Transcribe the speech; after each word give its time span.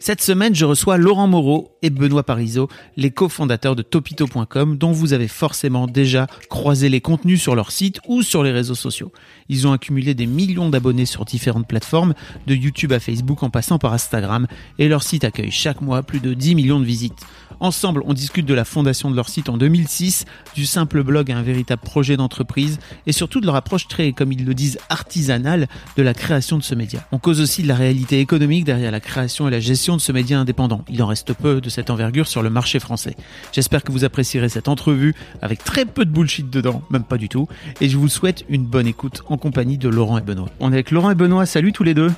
Cette 0.00 0.22
semaine, 0.22 0.54
je 0.54 0.64
reçois 0.64 0.96
Laurent 0.96 1.26
Moreau 1.26 1.76
et 1.82 1.90
Benoît 1.90 2.22
Parisot, 2.22 2.68
les 2.96 3.10
cofondateurs 3.10 3.74
de 3.74 3.82
topito.com, 3.82 4.78
dont 4.78 4.92
vous 4.92 5.12
avez 5.12 5.26
forcément 5.26 5.88
déjà 5.88 6.28
croisé 6.48 6.88
les 6.88 7.00
contenus 7.00 7.42
sur 7.42 7.56
leur 7.56 7.72
site 7.72 7.98
ou 8.06 8.22
sur 8.22 8.44
les 8.44 8.52
réseaux 8.52 8.76
sociaux. 8.76 9.12
Ils 9.48 9.66
ont 9.66 9.72
accumulé 9.72 10.14
des 10.14 10.26
millions 10.26 10.70
d'abonnés 10.70 11.04
sur 11.04 11.24
différentes 11.24 11.66
plateformes, 11.66 12.14
de 12.46 12.54
YouTube 12.54 12.92
à 12.92 13.00
Facebook 13.00 13.42
en 13.42 13.50
passant 13.50 13.78
par 13.78 13.92
Instagram, 13.92 14.46
et 14.78 14.88
leur 14.88 15.02
site 15.02 15.24
accueille 15.24 15.50
chaque 15.50 15.80
mois 15.80 16.04
plus 16.04 16.20
de 16.20 16.32
10 16.32 16.54
millions 16.54 16.80
de 16.80 16.84
visites. 16.84 17.26
Ensemble, 17.60 18.02
on 18.06 18.14
discute 18.14 18.46
de 18.46 18.54
la 18.54 18.64
fondation 18.64 19.10
de 19.10 19.16
leur 19.16 19.28
site 19.28 19.48
en 19.48 19.56
2006, 19.56 20.26
du 20.54 20.64
simple 20.64 21.02
blog 21.02 21.30
à 21.32 21.38
un 21.38 21.42
véritable 21.42 21.82
projet 21.82 22.16
d'entreprise, 22.16 22.78
et 23.06 23.12
surtout 23.12 23.40
de 23.40 23.46
leur 23.46 23.56
approche 23.56 23.88
très, 23.88 24.12
comme 24.12 24.32
ils 24.32 24.44
le 24.44 24.54
disent, 24.54 24.78
artisanale 24.88 25.66
de 25.96 26.02
la 26.02 26.14
création 26.14 26.56
de 26.58 26.62
ce 26.62 26.74
média. 26.74 27.00
On 27.10 27.18
cause 27.18 27.40
aussi 27.40 27.62
de 27.62 27.68
la 27.68 27.74
réalité 27.74 28.20
économique 28.20 28.64
derrière 28.64 28.90
la 28.90 29.00
création 29.00 29.48
et 29.48 29.50
la 29.50 29.60
gestion 29.60 29.96
de 29.96 30.00
ce 30.00 30.12
média 30.12 30.38
indépendant. 30.38 30.84
Il 30.88 31.02
en 31.02 31.06
reste 31.06 31.32
peu 31.34 31.60
de 31.60 31.68
cette 31.68 31.90
envergure 31.90 32.28
sur 32.28 32.42
le 32.42 32.50
marché 32.50 32.78
français. 32.78 33.16
J'espère 33.52 33.82
que 33.82 33.90
vous 33.90 34.04
apprécierez 34.04 34.48
cette 34.48 34.68
entrevue 34.68 35.14
avec 35.42 35.64
très 35.64 35.84
peu 35.84 36.04
de 36.04 36.10
bullshit 36.10 36.48
dedans, 36.48 36.82
même 36.90 37.04
pas 37.04 37.18
du 37.18 37.28
tout, 37.28 37.48
et 37.80 37.88
je 37.88 37.96
vous 37.96 38.08
souhaite 38.08 38.44
une 38.48 38.64
bonne 38.64 38.86
écoute 38.86 39.22
en 39.26 39.36
compagnie 39.36 39.78
de 39.78 39.88
Laurent 39.88 40.18
et 40.18 40.22
Benoît. 40.22 40.48
On 40.60 40.70
est 40.70 40.74
avec 40.74 40.90
Laurent 40.90 41.10
et 41.10 41.14
Benoît, 41.14 41.46
salut 41.46 41.72
tous 41.72 41.82
les 41.82 41.94
deux. 41.94 42.12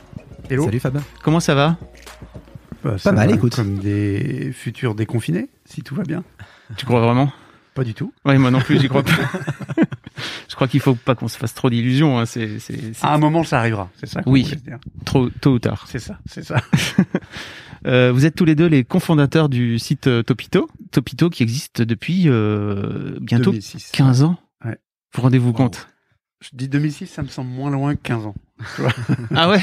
Hello. 0.50 0.64
Salut 0.64 0.80
Fab. 0.80 1.00
Comment 1.22 1.40
ça 1.40 1.54
va? 1.54 1.76
Bah, 2.84 2.98
ça 2.98 3.12
mal, 3.12 3.30
écoute. 3.30 3.54
Comme 3.56 3.78
des 3.78 4.52
futurs 4.52 4.94
déconfinés, 4.94 5.48
si 5.64 5.82
tout 5.82 5.94
va 5.94 6.02
bien. 6.02 6.24
Tu 6.76 6.86
crois 6.86 7.00
vraiment? 7.00 7.32
Pas 7.74 7.84
du 7.84 7.94
tout. 7.94 8.12
Oui, 8.24 8.36
moi 8.38 8.50
non 8.50 8.60
plus, 8.60 8.80
j'y 8.80 8.88
crois 8.88 9.02
pas. 9.02 9.12
je 10.48 10.54
crois 10.54 10.66
qu'il 10.68 10.80
faut 10.80 10.94
pas 10.94 11.14
qu'on 11.14 11.28
se 11.28 11.36
fasse 11.38 11.54
trop 11.54 11.70
d'illusions. 11.70 12.18
hein. 12.18 12.26
C'est, 12.26 12.58
c'est, 12.58 12.94
c'est 12.94 13.04
À 13.06 13.14
un 13.14 13.18
moment, 13.18 13.44
ça 13.44 13.58
arrivera. 13.60 13.90
C'est 13.98 14.06
ça. 14.06 14.22
Oui. 14.26 14.42
dire. 14.42 14.78
trop 15.04 15.28
tôt 15.30 15.52
ou 15.54 15.58
tard. 15.58 15.84
C'est 15.88 15.98
ça. 16.00 16.18
C'est 16.26 16.44
ça. 16.44 16.56
Euh, 17.86 18.12
vous 18.12 18.26
êtes 18.26 18.34
tous 18.34 18.44
les 18.44 18.54
deux 18.54 18.66
les 18.66 18.84
cofondateurs 18.84 19.48
du 19.48 19.78
site 19.78 20.06
euh, 20.06 20.22
Topito. 20.22 20.68
Topito 20.90 21.30
qui 21.30 21.42
existe 21.42 21.80
depuis 21.80 22.24
euh, 22.26 23.16
bientôt 23.22 23.52
2006. 23.52 23.90
15 23.94 24.22
ans. 24.22 24.36
Ouais. 24.62 24.76
Vous 25.14 25.22
rendez-vous 25.22 25.48
Wow. 25.48 25.54
compte? 25.54 25.88
Je 26.42 26.50
dis 26.52 26.68
2006, 26.68 27.06
ça 27.06 27.22
me 27.22 27.28
semble 27.28 27.48
moins 27.48 27.70
loin 27.70 27.94
que 27.96 28.02
15 28.02 28.26
ans. 28.26 28.34
Ah 29.34 29.48
ouais 29.50 29.60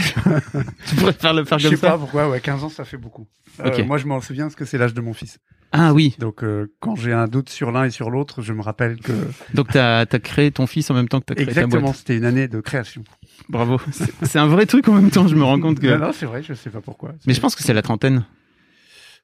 Tu 0.87 0.95
pourrais 0.95 1.13
faire 1.13 1.33
le 1.33 1.45
faire 1.45 1.59
Je 1.59 1.67
comme 1.67 1.75
sais 1.77 1.81
ça 1.81 1.91
pas 1.91 1.97
pourquoi. 1.97 2.29
Ouais, 2.29 2.39
15 2.39 2.63
ans, 2.63 2.69
ça 2.69 2.85
fait 2.85 2.97
beaucoup. 2.97 3.27
Euh, 3.59 3.69
Ok. 3.69 3.85
moi, 3.85 3.97
je 3.97 4.05
m'en 4.05 4.21
souviens 4.21 4.45
parce 4.45 4.55
que 4.55 4.65
c'est 4.65 4.77
l'âge 4.77 4.93
de 4.93 5.01
mon 5.01 5.13
fils. 5.13 5.39
Ah 5.71 5.93
oui. 5.93 6.15
Donc, 6.19 6.43
euh, 6.43 6.71
quand 6.79 6.95
j'ai 6.95 7.11
un 7.11 7.27
doute 7.27 7.49
sur 7.49 7.71
l'un 7.71 7.83
et 7.85 7.89
sur 7.89 8.09
l'autre, 8.09 8.41
je 8.41 8.53
me 8.53 8.61
rappelle 8.61 8.97
que 8.99 9.11
Donc 9.53 9.67
t'as 9.71 9.99
as 10.01 10.05
créé 10.19 10.49
ton 10.51 10.65
fils 10.67 10.89
en 10.89 10.93
même 10.93 11.09
temps 11.09 11.19
que 11.19 11.25
t'as 11.25 11.35
créé 11.35 11.45
ta 11.47 11.51
exactement, 11.51 11.81
boîte. 11.87 11.95
c'était 11.97 12.17
une 12.17 12.25
année 12.25 12.47
de 12.47 12.61
création. 12.61 13.03
Bravo. 13.49 13.79
C'est- 14.23 14.39
un 14.39 14.47
vrai 14.47 14.65
truc 14.65 14.87
en 14.87 14.93
même 14.93 15.09
temps. 15.11 15.27
Je 15.27 15.35
me 15.35 15.43
rends 15.43 15.59
compte 15.59 15.79
que. 15.79 15.87
Non, 15.87 15.97
non, 16.07 16.11
c'est 16.13 16.25
vrai. 16.25 16.41
Je 16.43 16.53
sais 16.53 16.69
pas 16.69 16.81
pourquoi. 16.81 17.13
Mais 17.25 17.33
je 17.33 17.41
pense 17.41 17.55
que 17.55 17.63
c'est 17.63 17.73
la 17.73 17.81
trentaine. 17.81 18.25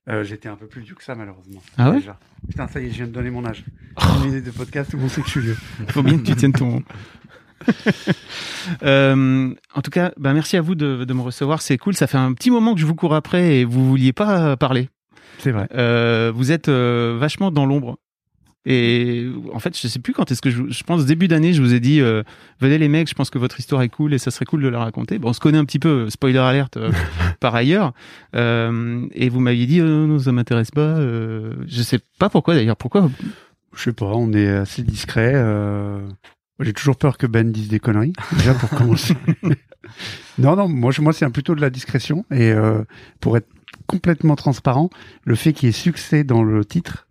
Euh, 0.10 0.26
J'étais 0.26 0.50
un 0.50 0.58
peu 0.58 0.68
plus 0.68 0.82
vieux 0.82 0.96
que 0.96 1.04
ça, 1.04 1.16
malheureusement. 1.16 1.62
Ah 1.78 1.92
ouais 1.92 2.00
Déjà. 2.00 2.20
Putain, 2.50 2.68
ça 2.68 2.82
y 2.82 2.88
est, 2.88 2.90
je 2.90 2.96
viens 2.96 3.08
de 3.08 3.14
donner 3.14 3.30
mon 3.30 3.46
âge. 3.46 3.64
Une 4.20 4.26
minute 4.32 4.44
de 4.44 4.52
podcast, 4.52 4.92
le 4.92 5.00
monde 5.00 5.10
sait 5.10 5.22
que 5.22 5.28
je 5.28 5.32
suis 5.32 5.40
vieux. 5.40 5.58
Il 5.80 5.92
faut 5.94 6.04
bien 6.04 6.18
que 6.18 6.24
tu 6.24 6.36
tiennes 6.36 6.52
ton. 6.52 6.84
Euh, 8.82 9.54
en 9.76 9.82
tout 9.82 9.92
cas, 9.92 10.14
bah 10.18 10.32
merci 10.32 10.56
à 10.56 10.62
vous 10.62 10.74
de, 10.74 11.04
de 11.04 11.14
me 11.14 11.22
recevoir. 11.22 11.62
C'est 11.62 11.78
cool. 11.78 11.96
Ça 11.96 12.08
fait 12.08 12.18
un 12.18 12.32
petit 12.32 12.50
moment 12.50 12.74
que 12.74 12.80
je 12.80 12.86
vous 12.86 12.96
cours 12.96 13.14
après 13.14 13.58
et 13.58 13.66
vous 13.66 13.86
vouliez 13.86 14.14
pas 14.14 14.56
parler. 14.56 14.88
C'est 15.40 15.52
vrai. 15.52 15.68
Euh, 15.76 16.32
vous 16.34 16.54
êtes 16.54 16.70
euh, 16.70 17.18
vachement 17.20 17.52
dans 17.52 17.66
l'ombre. 17.66 17.98
Et 18.66 19.28
en 19.54 19.60
fait, 19.60 19.78
je 19.78 19.88
sais 19.88 20.00
plus 20.00 20.14
quand 20.14 20.32
est-ce 20.32 20.42
que 20.42 20.50
je, 20.50 20.64
je 20.70 20.84
pense 20.84 21.06
début 21.06 21.28
d'année, 21.28 21.52
je 21.52 21.62
vous 21.62 21.74
ai 21.74 21.82
dit, 21.82 22.00
euh, 22.00 22.24
venez 22.62 22.78
les 22.78 22.88
mecs, 22.88 23.10
je 23.10 23.14
pense 23.14 23.30
que 23.30 23.38
votre 23.38 23.60
histoire 23.60 23.82
est 23.82 23.90
cool 23.90 24.14
et 24.14 24.18
ça 24.18 24.32
serait 24.32 24.46
cool 24.46 24.62
de 24.62 24.70
la 24.70 24.80
raconter. 24.80 25.20
Bon, 25.20 25.30
on 25.30 25.34
se 25.34 25.42
connaît 25.42 25.58
un 25.58 25.66
petit 25.66 25.80
peu, 25.80 26.10
spoiler 26.10 26.38
alerte 26.38 26.78
euh, 26.78 26.92
par 27.42 27.56
ailleurs. 27.56 27.92
Euh, 28.36 29.06
et 29.12 29.28
vous 29.28 29.42
m'aviez 29.42 29.66
dit, 29.66 29.82
euh, 29.82 30.08
non, 30.08 30.20
ça 30.20 30.32
m'intéresse 30.32 30.72
pas. 30.72 30.96
Je 31.02 31.82
sais 31.84 32.00
pas 32.20 32.30
pourquoi 32.30 32.56
d'ailleurs. 32.56 32.78
Pourquoi 32.78 33.10
Je 33.76 33.84
sais 33.84 33.94
pas, 33.94 34.06
on 34.06 34.32
est 34.32 34.48
assez 34.48 34.82
discret. 34.82 35.34
J'ai 36.60 36.74
toujours 36.74 36.98
peur 36.98 37.18
que 37.18 37.26
Ben 37.28 37.52
dise 37.52 37.68
des 37.68 37.80
conneries, 37.80 38.14
déjà 38.38 38.54
pour 38.54 38.70
commencer. 38.78 39.16
non, 40.38 40.56
non, 40.56 40.68
moi, 40.70 40.92
moi 41.00 41.14
c'est 41.14 41.28
plutôt 41.30 41.56
de 41.56 41.62
la 41.62 41.70
discrétion. 41.70 42.26
Et 42.32 42.52
euh, 42.52 42.84
pour 43.20 43.38
être 43.38 43.48
complètement 43.88 44.36
transparent, 44.36 44.90
le 45.26 45.36
fait 45.36 45.54
qu'il 45.54 45.68
y 45.68 45.70
ait 45.70 45.74
succès 45.74 46.24
dans 46.24 46.44
le 46.44 46.64
titre 46.64 47.08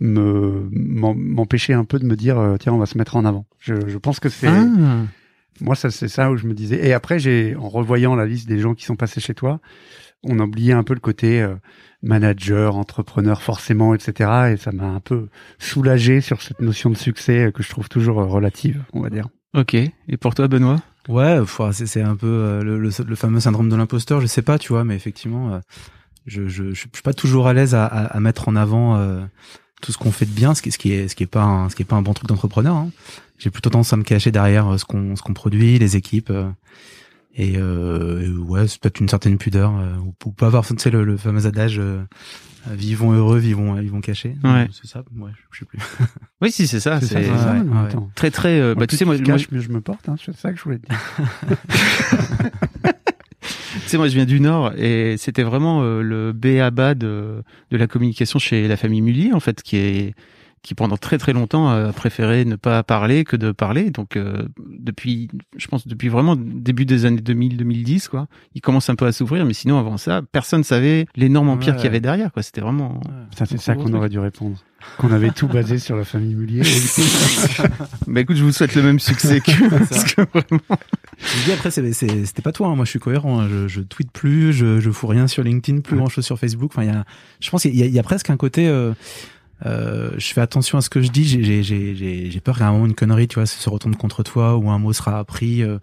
me 0.00 0.68
m'empêchait 0.72 1.74
un 1.74 1.84
peu 1.84 1.98
de 1.98 2.04
me 2.06 2.16
dire 2.16 2.38
euh, 2.38 2.56
tiens 2.58 2.72
on 2.72 2.78
va 2.78 2.86
se 2.86 2.96
mettre 2.98 3.16
en 3.16 3.24
avant. 3.24 3.46
Je, 3.58 3.74
je 3.86 3.98
pense 3.98 4.18
que 4.18 4.28
c'est 4.30 4.48
Ah. 4.48 4.66
moi 5.60 5.74
ça 5.76 5.90
c'est 5.90 6.08
ça 6.08 6.30
où 6.30 6.36
je 6.38 6.46
me 6.46 6.54
disais 6.54 6.86
et 6.86 6.92
après 6.94 7.18
j'ai 7.18 7.54
en 7.56 7.68
revoyant 7.68 8.14
la 8.16 8.24
liste 8.26 8.48
des 8.48 8.58
gens 8.60 8.74
qui 8.74 8.84
sont 8.86 8.96
passés 8.96 9.20
chez 9.20 9.34
toi, 9.34 9.60
on 10.24 10.38
a 10.40 10.44
oublié 10.44 10.72
un 10.72 10.84
peu 10.84 10.94
le 10.94 11.00
côté 11.00 11.42
euh, 11.42 11.54
manager, 12.02 12.76
entrepreneur 12.76 13.42
forcément 13.42 13.94
etc. 13.94 14.52
et 14.52 14.56
ça 14.56 14.72
m'a 14.72 14.86
un 14.86 15.00
peu 15.00 15.28
soulagé 15.58 16.20
sur 16.20 16.40
cette 16.42 16.60
notion 16.60 16.90
de 16.90 16.96
succès 16.96 17.46
euh, 17.46 17.50
que 17.50 17.62
je 17.62 17.68
trouve 17.68 17.88
toujours 17.88 18.20
euh, 18.20 18.24
relative, 18.26 18.82
on 18.92 19.00
va 19.02 19.10
dire. 19.10 19.28
Ok. 19.54 19.74
Et 19.74 20.16
pour 20.18 20.34
toi, 20.34 20.48
Benoît? 20.48 20.80
Ouais, 21.08 21.38
c'est 21.72 22.02
un 22.02 22.16
peu 22.16 22.26
euh, 22.26 22.62
le, 22.62 22.78
le, 22.78 22.90
le 23.06 23.16
fameux 23.16 23.40
syndrome 23.40 23.68
de 23.68 23.76
l'imposteur, 23.76 24.20
je 24.20 24.26
sais 24.26 24.42
pas, 24.42 24.58
tu 24.58 24.68
vois, 24.68 24.84
mais 24.84 24.94
effectivement, 24.94 25.60
je, 26.26 26.46
je, 26.48 26.70
je 26.70 26.74
suis 26.74 26.88
pas 27.02 27.14
toujours 27.14 27.48
à 27.48 27.52
l'aise 27.54 27.74
à, 27.74 27.84
à, 27.84 28.04
à 28.04 28.20
mettre 28.20 28.48
en 28.48 28.54
avant 28.56 28.96
euh, 28.96 29.20
tout 29.82 29.92
ce 29.92 29.98
qu'on 29.98 30.12
fait 30.12 30.26
de 30.26 30.30
bien, 30.30 30.54
ce 30.54 30.62
qui, 30.62 30.70
ce 30.70 30.78
qui 30.78 30.92
est 30.92 31.08
ce 31.08 31.16
qui 31.16 31.24
est 31.24 31.26
pas 31.26 31.42
un, 31.42 31.68
ce 31.68 31.74
qui 31.74 31.82
est 31.82 31.86
pas 31.86 31.96
un 31.96 32.02
bon 32.02 32.12
truc 32.14 32.28
d'entrepreneur. 32.28 32.76
hein. 32.76 32.90
J'ai 33.38 33.50
plutôt 33.50 33.70
tendance 33.70 33.92
à 33.92 33.96
me 33.96 34.04
cacher 34.04 34.30
derrière 34.30 34.78
ce 34.78 34.84
qu'on 34.84 35.16
ce 35.16 35.22
qu'on 35.22 35.32
produit, 35.34 35.78
les 35.78 35.96
équipes. 35.96 36.32
Et, 37.40 37.56
euh, 37.56 38.20
et 38.20 38.28
ouais, 38.28 38.68
c'est 38.68 38.78
peut-être 38.80 39.00
une 39.00 39.08
certaine 39.08 39.38
pudeur, 39.38 39.74
euh, 39.78 39.96
ou, 40.26 40.32
pas 40.32 40.46
avoir, 40.46 40.66
tu 40.66 40.74
sais, 40.76 40.90
le, 40.90 41.04
le 41.04 41.16
fameux 41.16 41.46
adage 41.46 41.78
euh, 41.78 42.02
vivons 42.70 43.12
heureux, 43.12 43.38
vivons, 43.38 43.72
vivons 43.74 44.02
cachés. 44.02 44.36
Ouais. 44.44 44.68
C'est 44.72 44.86
ça, 44.86 45.02
ouais, 45.16 45.30
je 45.50 45.60
sais 45.60 45.64
plus. 45.64 45.78
Oui, 46.42 46.52
si, 46.52 46.66
c'est 46.66 46.80
ça. 46.80 47.00
C'est 47.00 47.22
ça, 47.22 47.54
ouais, 47.54 47.62
très, 48.14 48.30
très. 48.30 48.60
euh, 48.60 48.74
bah, 48.74 48.86
tu 48.86 48.96
sais, 48.96 49.06
moi, 49.06 49.16
je 49.16 49.68
me 49.70 49.80
porte, 49.80 50.06
hein, 50.08 50.16
c'est 50.22 50.36
ça 50.36 50.52
que 50.52 50.58
je 50.58 50.64
voulais 50.64 50.78
te 50.78 50.86
dire. 50.86 50.98
Tu 53.72 53.88
sais, 53.88 53.96
moi, 53.96 54.08
je 54.08 54.14
viens 54.14 54.24
du 54.24 54.40
Nord 54.40 54.72
et 54.76 55.16
c'était 55.16 55.42
vraiment 55.42 55.82
euh, 55.82 56.02
le 56.02 56.32
B 56.32 56.60
à 56.60 56.70
bas 56.70 56.94
de, 56.94 57.42
de 57.70 57.76
la 57.76 57.86
communication 57.86 58.38
chez 58.38 58.68
la 58.68 58.76
famille 58.76 59.00
Mullier, 59.00 59.32
en 59.32 59.40
fait, 59.40 59.62
qui 59.62 59.76
est 59.76 60.14
qui 60.62 60.74
pendant 60.74 60.98
très 60.98 61.16
très 61.16 61.32
longtemps 61.32 61.68
a 61.68 61.92
préféré 61.92 62.44
ne 62.44 62.56
pas 62.56 62.82
parler 62.82 63.24
que 63.24 63.36
de 63.36 63.50
parler. 63.50 63.90
Donc 63.90 64.16
euh, 64.16 64.46
depuis, 64.58 65.28
je 65.56 65.66
pense 65.68 65.86
depuis 65.86 66.08
vraiment 66.08 66.36
début 66.36 66.84
des 66.84 67.06
années 67.06 67.20
2000-2010, 67.20 68.08
quoi, 68.08 68.26
il 68.54 68.60
commence 68.60 68.90
un 68.90 68.94
peu 68.94 69.06
à 69.06 69.12
s'ouvrir. 69.12 69.46
Mais 69.46 69.54
sinon, 69.54 69.78
avant 69.78 69.96
ça, 69.96 70.20
personne 70.32 70.62
savait 70.62 71.06
l'énorme 71.16 71.48
empire 71.48 71.76
qu'il 71.76 71.84
y 71.84 71.88
avait 71.88 72.00
derrière. 72.00 72.32
Quoi, 72.32 72.42
c'était 72.42 72.60
vraiment. 72.60 73.00
Ça, 73.36 73.46
c'est 73.46 73.58
ça 73.58 73.74
qu'on 73.74 73.92
aurait 73.94 74.10
dû 74.10 74.18
répondre. 74.18 74.56
Qu'on 74.96 75.12
avait 75.12 75.30
tout 75.30 75.46
basé 75.46 75.78
sur 75.78 75.96
la 75.96 76.04
famille 76.04 76.34
Mullier. 76.34 76.62
bah 78.06 78.20
écoute, 78.20 78.36
je 78.36 78.44
vous 78.44 78.52
souhaite 78.52 78.74
le 78.74 78.82
même 78.82 78.98
succès 78.98 79.40
que, 79.40 79.50
que 80.14 80.22
vraiment. 80.32 80.78
Je 81.18 81.44
dis 81.44 81.52
après, 81.52 81.70
c'était 81.70 82.42
pas 82.42 82.52
toi. 82.52 82.68
Hein. 82.68 82.76
Moi, 82.76 82.86
je 82.86 82.90
suis 82.90 82.98
cohérent. 82.98 83.40
Hein. 83.40 83.48
Je, 83.50 83.68
je 83.68 83.80
tweete 83.82 84.10
plus, 84.10 84.54
je, 84.54 84.80
je 84.80 84.90
fous 84.90 85.06
rien 85.06 85.26
sur 85.26 85.42
LinkedIn, 85.42 85.80
plus 85.80 85.96
grand 85.96 86.08
chose 86.08 86.24
sur 86.24 86.38
Facebook. 86.38 86.72
Enfin, 86.74 86.84
il 86.84 86.92
y 86.92 86.96
a, 86.96 87.04
je 87.40 87.50
pense, 87.50 87.62
qu'il 87.62 87.76
y, 87.76 87.82
a, 87.82 87.86
y 87.86 87.98
a 87.98 88.02
presque 88.02 88.30
un 88.30 88.36
côté. 88.36 88.68
Euh, 88.68 88.92
euh, 89.66 90.10
je 90.16 90.32
fais 90.32 90.40
attention 90.40 90.78
à 90.78 90.80
ce 90.80 90.90
que 90.90 91.02
je 91.02 91.10
dis. 91.10 91.24
J'ai 91.24 92.40
peur 92.40 92.58
qu'à 92.58 92.68
un 92.68 92.72
moment 92.72 92.86
une 92.86 92.94
connerie, 92.94 93.28
tu 93.28 93.36
vois, 93.36 93.46
se 93.46 93.68
retourne 93.68 93.96
contre 93.96 94.22
toi 94.22 94.56
ou 94.56 94.70
un 94.70 94.78
mot 94.78 94.92
sera 94.92 95.18
appris, 95.18 95.62
euh, 95.62 95.78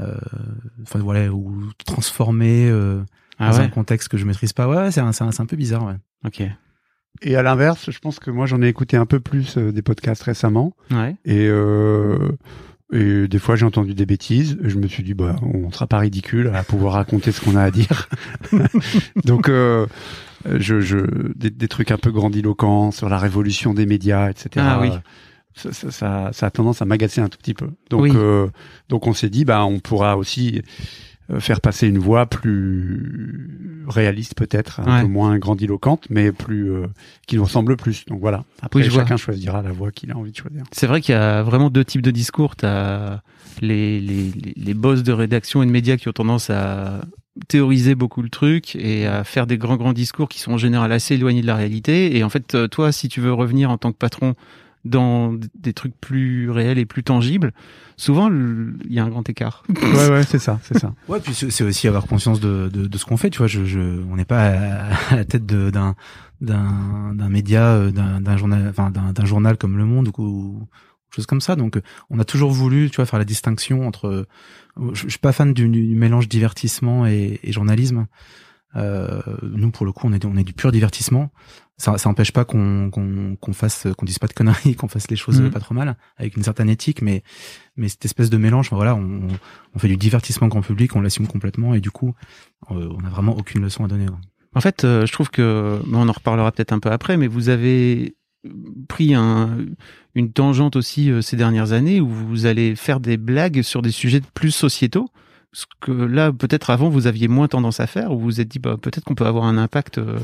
euh, 0.00 0.14
enfin 0.82 0.98
voilà, 0.98 1.32
ou 1.32 1.70
transformé 1.84 2.68
euh, 2.68 3.02
ah 3.38 3.50
dans 3.50 3.60
un 3.60 3.68
contexte 3.68 4.08
que 4.08 4.16
je 4.16 4.24
maîtrise 4.24 4.52
pas. 4.52 4.68
Ouais, 4.68 4.90
c'est 4.90 5.00
un, 5.00 5.10
un, 5.20 5.30
un 5.38 5.46
peu 5.46 5.56
bizarre. 5.56 5.84
Ouais. 5.84 5.96
Ok. 6.26 6.42
Et 7.22 7.36
à 7.36 7.42
l'inverse, 7.42 7.90
je 7.90 7.98
pense 7.98 8.18
que 8.18 8.30
moi 8.30 8.46
j'en 8.46 8.62
ai 8.62 8.68
écouté 8.68 8.96
un 8.96 9.06
peu 9.06 9.20
plus 9.20 9.58
euh, 9.58 9.72
des 9.72 9.82
podcasts 9.82 10.22
récemment. 10.22 10.74
Ouais. 10.90 11.16
Et 11.24 11.48
euh, 11.48 12.30
et 12.92 13.28
des 13.28 13.38
fois, 13.38 13.54
j'ai 13.54 13.64
entendu 13.64 13.94
des 13.94 14.06
bêtises. 14.06 14.58
je 14.62 14.76
me 14.76 14.88
suis 14.88 15.04
dit, 15.04 15.14
bah, 15.14 15.36
on 15.42 15.70
sera 15.70 15.86
pas 15.86 15.98
ridicule 15.98 16.50
à 16.52 16.64
pouvoir 16.64 16.94
raconter 16.94 17.30
ce 17.30 17.40
qu'on 17.40 17.54
a 17.54 17.62
à 17.62 17.70
dire. 17.70 18.08
Donc, 19.24 19.48
euh, 19.48 19.86
je, 20.44 20.80
je, 20.80 20.98
des, 21.34 21.68
trucs 21.68 21.90
un 21.90 21.98
peu 21.98 22.10
grandiloquents 22.10 22.90
sur 22.90 23.08
la 23.08 23.18
révolution 23.18 23.74
des 23.74 23.86
médias, 23.86 24.30
etc. 24.30 24.48
Ah, 24.68 24.78
oui. 24.80 24.90
Ça, 25.54 25.72
ça, 25.72 26.30
ça, 26.32 26.46
a 26.46 26.50
tendance 26.50 26.80
à 26.80 26.84
m'agacer 26.84 27.20
un 27.20 27.28
tout 27.28 27.38
petit 27.38 27.54
peu. 27.54 27.70
Donc, 27.90 28.14
euh, 28.14 28.48
donc 28.88 29.06
on 29.06 29.12
s'est 29.12 29.28
dit, 29.28 29.44
bah, 29.44 29.64
on 29.64 29.80
pourra 29.80 30.16
aussi 30.16 30.62
euh, 31.30 31.40
faire 31.40 31.60
passer 31.60 31.88
une 31.88 31.98
voix 31.98 32.26
plus 32.26 33.84
réaliste 33.88 34.34
peut-être, 34.36 34.80
un 34.80 35.02
peu 35.02 35.08
moins 35.08 35.38
grandiloquente, 35.38 36.06
mais 36.08 36.32
plus 36.32 36.72
euh, 36.72 36.86
qui 37.26 37.36
nous 37.36 37.44
ressemble 37.44 37.76
plus. 37.76 38.04
Donc 38.06 38.20
voilà. 38.20 38.44
Après, 38.62 38.88
chacun 38.88 39.16
choisira 39.16 39.60
la 39.60 39.72
voix 39.72 39.90
qu'il 39.90 40.12
a 40.12 40.16
envie 40.16 40.30
de 40.30 40.36
choisir. 40.36 40.62
C'est 40.72 40.86
vrai 40.86 41.00
qu'il 41.00 41.14
y 41.14 41.18
a 41.18 41.42
vraiment 41.42 41.68
deux 41.68 41.84
types 41.84 42.02
de 42.02 42.12
discours. 42.12 42.56
T'as 42.56 43.20
les, 43.60 44.00
les, 44.00 44.32
les 44.56 44.74
boss 44.74 45.02
de 45.02 45.12
rédaction 45.12 45.62
et 45.62 45.66
de 45.66 45.70
médias 45.70 45.96
qui 45.96 46.08
ont 46.08 46.12
tendance 46.12 46.48
à 46.48 47.02
théoriser 47.48 47.94
beaucoup 47.94 48.22
le 48.22 48.28
truc 48.28 48.76
et 48.76 49.06
à 49.06 49.24
faire 49.24 49.46
des 49.46 49.58
grands 49.58 49.76
grands 49.76 49.92
discours 49.92 50.28
qui 50.28 50.40
sont 50.40 50.52
en 50.52 50.58
général 50.58 50.92
assez 50.92 51.14
éloignés 51.14 51.42
de 51.42 51.46
la 51.46 51.56
réalité. 51.56 52.16
Et 52.16 52.24
en 52.24 52.28
fait, 52.28 52.54
euh, 52.54 52.68
toi, 52.68 52.92
si 52.92 53.08
tu 53.08 53.20
veux 53.20 53.32
revenir 53.32 53.70
en 53.70 53.78
tant 53.78 53.92
que 53.92 53.96
patron 53.96 54.34
dans 54.84 55.34
des 55.58 55.74
trucs 55.74 55.94
plus 56.00 56.50
réels 56.50 56.78
et 56.78 56.86
plus 56.86 57.02
tangibles, 57.04 57.52
souvent 57.98 58.30
il 58.30 58.92
y 58.92 58.98
a 58.98 59.04
un 59.04 59.08
grand 59.08 59.28
écart. 59.28 59.62
Ouais 59.82 60.08
ouais 60.08 60.22
c'est 60.22 60.38
ça 60.38 60.58
c'est 60.62 60.78
ça. 60.78 60.94
Ouais 61.06 61.20
puis 61.20 61.34
c'est 61.34 61.64
aussi 61.64 61.86
avoir 61.86 62.06
conscience 62.06 62.40
de, 62.40 62.70
de, 62.72 62.86
de 62.86 62.98
ce 62.98 63.04
qu'on 63.04 63.18
fait 63.18 63.28
tu 63.28 63.38
vois 63.38 63.46
je, 63.46 63.64
je 63.66 63.78
on 64.10 64.16
n'est 64.16 64.24
pas 64.24 64.88
à, 65.10 65.16
la 65.16 65.24
tête 65.26 65.44
d'un 65.44 65.94
d'un 66.40 67.12
d'un 67.14 67.28
média 67.28 67.74
euh, 67.74 67.90
d'un 67.90 68.22
d'un 68.22 68.36
journal 68.38 68.68
enfin 68.70 68.90
d'un 68.90 69.24
journal 69.26 69.58
comme 69.58 69.76
Le 69.76 69.84
Monde 69.84 70.10
ou 70.16 70.66
choses 71.14 71.26
comme 71.26 71.40
ça 71.40 71.56
donc 71.56 71.80
on 72.10 72.18
a 72.18 72.24
toujours 72.24 72.50
voulu 72.50 72.90
tu 72.90 72.96
vois 72.96 73.06
faire 73.06 73.18
la 73.18 73.24
distinction 73.24 73.86
entre 73.86 74.26
je, 74.92 75.02
je 75.02 75.08
suis 75.08 75.18
pas 75.18 75.32
fan 75.32 75.52
du, 75.52 75.68
du 75.68 75.94
mélange 75.94 76.28
divertissement 76.28 77.06
et, 77.06 77.40
et 77.42 77.52
journalisme. 77.52 78.06
Euh, 78.76 79.20
nous, 79.42 79.70
pour 79.70 79.84
le 79.84 79.92
coup, 79.92 80.06
on 80.06 80.12
est, 80.12 80.24
on 80.24 80.36
est 80.36 80.44
du 80.44 80.52
pur 80.52 80.70
divertissement. 80.70 81.30
Ça, 81.76 81.96
ça 81.96 82.08
empêche 82.08 82.32
pas 82.32 82.44
qu'on 82.44 82.90
qu'on 82.90 83.52
fasse, 83.52 83.88
qu'on 83.96 84.04
dise 84.04 84.18
pas 84.18 84.26
de 84.26 84.34
conneries, 84.34 84.74
qu'on 84.76 84.88
fasse 84.88 85.10
les 85.10 85.16
choses 85.16 85.40
mmh. 85.40 85.50
pas 85.50 85.60
trop 85.60 85.74
mal, 85.74 85.96
avec 86.18 86.36
une 86.36 86.42
certaine 86.42 86.68
éthique, 86.68 87.00
mais 87.02 87.22
mais 87.76 87.88
cette 87.88 88.04
espèce 88.04 88.28
de 88.28 88.36
mélange, 88.36 88.68
voilà, 88.70 88.94
on, 88.94 89.28
on 89.74 89.78
fait 89.78 89.88
du 89.88 89.96
divertissement 89.96 90.48
grand 90.48 90.60
public, 90.60 90.94
on 90.94 91.00
l'assume 91.00 91.26
complètement, 91.26 91.74
et 91.74 91.80
du 91.80 91.90
coup, 91.90 92.14
euh, 92.70 92.88
on 92.96 93.04
a 93.04 93.08
vraiment 93.08 93.36
aucune 93.36 93.62
leçon 93.62 93.84
à 93.84 93.88
donner. 93.88 94.06
En 94.54 94.60
fait, 94.60 94.84
euh, 94.84 95.06
je 95.06 95.12
trouve 95.12 95.30
que, 95.30 95.80
on 95.90 96.08
en 96.08 96.12
reparlera 96.12 96.52
peut-être 96.52 96.72
un 96.72 96.80
peu 96.80 96.90
après, 96.90 97.16
mais 97.16 97.28
vous 97.28 97.48
avez 97.48 98.14
pris 98.88 99.14
un, 99.14 99.58
une 100.14 100.32
tangente 100.32 100.76
aussi 100.76 101.10
ces 101.22 101.36
dernières 101.36 101.72
années 101.72 102.00
où 102.00 102.08
vous 102.08 102.46
allez 102.46 102.74
faire 102.76 103.00
des 103.00 103.16
blagues 103.16 103.62
sur 103.62 103.82
des 103.82 103.90
sujets 103.90 104.20
plus 104.34 104.50
sociétaux 104.50 105.08
ce 105.52 105.64
que 105.80 105.90
là 105.90 106.32
peut-être 106.32 106.70
avant 106.70 106.88
vous 106.88 107.08
aviez 107.08 107.26
moins 107.26 107.48
tendance 107.48 107.80
à 107.80 107.88
faire 107.88 108.12
ou 108.12 108.18
vous 108.18 108.24
vous 108.24 108.40
êtes 108.40 108.46
dit 108.46 108.60
bah 108.60 108.76
peut-être 108.80 109.02
qu'on 109.02 109.16
peut 109.16 109.26
avoir 109.26 109.44
un 109.44 109.58
impact 109.58 109.98
euh, 109.98 110.18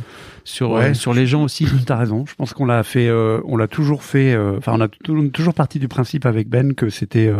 sur 0.45 0.77
euh, 0.77 0.95
sur 0.95 1.15
les 1.15 1.27
gens 1.27 1.43
aussi. 1.43 1.67
T'as 1.85 1.97
raison. 1.97 2.25
Je 2.27 2.35
pense 2.37 2.53
qu'on 2.53 2.65
l'a 2.65 2.85
fait, 2.85 3.09
euh, 3.09 3.41
on 3.45 3.57
l'a 3.57 3.67
toujours 3.67 4.05
fait. 4.05 4.37
Enfin, 4.37 4.75
on 4.75 4.81
a 4.81 4.89
toujours 5.33 5.55
parti 5.55 5.81
du 5.81 5.89
principe 5.89 6.27
avec 6.27 6.49
Ben 6.49 6.75
que 6.75 6.91
c'était 6.91 7.33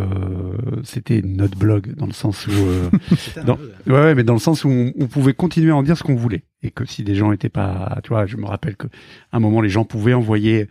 c'était 0.83 1.23
notre 1.23 1.57
blog 1.57 1.95
dans 1.95 2.07
le 2.07 2.13
sens 2.13 2.47
où 2.49 2.51
dans, 3.45 3.57
ouais, 3.87 3.93
ouais, 3.93 4.15
mais 4.17 4.25
dans 4.25 4.35
le 4.35 4.41
sens 4.41 4.65
où 4.65 4.69
on, 4.69 4.93
on 4.99 5.07
pouvait 5.07 5.35
continuer 5.35 5.71
à 5.71 5.77
en 5.77 5.85
dire 5.85 5.97
ce 5.97 6.03
qu'on 6.03 6.17
voulait 6.17 6.43
et 6.63 6.71
que 6.71 6.85
si 6.85 7.05
des 7.05 7.15
gens 7.15 7.31
étaient 7.31 7.49
pas, 7.49 8.01
tu 8.03 8.09
vois, 8.09 8.27
je 8.27 8.37
me 8.37 8.47
rappelle 8.47 8.77
que 8.77 8.89
à 9.31 9.37
un 9.37 9.41
moment 9.41 9.61
les 9.61 9.69
gens 9.69 9.85
pouvaient 9.85 10.15
envoyer 10.15 10.69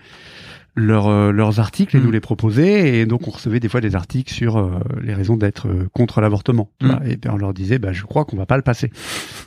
leurs, 0.76 1.08
euh, 1.08 1.32
leurs 1.32 1.60
articles 1.60 1.96
et 1.96 2.00
nous 2.00 2.10
mm. 2.10 2.14
les 2.14 2.20
proposer. 2.20 3.00
Et 3.00 3.06
donc, 3.06 3.28
on 3.28 3.32
recevait 3.32 3.60
des 3.60 3.70
fois 3.70 3.82
des 3.82 3.96
articles 3.96 4.32
sur 4.32 4.58
euh, 4.58 4.80
les 5.02 5.14
raisons 5.14 5.38
d'être 5.38 5.68
euh, 5.68 5.88
contre 5.94 6.22
l'avortement. 6.22 6.70
Mm. 6.82 6.92
Et 7.06 7.18
puis, 7.18 7.30
on 7.32 7.38
leur 7.38 7.54
disait, 7.54 7.80
bah, 7.80 7.94
je 7.94 8.04
crois 8.04 8.26
qu'on 8.26 8.38
va 8.38 8.46
pas 8.46 8.58
le 8.58 8.64
passer. 8.64 8.92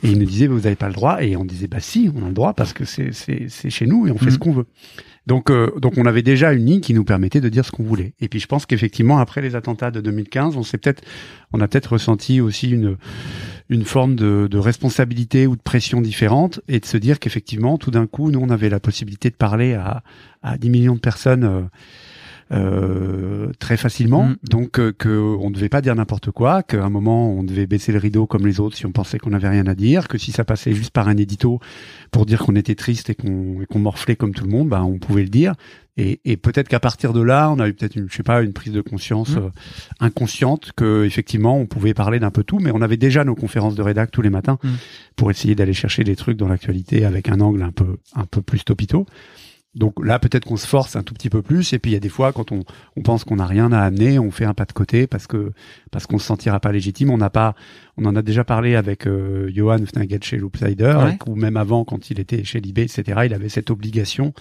Et 0.03 0.11
ils 0.11 0.19
nous 0.19 0.25
disaient, 0.25 0.47
vous 0.47 0.65
avez 0.65 0.75
pas 0.75 0.87
le 0.87 0.93
droit. 0.93 1.21
Et 1.21 1.35
on 1.35 1.45
disait, 1.45 1.67
bah, 1.67 1.79
si, 1.79 2.11
on 2.15 2.25
a 2.25 2.27
le 2.27 2.33
droit 2.33 2.53
parce 2.53 2.73
que 2.73 2.85
c'est, 2.85 3.13
c'est, 3.13 3.45
c'est 3.49 3.69
chez 3.69 3.85
nous 3.85 4.07
et 4.07 4.11
on 4.11 4.17
fait 4.17 4.27
mm. 4.27 4.31
ce 4.31 4.37
qu'on 4.39 4.53
veut. 4.53 4.65
Donc, 5.29 5.51
donc, 5.77 5.93
on 5.97 6.07
avait 6.07 6.23
déjà 6.23 6.53
une 6.53 6.65
ligne 6.65 6.81
qui 6.81 6.95
nous 6.95 7.03
permettait 7.03 7.39
de 7.39 7.49
dire 7.49 7.63
ce 7.63 7.69
qu'on 7.69 7.83
voulait. 7.83 8.13
Et 8.19 8.27
puis, 8.27 8.39
je 8.39 8.47
pense 8.47 8.65
qu'effectivement, 8.65 9.19
après 9.19 9.41
les 9.41 9.55
attentats 9.55 9.91
de 9.91 10.01
2015, 10.01 10.57
on 10.57 10.63
s'est 10.63 10.79
peut-être, 10.79 11.03
on 11.53 11.61
a 11.61 11.67
peut-être 11.67 11.93
ressenti 11.93 12.41
aussi 12.41 12.71
une, 12.71 12.97
une 13.69 13.85
forme 13.85 14.15
de, 14.15 14.47
de, 14.49 14.57
responsabilité 14.57 15.45
ou 15.45 15.55
de 15.55 15.61
pression 15.61 16.01
différente 16.01 16.61
et 16.67 16.79
de 16.79 16.85
se 16.85 16.97
dire 16.97 17.19
qu'effectivement, 17.19 17.77
tout 17.77 17.91
d'un 17.91 18.07
coup, 18.07 18.31
nous, 18.31 18.39
on 18.39 18.49
avait 18.49 18.69
la 18.69 18.79
possibilité 18.79 19.29
de 19.29 19.35
parler 19.35 19.75
à, 19.75 20.01
à 20.41 20.57
10 20.57 20.69
millions 20.71 20.95
de 20.95 20.99
personnes 20.99 21.43
euh, 21.43 21.61
euh 22.51 23.29
très 23.59 23.77
facilement. 23.77 24.25
Mm. 24.25 24.35
Donc, 24.49 24.79
euh, 24.79 24.93
que 24.97 25.09
on 25.09 25.49
ne 25.49 25.55
devait 25.55 25.69
pas 25.69 25.81
dire 25.81 25.95
n'importe 25.95 26.31
quoi, 26.31 26.63
qu'à 26.63 26.83
un 26.83 26.89
moment, 26.89 27.31
on 27.31 27.43
devait 27.43 27.67
baisser 27.67 27.91
le 27.91 27.99
rideau 27.99 28.27
comme 28.27 28.45
les 28.45 28.59
autres 28.59 28.77
si 28.77 28.85
on 28.85 28.91
pensait 28.91 29.17
qu'on 29.17 29.31
n'avait 29.31 29.49
rien 29.49 29.67
à 29.67 29.75
dire, 29.75 30.07
que 30.07 30.17
si 30.17 30.31
ça 30.31 30.43
passait 30.43 30.73
juste 30.73 30.91
par 30.91 31.07
un 31.07 31.17
édito 31.17 31.59
pour 32.11 32.25
dire 32.25 32.39
qu'on 32.39 32.55
était 32.55 32.75
triste 32.75 33.09
et 33.09 33.15
qu'on 33.15 33.65
qu'on 33.69 33.79
morflait 33.79 34.15
comme 34.15 34.33
tout 34.33 34.43
le 34.43 34.51
monde, 34.51 34.69
bah, 34.69 34.83
on 34.83 34.99
pouvait 34.99 35.23
le 35.23 35.29
dire. 35.29 35.53
Et, 35.97 36.21
et 36.23 36.37
peut-être 36.37 36.69
qu'à 36.69 36.79
partir 36.79 37.11
de 37.11 37.21
là, 37.21 37.51
on 37.51 37.59
a 37.59 37.67
eu 37.67 37.73
peut-être 37.73 37.97
une, 37.97 38.09
je 38.09 38.15
sais 38.15 38.23
pas, 38.23 38.41
une 38.41 38.53
prise 38.53 38.71
de 38.71 38.79
conscience 38.79 39.31
mmh. 39.31 39.39
euh, 39.39 39.49
inconsciente 39.99 40.71
que 40.75 41.03
effectivement, 41.03 41.57
on 41.57 41.65
pouvait 41.65 41.93
parler 41.93 42.19
d'un 42.19 42.31
peu 42.31 42.43
tout, 42.43 42.59
mais 42.59 42.71
on 42.73 42.81
avait 42.81 42.97
déjà 42.97 43.25
nos 43.25 43.35
conférences 43.35 43.75
de 43.75 43.81
rédac 43.81 44.09
tous 44.09 44.21
les 44.21 44.29
matins 44.29 44.59
mmh. 44.63 44.69
pour 45.17 45.29
essayer 45.29 45.55
d'aller 45.55 45.73
chercher 45.73 46.05
des 46.05 46.15
trucs 46.15 46.37
dans 46.37 46.47
l'actualité 46.47 47.03
avec 47.03 47.27
un 47.27 47.41
angle 47.41 47.63
un 47.63 47.71
peu 47.71 47.97
un 48.15 48.25
peu 48.25 48.41
plus 48.41 48.63
topito. 48.63 49.05
Donc 49.75 50.03
là, 50.03 50.17
peut-être 50.17 50.45
qu'on 50.45 50.57
se 50.57 50.65
force 50.65 50.95
un 50.95 51.03
tout 51.03 51.13
petit 51.13 51.29
peu 51.29 51.43
plus. 51.43 51.73
Et 51.73 51.79
puis 51.79 51.91
il 51.91 51.93
y 51.93 51.97
a 51.97 51.99
des 51.99 52.09
fois, 52.09 52.33
quand 52.33 52.51
on, 52.51 52.63
on 52.95 53.01
pense 53.01 53.23
qu'on 53.23 53.35
n'a 53.35 53.45
rien 53.45 53.71
à 53.71 53.81
amener, 53.81 54.17
on 54.17 54.31
fait 54.31 54.45
un 54.45 54.55
pas 54.55 54.65
de 54.65 54.73
côté 54.73 55.05
parce 55.05 55.27
que 55.27 55.51
parce 55.91 56.07
qu'on 56.07 56.17
se 56.17 56.25
sentira 56.25 56.59
pas 56.59 56.71
légitime. 56.71 57.11
On 57.11 57.17
n'a 57.17 57.29
pas, 57.29 57.53
on 57.95 58.05
en 58.05 58.15
a 58.15 58.23
déjà 58.23 58.43
parlé 58.43 58.75
avec 58.75 59.05
euh, 59.05 59.51
Johan 59.53 59.85
Fnaget 59.85 60.19
chez 60.23 60.37
Loopsider, 60.37 60.97
ou 61.27 61.35
même 61.35 61.55
avant 61.55 61.85
quand 61.85 62.09
il 62.09 62.19
était 62.19 62.43
chez 62.43 62.59
Libé, 62.61 62.81
etc. 62.81 63.21
Il 63.25 63.33
avait 63.33 63.49
cette 63.49 63.69
obligation 63.69 64.33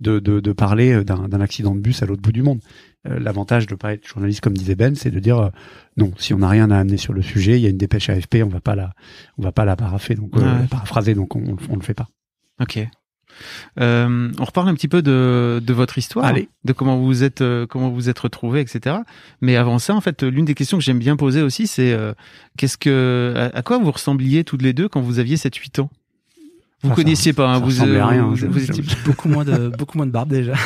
de 0.00 0.20
de, 0.20 0.38
de 0.38 0.52
parler 0.52 0.92
euh, 0.92 1.04
d'un 1.04 1.40
accident 1.40 1.74
de 1.74 1.80
bus 1.80 2.02
à 2.02 2.06
l'autre 2.06 2.22
bout 2.22 2.32
du 2.32 2.42
monde. 2.42 2.60
Euh, 3.08 3.18
l'avantage 3.18 3.66
de 3.66 3.74
pas 3.74 3.92
être 3.92 4.06
journaliste, 4.06 4.40
comme 4.40 4.56
disait 4.56 4.76
Ben, 4.76 4.94
c'est 4.94 5.10
de 5.10 5.18
dire 5.18 5.38
euh, 5.38 5.50
non, 5.96 6.12
si 6.16 6.32
on 6.32 6.38
n'a 6.38 6.48
rien 6.48 6.70
à 6.70 6.78
amener 6.78 6.96
sur 6.96 7.12
le 7.12 7.22
sujet, 7.22 7.58
il 7.58 7.62
y 7.62 7.66
a 7.66 7.70
une 7.70 7.76
dépêche 7.76 8.08
AFP, 8.08 8.36
on 8.44 8.48
va 8.48 8.60
pas 8.60 8.76
la, 8.76 8.92
on 9.36 9.42
va 9.42 9.50
pas 9.50 9.64
la 9.64 9.74
parapher, 9.74 10.14
donc 10.14 10.32
paraphraser, 10.70 11.14
donc 11.14 11.34
on, 11.34 11.56
on 11.68 11.74
le 11.74 11.82
fait 11.82 11.94
pas. 11.94 12.06
Ok. 12.60 12.86
Euh, 13.80 14.30
on 14.38 14.44
reparle 14.44 14.68
un 14.68 14.74
petit 14.74 14.88
peu 14.88 15.02
de, 15.02 15.62
de 15.64 15.72
votre 15.72 15.98
histoire, 15.98 16.32
de 16.64 16.72
comment 16.72 16.98
vous 16.98 17.24
êtes 17.24 17.40
euh, 17.40 17.66
comment 17.66 17.90
vous 17.90 18.08
êtes 18.08 18.18
retrouvé, 18.18 18.60
etc. 18.60 18.96
Mais 19.40 19.56
avant 19.56 19.78
ça, 19.78 19.94
en 19.94 20.00
fait, 20.00 20.22
l'une 20.22 20.44
des 20.44 20.54
questions 20.54 20.78
que 20.78 20.84
j'aime 20.84 20.98
bien 20.98 21.16
poser 21.16 21.42
aussi, 21.42 21.66
c'est 21.66 21.92
euh, 21.92 22.12
qu'est-ce 22.56 22.78
que 22.78 23.50
à, 23.54 23.62
quoi 23.62 23.78
vous 23.78 23.90
ressembliez 23.90 24.44
toutes 24.44 24.62
les 24.62 24.72
deux 24.72 24.88
quand 24.88 25.00
vous 25.00 25.18
aviez 25.18 25.36
7-8 25.36 25.82
ans? 25.82 25.90
Vous 26.82 26.94
connaissiez 26.94 27.32
pas, 27.32 27.48
hein, 27.48 27.58
vous, 27.58 27.82
euh, 27.82 28.04
rien, 28.04 28.24
vous, 28.24 28.36
vous 28.36 28.70
étiez 28.70 28.84
beaucoup 29.04 29.28
moins 29.28 29.44
de 29.44 29.68
beaucoup 29.68 29.96
moins 29.96 30.06
de 30.06 30.12
barbe 30.12 30.30
déjà. 30.30 30.54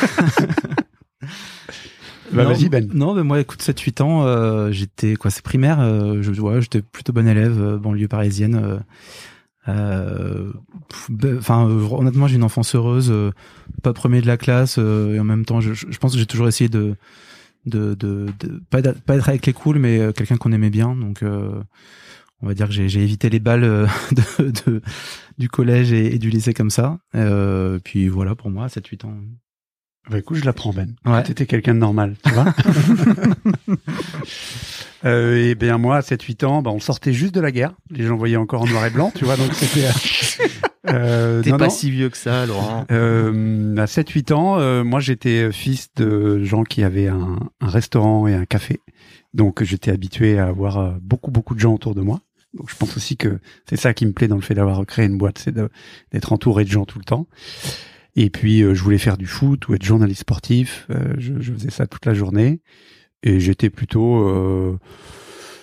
Bah, 2.33 2.45
vas-y 2.45 2.69
Ben. 2.69 2.89
Non, 2.93 3.13
mais 3.13 3.23
moi, 3.23 3.41
écoute, 3.41 3.61
7-8 3.61 4.01
ans, 4.01 4.71
j'étais 4.71 5.15
quoi, 5.15 5.29
c'est 5.29 5.43
primaire. 5.43 5.81
je, 6.21 6.31
ouais, 6.39 6.61
j'étais 6.61 6.81
plutôt 6.81 7.11
bon 7.11 7.27
élève, 7.27 7.75
banlieue 7.75 8.07
parisienne. 8.07 8.79
Euh, 9.67 10.51
enfin, 11.37 11.67
euh, 11.69 11.87
honnêtement, 11.91 12.27
j'ai 12.27 12.35
une 12.35 12.43
enfance 12.43 12.75
heureuse, 12.75 13.09
euh, 13.11 13.31
pas 13.83 13.93
premier 13.93 14.21
de 14.21 14.27
la 14.27 14.37
classe, 14.37 14.77
et 14.77 15.19
en 15.19 15.23
même 15.23 15.45
temps, 15.45 15.61
je, 15.61 15.73
je 15.73 15.97
pense 15.97 16.13
que 16.13 16.19
j'ai 16.19 16.25
toujours 16.25 16.47
essayé 16.47 16.69
de, 16.69 16.95
de, 17.65 17.93
de, 17.93 18.27
de 18.39 18.61
pas, 18.69 18.81
pas, 18.81 19.15
être 19.15 19.29
avec 19.29 19.45
les 19.45 19.53
cools, 19.53 19.79
mais 19.79 20.11
quelqu'un 20.13 20.37
qu'on 20.37 20.51
aimait 20.51 20.69
bien. 20.69 20.95
Donc, 20.95 21.23
on 21.23 22.47
va 22.47 22.53
dire 22.53 22.67
que 22.67 22.73
j'ai 22.73 23.03
évité 23.03 23.29
les 23.29 23.39
balles 23.39 23.61
de, 24.39 24.51
de, 24.65 24.81
du 25.37 25.49
collège 25.49 25.93
et, 25.93 26.17
du 26.17 26.29
lycée 26.29 26.53
comme 26.53 26.71
ça. 26.71 26.99
puis 27.83 28.07
voilà, 28.07 28.35
pour 28.35 28.49
moi, 28.49 28.67
7-8 28.67 29.05
ans. 29.05 29.15
Bah 30.09 30.17
écoute, 30.17 30.37
je 30.37 30.45
la 30.45 30.53
prends 30.53 30.73
Ben. 30.73 30.95
Ouais. 31.05 31.23
T'étais 31.23 31.45
quelqu'un 31.45 31.73
de 31.73 31.79
normal, 31.79 32.15
tu 32.25 32.31
vois. 32.33 32.53
euh, 35.05 35.49
et 35.49 35.55
bien 35.55 35.77
moi, 35.77 35.97
à 35.97 36.01
7-8 36.01 36.45
ans, 36.45 36.61
bah, 36.61 36.71
on 36.71 36.79
sortait 36.79 37.13
juste 37.13 37.33
de 37.35 37.39
la 37.39 37.51
guerre. 37.51 37.73
Les 37.91 38.05
gens 38.05 38.17
voyaient 38.17 38.35
encore 38.35 38.63
en 38.63 38.67
noir 38.67 38.85
et 38.85 38.89
blanc, 38.89 39.11
tu 39.15 39.25
vois. 39.25 39.37
Donc 39.37 39.53
c'était. 39.53 39.87
Euh, 40.89 41.41
T'es 41.43 41.51
non, 41.51 41.57
pas 41.57 41.65
non. 41.65 41.69
si 41.69 41.91
vieux 41.91 42.09
que 42.09 42.17
ça, 42.17 42.45
Laurent. 42.45 42.85
Euh, 42.91 43.77
à 43.77 43.85
7-8 43.85 44.33
ans, 44.33 44.59
euh, 44.59 44.83
moi 44.83 44.99
j'étais 44.99 45.51
fils 45.51 45.89
de 45.95 46.43
gens 46.43 46.63
qui 46.63 46.83
avaient 46.83 47.07
un, 47.07 47.37
un 47.61 47.67
restaurant 47.67 48.27
et 48.27 48.33
un 48.33 48.45
café. 48.45 48.81
Donc 49.33 49.63
j'étais 49.63 49.91
habitué 49.91 50.39
à 50.39 50.47
avoir 50.47 50.77
euh, 50.77 50.91
beaucoup 51.01 51.31
beaucoup 51.31 51.55
de 51.55 51.59
gens 51.59 51.73
autour 51.73 51.95
de 51.95 52.01
moi. 52.01 52.21
Donc 52.53 52.69
je 52.69 52.75
pense 52.75 52.97
aussi 52.97 53.15
que 53.15 53.39
c'est 53.69 53.77
ça 53.77 53.93
qui 53.93 54.05
me 54.05 54.11
plaît 54.11 54.27
dans 54.27 54.35
le 54.35 54.41
fait 54.41 54.55
d'avoir 54.55 54.85
créé 54.85 55.05
une 55.05 55.17
boîte, 55.17 55.37
c'est 55.37 55.53
d'être 56.11 56.33
entouré 56.33 56.65
de 56.65 56.69
gens 56.69 56.85
tout 56.85 56.99
le 56.99 57.05
temps. 57.05 57.27
Et 58.15 58.29
puis 58.29 58.61
euh, 58.61 58.73
je 58.73 58.83
voulais 58.83 58.97
faire 58.97 59.17
du 59.17 59.27
foot 59.27 59.67
ou 59.67 59.73
être 59.73 59.83
journaliste 59.83 60.21
sportif. 60.21 60.87
Euh, 60.89 61.13
je, 61.17 61.33
je 61.39 61.53
faisais 61.53 61.71
ça 61.71 61.87
toute 61.87 62.05
la 62.05 62.13
journée 62.13 62.61
et 63.23 63.39
j'étais 63.39 63.69
plutôt 63.69 64.27
euh, 64.27 64.77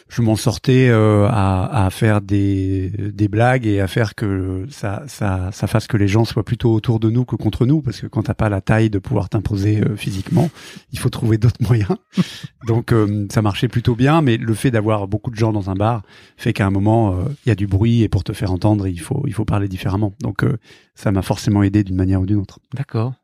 je 0.09 0.23
m'en 0.23 0.37
sortais 0.37 0.89
euh, 0.89 1.27
à, 1.29 1.87
à 1.87 1.91
faire 1.91 2.21
des, 2.21 2.91
des 2.91 3.29
blagues 3.29 3.67
et 3.67 3.81
à 3.81 3.89
faire 3.89 4.15
que 4.15 4.67
ça, 4.71 5.03
ça, 5.07 5.51
ça 5.53 5.67
fasse 5.67 5.87
que 5.87 5.97
les 5.97 6.09
gens 6.09 6.25
soient 6.25 6.45
plutôt 6.45 6.73
autour 6.73 7.01
de 7.01 7.11
nous 7.11 7.25
que 7.25 7.37
contre 7.37 7.67
nous, 7.67 7.83
parce 7.83 8.01
que 8.01 8.07
quand 8.07 8.23
t'as 8.23 8.35
pas 8.35 8.49
la 8.49 8.61
taille 8.61 8.91
de 8.91 8.99
pouvoir 8.99 9.29
t'imposer 9.29 9.81
euh, 9.83 9.97
physiquement, 9.97 10.51
il 10.93 10.99
faut 10.99 11.11
trouver 11.11 11.39
d'autres 11.39 11.63
moyens. 11.63 11.97
Donc 12.67 12.93
euh, 12.93 13.27
ça 13.31 13.43
marchait 13.43 13.69
plutôt 13.69 13.95
bien, 13.95 14.23
mais 14.23 14.37
le 14.37 14.55
fait 14.55 14.71
d'avoir 14.71 15.09
beaucoup 15.09 15.31
de 15.31 15.37
gens 15.37 15.53
dans 15.53 15.71
un 15.71 15.75
bar 15.75 16.03
fait 16.37 16.53
qu'à 16.53 16.67
un 16.67 16.71
moment 16.71 17.13
euh, 17.13 17.25
il 17.45 17.49
y 17.49 17.53
a 17.53 17.55
du 17.55 17.67
bruit 17.67 18.03
et 18.03 18.09
pour 18.09 18.25
te 18.25 18.33
faire 18.33 18.53
entendre 18.53 18.87
il 18.87 19.01
faut 19.01 19.23
il 19.27 19.33
faut 19.33 19.45
parler 19.45 19.69
différemment. 19.69 20.13
Donc 20.21 20.45
euh, 20.45 20.57
ça 20.95 21.13
m'a 21.13 21.23
forcément 21.23 21.63
aidé 21.63 21.85
d'une 21.85 21.97
manière 21.97 22.21
ou 22.21 22.27
d'une 22.27 22.39
autre. 22.39 22.59
D'accord. 22.75 23.15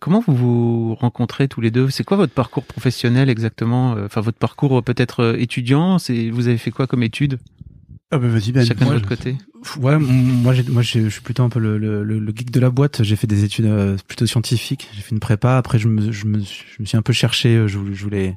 Comment 0.00 0.22
vous 0.26 0.34
vous 0.34 0.94
rencontrez 0.94 1.48
tous 1.48 1.60
les 1.60 1.70
deux? 1.70 1.90
C'est 1.90 2.04
quoi 2.04 2.16
votre 2.16 2.32
parcours 2.32 2.64
professionnel 2.64 3.28
exactement? 3.28 3.96
Euh, 3.96 4.06
Enfin, 4.06 4.20
votre 4.20 4.38
parcours 4.38 4.78
euh, 4.78 4.82
peut-être 4.82 5.20
euh, 5.20 5.36
étudiant 5.38 5.98
C'est 5.98 6.30
vous 6.30 6.46
avez 6.48 6.58
fait 6.58 6.70
quoi 6.70 6.86
comme 6.86 7.02
études 7.02 7.38
Ah 8.12 8.18
bah 8.18 8.28
vas-y 8.28 8.52
Ben. 8.52 8.64
Chacun 8.64 8.80
de 8.80 8.84
moi, 8.84 8.94
votre 8.94 9.08
côté. 9.08 9.36
Ouais, 9.80 9.98
moi, 9.98 10.54
j'ai- 10.54 10.62
moi, 10.62 10.82
je 10.82 11.08
suis 11.08 11.20
plutôt 11.20 11.42
un 11.42 11.48
peu 11.48 11.58
le, 11.58 11.78
le, 11.78 12.04
le- 12.04 12.20
le 12.20 12.32
geek 12.34 12.50
de 12.52 12.60
la 12.60 12.70
boîte. 12.70 13.02
J'ai 13.02 13.16
fait 13.16 13.26
des 13.26 13.42
études 13.42 13.68
plutôt 14.06 14.24
scientifiques. 14.26 14.88
J'ai 14.94 15.02
fait 15.02 15.10
une 15.10 15.20
prépa. 15.20 15.56
Après, 15.56 15.78
je 15.80 15.88
me, 15.88 16.12
je 16.12 16.26
me, 16.26 16.38
je 16.38 16.80
me 16.80 16.84
suis 16.86 16.96
un 16.96 17.02
peu 17.02 17.12
cherché. 17.12 17.66
Je 17.66 17.76
voulais, 17.76 17.94
je 17.96 18.04
voulais, 18.04 18.36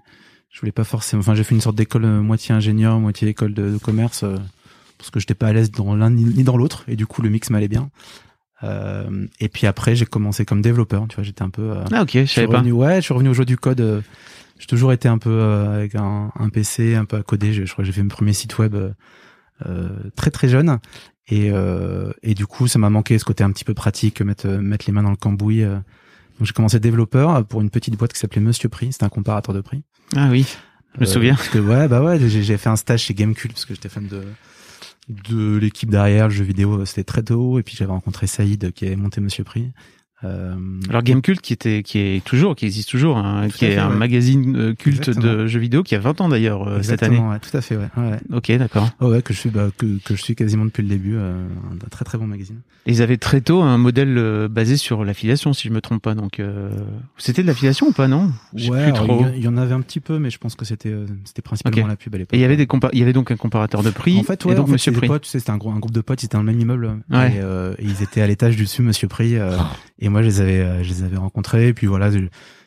je 0.50 0.60
voulais 0.60 0.72
pas 0.72 0.84
forcément. 0.84 1.20
Enfin, 1.20 1.36
j'ai 1.36 1.44
fait 1.44 1.54
une 1.54 1.62
sorte 1.62 1.76
d'école 1.76 2.08
moitié 2.08 2.56
ingénieur, 2.56 3.00
moitié 3.00 3.28
école 3.28 3.54
de, 3.54 3.70
de 3.74 3.78
commerce, 3.78 4.26
parce 4.98 5.12
que 5.12 5.20
j'étais 5.20 5.36
pas 5.36 5.48
à 5.50 5.54
l'aise 5.54 5.70
dans 5.70 5.96
l'un 5.96 6.10
ni, 6.10 6.24
ni 6.26 6.44
dans 6.44 6.58
l'autre. 6.58 6.84
Et 6.88 6.96
du 6.96 7.06
coup, 7.06 7.22
le 7.22 7.30
mix 7.30 7.52
m'allait 7.52 7.68
bien. 7.68 7.92
Euh, 8.64 9.26
et 9.40 9.50
puis 9.50 9.68
après, 9.68 9.96
j'ai 9.96 10.06
commencé 10.06 10.46
comme 10.46 10.62
développeur. 10.62 11.06
Tu 11.10 11.16
vois, 11.16 11.24
j'étais 11.24 11.42
un 11.42 11.50
peu. 11.50 11.64
euh, 11.72 11.84
Ah 11.92 12.04
ok, 12.04 12.12
je 12.14 12.26
savais 12.26 12.48
pas. 12.48 12.58
revenu, 12.60 12.72
ouais, 12.74 12.98
je 12.98 13.02
suis 13.02 13.14
revenu 13.14 13.30
au 13.30 13.34
jeu 13.34 13.46
du 13.46 13.58
code. 13.58 13.82
euh, 13.82 14.02
J'ai 14.60 14.68
toujours 14.68 14.94
été 14.94 15.08
un 15.08 15.18
peu 15.18 15.32
euh, 15.32 15.74
avec 15.76 15.96
un, 15.96 16.32
un 16.38 16.50
PC, 16.50 16.96
un 16.96 17.06
peu 17.06 17.18
à 17.18 17.24
coder. 17.24 17.54
Je, 17.54 17.66
je 17.66 17.72
crois 17.72 17.84
que 17.84 17.88
j'ai 17.88 17.94
fait 17.94 18.04
mon 18.04 18.10
premier 18.10 18.34
site 18.34 18.58
web 18.60 18.76
euh, 18.76 19.90
très 20.16 20.32
très 20.32 20.48
jeune. 20.48 20.80
Et, 21.28 21.50
euh, 21.52 22.12
et 22.24 22.34
du 22.34 22.46
coup, 22.46 22.68
ça 22.68 22.78
m'a 22.80 22.90
manqué 22.90 23.18
ce 23.18 23.26
côté 23.26 23.44
un 23.44 23.52
petit 23.52 23.64
peu 23.64 23.74
pratique, 23.74 24.22
mettre, 24.22 24.48
mettre 24.48 24.86
les 24.88 24.92
mains 24.94 25.04
dans 25.04 25.12
le 25.12 25.16
cambouis. 25.16 25.62
Donc 25.64 26.48
j'ai 26.48 26.54
commencé 26.54 26.80
développeur 26.80 27.46
pour 27.46 27.62
une 27.62 27.70
petite 27.70 27.96
boîte 27.96 28.14
qui 28.14 28.20
s'appelait 28.20 28.42
Monsieur 28.42 28.70
Prix. 28.70 28.92
C'était 28.94 29.06
un 29.06 29.10
comparateur 29.10 29.54
de 29.56 29.62
prix. 29.62 29.84
Ah 30.16 30.28
oui, 30.32 30.46
je 30.96 31.02
me 31.02 31.06
souviens. 31.06 31.36
Parce 31.36 31.50
que 31.50 31.60
ouais, 31.60 31.88
bah 31.88 32.02
ouais, 32.04 32.20
j'ai 32.20 32.58
fait 32.58 32.70
un 32.70 32.76
stage 32.76 33.02
chez 33.04 33.14
Gamecult 33.14 33.54
parce 33.54 33.66
que 33.66 33.74
j'étais 33.76 33.90
fan 33.90 34.08
de 34.08 34.24
de 35.10 35.58
l'équipe 35.58 35.90
derrière 35.90 36.28
le 36.28 36.34
jeu 36.34 36.44
vidéo. 36.44 36.86
C'était 36.86 37.04
très 37.04 37.24
tôt. 37.24 37.60
Et 37.60 37.64
puis 37.64 37.76
j'avais 37.76 37.92
rencontré 37.92 38.28
Saïd 38.28 38.72
qui 38.72 38.86
avait 38.86 38.96
monté 38.96 39.22
Monsieur 39.22 39.44
Prix. 39.44 39.72
Euh, 40.24 40.54
Alors 40.90 41.02
Gamecult 41.02 41.42
qui 41.42 41.52
était 41.54 41.82
qui 41.84 41.98
est 41.98 42.24
toujours 42.24 42.56
qui 42.56 42.66
existe 42.66 42.90
toujours 42.90 43.18
hein, 43.18 43.48
qui 43.50 43.66
est 43.66 43.72
fait, 43.72 43.78
un 43.80 43.90
ouais. 43.90 43.96
magazine 43.96 44.56
euh, 44.56 44.74
culte 44.76 45.10
de 45.10 45.48
jeux 45.48 45.60
vidéo 45.60 45.82
qui 45.82 45.96
a 45.96 46.00
20 46.00 46.22
ans 46.22 46.30
d'ailleurs 46.30 46.68
euh, 46.68 46.82
cette 46.84 47.02
année. 47.02 47.18
ouais, 47.18 47.40
tout 47.40 47.56
à 47.58 47.62
fait, 47.62 47.76
ouais. 47.76 47.88
ouais. 47.98 48.20
Ok, 48.32 48.52
d'accord. 48.58 48.90
Oh 49.00 49.08
ouais, 49.10 49.22
que 49.24 49.34
je 49.34 49.40
suis, 49.40 49.50
bah, 49.50 49.70
que, 49.78 49.98
que 50.04 50.16
je 50.16 50.22
suis 50.22 50.36
quasiment 50.36 50.66
depuis 50.66 50.84
le 50.84 50.90
début. 50.90 51.16
Euh, 51.16 51.48
un 51.74 51.88
très 51.90 52.06
très 52.06 52.18
bon 52.20 52.28
magazine. 52.28 52.58
Et 52.86 52.92
Ils 52.92 53.02
avaient 53.02 53.18
très 53.18 53.42
tôt 53.42 53.62
un 53.62 53.78
modèle 53.78 54.16
euh, 54.18 54.48
basé 54.48 54.78
sur 54.78 55.04
l'affiliation, 55.04 55.54
si 55.54 55.68
je 55.68 55.74
me 55.74 55.82
trompe 55.82 56.02
pas. 56.02 56.14
Donc, 56.16 56.40
euh, 56.40 56.70
c'était 57.18 57.42
de 57.42 57.48
l'affiliation 57.48 57.88
ou 57.88 57.92
pas, 57.92 58.08
non? 58.08 58.32
Trop. 58.94 59.26
il 59.36 59.44
y- 59.44 59.48
en 59.48 59.58
avait 59.58 59.74
un 59.74 59.82
petit 59.82 60.00
peu, 60.00 60.20
mais 60.20 60.30
je 60.30 60.38
pense 60.38 60.56
que 60.56 60.66
c'était 60.66 60.90
euh, 60.90 61.06
c'était 61.26 61.42
principalement 61.42 61.88
la 61.88 61.96
pub 61.96 62.14
à 62.16 62.18
l'époque. 62.20 62.34
Et 62.34 62.38
il 62.38 62.42
y 62.42 62.46
avait 62.46 62.58
des 62.58 62.68
il 62.94 63.00
y 63.00 63.02
avait 63.02 63.14
donc 63.14 63.32
un 63.32 63.36
comparateur 63.38 63.82
de 63.84 63.90
prix. 63.90 64.18
En 64.20 64.24
fait, 64.24 64.46
ouais, 64.46 64.54
et 64.54 64.56
donc 64.56 64.66
en 64.66 64.68
fait, 64.68 64.74
Monsieur 64.74 64.92
Prix. 64.92 65.08
potes, 65.08 65.24
tu 65.24 65.30
sais, 65.30 65.40
c'était 65.40 65.52
un, 65.52 65.58
groupe 65.58 65.92
de 65.92 66.02
potes, 66.02 66.22
ils 66.24 66.26
étaient 66.28 66.38
dans 66.38 66.44
le 66.44 66.52
même 66.52 66.60
immeuble. 66.60 66.98
Ouais. 67.10 67.34
Et, 67.36 67.40
euh, 67.42 67.74
et 67.80 67.86
ils 67.86 68.02
étaient 68.04 68.22
à 68.22 68.28
l'étage 68.28 68.56
du 68.56 68.64
dessus, 68.64 68.82
Monsieur 68.82 69.08
Prix. 69.08 69.36
euh, 69.38 69.58
Oh. 69.60 69.64
Et 70.00 70.10
moi, 70.12 70.22
je 70.22 70.28
les 70.28 70.42
avais, 70.42 70.60
euh, 70.60 70.84
je 70.84 70.90
les 70.90 71.04
avais 71.04 71.18
rencontrés. 71.18 71.70
Et 71.70 71.74
puis 71.74 71.88
voilà, 71.88 72.10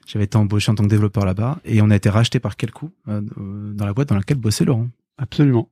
j'avais 0.07 0.25
été 0.25 0.37
embauché 0.37 0.71
en 0.71 0.75
tant 0.75 0.85
que 0.85 0.89
développeur 0.89 1.25
là-bas. 1.25 1.61
Et 1.65 1.81
on 1.83 1.91
a 1.91 1.97
été 1.97 2.09
racheté 2.09 2.41
par 2.41 2.57
Quelcou 2.57 2.91
euh, 3.09 3.21
euh, 3.39 3.73
dans 3.73 3.87
la 3.87 3.93
boîte 3.93 4.09
dans 4.09 4.17
laquelle 4.17 4.39
bossait 4.39 4.65
Laurent. 4.65 4.89
Absolument. 5.19 5.71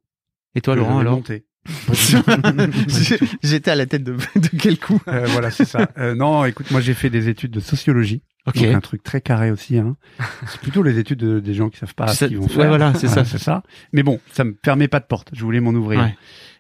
Et 0.55 0.61
toi, 0.61 0.77
Laurent, 0.77 0.99
alors 0.99 1.17
monté. 1.17 1.45
J'étais 3.43 3.71
à 3.71 3.75
la 3.75 3.87
tête 3.87 4.05
de, 4.05 4.13
de 4.13 4.49
quel 4.59 4.79
coup 4.79 5.01
Euh, 5.09 5.27
voilà, 5.29 5.51
c'est 5.51 5.65
ça. 5.65 5.89
Euh, 5.99 6.15
non, 6.15 6.45
écoute, 6.45 6.71
moi 6.71 6.81
j'ai 6.81 6.95
fait 6.95 7.11
des 7.11 7.29
études 7.29 7.53
de 7.53 7.61
sociologie. 7.61 8.23
Ok. 8.47 8.57
Donc 8.57 8.75
un 8.75 8.81
truc 8.81 9.03
très 9.03 9.21
carré 9.21 9.51
aussi. 9.51 9.79
Hein. 9.79 9.97
C'est 10.49 10.61
plutôt 10.61 10.83
les 10.83 10.99
études 10.99 11.19
de- 11.19 11.41
des 11.41 11.55
gens 11.55 11.69
qui 11.71 11.79
savent 11.79 11.95
pas 11.95 12.09
Ça- 12.09 12.15
ce 12.15 12.25
qu'ils 12.27 12.39
vont 12.39 12.45
ouais, 12.45 12.49
faire. 12.51 12.69
voilà, 12.69 12.93
c'est 12.95 13.09
ça. 13.09 13.25
c'est 13.25 13.39
ça. 13.39 13.63
Mais 13.93 14.03
bon, 14.03 14.19
ça 14.33 14.43
me 14.45 14.57
fermait 14.65 14.89
pas 14.89 14.99
de 15.01 15.05
porte. 15.07 15.29
Je 15.33 15.43
voulais 15.45 15.61
m'en 15.61 15.71
ouvrir. 15.71 16.01
Ouais. 16.01 16.15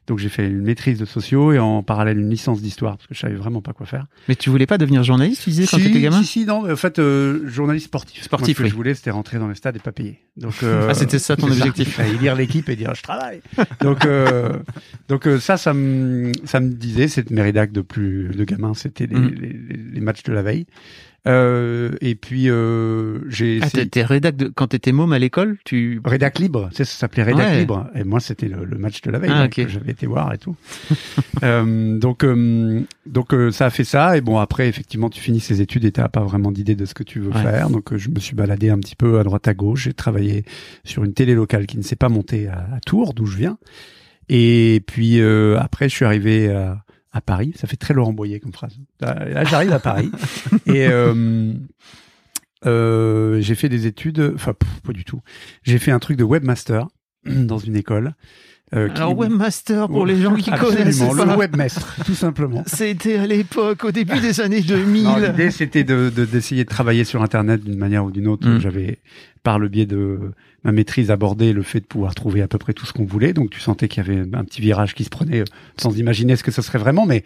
Donc 0.09 0.19
j'ai 0.19 0.29
fait 0.29 0.49
une 0.49 0.62
maîtrise 0.62 0.99
de 0.99 1.05
sociaux 1.05 1.53
et 1.53 1.61
en 1.61 1.85
parallèle 1.85 2.19
une 2.19 2.29
licence 2.29 2.61
d'histoire 2.61 2.97
parce 2.97 3.07
que 3.07 3.15
je 3.15 3.21
savais 3.21 3.37
vraiment 3.37 3.62
pas 3.62 3.73
quoi 3.73 3.87
faire. 3.87 4.07
Mais 4.29 4.35
tu 4.35 4.51
voulais 4.51 4.67
pas 4.67 4.77
devenir 4.77 5.05
journaliste, 5.05 5.45
tu 5.45 5.51
disais, 5.51 5.65
quand 5.71 5.77
si, 5.79 5.85
t'étais 5.85 6.01
gamin 6.01 6.19
si, 6.23 6.27
si, 6.27 6.45
non. 6.45 6.69
En 6.71 6.75
fait, 6.75 6.99
euh, 6.99 7.47
journaliste 7.49 7.87
sportif. 7.87 8.21
Sportif, 8.25 8.49
Moi, 8.49 8.55
ce 8.55 8.59
que 8.59 8.62
oui. 8.65 8.71
je 8.71 8.75
voulais, 8.75 8.95
c'était 8.95 9.12
rentrer 9.12 9.39
dans 9.39 9.47
les 9.49 9.55
stades 9.55 9.77
et 9.77 9.79
pas 9.79 9.93
payer. 9.93 10.19
Donc 10.37 10.55
euh, 10.65 10.89
Ah, 10.91 10.95
c'était 10.95 11.21
ça 11.21 11.37
ton 11.37 11.47
objectif. 11.49 11.89
Fallait 11.95 12.15
lire 12.19 12.35
l'équipe 12.35 12.69
et 12.69 12.75
dire 12.75 12.95
je 12.97 13.03
travaille. 13.03 13.43
Donc 13.81 14.05
euh, 14.05 14.59
donc 15.09 15.29
ça, 15.41 15.57
ça 15.57 15.73
me 15.73 16.33
ça 16.47 16.59
me 16.59 16.71
disait, 16.71 17.07
c'est 17.07 17.31
mes 17.31 17.43
rédacs 17.43 17.71
de 17.73 17.81
plus 17.81 18.29
de 18.31 18.43
gamin, 18.45 18.75
c'était 18.75 19.07
les, 19.07 19.15
Mm. 19.17 19.29
les, 19.41 19.49
les- 19.53 19.83
les 19.95 20.01
matchs 20.01 20.25
de 20.25 20.33
la 20.33 20.43
veille. 20.43 20.67
Euh, 21.29 21.93
et 22.00 22.17
puis 22.17 22.50
euh, 22.50 23.21
j'ai 23.29 23.61
Ah, 23.62 23.71
t'étais 23.71 24.02
rédac 24.02 24.35
de... 24.35 24.49
quand 24.49 24.67
t'étais 24.67 24.91
môme 24.91 25.12
à 25.12 25.21
l'école, 25.21 25.57
tu. 25.64 26.00
Rédac 26.05 26.41
libre, 26.41 26.69
c'est 26.73 26.85
ça 26.85 26.97
s'appelait 26.99 27.23
Rédac 27.23 27.47
Ouais. 27.49 27.59
libre. 27.61 27.88
Et 27.95 28.02
moi, 28.02 28.19
c'était 28.19 28.49
le, 28.49 28.64
le 28.64 28.76
match 28.76 29.00
de 29.02 29.11
la 29.12 29.21
veille 29.21 29.31
Ah, 29.33 29.43
donc, 29.45 29.57
ok. 29.57 29.64
que 29.67 29.71
j'avais 29.71 29.93
été 29.93 30.07
voir 30.07 30.33
et 30.35 30.38
tout. 30.38 30.57
Euh, 31.45 31.99
donc, 31.99 32.23
euh, 32.23 32.83
donc 33.05 33.35
euh, 33.35 33.50
ça 33.50 33.67
a 33.67 33.71
fait 33.71 33.83
ça. 33.83 34.17
Et 34.17 34.21
bon, 34.21 34.38
après, 34.38 34.69
effectivement, 34.69 35.11
tu 35.11 35.21
finis 35.21 35.41
ces 35.41 35.61
études 35.61 35.85
et 35.85 35.91
t'as 35.91 36.09
pas 36.09 36.21
vraiment 36.23 36.52
d'idée 36.52 36.76
de 36.76 36.85
ce 36.85 36.95
que 36.95 37.02
tu 37.02 37.19
veux 37.19 37.31
Ouais. 37.33 37.43
faire. 37.43 37.69
Donc, 37.69 37.93
euh, 37.93 37.99
je 37.99 38.11
me 38.11 38.21
suis 38.21 38.37
baladé 38.37 38.71
un 38.71 38.79
petit 38.79 38.95
peu 38.95 39.19
à 39.19 39.25
droite 39.25 39.49
à 39.49 39.55
gauche. 39.55 39.85
J'ai 39.85 39.93
travaillé 39.93 40.45
sur 40.85 41.02
une 41.02 41.14
télé 41.14 41.35
locale 41.35 41.67
qui 41.67 41.79
ne 41.79 41.83
s'est 41.83 41.97
pas 41.97 42.09
montée 42.09 42.47
à, 42.47 42.59
à 42.76 42.81
Tours, 42.87 43.12
d'où 43.14 43.26
je 43.26 43.37
viens. 43.38 43.59
Et 44.29 44.83
puis 44.87 45.21
euh, 45.21 45.59
après, 45.59 45.88
je 45.88 45.95
suis 45.97 46.05
arrivé 46.05 46.49
à, 46.50 46.85
à 47.12 47.21
Paris. 47.21 47.52
Ça 47.57 47.66
fait 47.66 47.76
très 47.76 47.95
Laurent 47.95 48.12
Boyer 48.12 48.40
comme 48.40 48.52
phrase. 48.52 48.76
Là, 49.00 49.45
j'arrive 49.45 49.73
à 49.73 49.78
Paris 49.78 50.11
et 50.66 50.87
euh, 50.88 51.52
euh, 52.66 53.40
j'ai 53.40 53.54
fait 53.54 53.69
des 53.69 53.87
études. 53.87 54.33
Enfin, 54.35 54.54
pas 54.85 54.92
du 54.92 55.04
tout. 55.04 55.21
J'ai 55.62 55.78
fait 55.78 55.90
un 55.90 55.99
truc 55.99 56.16
de 56.16 56.25
webmaster 56.25 56.87
dans 57.26 57.59
une 57.59 57.76
école. 57.76 58.14
euh, 58.75 58.88
qui- 58.88 58.97
Alors 58.97 59.16
webmaster 59.19 59.87
pour 59.88 60.07
les 60.07 60.21
gens 60.23 60.35
qui 60.35 60.50
Absolument, 60.50 60.78
connaissent 60.78 61.00
le 61.02 61.25
pas. 61.26 61.37
webmaster, 61.37 61.97
tout 62.07 62.14
simplement. 62.14 62.62
C'était 62.66 63.19
à 63.19 63.26
l'époque, 63.26 63.85
au 63.85 63.90
début 63.92 64.19
des 64.21 64.40
années 64.40 64.62
2000. 64.62 65.02
Non, 65.02 65.16
L'idée, 65.19 65.50
c'était 65.50 65.85
de, 65.85 66.11
de- 66.14 66.25
d'essayer 66.25 66.64
de 66.64 66.69
travailler 66.71 67.04
sur 67.04 67.23
Internet 67.23 67.62
d'une 67.62 67.76
manière 67.78 68.04
ou 68.04 68.11
d'une 68.11 68.26
autre. 68.28 68.49
Mm. 68.49 68.61
J'avais, 68.61 68.99
par 69.42 69.58
le 69.58 69.68
biais 69.68 69.87
de 69.87 70.32
ma 70.64 70.70
maîtrise, 70.70 71.11
abordé 71.11 71.52
le 71.52 71.62
fait 71.62 71.80
de 71.80 71.87
pouvoir 71.87 72.14
trouver 72.14 72.42
à 72.42 72.46
peu 72.49 72.58
près 72.58 72.72
tout 72.72 72.87
ce 72.87 72.92
qu'on 72.92 73.04
voulait. 73.04 73.32
Donc, 73.32 73.50
tu 73.50 73.58
sentais 73.58 73.88
qu'il 73.88 74.06
y 74.06 74.08
avait 74.08 74.20
un 74.37 74.44
petit 74.44 74.61
virage 74.61 74.94
qui 74.94 75.02
se 75.02 75.11
prenait 75.11 75.40
euh, 75.40 75.44
sans 75.76 75.99
imaginer 75.99 76.37
ce 76.37 76.44
que 76.44 76.52
ce 76.52 76.62
serait 76.62 76.78
vraiment. 76.78 77.04
Mais 77.04 77.25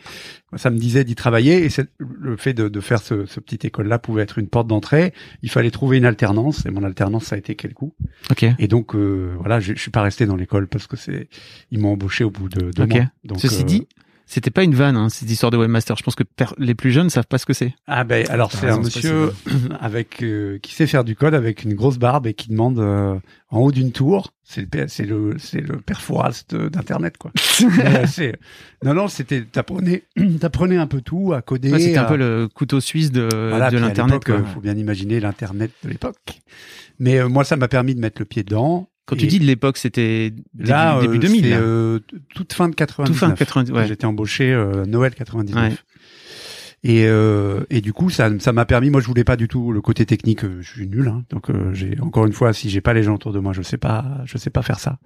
ça 0.56 0.70
me 0.70 0.78
disait 0.78 1.04
d'y 1.04 1.14
travailler. 1.14 1.66
Et 1.66 1.68
le 1.98 2.36
fait 2.38 2.54
de, 2.54 2.68
de 2.68 2.80
faire 2.80 3.02
ce, 3.02 3.26
ce 3.26 3.38
petit 3.40 3.66
école-là 3.66 3.98
pouvait 3.98 4.22
être 4.22 4.38
une 4.38 4.48
porte 4.48 4.66
d'entrée. 4.66 5.12
Il 5.42 5.50
fallait 5.50 5.70
trouver 5.70 5.98
une 5.98 6.06
alternance. 6.06 6.64
Et 6.64 6.70
mon 6.70 6.82
alternance, 6.84 7.24
ça 7.24 7.34
a 7.36 7.38
été 7.38 7.54
quel 7.54 7.74
coup 7.74 7.92
Ok. 8.30 8.46
Et 8.58 8.68
donc, 8.68 8.94
euh, 8.94 9.34
voilà, 9.38 9.60
je, 9.60 9.74
je 9.74 9.80
suis 9.80 9.90
pas 9.90 10.02
resté 10.02 10.24
dans 10.24 10.36
l'école 10.36 10.66
parce 10.68 10.86
que 10.86 10.96
c'est, 10.96 11.28
ils 11.70 11.78
m'ont 11.78 11.92
embauché 11.92 12.24
au 12.24 12.30
bout 12.30 12.48
de 12.48 12.70
deux 12.70 12.84
Ok. 12.84 12.90
mois. 12.94 13.04
Donc, 13.24 13.40
Ceci 13.40 13.60
euh, 13.60 13.64
dit, 13.64 13.86
c'était 14.28 14.50
pas 14.50 14.64
une 14.64 14.74
vanne, 14.74 14.96
hein, 14.96 15.08
cette 15.08 15.30
histoire 15.30 15.50
de 15.52 15.56
webmaster. 15.56 15.96
Je 15.96 16.02
pense 16.02 16.16
que 16.16 16.24
les 16.58 16.74
plus 16.74 16.90
jeunes 16.90 17.10
savent 17.10 17.28
pas 17.28 17.38
ce 17.38 17.46
que 17.46 17.52
c'est. 17.52 17.74
Ah 17.86 18.02
ben 18.02 18.26
alors 18.28 18.50
c'est 18.50 18.68
un 18.68 18.78
monsieur 18.78 19.32
avec 19.80 20.22
euh, 20.22 20.58
qui 20.58 20.74
sait 20.74 20.88
faire 20.88 21.04
du 21.04 21.14
code 21.14 21.32
avec 21.34 21.62
une 21.62 21.74
grosse 21.74 21.98
barbe 21.98 22.26
et 22.26 22.34
qui 22.34 22.48
demande 22.48 22.80
euh, 22.80 23.14
en 23.50 23.60
haut 23.60 23.70
d'une 23.70 23.92
tour. 23.92 24.32
C'est 24.42 24.62
le 24.74 24.88
c'est 24.88 25.04
le 25.04 25.36
c'est 25.38 25.60
le 25.60 25.76
de- 25.76 26.68
d'internet 26.68 27.16
quoi. 27.18 27.30
Mais, 27.78 28.04
euh, 28.18 28.32
non 28.84 28.94
non 28.94 29.08
c'était 29.08 29.42
t'apprenais 29.42 30.02
t'apprenais 30.40 30.76
un 30.76 30.88
peu 30.88 31.00
tout 31.00 31.32
à 31.32 31.40
coder. 31.40 31.72
Ouais, 31.72 31.78
c'était 31.78 31.98
un 31.98 32.04
peu 32.04 32.16
le 32.16 32.48
couteau 32.52 32.80
suisse 32.80 33.12
de, 33.12 33.28
voilà, 33.50 33.70
de 33.70 33.78
l'internet. 33.78 34.28
euh, 34.28 34.44
faut 34.44 34.60
bien 34.60 34.76
imaginer 34.76 35.20
l'internet 35.20 35.70
de 35.84 35.88
l'époque. 35.88 36.40
Mais 36.98 37.18
euh, 37.18 37.28
moi 37.28 37.44
ça 37.44 37.56
m'a 37.56 37.68
permis 37.68 37.94
de 37.94 38.00
mettre 38.00 38.20
le 38.20 38.24
pied 38.24 38.42
dedans. 38.42 38.88
Quand 39.06 39.16
tu 39.16 39.26
dis 39.28 39.38
de 39.38 39.44
l'époque, 39.44 39.78
c'était 39.78 40.30
début, 40.30 40.68
là 40.68 41.00
début 41.00 41.16
euh, 41.16 41.20
2000. 41.20 41.42
c'est, 41.44 41.50
là. 41.50 41.56
euh, 41.58 41.98
t- 42.00 42.16
toute 42.34 42.52
fin 42.52 42.68
de 42.68 42.74
99. 42.74 43.12
Tout 43.12 43.18
fin 43.26 43.30
90. 43.32 43.72
Ouais. 43.72 43.86
J'étais 43.86 44.04
embauché 44.04 44.52
euh, 44.52 44.84
Noël 44.84 45.14
99. 45.14 45.54
Ouais. 45.72 45.76
Et, 46.84 47.06
euh, 47.06 47.64
et 47.70 47.80
du 47.80 47.92
coup, 47.92 48.10
ça, 48.10 48.30
ça 48.38 48.52
m'a 48.52 48.64
permis. 48.64 48.90
Moi, 48.90 49.00
je 49.00 49.06
voulais 49.06 49.24
pas 49.24 49.36
du 49.36 49.48
tout 49.48 49.72
le 49.72 49.80
côté 49.80 50.06
technique. 50.06 50.44
euh, 50.44 50.58
Je 50.60 50.68
suis 50.70 50.86
nul. 50.86 51.08
Hein, 51.08 51.24
donc, 51.30 51.50
euh, 51.50 51.72
j'ai 51.72 51.98
encore 52.00 52.26
une 52.26 52.32
fois, 52.32 52.52
si 52.52 52.70
j'ai 52.70 52.80
pas 52.80 52.94
les 52.94 53.02
gens 53.02 53.14
autour 53.14 53.32
de 53.32 53.38
moi, 53.40 53.52
je 53.52 53.62
sais 53.62 53.78
pas, 53.78 54.18
je 54.24 54.38
sais 54.38 54.50
pas 54.50 54.62
faire 54.62 54.78
ça. 54.78 54.98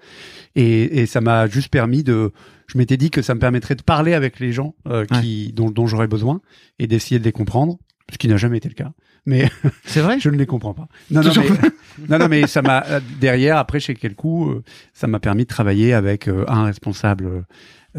Et, 0.57 1.01
et 1.01 1.07
ça 1.07 1.21
m'a 1.21 1.47
juste 1.47 1.69
permis 1.69 2.03
de. 2.03 2.33
Je 2.67 2.77
m'étais 2.79 2.97
dit 2.97 3.11
que 3.11 3.23
ça 3.23 3.35
me 3.35 3.41
permettrait 3.41 3.77
de 3.77 3.83
parler 3.83 4.13
avec 4.15 4.41
les 4.41 4.53
gens 4.53 4.75
euh, 4.89 5.05
qui 5.07 5.53
dont, 5.55 5.71
dont 5.71 5.87
j'aurais 5.87 6.07
besoin 6.09 6.41
et 6.79 6.87
d'essayer 6.87 7.19
de 7.19 7.25
les 7.25 7.33
comprendre, 7.33 7.79
ce 8.11 8.19
qui 8.19 8.29
n'a 8.29 8.37
jamais 8.37 8.59
été 8.59 8.69
le 8.69 8.75
cas. 8.75 8.93
Mais 9.27 9.51
C'est 9.85 10.01
vrai? 10.01 10.19
je 10.21 10.31
ne 10.31 10.37
les 10.37 10.47
comprends 10.47 10.75
pas. 10.75 10.89
Non, 11.11 11.23
non, 11.23 11.31
mais, 11.37 11.69
non, 12.09 12.19
non, 12.19 12.29
mais 12.29 12.47
ça 12.47 12.63
m'a 12.63 12.85
euh, 12.87 13.01
derrière 13.21 13.57
après 13.57 13.81
chez 13.81 13.95
quel 13.95 14.15
coup, 14.15 14.51
euh, 14.51 14.63
ça 14.93 15.07
m'a 15.07 15.21
permis 15.21 15.45
de 15.45 15.49
travailler 15.49 15.93
avec 15.93 16.29
euh, 16.29 16.45
un 16.49 16.65
responsable 16.65 17.45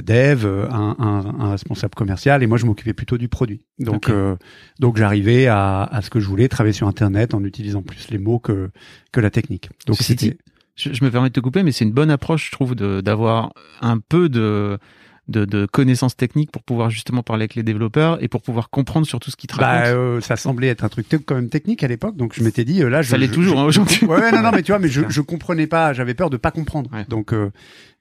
dev, 0.02 0.46
un, 0.46 0.96
un, 1.00 1.40
un 1.40 1.52
responsable 1.52 1.94
commercial, 1.96 2.44
et 2.44 2.48
moi 2.48 2.58
je 2.58 2.66
m'occupais 2.66 2.94
plutôt 2.94 3.18
du 3.18 3.28
produit. 3.28 3.62
Donc, 3.80 4.10
euh, 4.10 4.38
donc 4.80 4.98
j'arrivais 4.98 5.48
à, 5.48 5.84
à 5.84 6.02
ce 6.02 6.10
que 6.10 6.20
je 6.20 6.28
voulais, 6.28 6.48
travailler 6.48 6.74
sur 6.74 6.88
Internet 6.88 7.34
en 7.34 7.44
utilisant 7.44 7.82
plus 7.82 8.10
les 8.10 8.18
mots 8.18 8.40
que 8.40 8.72
que 9.12 9.20
la 9.20 9.30
technique. 9.30 9.70
Donc 9.88 9.98
c'était 9.98 10.38
je, 10.76 10.94
je 10.94 11.04
me 11.04 11.12
permets 11.12 11.30
de 11.30 11.34
te 11.34 11.40
couper, 11.42 11.64
mais 11.64 11.72
c'est 11.72 11.84
une 11.84 11.92
bonne 11.92 12.10
approche, 12.10 12.48
je 12.48 12.52
trouve, 12.52 12.76
d'avoir 12.76 13.54
un 13.82 14.00
peu 14.00 14.30
de, 14.30 14.80
de, 15.28 15.46
de 15.46 15.66
connaissances 15.66 16.16
techniques 16.16 16.52
pour 16.52 16.64
pouvoir 16.64 16.90
justement 16.90 17.24
parler 17.24 17.44
avec 17.44 17.56
les 17.56 17.64
développeurs 17.64 18.22
et 18.24 18.28
pour 18.28 18.42
pouvoir 18.42 18.70
comprendre 18.70 19.06
surtout 19.06 19.32
ce 19.32 19.36
qu'ils 19.36 19.50
te 19.50 19.58
bah, 19.58 19.86
euh, 19.88 20.20
ça 20.22 20.36
semblait 20.36 20.68
être 20.68 20.84
un 20.84 20.90
truc 20.90 21.08
quand 21.26 21.36
même 21.36 21.50
technique 21.50 21.84
à 21.84 21.88
l'époque, 21.88 22.18
donc 22.18 22.34
je 22.34 22.44
m'étais 22.44 22.66
dit 22.66 22.82
euh, 22.82 22.90
là, 22.90 23.02
je, 23.02 23.10
Ça 23.10 23.18
l'est 23.18 23.32
toujours, 23.32 23.60
hein, 23.60 23.66
aujourd'hui. 23.66 24.06
Ouais, 24.06 24.20
ouais, 24.20 24.32
non, 24.32 24.42
non, 24.42 24.52
mais 24.52 24.64
tu 24.64 24.72
vois, 24.72 24.80
mais 24.80 24.90
je, 24.90 25.02
je 25.10 25.22
comprenais 25.22 25.68
pas, 25.68 25.94
j'avais 25.94 26.14
peur 26.14 26.30
de 26.30 26.38
pas 26.38 26.52
comprendre. 26.52 26.90
Ouais. 26.92 27.06
Donc, 27.08 27.34
euh, 27.34 27.52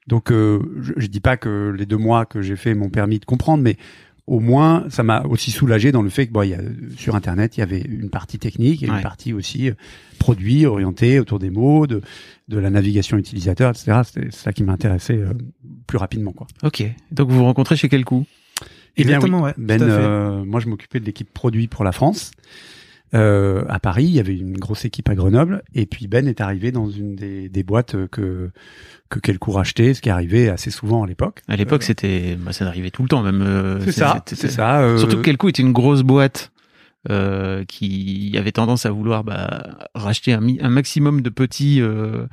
donc, 0.07 0.31
euh, 0.31 0.59
je, 0.81 0.93
je 0.97 1.07
dis 1.07 1.19
pas 1.19 1.37
que 1.37 1.73
les 1.77 1.85
deux 1.85 1.97
mois 1.97 2.25
que 2.25 2.41
j'ai 2.41 2.55
fait 2.55 2.73
m'ont 2.73 2.89
permis 2.89 3.19
de 3.19 3.25
comprendre, 3.25 3.63
mais 3.63 3.77
au 4.27 4.39
moins, 4.39 4.85
ça 4.89 5.03
m'a 5.03 5.23
aussi 5.23 5.51
soulagé 5.51 5.91
dans 5.91 6.01
le 6.01 6.09
fait 6.09 6.27
que, 6.27 6.31
bon, 6.31 6.43
il 6.43 6.49
y 6.49 6.53
a, 6.53 6.59
sur 6.97 7.15
Internet, 7.15 7.57
il 7.57 7.61
y 7.61 7.63
avait 7.63 7.81
une 7.81 8.09
partie 8.09 8.39
technique 8.39 8.83
et 8.83 8.89
Ouais. 8.89 8.95
une 8.97 9.01
partie 9.01 9.33
aussi 9.33 9.69
euh, 9.69 9.73
produit, 10.19 10.65
orientée 10.65 11.19
autour 11.19 11.39
des 11.39 11.49
mots, 11.49 11.87
de, 11.87 12.01
de 12.47 12.57
la 12.57 12.69
navigation 12.69 13.17
utilisateur, 13.17 13.71
etc. 13.71 14.01
C'était 14.05 14.31
ça 14.31 14.53
qui 14.53 14.63
m'intéressait 14.63 15.17
euh, 15.17 15.33
plus 15.87 15.97
rapidement, 15.97 16.31
quoi. 16.33 16.47
Ok. 16.63 16.83
Donc 17.11 17.29
vous 17.29 17.37
vous 17.37 17.43
rencontrez 17.45 17.75
chez 17.75 17.89
quel 17.89 18.05
coup 18.05 18.25
Eh 18.95 19.03
bien, 19.03 19.15
Exactement, 19.15 19.39
oui. 19.39 19.49
ouais, 19.49 19.53
Ben, 19.57 19.81
euh, 19.81 20.43
moi, 20.45 20.59
je 20.59 20.67
m'occupais 20.67 20.99
de 20.99 21.05
l'équipe 21.05 21.31
produit 21.33 21.67
pour 21.67 21.83
la 21.83 21.91
France. 21.91 22.31
Euh, 23.13 23.63
à 23.67 23.79
Paris, 23.79 24.05
il 24.05 24.11
y 24.11 24.19
avait 24.19 24.37
une 24.37 24.57
grosse 24.57 24.85
équipe 24.85 25.09
à 25.09 25.15
Grenoble, 25.15 25.63
et 25.75 25.85
puis 25.85 26.07
Ben 26.07 26.27
est 26.27 26.39
arrivé 26.39 26.71
dans 26.71 26.89
une 26.89 27.15
des, 27.15 27.49
des 27.49 27.63
boîtes 27.63 27.95
que 28.07 28.49
que 29.09 29.19
Quelcourt 29.19 29.55
rachetait, 29.55 29.93
ce 29.93 30.01
qui 30.01 30.09
arrivait 30.09 30.47
assez 30.47 30.71
souvent 30.71 31.03
à 31.03 31.07
l'époque. 31.07 31.41
À 31.49 31.57
l'époque, 31.57 31.83
c'était, 31.83 32.37
bah, 32.39 32.53
ça 32.53 32.65
arrivait 32.65 32.91
tout 32.91 33.01
le 33.03 33.09
temps, 33.09 33.21
même. 33.21 33.41
euh, 33.41 33.81
C'est 33.83 33.91
ça, 33.91 34.23
c'est 34.25 34.49
ça. 34.49 34.79
euh, 34.83 34.97
Surtout 34.97 35.17
que 35.17 35.23
Kelco 35.23 35.49
était 35.49 35.61
une 35.61 35.73
grosse 35.73 36.03
boîte 36.03 36.53
euh, 37.09 37.63
qui 37.65 38.35
avait 38.37 38.51
tendance 38.51 38.85
à 38.85 38.91
vouloir 38.91 39.23
bah, 39.23 39.89
racheter 39.95 40.33
un, 40.33 40.41
un 40.59 40.69
maximum 40.69 41.21
de 41.21 41.29
petits, 41.29 41.81
euh, 41.81 42.27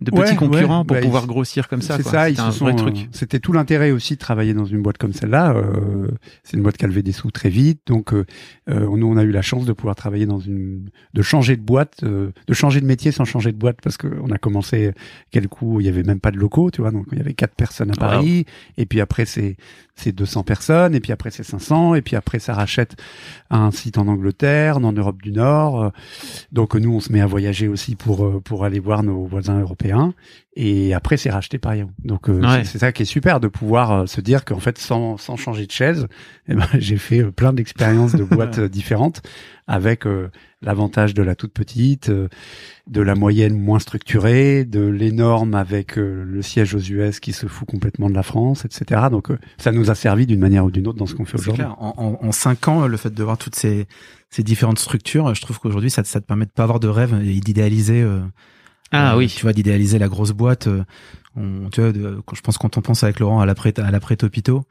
de 0.00 0.12
Ouais, 0.12 0.24
petits 0.26 0.36
concurrents 0.36 0.80
ouais, 0.80 0.86
pour 0.86 0.96
bah, 0.96 1.02
pouvoir 1.02 1.26
grossir 1.26 1.68
comme 1.68 1.82
ça. 1.82 1.96
C'est 1.96 2.02
ça, 2.04 2.30
ils 2.30 2.36
C'était 2.36 2.42
se 2.42 2.48
un 2.48 2.52
sont, 2.52 2.64
vrai 2.66 2.76
truc. 2.76 3.08
C'était 3.12 3.40
tout 3.40 3.52
l'intérêt 3.52 3.90
aussi 3.90 4.14
de 4.14 4.18
travailler 4.18 4.54
dans 4.54 4.64
une 4.64 4.82
boîte 4.82 4.98
comme 4.98 5.12
celle-là. 5.12 5.54
Euh, 5.56 6.08
c'est 6.44 6.56
une 6.56 6.62
boîte 6.62 6.76
qui 6.76 6.84
a 6.84 6.88
levé 6.88 7.02
des 7.02 7.12
sous 7.12 7.30
très 7.30 7.48
vite, 7.48 7.80
donc 7.86 8.12
euh, 8.12 8.24
euh, 8.70 8.86
nous 8.96 9.06
on 9.06 9.16
a 9.16 9.22
eu 9.22 9.30
la 9.30 9.42
chance 9.42 9.64
de 9.64 9.72
pouvoir 9.72 9.96
travailler 9.96 10.26
dans 10.26 10.38
une, 10.38 10.88
de 11.14 11.22
changer 11.22 11.56
de 11.56 11.62
boîte, 11.62 12.04
euh, 12.04 12.30
de 12.46 12.54
changer 12.54 12.80
de 12.80 12.86
métier 12.86 13.12
sans 13.12 13.24
changer 13.24 13.52
de 13.52 13.58
boîte 13.58 13.78
parce 13.82 13.96
que 13.96 14.06
on 14.22 14.30
a 14.30 14.38
commencé 14.38 14.92
quel 15.30 15.48
coup 15.48 15.80
il 15.80 15.86
y 15.86 15.88
avait 15.88 16.02
même 16.02 16.20
pas 16.20 16.30
de 16.30 16.38
locaux, 16.38 16.70
tu 16.70 16.80
vois, 16.80 16.90
donc 16.90 17.06
il 17.12 17.18
y 17.18 17.20
avait 17.20 17.34
quatre 17.34 17.54
personnes 17.54 17.90
à 17.90 17.94
Paris, 17.94 18.46
et 18.76 18.86
puis 18.86 19.00
après 19.00 19.24
c'est 19.24 19.56
c'est 19.94 20.12
200 20.12 20.42
personnes, 20.44 20.94
et 20.94 21.00
puis 21.00 21.12
après 21.12 21.30
c'est 21.30 21.42
500, 21.42 21.94
et 21.94 22.02
puis 22.02 22.16
après 22.16 22.38
ça 22.38 22.54
rachète 22.54 22.96
un 23.50 23.70
site 23.70 23.98
en 23.98 24.08
Angleterre, 24.12 24.78
en 24.78 24.92
Europe 24.92 25.20
du 25.22 25.32
Nord. 25.32 25.82
euh, 25.82 25.90
Donc 26.52 26.74
nous 26.74 26.94
on 26.94 27.00
se 27.00 27.12
met 27.12 27.20
à 27.20 27.26
voyager 27.26 27.68
aussi 27.68 27.96
pour 27.96 28.24
euh, 28.24 28.40
pour 28.40 28.64
aller 28.64 28.80
voir 28.80 29.02
nos 29.02 29.24
voisins 29.26 29.60
européens. 29.60 30.14
Et 30.54 30.92
après, 30.92 31.16
c'est 31.16 31.30
racheté 31.30 31.56
par 31.56 31.74
Yahoo. 31.74 31.90
Donc, 32.04 32.28
euh, 32.28 32.38
Ouais. 32.40 32.64
c'est- 32.64 32.78
ça 32.78 32.92
qui 32.92 33.02
est 33.02 33.06
super 33.06 33.40
de 33.40 33.48
pouvoir 33.48 33.90
euh, 33.92 34.06
se 34.06 34.20
dire 34.20 34.44
qu'en 34.44 34.58
fait, 34.60 34.76
sans, 34.76 35.16
sans 35.16 35.36
changer 35.36 35.64
de 35.66 35.72
chaise, 35.72 36.08
eh 36.48 36.54
ben, 36.54 36.66
j'ai 36.74 36.98
fait 36.98 37.20
euh, 37.22 37.30
plein 37.30 37.54
d'expériences 37.54 38.14
de 38.14 38.22
boîtes 38.22 38.58
euh, 38.58 38.68
différentes 38.68 39.22
avec 39.66 40.06
euh, 40.06 40.28
l'avantage 40.60 41.14
de 41.14 41.22
la 41.22 41.34
toute 41.36 41.54
petite, 41.54 42.10
euh, 42.10 42.28
de 42.86 43.00
la 43.00 43.14
moyenne 43.14 43.56
moins 43.58 43.78
structurée, 43.78 44.66
de 44.66 44.80
l'énorme 44.86 45.54
avec 45.54 45.96
euh, 45.96 46.22
le 46.26 46.42
siège 46.42 46.74
aux 46.74 46.80
US 46.80 47.18
qui 47.18 47.32
se 47.32 47.46
fout 47.46 47.66
complètement 47.66 48.10
de 48.10 48.14
la 48.14 48.22
France, 48.22 48.66
etc. 48.66 49.02
Donc, 49.10 49.30
euh, 49.30 49.38
ça 49.56 49.72
nous 49.72 49.90
a 49.90 49.94
servi 49.94 50.26
d'une 50.26 50.40
manière 50.40 50.66
ou 50.66 50.70
d'une 50.70 50.86
autre 50.86 50.98
dans 50.98 51.06
ce 51.06 51.14
qu'on 51.14 51.24
fait 51.24 51.38
C'est 51.38 51.44
aujourd'hui. 51.44 51.62
clair. 51.64 51.76
En, 51.80 51.94
en, 52.20 52.26
en 52.26 52.32
cinq 52.32 52.68
ans, 52.68 52.86
le 52.86 52.96
fait 52.98 53.14
de 53.14 53.24
voir 53.24 53.38
toutes 53.38 53.54
ces, 53.56 53.86
ces 54.28 54.42
différentes 54.42 54.78
structures, 54.80 55.34
je 55.34 55.40
trouve 55.40 55.58
qu'aujourd'hui, 55.60 55.90
ça, 55.90 56.04
ça 56.04 56.20
te 56.20 56.26
permet 56.26 56.44
de 56.44 56.50
pas 56.50 56.64
avoir 56.64 56.78
de 56.78 56.88
rêve 56.88 57.14
et 57.24 57.40
d'idéaliser. 57.40 58.02
Ah 58.92 59.14
euh, 59.14 59.18
oui. 59.18 59.28
Tu 59.28 59.42
vois, 59.42 59.52
d'idéaliser 59.52 59.98
la 59.98 60.08
grosse 60.08 60.32
boîte. 60.32 60.66
euh, 60.68 60.84
on, 61.36 61.68
tu 61.70 61.80
vois, 61.80 61.92
de- 61.92 62.22
je 62.34 62.40
pense 62.42 62.58
quand 62.58 62.76
on 62.76 62.82
pense 62.82 63.02
avec 63.04 63.18
Laurent 63.20 63.40
à 63.40 63.46
l'après 63.46 63.72
à 63.80 63.90
l'après 63.90 64.16
Topito, 64.16 64.64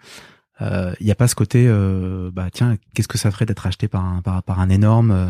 euh, 0.61 0.93
il 0.99 1.05
n'y 1.05 1.11
a 1.11 1.15
pas 1.15 1.27
ce 1.27 1.35
côté, 1.35 1.65
euh, 1.67 2.29
bah 2.31 2.49
tiens, 2.51 2.77
qu'est-ce 2.93 3.07
que 3.07 3.17
ça 3.17 3.31
ferait 3.31 3.45
d'être 3.47 3.65
acheté 3.65 3.87
par 3.87 4.05
un 4.05 4.21
par, 4.21 4.43
par 4.43 4.59
un 4.59 4.69
énorme. 4.69 5.11
euh, 5.11 5.25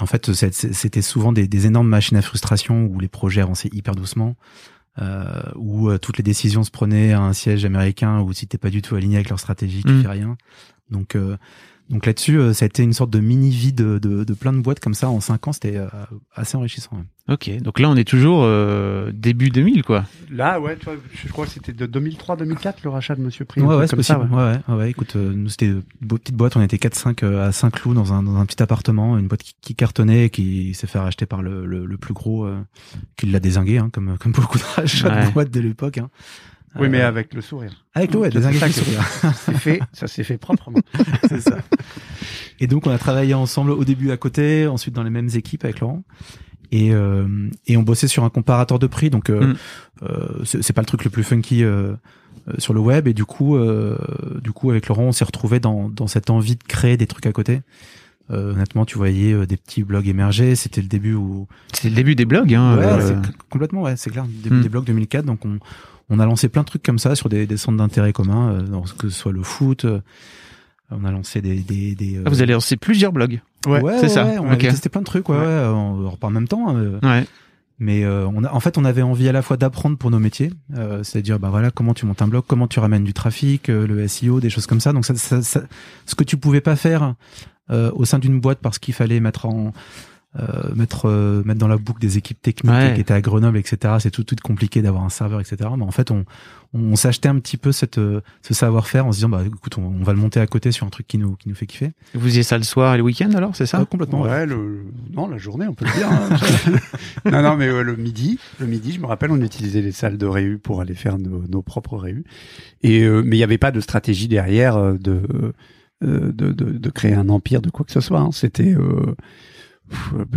en 0.00 0.06
fait, 0.06 0.32
c'était 0.32 1.02
souvent 1.02 1.32
des, 1.32 1.48
des 1.48 1.66
énormes 1.66 1.88
machines 1.88 2.16
à 2.16 2.22
frustration 2.22 2.84
où 2.86 3.00
les 3.00 3.08
projets 3.08 3.40
avançaient 3.40 3.70
hyper 3.72 3.94
doucement. 3.96 4.36
Euh, 5.00 5.42
où 5.54 5.96
toutes 5.98 6.16
les 6.18 6.24
décisions 6.24 6.64
se 6.64 6.72
prenaient 6.72 7.12
à 7.12 7.20
un 7.20 7.32
siège 7.32 7.64
américain 7.64 8.20
où 8.20 8.32
si 8.32 8.48
t'es 8.48 8.58
pas 8.58 8.70
du 8.70 8.82
tout 8.82 8.96
aligné 8.96 9.14
avec 9.16 9.28
leur 9.28 9.38
stratégie, 9.38 9.82
tu 9.84 9.92
Mm. 9.92 10.02
fais 10.02 10.08
rien. 10.08 10.36
Donc 10.90 11.14
euh, 11.14 11.36
donc 11.88 12.06
là-dessus, 12.06 12.38
euh, 12.38 12.52
ça 12.52 12.64
a 12.64 12.66
été 12.66 12.82
une 12.82 12.92
sorte 12.92 13.10
de 13.10 13.18
mini 13.20 13.50
vie 13.50 13.72
de, 13.72 13.98
de, 13.98 14.24
de 14.24 14.34
plein 14.34 14.52
de 14.52 14.60
boîtes 14.60 14.80
comme 14.80 14.94
ça 14.94 15.08
en 15.08 15.20
cinq 15.20 15.48
ans. 15.48 15.52
C'était 15.52 15.76
euh, 15.76 15.86
assez 16.34 16.56
enrichissant. 16.56 16.90
ouais. 16.96 17.34
Ok, 17.34 17.50
donc 17.60 17.78
là 17.78 17.90
on 17.90 17.96
est 17.96 18.08
toujours 18.08 18.40
euh, 18.44 19.12
début 19.12 19.50
2000 19.50 19.82
quoi. 19.84 20.04
Là, 20.30 20.58
ouais, 20.60 20.76
tu 20.78 20.86
vois, 20.86 20.94
je 21.12 21.28
crois 21.30 21.44
que 21.44 21.50
c'était 21.52 21.74
de 21.74 21.86
2003-2004 21.86 22.76
le 22.84 22.90
rachat 22.90 23.14
de 23.16 23.20
Monsieur 23.20 23.44
Prix. 23.44 23.60
Ouais, 23.60 23.74
ouais, 23.76 23.86
c'est 23.86 23.96
comme 23.96 24.02
ça, 24.02 24.14
possible. 24.14 24.34
Ouais, 24.34 24.42
ouais, 24.44 24.58
ouais, 24.68 24.74
ouais. 24.76 24.90
Écoute, 24.90 25.14
euh, 25.16 25.32
nous 25.34 25.50
c'était 25.50 25.66
une 25.66 25.82
petite 26.08 26.34
boîte. 26.34 26.56
On 26.56 26.62
était 26.62 26.78
4-5 26.78 27.24
euh, 27.24 27.48
à 27.48 27.52
Saint-Cloud 27.52 27.94
dans 27.96 28.14
un, 28.14 28.22
dans 28.22 28.36
un 28.36 28.46
petit 28.46 28.62
appartement, 28.62 29.18
une 29.18 29.28
boîte 29.28 29.42
qui, 29.42 29.54
qui 29.60 29.74
cartonnait 29.74 30.24
et 30.26 30.30
qui 30.30 30.72
s'est 30.72 30.86
fait 30.86 30.98
racheter 30.98 31.26
par 31.26 31.42
le, 31.42 31.66
le, 31.66 31.84
le 31.84 31.96
plus 31.98 32.14
gros, 32.14 32.44
euh, 32.46 32.58
qui 33.18 33.26
l'a 33.26 33.40
désingué, 33.40 33.76
hein, 33.76 33.90
comme 33.92 34.16
comme 34.18 34.32
beaucoup 34.32 34.56
de 34.56 34.64
rachats 34.76 35.08
Ouais. 35.14 35.26
de 35.26 35.32
boîtes 35.32 35.50
de 35.50 35.60
l'époque. 35.60 35.98
Hein. 35.98 36.08
Oui, 36.78 36.88
mais 36.88 37.00
Euh, 37.02 37.08
avec 37.08 37.34
le 37.34 37.40
sourire. 37.40 37.84
avec 37.94 38.12
le 38.12 38.20
ouais, 38.20 38.30
le 38.30 38.40
que- 38.40 38.70
sourire. 38.70 39.04
C'est 39.44 39.54
fait, 39.58 39.80
ça 39.92 40.06
s'est 40.06 40.24
fait 40.24 40.38
proprement. 40.38 40.78
c'est 41.28 41.40
ça. 41.40 41.58
Et 42.60 42.66
donc 42.66 42.86
on 42.86 42.90
a 42.90 42.98
travaillé 42.98 43.34
ensemble 43.34 43.70
au 43.70 43.84
début 43.84 44.10
à 44.10 44.16
côté, 44.16 44.66
ensuite 44.66 44.94
dans 44.94 45.02
les 45.02 45.10
mêmes 45.10 45.30
équipes 45.34 45.64
avec 45.64 45.80
Laurent. 45.80 46.02
Et, 46.70 46.92
euh, 46.92 47.26
et 47.66 47.76
on 47.76 47.82
bossait 47.82 48.08
sur 48.08 48.24
un 48.24 48.30
comparateur 48.30 48.78
de 48.78 48.86
prix, 48.86 49.08
donc 49.10 49.30
euh, 49.30 49.52
Mm. 49.52 49.56
euh, 50.02 50.44
c'est 50.44 50.72
pas 50.74 50.82
le 50.82 50.86
truc 50.86 51.04
le 51.04 51.10
plus 51.10 51.24
funky 51.24 51.64
euh, 51.64 51.94
sur 52.58 52.74
le 52.74 52.80
web. 52.80 53.08
Et 53.08 53.14
du 53.14 53.24
coup, 53.24 53.56
euh, 53.56 53.96
du 54.42 54.52
coup 54.52 54.70
avec 54.70 54.86
Laurent, 54.88 55.04
on 55.04 55.12
s'est 55.12 55.24
retrouvé 55.24 55.60
dans, 55.60 55.88
dans 55.88 56.06
cette 56.06 56.28
envie 56.30 56.56
de 56.56 56.62
créer 56.64 56.96
des 56.96 57.06
trucs 57.06 57.26
à 57.26 57.32
côté. 57.32 57.62
Euh, 58.30 58.52
honnêtement, 58.52 58.84
tu 58.84 58.98
voyais 58.98 59.32
euh, 59.32 59.46
des 59.46 59.56
petits 59.56 59.82
blogs 59.82 60.06
émerger. 60.06 60.54
C'était 60.54 60.82
le 60.82 60.88
début 60.88 61.14
où 61.14 61.46
C'est 61.72 61.88
le 61.88 61.94
début 61.94 62.14
des 62.14 62.26
blogs. 62.26 62.52
Hein, 62.54 62.76
Ouais, 62.76 62.84
euh, 62.84 63.16
complètement, 63.48 63.80
ouais, 63.82 63.96
c'est 63.96 64.10
clair. 64.10 64.26
Début 64.28 64.56
Hmm. 64.56 64.62
des 64.62 64.68
blogs 64.68 64.84
2004, 64.84 65.24
donc 65.24 65.46
on, 65.46 65.58
on 66.10 66.18
a 66.18 66.26
lancé 66.26 66.48
plein 66.48 66.62
de 66.62 66.66
trucs 66.66 66.82
comme 66.82 66.98
ça 66.98 67.14
sur 67.14 67.28
des, 67.28 67.46
des 67.46 67.56
centres 67.56 67.78
d'intérêt 67.78 68.12
communs, 68.12 68.50
euh, 68.52 68.80
que 68.98 69.08
ce 69.08 69.18
soit 69.18 69.32
le 69.32 69.42
foot. 69.42 69.84
euh, 69.84 70.00
on 70.90 71.04
a 71.04 71.10
lancé 71.12 71.42
des, 71.42 71.56
des, 71.56 71.94
des 71.94 72.16
euh, 72.16 72.22
ah, 72.26 72.30
vous 72.30 72.40
allez 72.42 72.54
lancer 72.54 72.76
plusieurs 72.76 73.12
blogs. 73.12 73.40
Ouais, 73.66 73.82
c'est 74.00 74.08
ça. 74.08 74.26
on 74.40 74.50
a 74.50 74.56
testé 74.56 74.88
plein 74.88 75.00
de 75.02 75.06
trucs, 75.06 75.28
ouais, 75.28 75.36
en- 75.36 76.16
pas 76.18 76.28
en 76.28 76.30
même 76.30 76.48
temps. 76.48 76.74
euh, 76.76 76.98
Ouais. 77.02 77.26
mais 77.78 78.04
euh, 78.04 78.26
on 78.34 78.42
a, 78.42 78.50
en 78.52 78.60
fait, 78.60 78.78
on 78.78 78.84
avait 78.86 79.02
envie 79.02 79.28
à 79.28 79.32
la 79.32 79.42
fois 79.42 79.58
d'apprendre 79.58 79.98
pour 79.98 80.10
nos 80.10 80.18
métiers, 80.18 80.50
euh, 80.76 81.02
c'est-à-dire, 81.02 81.38
bah 81.38 81.50
voilà, 81.50 81.70
comment 81.70 81.92
tu 81.92 82.06
montes 82.06 82.22
un 82.22 82.28
blog, 82.28 82.44
comment 82.46 82.66
tu 82.68 82.80
ramènes 82.80 83.04
du 83.04 83.12
trafic, 83.12 83.68
euh, 83.68 83.86
le 83.86 84.08
SEO, 84.08 84.40
des 84.40 84.48
choses 84.48 84.66
comme 84.66 84.80
ça. 84.80 84.94
Donc, 84.94 85.04
ça, 85.04 85.14
ça, 85.14 85.42
ça- 85.42 85.62
ce 86.06 86.14
que 86.14 86.24
tu 86.24 86.38
pouvais 86.38 86.62
pas 86.62 86.74
faire 86.76 87.14
euh, 87.70 87.90
au 87.94 88.06
sein 88.06 88.18
d'une 88.18 88.40
boîte 88.40 88.60
parce 88.62 88.78
qu'il 88.78 88.94
fallait 88.94 89.20
mettre 89.20 89.44
en 89.44 89.74
euh, 90.38 90.74
mettre 90.74 91.06
euh, 91.08 91.42
mettre 91.44 91.58
dans 91.58 91.68
la 91.68 91.76
boucle 91.78 92.00
des 92.00 92.16
équipes 92.18 92.40
techniques 92.40 92.72
Ouais. 92.72 92.92
qui 92.94 93.00
étaient 93.00 93.14
à 93.14 93.20
Grenoble, 93.20 93.58
etc. 93.58 93.94
C'est 93.98 94.10
tout 94.10 94.24
tout 94.24 94.36
compliqué 94.42 94.82
d'avoir 94.82 95.04
un 95.04 95.08
serveur, 95.08 95.40
etc. 95.40 95.56
Mais 95.76 95.84
en 95.84 95.90
fait, 95.90 96.10
on 96.10 96.24
on 96.74 96.96
s'achetait 96.96 97.30
un 97.30 97.38
petit 97.38 97.56
peu 97.56 97.72
cette 97.72 97.96
euh, 97.98 98.20
ce 98.42 98.52
savoir-faire 98.52 99.06
en 99.06 99.12
se 99.12 99.16
disant, 99.16 99.30
bah 99.30 99.42
écoute, 99.46 99.78
on, 99.78 99.82
on 99.86 100.02
va 100.02 100.12
le 100.12 100.18
monter 100.18 100.38
à 100.38 100.46
côté 100.46 100.70
sur 100.70 100.86
un 100.86 100.90
truc 100.90 101.06
qui 101.06 101.16
nous 101.18 101.34
qui 101.36 101.48
nous 101.48 101.54
fait 101.54 101.64
kiffer. 101.66 101.92
Vous 102.14 102.20
faisiez 102.20 102.42
ça 102.42 102.58
le 102.58 102.64
soir 102.64 102.94
et 102.94 102.98
le 102.98 103.02
week-end 103.02 103.30
alors, 103.34 103.56
c'est 103.56 103.64
ça? 103.66 103.80
Euh, 103.80 103.84
complètement. 103.86 104.20
ouais. 104.22 104.28
Ouais, 104.30 104.46
le, 104.46 104.84
non, 105.14 105.28
la 105.28 105.38
journée, 105.38 105.66
on 105.66 105.74
peut 105.74 105.86
le 105.86 105.92
dire. 105.92 106.08
hein. 106.10 106.28
non, 107.32 107.42
non, 107.42 107.56
mais 107.56 107.68
euh, 107.68 107.82
le 107.82 107.96
midi, 107.96 108.38
le 108.60 108.66
midi, 108.66 108.92
je 108.92 109.00
me 109.00 109.06
rappelle, 109.06 109.30
on 109.30 109.40
utilisait 109.40 109.80
les 109.80 109.92
salles 109.92 110.18
de 110.18 110.26
réu 110.26 110.58
pour 110.58 110.80
aller 110.82 110.94
faire 110.94 111.18
nos, 111.18 111.42
nos 111.48 111.62
propres 111.62 111.96
réus. 111.96 112.24
Et 112.82 113.02
euh, 113.02 113.22
mais 113.24 113.36
il 113.36 113.40
n'y 113.40 113.44
avait 113.44 113.56
pas 113.58 113.70
de 113.72 113.80
stratégie 113.80 114.28
derrière 114.28 114.76
de, 114.98 115.22
euh, 116.04 116.32
de, 116.32 116.52
de 116.52 116.64
de 116.78 116.90
créer 116.90 117.14
un 117.14 117.30
empire 117.30 117.62
de 117.62 117.70
quoi 117.70 117.86
que 117.86 117.92
ce 117.92 118.00
soit. 118.00 118.20
hein. 118.20 118.30
C'était 118.32 118.74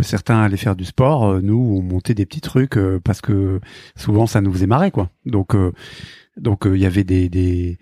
certains 0.02 0.40
allaient 0.40 0.56
faire 0.56 0.76
du 0.76 0.84
sport, 0.84 1.24
euh, 1.26 1.40
nous 1.42 1.56
on 1.78 1.82
montait 1.82 2.14
des 2.14 2.26
petits 2.26 2.40
trucs 2.40 2.76
euh, 2.76 3.00
parce 3.02 3.20
que 3.20 3.60
souvent 3.96 4.26
ça 4.26 4.40
nous 4.40 4.52
faisait 4.52 4.66
marrer 4.66 4.90
quoi. 4.90 5.10
Donc 5.26 5.54
euh, 5.54 5.72
donc 6.36 6.62
il 6.66 6.76
y 6.78 6.86
avait 6.86 7.04
des 7.04 7.28
des 7.28 7.78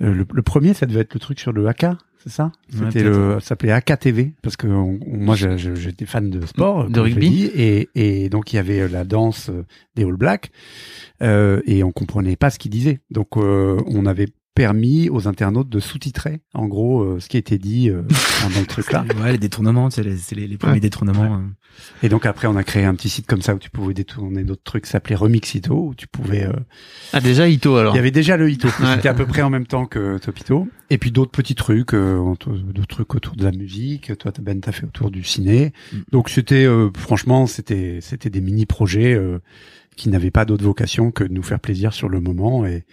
le, 0.00 0.26
le 0.32 0.42
premier, 0.42 0.74
ça 0.74 0.86
devait 0.86 1.00
être 1.00 1.14
le 1.14 1.20
truc 1.20 1.38
sur 1.38 1.52
le 1.52 1.66
haka. 1.68 1.96
c'est 2.18 2.30
ça? 2.30 2.50
Ouais, 2.72 2.86
C'était 2.88 3.04
le, 3.04 3.38
ça 3.40 3.48
s'appelait 3.48 3.70
AKTV 3.70 4.32
parce 4.42 4.56
que 4.56 4.66
on- 4.66 4.98
on- 5.06 5.16
moi 5.16 5.36
j'étais 5.36 6.06
fan 6.06 6.28
de 6.28 6.44
sport, 6.44 6.90
De 6.90 6.98
rugby. 6.98 7.30
dit, 7.30 7.44
et, 7.54 7.88
et 7.94 8.28
donc 8.28 8.52
il 8.52 8.56
y 8.56 8.58
avait 8.58 8.88
la 8.88 9.04
danse 9.04 9.50
des 9.94 10.02
All 10.04 10.16
Blacks 10.16 10.50
euh, 11.22 11.60
et 11.66 11.84
on 11.84 11.92
comprenait 11.92 12.34
pas 12.36 12.50
ce 12.50 12.58
qu'ils 12.58 12.72
disaient. 12.72 13.00
Donc 13.10 13.36
euh, 13.36 13.80
on 13.86 14.04
avait 14.06 14.28
permis 14.54 15.08
aux 15.08 15.28
internautes 15.28 15.68
de 15.70 15.80
sous-titrer 15.80 16.40
en 16.52 16.66
gros 16.68 17.00
euh, 17.02 17.20
ce 17.20 17.28
qui 17.28 17.38
était 17.38 17.56
dit 17.58 17.88
euh, 17.88 18.02
dans 18.54 18.60
le 18.60 18.66
truc 18.66 18.92
là. 18.92 19.04
Ouais, 19.22 19.32
les 19.32 19.38
détournements, 19.38 19.88
c'est 19.90 20.02
les, 20.02 20.16
c'est 20.16 20.34
les, 20.34 20.46
les 20.46 20.58
premiers 20.58 20.74
Ouais. 20.74 20.80
détournements. 20.80 21.36
euh. 21.36 21.38
Et 22.02 22.10
donc 22.10 22.26
après 22.26 22.46
on 22.48 22.56
a 22.56 22.62
créé 22.64 22.84
un 22.84 22.94
petit 22.94 23.08
site 23.08 23.26
comme 23.26 23.40
ça 23.40 23.54
où 23.54 23.58
tu 23.58 23.70
pouvais 23.70 23.94
détourner 23.94 24.44
d'autres 24.44 24.62
trucs, 24.62 24.84
ça 24.84 24.92
s'appelait 24.92 25.14
Remixito 25.14 25.74
où 25.74 25.94
tu 25.94 26.06
pouvais 26.06 26.44
euh, 26.44 26.52
Ah 27.14 27.20
déjà 27.20 27.48
Ito 27.48 27.76
alors. 27.76 27.94
Il 27.94 27.96
y 27.96 28.00
avait 28.00 28.10
déjà 28.10 28.36
le 28.36 28.50
Ito. 28.50 28.68
Ouais. 28.68 28.74
C'était 28.96 29.08
à 29.08 29.14
peu 29.14 29.24
près 29.24 29.40
en 29.40 29.48
même 29.48 29.66
temps 29.66 29.86
que 29.86 30.18
Topito. 30.18 30.68
Et 30.90 30.98
puis 30.98 31.10
d'autres 31.10 31.30
petits 31.30 31.54
trucs, 31.54 31.94
euh, 31.94 32.18
d'autres 32.74 32.86
trucs 32.88 33.14
autour 33.14 33.36
de 33.36 33.44
la 33.44 33.52
musique. 33.52 34.12
Toi, 34.18 34.32
Ben, 34.42 34.60
t'as 34.60 34.72
fait 34.72 34.84
autour 34.84 35.10
du 35.10 35.24
ciné. 35.24 35.72
Mm. 35.92 35.96
Donc 36.12 36.28
c'était, 36.28 36.66
euh, 36.66 36.90
franchement, 36.94 37.46
c'était, 37.46 38.00
c'était 38.02 38.28
des 38.28 38.42
mini 38.42 38.66
projets 38.66 39.14
euh, 39.14 39.38
qui 39.96 40.10
n'avaient 40.10 40.30
pas 40.30 40.44
d'autre 40.44 40.64
vocation 40.64 41.10
que 41.10 41.24
de 41.24 41.32
nous 41.32 41.42
faire 41.42 41.60
plaisir 41.60 41.94
sur 41.94 42.10
le 42.10 42.20
moment. 42.20 42.66
Et, 42.66 42.84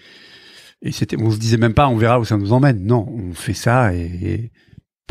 et 0.81 0.91
c'était, 0.91 1.17
on 1.21 1.29
se 1.31 1.37
disait 1.37 1.57
même 1.57 1.73
pas, 1.73 1.87
on 1.87 1.97
verra 1.97 2.19
où 2.19 2.25
ça 2.25 2.37
nous 2.37 2.53
emmène. 2.53 2.85
Non, 2.85 3.07
on 3.09 3.33
fait 3.33 3.53
ça 3.53 3.93
et, 3.93 3.99
et 4.21 4.51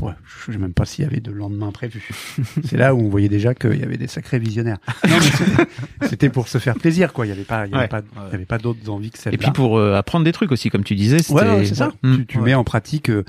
ouais, 0.05 0.13
je 0.47 0.53
sais 0.53 0.59
même 0.59 0.73
pas 0.73 0.85
s'il 0.87 1.05
y 1.05 1.07
avait 1.09 1.21
de 1.21 1.31
lendemain 1.31 1.71
prévu. 1.73 2.09
C'est 2.65 2.77
là 2.77 2.95
où 2.95 3.01
on 3.01 3.09
voyait 3.09 3.29
déjà 3.29 3.55
qu'il 3.55 3.79
y 3.79 3.83
avait 3.83 3.97
des 3.99 4.07
sacrés 4.07 4.39
visionnaires. 4.39 4.79
C'était- 6.03 6.31
pour 6.31 6.49
se 6.49 6.59
faire 6.59 6.75
plaisir, 6.77 7.13
quoi. 7.13 7.27
Il 7.27 7.31
y 7.31 7.33
avait 7.33 7.45
pas, 7.45 7.67
il 7.67 7.73
y 7.73 7.75
avait 7.75 7.83
Ouais. 7.83 7.89
pas, 7.89 8.03
il 8.29 8.33
y 8.33 8.35
avait 8.35 8.45
pas 8.47 8.59
d'autres 8.59 8.89
envies 8.91 9.11
que 9.11 9.19
celle-là. 9.19 9.35
Et 9.35 9.39
puis 9.39 9.51
pour 9.51 9.79
euh, 9.79 9.95
apprendre 9.95 10.25
des 10.25 10.33
trucs 10.33 10.53
aussi, 10.53 10.71
comme 10.71 10.85
tu 10.85 10.95
disais. 10.95 11.19
Ouais, 11.33 11.43
ouais, 11.43 11.65
c'est 11.67 11.75
ça. 11.75 11.93
Mm. 12.03 12.17
Tu, 12.19 12.27
tu 12.27 12.39
Ouais. 12.39 12.45
mets 12.45 12.55
en 12.55 12.65
pratique 12.65 13.11
euh, 13.11 13.25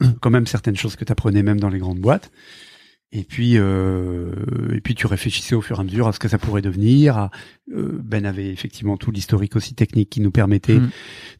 quand 0.20 0.30
même 0.30 0.46
certaines 0.46 0.76
choses 0.76 0.96
que 0.96 1.04
tu 1.04 1.12
apprenais 1.12 1.42
même 1.42 1.60
dans 1.60 1.68
les 1.68 1.78
grandes 1.78 1.98
boîtes. 2.00 2.30
Et 3.12 3.24
puis, 3.24 3.54
euh, 3.58 4.30
et 4.72 4.80
puis 4.80 4.94
tu 4.94 5.08
réfléchissais 5.08 5.56
au 5.56 5.60
fur 5.60 5.78
et 5.78 5.80
à 5.80 5.82
mesure 5.82 6.06
à 6.06 6.12
ce 6.12 6.20
que 6.20 6.28
ça 6.28 6.38
pourrait 6.38 6.62
devenir. 6.62 7.18
à- 7.18 7.30
euh, 7.72 8.00
ben 8.04 8.24
avait 8.26 8.48
effectivement 8.50 8.96
tout 8.96 9.12
l'historique 9.12 9.54
aussi 9.54 9.74
technique 9.74 10.10
qui 10.10 10.20
nous 10.20 10.30
permettait 10.32 10.78
Mm. 10.80 10.90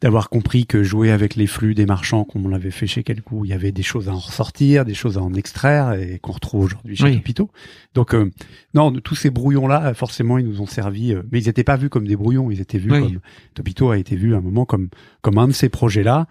d'avoir 0.00 0.28
compris 0.30 0.64
que 0.64 0.83
jouer 0.85 1.11
avec 1.11 1.35
les 1.35 1.48
flux 1.48 1.74
des 1.74 1.87
marchands, 1.87 2.24
comme 2.24 2.46
on 2.46 2.48
l'avait 2.48 2.70
fait 2.70 2.87
chez 2.87 3.02
Quelcou, 3.02 3.44
il 3.44 3.48
y 3.48 3.52
avait 3.52 3.72
des 3.72 3.83
choses 3.83 4.09
à 4.09 4.12
en 4.12 4.18
ressortir, 4.18 4.85
des 4.85 4.94
choses 4.94 5.18
à 5.18 5.22
en 5.22 5.35
extraire 5.35 5.92
et 5.94 6.18
qu'on 6.20 6.30
retrouve 6.33 6.64
aujourd'hui 6.64 6.94
chez 6.96 7.04
Oui. 7.04 7.16
Topito. 7.16 7.50
Donc, 7.94 8.14
euh, 8.14 8.30
non, 8.74 8.92
tous 8.92 9.16
ces 9.16 9.30
brouillons-là, 9.30 9.92
forcément, 9.94 10.38
ils 10.38 10.46
nous 10.46 10.61
ont 10.61 10.66
servi, 10.66 11.12
euh, 11.14 11.22
mais 11.33 11.40
ils 11.42 11.46
n'étaient 11.46 11.64
pas 11.64 11.76
vus 11.76 11.88
comme 11.88 12.06
des 12.06 12.16
brouillons, 12.16 12.50
ils 12.52 12.61
étaient 12.61 12.78
vus 12.78 12.92
Oui. 12.92 13.00
comme 13.00 13.20
Topito 13.54 13.90
a 13.90 13.98
été 13.98 14.14
vu 14.14 14.35
à 14.35 14.38
un 14.38 14.40
moment 14.40 14.64
comme 14.64 14.88
comme 15.22 15.38
un 15.38 15.48
de 15.48 15.52
ces 15.52 15.68
projets-là. 15.68 16.26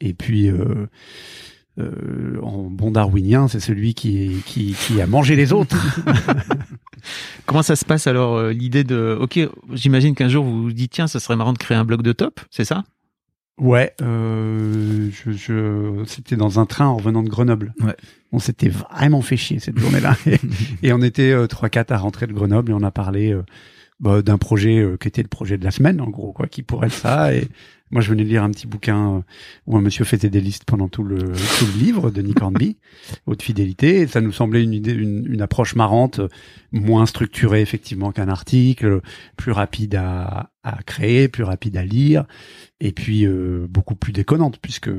Et 0.00 0.14
puis, 0.14 0.48
euh, 0.48 0.86
euh, 1.78 2.38
en 2.42 2.64
bon 2.64 2.90
darwinien, 2.90 3.48
c'est 3.48 3.60
celui 3.60 3.94
qui, 3.94 4.42
qui, 4.46 4.74
qui 4.74 5.00
a 5.00 5.06
mangé 5.06 5.36
les 5.36 5.52
autres. 5.52 5.76
Comment 7.46 7.62
ça 7.62 7.76
se 7.76 7.84
passe 7.84 8.06
alors 8.06 8.36
euh, 8.36 8.52
l'idée 8.52 8.84
de 8.84 9.16
Ok, 9.20 9.38
j'imagine 9.72 10.14
qu'un 10.14 10.28
jour 10.28 10.44
vous 10.44 10.62
vous 10.64 10.72
dites 10.72 10.92
tiens, 10.92 11.06
ça 11.06 11.18
serait 11.18 11.36
marrant 11.36 11.52
de 11.52 11.58
créer 11.58 11.76
un 11.76 11.84
blog 11.84 12.02
de 12.02 12.12
top, 12.12 12.40
c'est 12.50 12.64
ça? 12.64 12.84
Ouais, 13.58 13.92
euh, 14.00 15.10
je, 15.12 15.30
je, 15.32 16.04
c'était 16.06 16.36
dans 16.36 16.58
un 16.58 16.66
train 16.66 16.86
en 16.86 16.96
revenant 16.96 17.22
de 17.22 17.28
Grenoble. 17.28 17.74
Ouais. 17.80 17.96
On 18.32 18.38
s'était 18.38 18.70
vraiment 18.70 19.20
fait 19.20 19.36
chier 19.36 19.58
cette 19.58 19.78
journée-là. 19.78 20.16
et, 20.26 20.38
et 20.82 20.92
on 20.92 21.02
était 21.02 21.32
euh, 21.32 21.46
trois 21.46 21.68
quatre 21.68 21.92
à 21.92 21.98
rentrer 21.98 22.26
de 22.26 22.32
Grenoble 22.32 22.70
et 22.72 22.74
on 22.74 22.82
a 22.82 22.90
parlé 22.90 23.32
euh, 23.32 23.42
bah, 24.00 24.22
d'un 24.22 24.38
projet 24.38 24.78
euh, 24.78 24.96
qui 24.96 25.06
était 25.06 25.22
le 25.22 25.28
projet 25.28 25.58
de 25.58 25.64
la 25.64 25.70
semaine, 25.70 26.00
en 26.00 26.08
gros, 26.08 26.32
quoi, 26.32 26.48
qui 26.48 26.62
pourrait 26.62 26.88
être 26.88 26.94
ça. 26.94 27.34
Et 27.34 27.46
moi, 27.92 28.00
je 28.02 28.10
venais 28.10 28.24
de 28.24 28.28
lire 28.28 28.42
un 28.42 28.50
petit 28.50 28.66
bouquin 28.66 29.16
euh, 29.16 29.20
où 29.66 29.76
un 29.76 29.80
monsieur 29.80 30.04
faisait 30.04 30.30
des 30.30 30.40
listes 30.40 30.64
pendant 30.64 30.88
tout 30.88 31.04
le, 31.04 31.18
tout 31.18 31.66
le 31.66 31.78
livre 31.78 32.10
de 32.10 32.20
Nick 32.22 32.42
Hornby, 32.42 32.78
haute 33.26 33.42
fidélité. 33.42 34.00
Et 34.00 34.06
ça 34.08 34.20
nous 34.20 34.32
semblait 34.32 34.64
une 34.64 34.72
idée, 34.72 34.92
une, 34.92 35.24
une 35.32 35.42
approche 35.42 35.76
marrante, 35.76 36.20
moins 36.72 37.06
structurée 37.06 37.60
effectivement 37.60 38.10
qu'un 38.10 38.28
article, 38.28 39.00
plus 39.36 39.52
rapide 39.52 39.94
à, 39.94 40.50
à 40.64 40.82
créer, 40.82 41.28
plus 41.28 41.44
rapide 41.44 41.76
à 41.76 41.84
lire 41.84 42.24
et 42.80 42.90
puis 42.92 43.26
euh, 43.26 43.66
beaucoup 43.70 43.94
plus 43.94 44.12
déconnante 44.12 44.58
puisque 44.60 44.90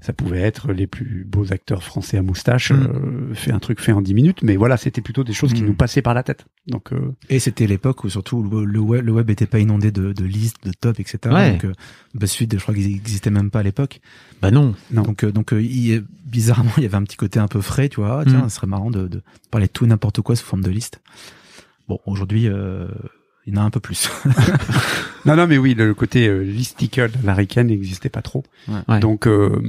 ça 0.00 0.12
pouvait 0.12 0.40
être 0.40 0.72
les 0.72 0.86
plus 0.86 1.24
beaux 1.28 1.52
acteurs 1.52 1.82
français 1.82 2.16
à 2.16 2.22
moustache 2.22 2.70
Mm. 2.72 2.74
euh, 2.74 3.34
fait 3.34 3.52
un 3.52 3.58
truc 3.58 3.80
fait 3.80 3.92
en 3.92 4.00
10 4.00 4.14
minutes 4.14 4.42
mais 4.42 4.56
voilà 4.56 4.76
c'était 4.76 5.00
plutôt 5.02 5.24
des 5.24 5.32
choses 5.32 5.52
qui 5.52 5.62
Mm. 5.62 5.66
nous 5.66 5.74
passaient 5.74 6.02
par 6.02 6.14
la 6.14 6.22
tête 6.22 6.44
donc 6.66 6.92
euh, 6.92 7.14
Et 7.28 7.38
c'était 7.38 7.66
l'époque 7.66 8.04
où 8.04 8.08
surtout 8.08 8.42
le 8.42 8.64
le 8.64 8.78
web, 8.80 9.04
le 9.04 9.12
web 9.12 9.28
était 9.30 9.46
pas 9.46 9.58
inondé 9.58 9.90
de, 9.92 10.12
de 10.12 10.24
listes, 10.24 10.56
de 10.64 10.72
top, 10.78 11.00
etc. 11.00 11.18
Ouais. 11.34 11.50
Donc 11.52 11.64
euh, 11.64 11.72
BuzzFeed, 12.14 12.54
je 12.56 12.62
crois 12.62 12.74
qu'ils 12.74 12.94
existaient 12.94 13.30
même 13.30 13.50
pas 13.50 13.60
à 13.60 13.62
l'époque. 13.62 14.00
Bah 14.42 14.50
non. 14.50 14.74
Non. 14.90 15.02
Donc, 15.02 15.24
euh, 15.24 15.32
donc 15.32 15.52
euh, 15.52 15.62
il- 15.62 16.04
bizarrement, 16.24 16.70
il 16.76 16.82
y 16.82 16.86
avait 16.86 16.96
un 16.96 17.02
petit 17.04 17.16
côté 17.16 17.38
un 17.38 17.48
peu 17.48 17.60
frais, 17.60 17.88
tu 17.88 18.00
vois. 18.00 18.20
Ah, 18.20 18.24
tiens, 18.26 18.44
Mm. 18.44 18.48
ce 18.48 18.56
serait 18.56 18.66
marrant 18.66 18.90
de, 18.90 19.06
de 19.08 19.22
parler 19.50 19.66
de 19.66 19.72
tout 19.72 19.84
et 19.84 19.88
n'importe 19.88 20.20
quoi 20.22 20.36
sous 20.36 20.44
forme 20.46 20.62
de 20.62 20.70
liste. 20.70 21.00
Bon, 21.88 21.98
aujourd'hui, 22.06 22.46
euh, 22.48 22.86
il 23.46 23.54
y 23.54 23.58
en 23.58 23.62
a 23.62 23.64
un 23.64 23.70
peu 23.70 23.80
plus. 23.80 24.08
non 25.26 25.36
non 25.36 25.46
mais 25.46 25.58
oui 25.58 25.74
le 25.74 25.92
côté 25.94 26.28
euh, 26.28 26.40
listicle 26.42 27.10
n'existait 27.64 28.08
pas 28.08 28.22
trop 28.22 28.42
Ouais. 28.68 29.00
donc 29.00 29.26
euh, 29.26 29.60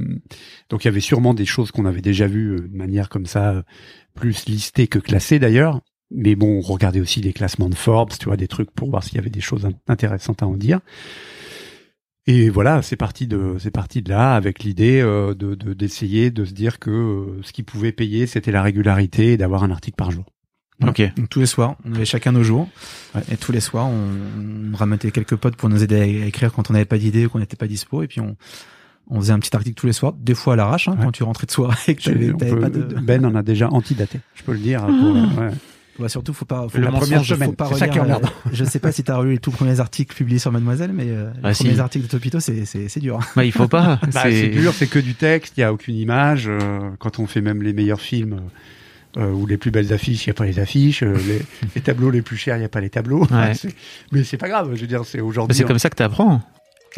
donc 0.70 0.84
il 0.84 0.86
y 0.86 0.88
avait 0.88 1.00
sûrement 1.00 1.34
des 1.34 1.44
choses 1.44 1.70
qu'on 1.72 1.84
avait 1.84 2.00
déjà 2.00 2.26
vues 2.26 2.52
euh, 2.54 2.68
de 2.68 2.76
manière 2.76 3.08
comme 3.10 3.26
ça 3.26 3.50
euh, 3.50 3.62
plus 4.14 4.46
listées 4.46 4.86
que 4.88 4.98
classées 4.98 5.38
d'ailleurs 5.38 5.80
mais 6.10 6.34
bon 6.36 6.58
on 6.58 6.60
regardait 6.60 7.00
aussi 7.00 7.20
les 7.20 7.32
classements 7.32 7.68
de 7.68 7.74
Forbes 7.74 8.12
tu 8.18 8.26
vois 8.26 8.36
des 8.38 8.48
trucs 8.48 8.70
pour 8.70 8.88
voir 8.90 9.02
s'il 9.04 9.16
y 9.16 9.18
avait 9.18 9.30
des 9.30 9.40
choses 9.42 9.66
in- 9.66 9.72
intéressantes 9.88 10.42
à 10.42 10.46
en 10.46 10.56
dire 10.56 10.80
Et 12.28 12.50
voilà, 12.50 12.82
c'est 12.82 12.96
parti 12.96 13.26
de 13.26 13.56
c'est 13.58 13.72
parti 13.72 14.00
de 14.00 14.10
là 14.10 14.34
avec 14.36 14.62
l'idée 14.62 15.00
euh, 15.00 15.34
de 15.34 15.54
de- 15.56 15.72
d'essayer 15.74 16.30
de, 16.30 16.44
se 16.44 16.52
dire 16.52 16.78
que 16.78 16.90
euh, 16.90 17.42
ce 17.42 17.52
qui 17.52 17.64
pouvait 17.64 17.90
payer 17.92 18.26
c'était 18.28 18.52
la 18.52 18.62
régularité 18.62 19.32
et 19.32 19.36
d'avoir 19.36 19.64
un 19.64 19.70
article 19.72 19.96
par 19.96 20.10
jour. 20.12 20.24
Ok. 20.86 21.00
Donc, 21.16 21.28
tous 21.28 21.38
les 21.40 21.46
soirs, 21.46 21.76
on 21.84 21.94
avait 21.94 22.04
chacun 22.04 22.32
nos 22.32 22.42
jours. 22.42 22.68
Ouais. 23.14 23.20
Et 23.30 23.36
tous 23.36 23.52
les 23.52 23.60
soirs, 23.60 23.86
on, 23.86 24.08
on 24.72 24.76
ramenait 24.76 24.98
quelques 24.98 25.36
potes 25.36 25.54
pour 25.56 25.68
nous 25.68 25.82
aider 25.82 25.96
à 26.22 26.26
écrire 26.26 26.52
quand 26.52 26.70
on 26.70 26.72
n'avait 26.72 26.84
pas 26.84 26.98
d'idée 26.98 27.26
ou 27.26 27.28
qu'on 27.28 27.38
n'était 27.38 27.56
pas 27.56 27.68
dispo. 27.68 28.02
Et 28.02 28.08
puis 28.08 28.20
on, 28.20 28.36
on 29.08 29.20
faisait 29.20 29.32
un 29.32 29.38
petit 29.38 29.54
article 29.54 29.74
tous 29.76 29.86
les 29.86 29.92
soirs, 29.92 30.12
des 30.12 30.34
fois 30.34 30.54
à 30.54 30.56
l'arrache, 30.56 30.88
hein, 30.88 30.96
Ouais. 30.98 31.04
quand 31.04 31.12
tu 31.12 31.22
rentrais 31.22 31.46
de 31.46 31.52
soirée 31.52 31.76
et 31.88 31.94
que 31.94 32.02
Je- 32.02 32.10
t'avais 32.32 32.32
pas 32.60 32.68
de. 32.70 32.80
Ben 33.00 33.24
en 33.24 33.34
a 33.36 33.42
déjà 33.44 33.68
antidaté, 33.68 34.20
je 34.34 34.42
peux 34.42 34.52
le 34.52 34.58
dire. 34.58 34.80
pour, 34.86 34.92
euh, 35.16 35.48
ouais. 35.48 35.54
Ouais, 35.98 36.08
surtout, 36.08 36.32
faut 36.32 36.44
pas. 36.46 36.66
Faut 36.70 36.78
la 36.78 36.90
première 36.90 37.22
semaine, 37.24 37.50
faut 37.50 37.54
pas 37.54 37.68
c'est 37.72 37.78
ça 37.80 37.88
qui 37.88 37.98
est 37.98 38.00
relire, 38.00 38.16
emmerdant. 38.16 38.32
euh, 38.46 38.50
Je 38.52 38.64
sais 38.64 38.78
pas 38.78 38.92
si 38.92 39.04
t'as 39.04 39.16
relu 39.16 39.32
les 39.32 39.38
tout 39.38 39.50
premiers 39.50 39.78
articles 39.78 40.16
publiés 40.16 40.38
sur 40.38 40.50
Mademoiselle, 40.50 40.92
mais 40.92 41.04
euh, 41.08 41.30
Ah, 41.42 41.48
les 41.48 41.54
si. 41.54 41.64
premiers 41.64 41.80
articles 41.80 42.06
de 42.06 42.10
Topito, 42.10 42.40
c'est 42.40 42.98
dur. 43.00 43.20
Bah, 43.36 43.44
il 43.44 43.52
faut 43.52 43.68
pas. 43.68 44.00
Bah, 44.12 44.22
c'est 44.24 44.48
dur, 44.48 44.72
c'est 44.74 44.86
que 44.86 44.98
du 44.98 45.14
texte, 45.14 45.54
il 45.56 45.60
y 45.60 45.64
a 45.64 45.72
aucune 45.72 45.94
image. 45.96 46.44
euh, 46.48 46.90
quand 46.98 47.18
on 47.18 47.26
fait 47.26 47.42
même 47.42 47.62
les 47.62 47.72
meilleurs 47.74 48.00
films 48.00 48.40
euh, 49.18 49.30
ou 49.30 49.46
les 49.46 49.58
plus 49.58 49.70
belles 49.70 49.92
affiches, 49.92 50.24
il 50.24 50.28
y 50.28 50.30
a 50.30 50.34
pas 50.34 50.46
les 50.46 50.58
affiches. 50.58 51.02
euh, 51.02 51.14
les, 51.28 51.42
les 51.74 51.80
tableaux 51.82 52.10
les 52.10 52.22
plus 52.22 52.38
chers, 52.38 52.56
il 52.56 52.62
y 52.62 52.64
a 52.64 52.68
pas 52.70 52.80
les 52.80 52.88
tableaux. 52.90 53.26
Ouais. 53.30 53.52
C'est- 53.54 53.74
Mais 54.12 54.24
c'est 54.24 54.38
pas 54.38 54.48
grave. 54.48 54.70
Je 54.74 54.80
veux 54.80 54.86
dire, 54.86 55.04
c'est 55.04 55.18
Bah, 55.18 55.24
aujourd'hui. 55.24 55.56
C'est 55.56 55.64
comme 55.64 55.78
ça 55.78 55.90
que 55.90 55.96
t'apprends. 55.96 56.40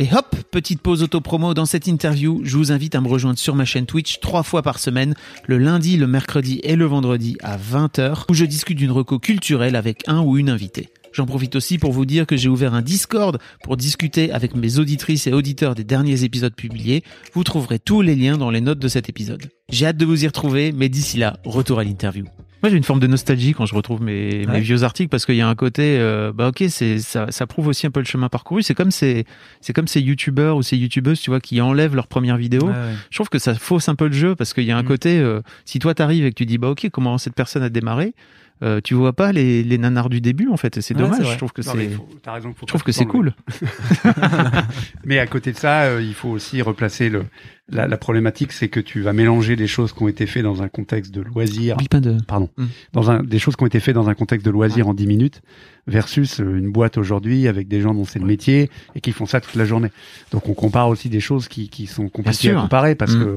Et 0.00 0.09
hop, 0.12 0.35
petite 0.50 0.83
pause 0.83 1.04
auto-promo 1.04 1.54
dans 1.54 1.66
cette 1.66 1.87
interview. 1.87 2.40
Je 2.42 2.57
vous 2.57 2.72
invite 2.72 2.96
à 2.96 3.00
me 3.00 3.07
rejoindre 3.07 3.38
sur 3.38 3.54
ma 3.54 3.64
chaîne 3.64 3.87
Twitch 3.87 4.18
trois 4.18 4.42
fois 4.42 4.61
par 4.61 4.80
semaine, 4.80 5.14
le 5.46 5.57
lundi, 5.57 5.96
le 5.96 6.09
mercredi 6.09 6.61
et 6.64 6.74
le 6.74 6.85
vendredi 6.85 7.37
à 7.44 7.57
20h, 7.57 8.24
où 8.28 8.35
je 8.35 8.44
discute 8.44 8.76
d'une 8.76 8.90
reco 8.90 9.20
culturelle 9.20 9.76
avec 9.76 10.02
un 10.09 10.20
ou 10.20 10.37
une 10.37 10.50
invitée. 10.50 10.88
J'en 11.12 11.26
profite 11.26 11.54
aussi 11.54 11.78
pour 11.78 11.92
vous 11.92 12.07
dire 12.07 12.26
que 12.26 12.37
j'ai 12.37 12.48
ouvert 12.48 12.74
un 12.74 12.83
Discord 12.83 13.38
pour 13.62 13.76
discuter 13.76 14.33
avec 14.33 14.57
mes 14.57 14.80
auditrices 14.80 15.28
et 15.28 15.33
auditeurs 15.33 15.76
des 15.76 15.85
derniers 15.85 16.24
épisodes 16.24 16.57
publiés. 16.57 17.04
Vous 17.33 17.44
trouverez 17.44 17.78
tous 17.78 18.00
les 18.00 18.16
liens 18.16 18.37
dans 18.37 18.50
les 18.50 18.61
notes 18.61 18.80
de 18.80 18.88
cet 18.88 19.09
épisode. 19.09 19.48
J'ai 19.68 19.87
hâte 19.87 19.96
de 19.96 20.07
vous 20.07 20.24
y 20.24 20.26
retrouver, 20.26 20.72
mais 20.72 20.88
d'ici 20.88 21.18
là, 21.18 21.37
retour 21.44 21.78
à 21.78 21.85
l'interview. 21.85 22.24
Moi, 22.64 22.70
j'ai 22.70 22.79
une 22.79 22.83
forme 22.83 23.00
de 23.00 23.07
nostalgie 23.07 23.53
quand 23.53 23.66
je 23.66 23.74
retrouve 23.74 24.00
mes, 24.00 24.46
vieux 24.61 24.85
articles 24.85 25.11
parce 25.11 25.27
qu'il 25.27 25.35
y 25.35 25.42
a 25.42 25.46
un 25.46 25.55
côté, 25.55 25.98
euh, 26.00 26.33
bah 26.35 26.48
ok, 26.48 26.64
c'est 26.70 26.98
ça, 26.98 27.27
ça 27.29 27.46
prouve 27.46 27.66
aussi 27.66 27.87
un 27.87 27.90
peu 27.90 28.00
le 28.00 28.07
chemin 28.07 28.31
parcouru. 28.31 28.62
C'est 28.62 28.72
comme 28.72 28.90
ces, 28.90 29.27
c'est 29.61 29.74
comme 29.74 29.87
ces 29.87 30.00
youtubeurs 30.00 30.57
ou 30.57 30.62
ces 30.62 30.79
youtubeuses, 30.79 31.20
tu 31.20 31.29
vois, 31.29 31.40
qui 31.40 31.61
enlèvent 31.61 31.94
leur 31.94 32.07
première 32.07 32.38
vidéo. 32.38 32.62
Ouais, 32.62 32.70
ouais. 32.70 32.94
Je 33.11 33.16
trouve 33.18 33.29
que 33.29 33.38
ça 33.38 33.55
fausse 33.55 33.90
un 33.90 33.94
peu 33.94 34.07
le 34.07 34.14
jeu 34.14 34.35
parce 34.35 34.55
qu'il 34.55 34.64
y 34.64 34.70
a 34.70 34.79
un 34.79 34.83
Mm. 34.83 34.87
côté, 34.87 35.18
euh, 35.18 35.42
si 35.66 35.79
toi 35.79 35.92
t'arrives 35.92 36.24
et 36.24 36.31
que 36.31 36.37
tu 36.37 36.46
dis 36.46 36.57
bah 36.57 36.70
ok, 36.70 36.88
comment 36.90 37.18
cette 37.18 37.35
personne 37.35 37.62
a 37.62 37.68
démarré, 37.68 38.14
euh, 38.62 38.81
tu 38.83 38.94
vois 38.94 39.12
pas 39.12 39.31
les, 39.33 39.62
les 39.62 39.77
nanars 39.77 40.09
du 40.09 40.22
début 40.22 40.48
en 40.48 40.57
fait. 40.57 40.81
C'est 40.81 40.94
Ouais, 40.94 41.03
dommage. 41.03 41.33
je 41.33 41.37
trouve 41.37 41.53
que 41.53 41.61
c'est, 41.61 41.90
je 41.90 42.66
trouve 42.66 42.83
que 42.83 42.92
c'est 42.92 43.05
cool. 43.05 43.35
Mais 45.05 45.18
à 45.18 45.27
côté 45.27 45.53
de 45.53 45.59
ça, 45.59 45.83
euh, 45.83 46.03
il 46.03 46.14
faut 46.14 46.31
aussi 46.31 46.62
replacer 46.62 47.11
le. 47.11 47.24
La, 47.70 47.88
la 47.88 47.96
problématique, 47.96 48.53
c'est 48.53 48.68
que 48.68 48.79
tu 48.79 49.00
vas 49.00 49.14
mélanger 49.14 49.57
des 49.57 49.66
choses 49.66 49.94
qui 49.94 50.03
ont 50.03 50.09
été 50.09 50.27
faites 50.27 50.42
dans 50.42 50.62
un 50.62 50.68
contexte 50.68 51.14
de 51.14 51.22
loisir. 51.22 51.77
Oublie 51.77 51.88
pas 51.88 52.00
de. 52.00 52.18
Pardon. 52.27 52.50
Mm. 52.59 52.64
Dans 52.92 53.11
un, 53.11 53.22
des 53.22 53.38
choses 53.38 53.57
qui 53.57 53.62
ont 53.62 53.66
été 53.66 53.81
faites 53.81 53.94
dans 53.94 54.11
un 54.11 54.14
contexte 54.14 54.44
de 54.44 54.50
loisir 54.50 54.87
en 54.87 54.92
10 54.92 55.07
minutes 55.07 55.40
versus 55.87 56.40
euh, 56.40 56.59
une 56.59 56.70
boîte 56.70 56.98
aujourd'hui 56.98 57.48
avec 57.48 57.66
des 57.68 57.81
gens 57.81 57.94
dont 57.94 58.05
c'est 58.05 58.18
le 58.18 58.27
métier 58.27 58.70
et 58.94 59.00
qui 59.00 59.12
font 59.12 59.24
ça 59.24 59.40
toute 59.40 59.55
la 59.55 59.64
journée. 59.64 59.88
Donc 60.31 60.46
on 60.48 60.53
compare 60.55 60.88
aussi 60.88 61.09
des 61.09 61.20
choses 61.20 61.48
qui, 61.48 61.70
qui 61.70 61.87
sont 61.87 62.09
compliquées 62.11 62.50
à 62.50 62.61
comparer 62.61 62.94
parce 62.96 63.14
Mm. 63.14 63.24
que 63.24 63.37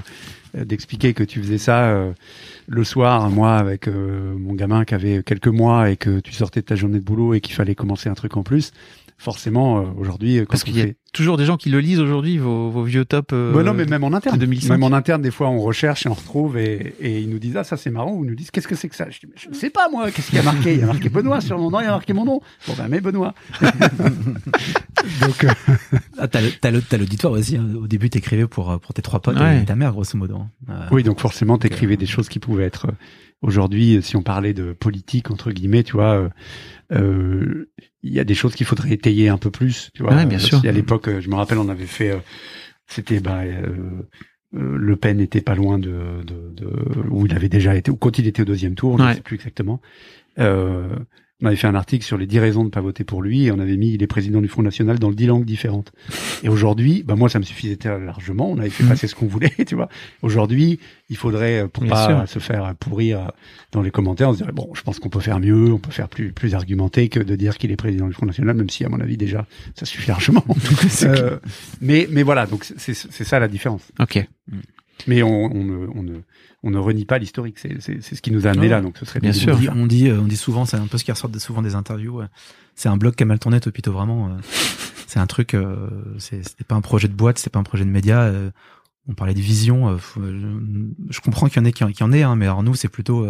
euh, 0.58 0.66
d'expliquer 0.66 1.14
que 1.14 1.24
tu 1.24 1.42
faisais 1.42 1.58
ça 1.58 1.86
euh, 1.86 2.12
le 2.68 2.84
soir, 2.84 3.30
moi 3.30 3.56
avec 3.56 3.88
euh, 3.88 4.36
mon 4.38 4.56
gamin 4.56 4.84
qui 4.84 4.94
avait 4.94 5.24
quelques 5.24 5.48
mois 5.48 5.90
et 5.90 5.96
que 5.96 6.20
tu 6.20 6.34
sortais 6.34 6.60
de 6.60 6.66
ta 6.66 6.76
journée 6.76 7.00
de 7.00 7.04
boulot 7.06 7.34
et 7.34 7.40
qu'il 7.40 7.54
fallait 7.56 7.76
commencer 7.76 8.10
un 8.10 8.14
truc 8.14 8.36
en 8.36 8.44
plus, 8.44 8.72
forcément, 9.18 9.80
euh, 9.80 9.84
aujourd'hui, 9.98 10.40
quand 10.40 10.46
Parce 10.50 10.64
on 10.64 10.66
qu'il 10.66 10.78
y 10.78 10.82
a 10.82 10.86
fait- 10.86 10.98
toujours 11.18 11.36
des 11.38 11.46
gens 11.46 11.58
qui 11.58 11.70
le 11.70 11.80
lisent 11.80 12.00
aujourd'hui, 12.00 12.38
vos, 12.38 12.70
vos 12.70 12.84
vieux 12.84 13.04
tops. 13.04 13.34
euh, 13.34 13.52
Bah 13.54 13.64
non, 13.64 13.74
mais 13.74 13.86
même 13.86 14.04
en 14.04 14.14
interne. 14.14 14.36
de 14.38 14.46
2005. 14.46 14.70
Même 14.70 14.84
en 14.84 14.94
interne, 14.96 15.22
des 15.22 15.32
fois, 15.32 15.50
on 15.50 15.60
recherche 15.60 16.06
et 16.06 16.10
on 16.10 16.14
retrouve 16.14 16.58
et, 16.58 16.96
et 17.02 17.20
ils 17.20 17.30
nous 17.30 17.40
disent 17.40 17.58
ah 17.58 17.64
ça 17.64 17.76
c'est 17.76 17.90
marrant 17.90 18.14
ou 18.14 18.24
ils 18.24 18.30
nous 18.30 18.36
disent 18.36 18.52
qu'est-ce 18.52 18.68
que 18.68 18.76
c'est 18.76 18.88
que 18.88 18.96
ça? 18.96 19.10
Je 19.10 19.20
dis 19.20 19.26
mais 19.28 19.34
je 19.36 19.50
ne 19.50 19.54
sais 19.54 19.70
pas 19.70 19.90
moi. 19.92 20.10
Qu'est-ce 20.12 20.28
qu'il 20.30 20.38
y 20.38 20.40
a 20.40 20.44
marqué? 20.44 20.74
Il 20.76 20.80
y 20.80 20.84
a 20.84 20.88
marqué 20.88 21.10
Benoît 21.10 21.42
sur 21.42 21.58
mon 21.58 21.70
nom. 21.72 21.80
Il 21.82 21.84
y 21.86 21.88
a 21.88 21.92
marqué 21.92 22.14
mon 22.14 22.24
nom. 22.26 22.40
Bon 22.68 22.74
ben 22.78 22.88
mais 22.88 23.02
Benoît. 23.02 23.34
Donc 25.22 25.44
euh, 25.44 25.50
Ah, 26.18 26.28
t'as 26.28 26.42
le- 26.42 26.52
t'as 26.60 26.72
le- 26.72 26.82
t'as 26.82 26.98
l'auditoire 26.98 27.34
aussi. 27.34 27.58
hein. 27.58 27.66
Au 27.82 27.88
début, 27.88 28.10
t'écrivais 28.10 28.48
pour 28.48 28.72
euh, 28.72 28.78
pour 28.78 28.94
tes 28.94 29.02
trois 29.02 29.20
potes 29.20 29.38
Ouais. 29.40 29.62
et 29.62 29.66
ta 29.66 29.76
mère, 29.76 29.92
grosso 29.92 30.18
modo. 30.18 30.36
hein. 30.38 30.50
Euh, 30.70 30.86
oui, 30.92 31.04
donc 31.04 31.20
forcément, 31.20 31.58
t'écrivais 31.58 31.98
des 31.98 32.06
choses 32.06 32.30
qui 32.30 32.40
pouvaient 32.40 32.66
être 32.66 32.88
aujourd'hui, 33.42 34.00
si 34.02 34.16
on 34.16 34.24
parlait 34.24 34.54
de 34.54 34.74
politique 34.74 35.30
entre 35.32 35.52
guillemets, 35.52 35.84
tu 35.84 35.94
vois. 35.94 36.30
euh, 36.92 37.66
il 38.04 38.14
y 38.14 38.20
a 38.20 38.24
des 38.24 38.36
choses 38.36 38.56
qu'il 38.56 38.66
faudrait 38.66 38.92
étayer 38.94 39.28
un 39.28 39.38
peu 39.38 39.52
plus, 39.52 39.90
tu 39.94 40.02
vois. 40.04 40.14
Ouais, 40.16 40.26
bien 40.26 40.40
sûr. 40.40 40.60
si 40.62 40.68
à 40.68 40.72
l'époque, 40.72 41.07
je 41.20 41.30
me 41.30 41.36
rappelle, 41.36 41.58
on 41.58 41.70
avait 41.70 41.86
fait, 41.86 42.12
euh, 42.12 42.18
c'était, 42.88 43.20
bah, 43.20 43.42
euh, 43.44 43.66
euh, 44.56 44.78
Le 44.78 44.96
Pen 44.96 45.20
était 45.20 45.42
pas 45.42 45.56
loin 45.56 45.78
de, 45.80 46.24
de, 46.26 46.50
de, 46.52 46.70
où 47.10 47.26
il 47.26 47.34
avait 47.34 47.50
déjà 47.50 47.76
été, 47.76 47.92
ou 47.92 47.96
quand 47.98 48.18
il 48.20 48.28
était 48.28 48.42
au 48.42 48.46
deuxième 48.46 48.76
tour, 48.76 48.98
je 48.98 49.04
ne 49.04 49.08
Ouais. 49.10 49.16
sais 49.16 49.22
plus 49.22 49.36
exactement. 49.36 49.82
Euh, 50.40 50.88
on 51.42 51.46
avait 51.46 51.56
fait 51.56 51.68
un 51.68 51.76
article 51.76 52.04
sur 52.04 52.18
les 52.18 52.26
10 52.26 52.40
raisons 52.40 52.64
de 52.64 52.70
pas 52.70 52.82
voter 52.82 53.04
pour 53.04 53.22
lui 53.22 53.46
et 53.46 53.52
on 53.52 53.60
avait 53.60 53.78
mis 53.78 53.96
les 53.98 54.08
présidents 54.08 54.42
du 54.42 54.48
Front 54.48 54.64
National 54.64 54.98
dans 54.98 55.12
10 55.12 55.26
langues 55.28 55.46
différentes. 55.46 55.92
Et 56.44 56.50
aujourd'hui, 56.50 57.04
bah 57.06 57.16
moi 57.16 57.30
ça 57.30 57.38
me 57.38 57.44
suffisait 57.44 57.78
largement, 57.86 58.50
on 58.52 58.58
avait 58.58 58.72
fait 58.72 58.84
Mhm. 58.84 58.90
passer 58.90 59.08
ce 59.08 59.14
qu'on 59.14 59.28
voulait, 59.28 59.52
tu 59.68 59.76
vois. 59.76 59.88
Aujourd'hui, 60.24 60.80
il 61.10 61.16
faudrait 61.18 61.60
euh, 61.64 61.68
pour 61.68 61.84
Bien 61.84 61.92
pas 61.94 62.08
sûr. 62.26 62.28
se 62.30 62.40
faire 62.40 62.74
pourrir 62.80 63.20
euh, 63.20 63.28
dans 63.72 63.82
les 63.84 63.92
commentaires, 63.92 64.30
on 64.30 64.34
se 64.34 64.38
dirait 64.40 64.52
bon, 64.52 64.70
je 64.74 64.82
pense 64.82 64.98
qu'on 65.00 65.10
peut 65.10 65.20
faire 65.20 65.40
mieux, 65.40 65.72
on 65.74 65.78
peut 65.80 65.92
faire 65.92 66.10
plus 66.10 66.32
plus 66.32 66.56
argumenté 66.56 67.08
que 67.10 67.20
de 67.20 67.36
dire 67.36 67.58
qu'il 67.60 67.72
est 67.72 67.76
président 67.76 68.08
du 68.08 68.14
Front 68.14 68.26
National, 68.26 68.56
même 68.56 68.70
si 68.70 68.84
à 68.84 68.90
mon 68.90 69.00
avis 69.00 69.18
déjà 69.18 69.46
ça 69.76 69.86
suffit 69.86 70.08
largement. 70.10 70.44
Euh, 71.04 71.38
mais 71.82 72.08
mais 72.12 72.24
voilà, 72.24 72.46
donc 72.48 72.64
c'est 72.64 72.94
c'est 72.94 73.24
ça 73.24 73.40
la 73.40 73.48
différence. 73.48 73.82
Ok. 74.00 74.28
Mais 75.06 75.22
on, 75.24 75.46
on 75.56 75.64
ne 75.64 75.88
on 75.96 76.04
ne 76.04 76.14
on 76.64 76.72
ne 76.72 76.78
renie 76.80 77.06
pas 77.06 77.18
l'historique, 77.20 77.60
c'est 77.60 77.80
ce 77.82 78.22
qui 78.22 78.32
nous 78.32 78.48
a 78.48 78.50
amené 78.52 78.68
là, 78.68 78.82
donc 78.82 78.98
ce 78.98 79.06
serait 79.06 79.20
Bien 79.20 79.32
sûr. 79.34 79.54
On 79.56 79.60
dit, 79.60 79.70
on 79.70 79.86
dit, 79.88 80.10
euh, 80.10 80.20
on 80.20 80.24
dit 80.26 80.38
souvent, 80.38 80.66
c'est 80.66 80.78
un 80.78 80.88
peu 80.88 80.98
ce 80.98 81.04
qui 81.04 81.12
ressort 81.12 81.30
de- 81.30 81.40
souvent 81.40 81.62
des 81.62 81.76
interviews. 81.76 82.22
C'est 82.76 82.90
un 82.90 82.98
blog 82.98 83.14
qui 83.16 83.24
a 83.24 83.26
mal 83.26 83.40
tourné, 83.40 83.60
Topito, 83.60 83.92
vraiment. 83.92 84.30
euh, 84.30 84.32
c'est 85.08 85.20
un 85.20 85.28
truc, 85.28 85.54
euh, 85.54 85.88
c'est- 86.18 86.44
c'était 86.48 86.64
pas 86.64 86.76
un 86.76 86.82
projet 86.82 87.08
de 87.08 87.14
boîte, 87.14 87.38
c'était 87.38 87.52
pas 87.52 87.60
un 87.60 87.64
projet 87.64 87.86
de 87.86 87.90
média. 87.92 88.32
on 89.10 89.14
parlait 89.14 89.34
de 89.36 89.40
vision. 89.40 89.98
je 90.18 91.20
comprends 91.22 91.48
qu'il 91.48 91.58
y 91.58 91.60
en 91.64 91.66
ait 91.66 91.72
qui 91.72 91.84
en, 91.84 91.92
qui 91.92 92.04
en 92.04 92.12
ait, 92.12 92.24
hein, 92.24 92.36
mais 92.36 92.46
alors 92.46 92.64
nous, 92.64 92.74
c'est 92.76 92.90
plutôt, 92.90 93.26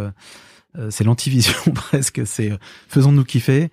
c'est 0.89 1.03
l'antivision 1.03 1.53
presque. 1.75 2.21
C'est 2.25 2.51
faisons-nous 2.87 3.23
kiffer. 3.25 3.69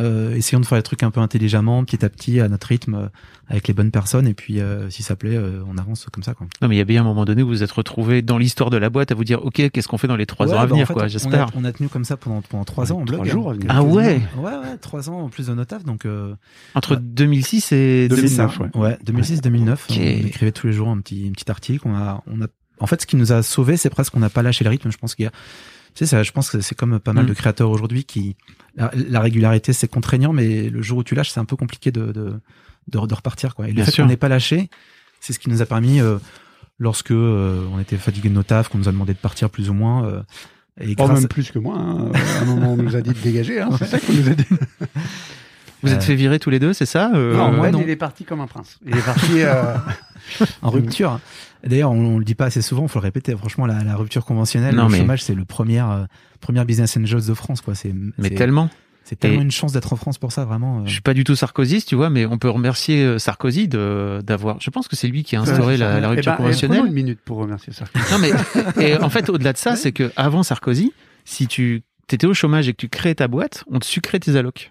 Euh, 0.00 0.34
essayons 0.34 0.60
de 0.60 0.66
faire 0.66 0.76
les 0.78 0.82
trucs 0.82 1.02
un 1.02 1.10
peu 1.10 1.20
intelligemment, 1.20 1.84
petit 1.84 2.04
à 2.04 2.08
petit, 2.08 2.40
à 2.40 2.48
notre 2.48 2.66
rythme, 2.68 2.94
euh, 2.94 3.06
avec 3.48 3.68
les 3.68 3.74
bonnes 3.74 3.90
personnes, 3.90 4.26
et 4.26 4.34
puis 4.34 4.60
euh, 4.60 4.88
si 4.90 5.02
ça 5.02 5.14
plaît, 5.16 5.36
euh, 5.36 5.62
on 5.68 5.76
avance 5.76 6.06
comme 6.10 6.22
ça. 6.22 6.32
Quoi. 6.34 6.46
Non, 6.62 6.68
mais 6.68 6.76
il 6.76 6.78
y 6.78 6.80
a 6.80 6.84
bien 6.84 7.02
un 7.02 7.04
moment 7.04 7.24
donné 7.24 7.42
où 7.42 7.46
vous 7.46 7.52
vous 7.52 7.62
êtes 7.62 7.70
retrouvé 7.72 8.22
dans 8.22 8.38
l'histoire 8.38 8.70
de 8.70 8.76
la 8.78 8.88
boîte 8.90 9.12
à 9.12 9.14
vous 9.14 9.24
dire, 9.24 9.44
ok, 9.44 9.70
qu'est-ce 9.70 9.88
qu'on 9.88 9.98
fait 9.98 10.08
dans 10.08 10.16
les 10.16 10.24
trois 10.26 10.46
Ouais, 10.46 10.54
ans 10.54 10.58
à 10.58 10.60
bah, 10.62 10.66
venir, 10.68 10.82
en 10.84 10.86
fait, 10.86 10.94
quoi, 10.94 11.04
on- 11.04 11.08
j'espère. 11.08 11.48
On 11.54 11.58
a, 11.58 11.62
on 11.62 11.64
a 11.64 11.72
tenu 11.72 11.88
comme 11.88 12.04
ça 12.04 12.16
pendant 12.16 12.40
pendant 12.40 12.64
trois 12.64 12.92
ans 12.92 13.00
en 13.00 13.04
Trois 13.04 13.18
blog. 13.20 13.30
jours 13.30 13.48
hein. 13.48 13.52
à 13.52 13.54
venir. 13.54 13.66
Ah 13.70 13.82
ouais 13.82 14.20
Ouais, 14.38 14.42
ouais, 14.52 14.76
trois 14.80 15.10
ans 15.10 15.20
en 15.20 15.28
plus 15.28 15.48
de 15.48 15.54
nos 15.54 15.64
tafs, 15.64 15.84
donc. 15.84 16.06
Euh, 16.06 16.34
Entre 16.74 16.94
Ouais. 16.94 17.00
2006 17.02 17.72
et 17.72 18.08
2009, 18.08 18.58
2009. 18.58 18.74
ouais. 18.76 18.80
Ouais, 18.80 18.98
2006-2009. 19.04 19.72
Ok. 19.90 19.96
On 19.98 20.26
écrivait 20.26 20.52
tous 20.52 20.66
les 20.66 20.72
jours 20.72 20.88
un 20.88 20.98
petit, 21.00 21.26
un 21.28 21.32
petit 21.32 21.50
article. 21.50 21.86
On 21.86 21.94
a, 21.94 22.22
on 22.26 22.40
a, 22.42 22.46
en 22.78 22.86
fait, 22.86 23.02
ce 23.02 23.06
qui 23.06 23.16
nous 23.16 23.32
a 23.32 23.42
sauvés, 23.42 23.76
c'est 23.76 23.90
presque 23.90 24.12
qu'on 24.14 24.20
n'a 24.20 24.30
pas 24.30 24.42
lâché 24.42 24.64
le 24.64 24.70
rythme. 24.70 24.90
Je 24.90 24.96
pense 24.98 25.14
qu'il 25.14 25.24
y 25.24 25.28
a, 25.28 25.32
tu 25.94 26.04
sais, 26.04 26.06
ça, 26.06 26.22
je 26.22 26.32
pense 26.32 26.50
que 26.50 26.60
c'est 26.60 26.74
comme 26.74 26.98
pas 26.98 27.12
mal 27.12 27.24
Mm. 27.24 27.28
de 27.28 27.34
créateurs 27.34 27.70
aujourd'hui 27.70 28.04
qui, 28.04 28.36
la, 28.76 28.90
la 28.94 29.20
régularité, 29.20 29.72
c'est 29.72 29.88
contraignant, 29.88 30.32
mais 30.32 30.68
le 30.70 30.82
jour 30.82 30.98
où 30.98 31.04
tu 31.04 31.14
lâches, 31.14 31.30
c'est 31.30 31.40
un 31.40 31.44
peu 31.44 31.56
compliqué 31.56 31.90
de, 31.90 32.06
de, 32.12 32.40
de, 32.88 33.06
de 33.06 33.14
repartir, 33.14 33.54
quoi. 33.54 33.68
Et 33.68 33.72
Bien 33.72 33.84
le 33.84 33.90
fait 33.90 34.02
qu'on 34.02 34.08
n'ait 34.08 34.16
pas 34.16 34.28
lâché, 34.28 34.70
c'est 35.20 35.32
ce 35.32 35.38
qui 35.38 35.50
nous 35.50 35.60
a 35.62 35.66
permis, 35.66 36.00
euh, 36.00 36.18
lorsque 36.78 37.10
euh, 37.10 37.66
on 37.72 37.78
était 37.80 37.96
fatigué 37.98 38.28
de 38.28 38.34
nos 38.34 38.42
tafs, 38.42 38.68
qu'on 38.68 38.78
nous 38.78 38.88
a 38.88 38.92
demandé 38.92 39.12
de 39.12 39.18
partir 39.18 39.50
plus 39.50 39.68
ou 39.70 39.74
moins, 39.74 40.04
euh, 40.06 40.22
et 40.80 40.94
grâce, 40.94 41.10
même 41.20 41.28
plus 41.28 41.50
que 41.50 41.58
moi. 41.58 41.76
hein. 41.78 42.10
À 42.14 42.42
un 42.42 42.44
moment, 42.46 42.72
on 42.72 42.76
nous 42.76 42.96
a 42.96 43.00
dit 43.02 43.10
de 43.10 43.18
dégager. 43.18 43.60
Hein. 43.60 43.68
C'est 43.78 43.86
ça 43.86 43.98
qu'on 44.00 44.12
nous 44.14 44.28
a 44.28 44.34
dit. 44.34 44.46
Vous 45.82 45.90
êtes 45.92 45.98
Euh, 45.98 46.00
fait 46.02 46.14
virer 46.14 46.38
tous 46.38 46.50
les 46.50 46.58
deux, 46.58 46.72
c'est 46.74 46.86
ça 46.86 47.10
euh, 47.14 47.34
non, 47.36 47.52
moi, 47.52 47.70
non. 47.70 47.80
il 47.82 47.88
est 47.90 47.96
parti 47.96 48.24
comme 48.24 48.40
un 48.40 48.46
prince. 48.46 48.78
Il 48.86 48.96
est 48.96 49.04
parti. 49.04 49.40
euh, 49.42 49.74
en 50.62 50.70
rupture. 50.70 51.20
D'ailleurs, 51.64 51.90
on, 51.92 52.14
on 52.14 52.18
le 52.18 52.24
dit 52.24 52.34
pas 52.34 52.46
assez 52.46 52.62
souvent, 52.62 52.88
faut 52.88 52.98
le 52.98 53.04
répéter. 53.04 53.36
Franchement, 53.36 53.66
la, 53.66 53.82
la 53.84 53.96
rupture 53.96 54.24
conventionnelle, 54.24 54.74
Non, 54.74 54.84
le 54.84 54.90
mais- 54.92 54.98
chômage, 54.98 55.22
c'est 55.22 55.34
le 55.34 55.44
premier, 55.44 55.80
euh, 55.80 56.04
première 56.40 56.64
business 56.64 56.96
angels 56.96 57.26
de 57.26 57.34
France, 57.34 57.60
quoi. 57.60 57.74
C'est, 57.74 57.92
Mais 58.18 58.28
c'est- 58.30 58.34
tellement. 58.34 58.70
c'est 59.04 59.18
tellement 59.18 59.40
Et- 59.40 59.44
une 59.44 59.50
chance 59.50 59.72
d'être 59.72 59.92
en 59.92 59.96
France 59.96 60.18
pour 60.18 60.32
ça, 60.32 60.44
vraiment. 60.44 60.78
euh. 60.80 60.82
Je 60.86 60.92
suis 60.92 61.00
pas 61.00 61.14
du 61.14 61.24
tout 61.24 61.34
sarkozyste, 61.36 61.88
tu 61.88 61.94
vois, 61.96 62.10
mais 62.10 62.26
on 62.26 62.38
peut 62.38 62.48
remercier 62.50 63.02
euh, 63.04 63.18
Sarkozy 63.18 63.68
de 63.68 64.20
d'avoir. 64.24 64.60
Je 64.60 64.70
pense 64.70 64.88
que 64.88 64.96
c'est 64.96 65.08
lui 65.08 65.22
qui 65.24 65.36
a 65.36 65.40
instauré 65.40 65.76
la, 65.76 66.00
la 66.00 66.06
Eh 66.08 66.10
rupture 66.10 66.32
ben, 66.32 66.36
eh, 66.38 66.42
conventionnelle. 66.44 66.78
prenons 66.78 66.88
une 66.90 66.94
minute 66.94 67.20
pour 67.24 67.38
remercier 67.38 67.72
ça. 67.72 67.84
Non 68.10 68.18
mais 68.18 68.30
et 68.82 68.96
en 68.98 69.10
fait 69.10 69.28
au-delà 69.28 69.52
de 69.52 69.58
ça, 69.58 69.76
c'est 69.76 69.92
que 69.92 70.10
avant 70.16 70.42
Sarkozy, 70.42 70.92
si 71.24 71.46
tu 71.46 71.82
étais 72.12 72.26
au 72.26 72.34
chômage 72.34 72.68
et 72.68 72.72
que 72.72 72.78
tu 72.78 72.88
créais 72.88 73.14
ta 73.14 73.28
boîte, 73.28 73.64
on 73.70 73.78
te 73.78 73.84
sucrait 73.86 74.18
tes 74.18 74.36
allocs. 74.36 74.70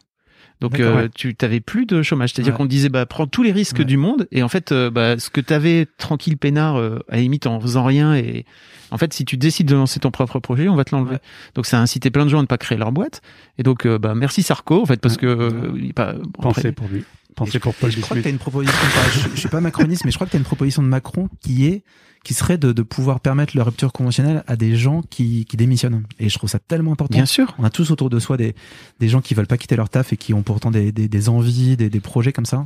Donc 0.61 0.79
euh, 0.79 1.03
ouais. 1.03 1.09
tu 1.15 1.35
t'avais 1.35 1.61
plus 1.61 1.85
de 1.85 2.01
chômage, 2.01 2.33
c'est-à-dire 2.33 2.53
Ouais. 2.53 2.57
qu'on 2.57 2.65
te 2.65 2.69
disait 2.69 2.89
bah 2.89 3.05
prends 3.05 3.27
tous 3.27 3.43
les 3.43 3.51
risques 3.53 3.79
Ouais. 3.79 3.85
du 3.85 3.95
monde 3.95 4.27
et 4.31 4.43
en 4.43 4.49
fait 4.49 4.71
euh, 4.73 4.89
bah 4.89 5.17
ce 5.17 5.29
que 5.29 5.39
t'avais 5.39 5.87
tranquille 5.97 6.37
peinard 6.37 6.75
euh, 6.77 6.99
à 7.07 7.15
la 7.15 7.21
limite 7.21 7.47
en 7.47 7.59
faisant 7.61 7.85
rien 7.85 8.13
et 8.15 8.45
en 8.91 8.97
fait 8.97 9.13
si 9.13 9.23
tu 9.23 9.37
décides 9.37 9.67
de 9.67 9.75
lancer 9.75 10.01
ton 10.01 10.11
propre 10.11 10.39
projet, 10.39 10.67
on 10.67 10.75
va 10.75 10.83
te 10.83 10.93
l'enlever. 10.93 11.17
Donc 11.55 11.65
ça 11.65 11.79
a 11.79 11.81
incité 11.81 12.09
plein 12.09 12.25
de 12.25 12.29
gens 12.29 12.39
à 12.39 12.41
ne 12.41 12.47
pas 12.47 12.57
créer 12.57 12.77
leur 12.77 12.91
boîte 12.91 13.21
et 13.57 13.63
donc 13.63 13.85
euh, 13.85 13.97
bah 13.97 14.15
merci 14.15 14.43
Sarko 14.43 14.81
en 14.81 14.85
fait 14.85 14.99
parce 14.99 15.15
que 15.15 15.25
euh, 15.27 15.71
il 15.77 15.89
est 15.91 15.93
pas 15.93 16.11
bon, 16.13 16.23
Pensez 16.41 16.59
après- 16.59 16.71
pour 16.73 16.87
lui. 16.89 17.03
Je, 17.45 17.57
pour 17.57 17.73
Paul 17.73 17.89
et 17.89 17.93
je 17.93 18.01
crois 18.01 18.17
que 18.17 18.21
t'as 18.21 18.29
une 18.29 18.37
proposition, 18.37 18.77
je, 19.13 19.29
je 19.35 19.39
suis 19.39 19.49
pas 19.49 19.61
macroniste, 19.61 20.03
mais 20.05 20.11
je 20.11 20.17
crois 20.17 20.27
que 20.27 20.31
t'as 20.31 20.37
une 20.37 20.43
proposition 20.43 20.81
de 20.81 20.87
Macron 20.87 21.29
qui 21.41 21.67
est, 21.67 21.83
qui 22.23 22.33
serait 22.33 22.57
de, 22.57 22.71
de 22.73 22.81
pouvoir 22.81 23.19
permettre 23.21 23.55
la 23.55 23.63
rupture 23.63 23.93
conventionnelle 23.93 24.43
à 24.47 24.55
des 24.55 24.75
gens 24.75 25.03
qui, 25.09 25.45
qui 25.45 25.55
démissionnent. 25.55 26.03
Et 26.19 26.27
je 26.29 26.37
trouve 26.37 26.49
ça 26.49 26.59
tellement 26.59 26.93
important. 26.93 27.15
bien 27.15 27.25
sûr. 27.25 27.55
On 27.57 27.63
a 27.63 27.69
tous 27.69 27.91
autour 27.91 28.09
de 28.09 28.19
soi 28.19 28.35
des, 28.35 28.55
des 28.99 29.07
gens 29.07 29.21
qui 29.21 29.33
veulent 29.35 29.47
pas 29.47 29.57
quitter 29.57 29.75
leur 29.75 29.89
taf 29.89 30.11
et 30.11 30.17
qui 30.17 30.33
ont 30.33 30.43
pourtant 30.43 30.71
des, 30.71 30.91
des, 30.91 31.07
des 31.07 31.29
envies, 31.29 31.77
des, 31.77 31.89
des 31.89 31.99
projets 31.99 32.33
comme 32.33 32.45
ça. 32.45 32.65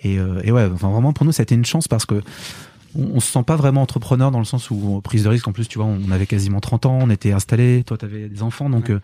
Et, 0.00 0.18
euh, 0.18 0.40
et 0.44 0.52
ouais, 0.52 0.68
enfin 0.72 0.90
vraiment 0.90 1.12
pour 1.12 1.24
nous 1.24 1.32
ça 1.32 1.40
a 1.40 1.44
été 1.44 1.54
une 1.54 1.64
chance 1.64 1.88
parce 1.88 2.04
que 2.04 2.22
on, 2.94 3.12
on 3.14 3.20
se 3.20 3.32
sent 3.32 3.42
pas 3.44 3.56
vraiment 3.56 3.80
entrepreneur 3.80 4.30
dans 4.30 4.38
le 4.38 4.44
sens 4.44 4.70
où 4.70 5.00
prise 5.02 5.24
de 5.24 5.30
risque 5.30 5.48
en 5.48 5.52
plus 5.52 5.68
tu 5.68 5.78
vois 5.78 5.86
on 5.86 6.10
avait 6.10 6.26
quasiment 6.26 6.60
30 6.60 6.84
ans, 6.86 6.98
on 7.00 7.08
était 7.08 7.32
installé, 7.32 7.82
toi 7.82 7.96
t'avais 7.96 8.28
des 8.28 8.42
enfants 8.42 8.68
donc 8.68 8.90
euh, 8.90 9.00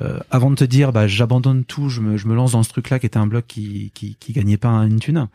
euh, 0.00 0.20
avant 0.30 0.50
de 0.50 0.56
te 0.56 0.64
dire 0.64 0.92
bah 0.92 1.06
j'abandonne 1.06 1.64
tout, 1.64 1.88
je 1.88 2.00
me, 2.00 2.34
lance 2.34 2.52
dans 2.52 2.62
ce 2.62 2.68
truc 2.68 2.90
là 2.90 2.98
qui 2.98 3.06
était 3.06 3.18
un 3.18 3.26
blog 3.26 3.44
qui 3.46 3.90
qui, 3.94 4.32
gagnait 4.32 4.56
pas 4.56 4.70
une 4.70 5.00
thune. 5.00 5.28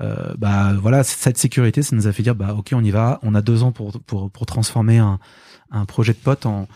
Euh, 0.00 0.34
bah 0.36 0.72
voilà 0.74 1.04
cette 1.04 1.38
sécurité 1.38 1.82
ça 1.82 1.94
nous 1.94 2.08
a 2.08 2.12
fait 2.12 2.24
dire 2.24 2.34
bah 2.34 2.52
ok 2.58 2.70
on 2.72 2.82
y 2.82 2.90
va 2.90 3.20
on 3.22 3.32
a 3.32 3.42
deux 3.42 3.62
ans 3.62 3.70
pour 3.70 4.46
transformer 4.46 4.98
un 4.98 5.18
projet 5.86 6.12
de 6.12 6.18
pote 6.18 6.46
en 6.46 6.66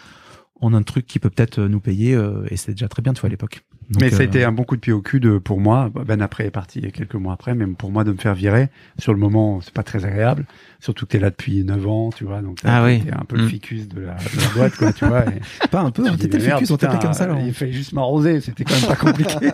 en 0.61 0.75
un 0.75 0.83
truc 0.83 1.07
qui 1.07 1.19
peut 1.19 1.31
peut-être 1.31 1.61
nous 1.61 1.81
payer 1.81 2.14
euh, 2.14 2.47
et 2.51 2.57
c'est 2.57 2.73
déjà 2.73 2.88
très 2.88 3.03
bien 3.03 3.12
tu 3.12 3.21
vois 3.21 3.29
à 3.29 3.31
l'époque 3.31 3.64
Donc, 3.90 4.03
Mais 4.03 4.11
ça 4.11 4.18
a 4.18 4.20
euh, 4.20 4.24
été 4.24 4.44
un 4.44 4.53
bon 4.53 4.64
coup 4.64 4.77
de 4.77 4.81
pied 4.81 4.92
au 4.92 5.01
cul 5.01 5.18
de, 5.18 5.38
pour 5.38 5.61
moi. 5.61 5.90
Ben 6.07 6.20
après 6.20 6.44
est 6.46 6.51
parti 6.51 6.81
quelques 6.92 7.14
mois 7.14 7.33
après, 7.33 7.55
même 7.55 7.74
pour 7.74 7.90
moi 7.90 8.05
de 8.05 8.12
me 8.12 8.18
faire 8.18 8.35
virer. 8.35 8.68
Sur 8.98 9.14
le 9.14 9.18
moment, 9.18 9.61
c'est 9.62 9.72
pas 9.72 9.83
très 9.83 10.05
agréable. 10.05 10.44
Surtout 10.79 11.07
que 11.07 11.12
t'es 11.12 11.18
là 11.18 11.31
depuis 11.31 11.64
9 11.64 11.87
ans, 11.87 12.11
tu 12.14 12.24
vois. 12.24 12.42
Donc 12.42 12.59
Ah 12.64 12.85
oui. 12.85 13.03
t'es 13.03 13.12
un 13.12 13.24
peu 13.24 13.37
Mm. 13.37 13.40
le 13.40 13.48
ficus 13.48 13.88
de 13.88 14.01
la, 14.01 14.14
de 14.14 14.40
la 14.42 14.48
boîte, 14.55 14.77
quoi, 14.77 14.92
tu 14.92 15.07
vois. 15.07 15.24
Et 15.27 15.40
pas 15.70 15.81
un 15.81 15.90
peu 15.90 16.07
hein, 16.07 16.16
t'étais 16.18 16.37
le 16.38 16.44
merde, 16.44 16.59
ficus 16.59 16.70
on 16.70 16.77
t'appelait 16.77 16.98
comme 17.01 17.14
ça 17.14 17.24
alors. 17.24 17.38
Il 17.40 17.55
fallait 17.55 17.72
juste 17.72 17.92
m'arroser. 17.94 18.40
C'était 18.42 18.64
quand 18.64 18.74
même 18.79 18.88
pas 18.88 18.96
compliqué. 18.96 19.51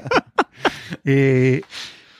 et, 1.07 1.64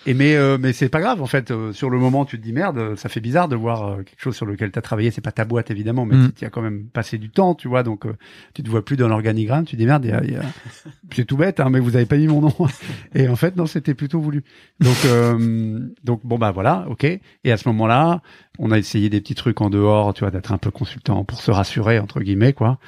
et 0.07 0.15
mais 0.15 0.35
euh, 0.37 0.59
mais 0.61 0.73
c'est 0.73 0.89
pas 0.89 1.01
grave 1.01 1.23
en 1.23 1.27
fait. 1.27 1.51
Euh, 1.51 1.73
sur 1.73 1.89
le 1.91 1.99
moment, 1.99 2.25
tu 2.25 2.39
te 2.39 2.43
dis 2.45 2.53
merde, 2.53 2.79
euh, 2.79 2.97
ça 2.97 3.09
fait 3.09 3.21
bizarre 3.21 3.49
de 3.49 3.57
voir 3.57 3.87
euh, 3.89 3.97
quelque 4.03 4.21
chose 4.21 4.37
sur 4.37 4.47
lequel 4.47 4.71
t'as 4.71 4.81
travaillé. 4.83 5.11
C'est 5.11 5.21
pas 5.21 5.33
ta 5.33 5.45
boîte 5.45 5.71
évidemment, 5.71 6.05
mais 6.07 6.17
Mm. 6.17 6.33
tu 6.33 6.45
as 6.45 6.51
quand 6.51 6.63
même 6.63 6.85
passé 6.87 7.19
du 7.19 7.31
temps, 7.31 7.55
tu 7.55 7.69
vois. 7.69 7.83
Donc 7.83 8.07
euh, 8.07 8.13
tu 8.55 8.63
te 8.63 8.69
vois 8.71 8.85
plus 8.85 8.97
dans 8.97 9.09
l'organigramme. 9.09 9.65
Tu 9.65 9.73
te 9.73 9.77
dis 9.81 9.87
merde, 9.87 10.05
y 10.05 10.11
a- 10.13 10.25
y 10.25 10.37
a- 10.37 10.43
c'est 11.15 11.25
tout 11.25 11.37
bête, 11.37 11.61
hein, 11.61 11.71
mais 11.71 11.81
vous 11.81 11.97
avez 11.97 12.07
pas 12.07 12.17
mis 12.17 12.27
mon 12.29 12.41
nom. 12.43 12.55
et 13.15 13.29
en 13.29 13.37
fait, 13.37 13.57
non, 13.57 13.67
c'était 13.67 13.95
plutôt 13.95 14.21
voulu. 14.21 14.45
Donc 14.81 14.97
euh, 15.07 15.79
donc 16.05 16.21
bon 16.25 16.39
bah 16.39 16.51
voilà, 16.53 16.87
ok. 16.89 17.05
Et 17.05 17.53
à 17.53 17.57
ce 17.57 17.69
moment-là, 17.69 18.21
on 18.59 18.71
a 18.71 18.79
essayé 18.79 19.09
des 19.11 19.21
petits 19.21 19.35
trucs 19.35 19.61
en 19.61 19.71
dehors, 19.71 20.15
tu 20.15 20.21
vois, 20.21 20.31
d'être 20.31 20.53
un 20.53 20.59
peu 20.59 20.71
consultant 20.71 21.25
pour 21.25 21.41
se 21.41 21.51
rassurer 21.51 21.99
entre 21.99 22.21
guillemets 22.21 22.53
quoi. 22.53 22.79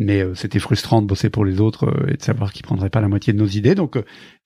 Mais 0.00 0.22
euh, 0.22 0.32
c'était 0.36 0.60
frustrant 0.60 1.02
de 1.02 1.08
bosser 1.08 1.28
pour 1.28 1.44
les 1.44 1.60
autres 1.60 1.88
euh, 1.88 2.12
et 2.12 2.16
de 2.16 2.22
savoir 2.22 2.52
qu'ils 2.52 2.64
prendraient 2.64 2.88
pas 2.90 3.00
la 3.00 3.08
moitié 3.08 3.32
de 3.32 3.38
nos 3.38 3.46
idées. 3.48 3.74
Donc 3.74 3.96
euh, 3.96 4.02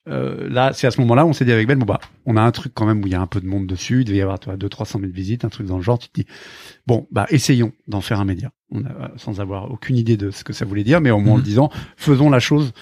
euh, 0.09 0.49
là, 0.49 0.71
c'est 0.73 0.85
à 0.87 0.91
ce 0.91 0.99
moment-là, 1.01 1.25
on 1.25 1.33
s'est 1.33 1.45
dit 1.45 1.51
avec 1.51 1.67
Ben, 1.67 1.77
bon 1.79 1.85
bah, 1.85 1.99
on 2.25 2.35
a 2.35 2.41
un 2.41 2.51
truc 2.51 2.73
quand 2.73 2.85
même 2.85 3.01
où 3.03 3.07
il 3.07 3.13
y 3.13 3.15
a 3.15 3.21
un 3.21 3.27
peu 3.27 3.39
de 3.39 3.47
monde 3.47 3.67
dessus. 3.67 4.01
Il 4.01 4.05
devait 4.05 4.17
y 4.17 4.21
avoir, 4.21 4.39
tu 4.39 4.45
vois, 4.49 4.57
2 4.57 4.67
300 4.69 4.99
000 4.99 5.11
visites, 5.11 5.45
un 5.45 5.49
truc 5.49 5.67
dans 5.67 5.77
le 5.77 5.83
genre. 5.83 5.97
Tu 5.99 6.09
te 6.09 6.21
dis, 6.21 6.27
bon, 6.87 7.07
bah, 7.11 7.25
essayons 7.29 7.71
d'en 7.87 8.01
faire 8.01 8.19
un 8.19 8.25
média. 8.25 8.51
On 8.71 8.81
a, 8.85 9.11
sans 9.17 9.39
avoir 9.39 9.71
aucune 9.71 9.95
idée 9.97 10.17
de 10.17 10.31
ce 10.31 10.43
que 10.43 10.51
ça 10.53 10.65
voulait 10.65 10.83
dire, 10.83 10.99
mais 10.99 11.11
au 11.11 11.19
moins 11.19 11.33
en 11.33 11.37
Mhm. 11.37 11.41
le 11.41 11.45
disant, 11.45 11.69
faisons 11.95 12.29
la 12.29 12.39
chose 12.39 12.73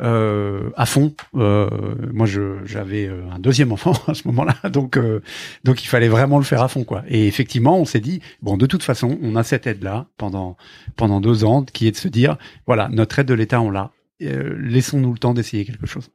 euh, 0.00 0.70
à 0.76 0.86
fond. 0.86 1.12
Euh, 1.34 1.68
moi, 2.12 2.26
je 2.26 2.64
j'avais 2.64 3.08
euh, 3.08 3.22
un 3.32 3.40
deuxième 3.40 3.72
enfant 3.72 3.92
à 4.06 4.14
ce 4.14 4.28
moment-là, 4.28 4.70
donc 4.70 4.96
euh, 4.96 5.20
donc 5.64 5.82
il 5.82 5.88
fallait 5.88 6.06
vraiment 6.06 6.38
le 6.38 6.44
faire 6.44 6.62
à 6.62 6.68
fond, 6.68 6.84
quoi. 6.84 7.02
Et 7.08 7.26
effectivement, 7.26 7.76
on 7.80 7.84
s'est 7.84 7.98
dit, 7.98 8.20
bon, 8.40 8.56
de 8.56 8.66
toute 8.66 8.84
façon, 8.84 9.18
on 9.22 9.34
a 9.34 9.42
cette 9.42 9.66
aide-là 9.66 10.06
pendant 10.16 10.56
pendant 10.94 11.20
deux 11.20 11.42
ans, 11.44 11.64
qui 11.64 11.88
est 11.88 11.90
de 11.90 11.96
se 11.96 12.06
dire, 12.06 12.36
voilà, 12.66 12.88
notre 12.92 13.18
aide 13.18 13.26
de 13.26 13.34
l'État, 13.34 13.60
on 13.60 13.70
l'a. 13.70 13.90
Euh, 14.22 14.56
Laissons-nous 14.60 15.12
le 15.12 15.18
temps 15.18 15.34
d'essayer 15.34 15.64
quelque 15.64 15.86
chose. 15.86 16.10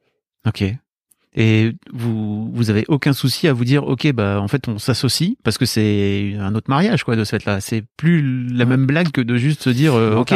Ok. 0.46 0.64
Et 1.36 1.72
vous, 1.92 2.48
vous 2.52 2.70
avez 2.70 2.84
aucun 2.86 3.12
souci 3.12 3.48
à 3.48 3.52
vous 3.52 3.64
dire, 3.64 3.82
ok, 3.88 4.12
bah 4.12 4.40
en 4.40 4.46
fait 4.46 4.68
on 4.68 4.78
s'associe 4.78 5.32
parce 5.42 5.58
que 5.58 5.66
c'est 5.66 6.36
un 6.38 6.54
autre 6.54 6.70
mariage 6.70 7.02
quoi 7.02 7.16
de 7.16 7.24
ce 7.24 7.30
fait-là. 7.30 7.60
C'est 7.60 7.82
plus 7.96 8.46
la 8.54 8.64
même 8.66 8.86
blague 8.86 9.10
que 9.10 9.20
de 9.20 9.36
juste 9.36 9.62
se 9.62 9.70
dire, 9.70 9.94
euh, 9.94 10.14
ok. 10.14 10.30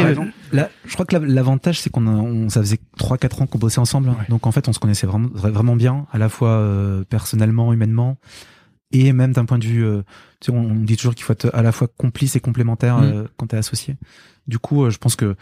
Là, 0.51 0.69
je 0.85 0.93
crois 0.95 1.05
que 1.05 1.15
la- 1.17 1.25
l'avantage, 1.25 1.79
c'est 1.79 1.89
qu'on 1.89 2.05
on, 2.05 2.49
ça 2.49 2.59
faisait 2.59 2.79
3-4 2.97 3.41
ans 3.41 3.45
qu'on 3.47 3.59
bossait 3.59 3.79
ensemble. 3.79 4.11
Donc, 4.27 4.45
en 4.45 4.51
fait, 4.51 4.67
on 4.67 4.73
se 4.73 4.79
connaissait 4.79 5.07
vraiment, 5.07 5.29
vraiment 5.31 5.77
bien, 5.77 6.05
à 6.11 6.17
la 6.17 6.27
fois 6.27 6.49
euh, 6.49 7.05
personnellement, 7.09 7.71
humainement, 7.71 8.17
et 8.91 9.13
même 9.13 9.31
d'un 9.31 9.45
point 9.45 9.57
de 9.59 9.65
vue, 9.67 9.85
euh, 9.85 10.01
tu 10.41 10.51
sais, 10.51 10.57
on, 10.57 10.63
on 10.71 10.75
dit 10.75 10.97
toujours 10.97 11.15
qu'il 11.15 11.23
faut 11.23 11.31
être 11.31 11.49
à 11.53 11.61
la 11.61 11.71
fois 11.71 11.87
complice 11.97 12.35
et 12.35 12.41
complémentaire 12.41 12.97
Mm. 12.97 13.03
euh, 13.05 13.23
quand 13.37 13.47
t'es 13.47 13.57
associé. 13.57 13.95
Du 14.47 14.59
coup, 14.59 14.83
euh, 14.83 14.89
je 14.89 14.97
pense 14.97 15.15
que 15.15 15.37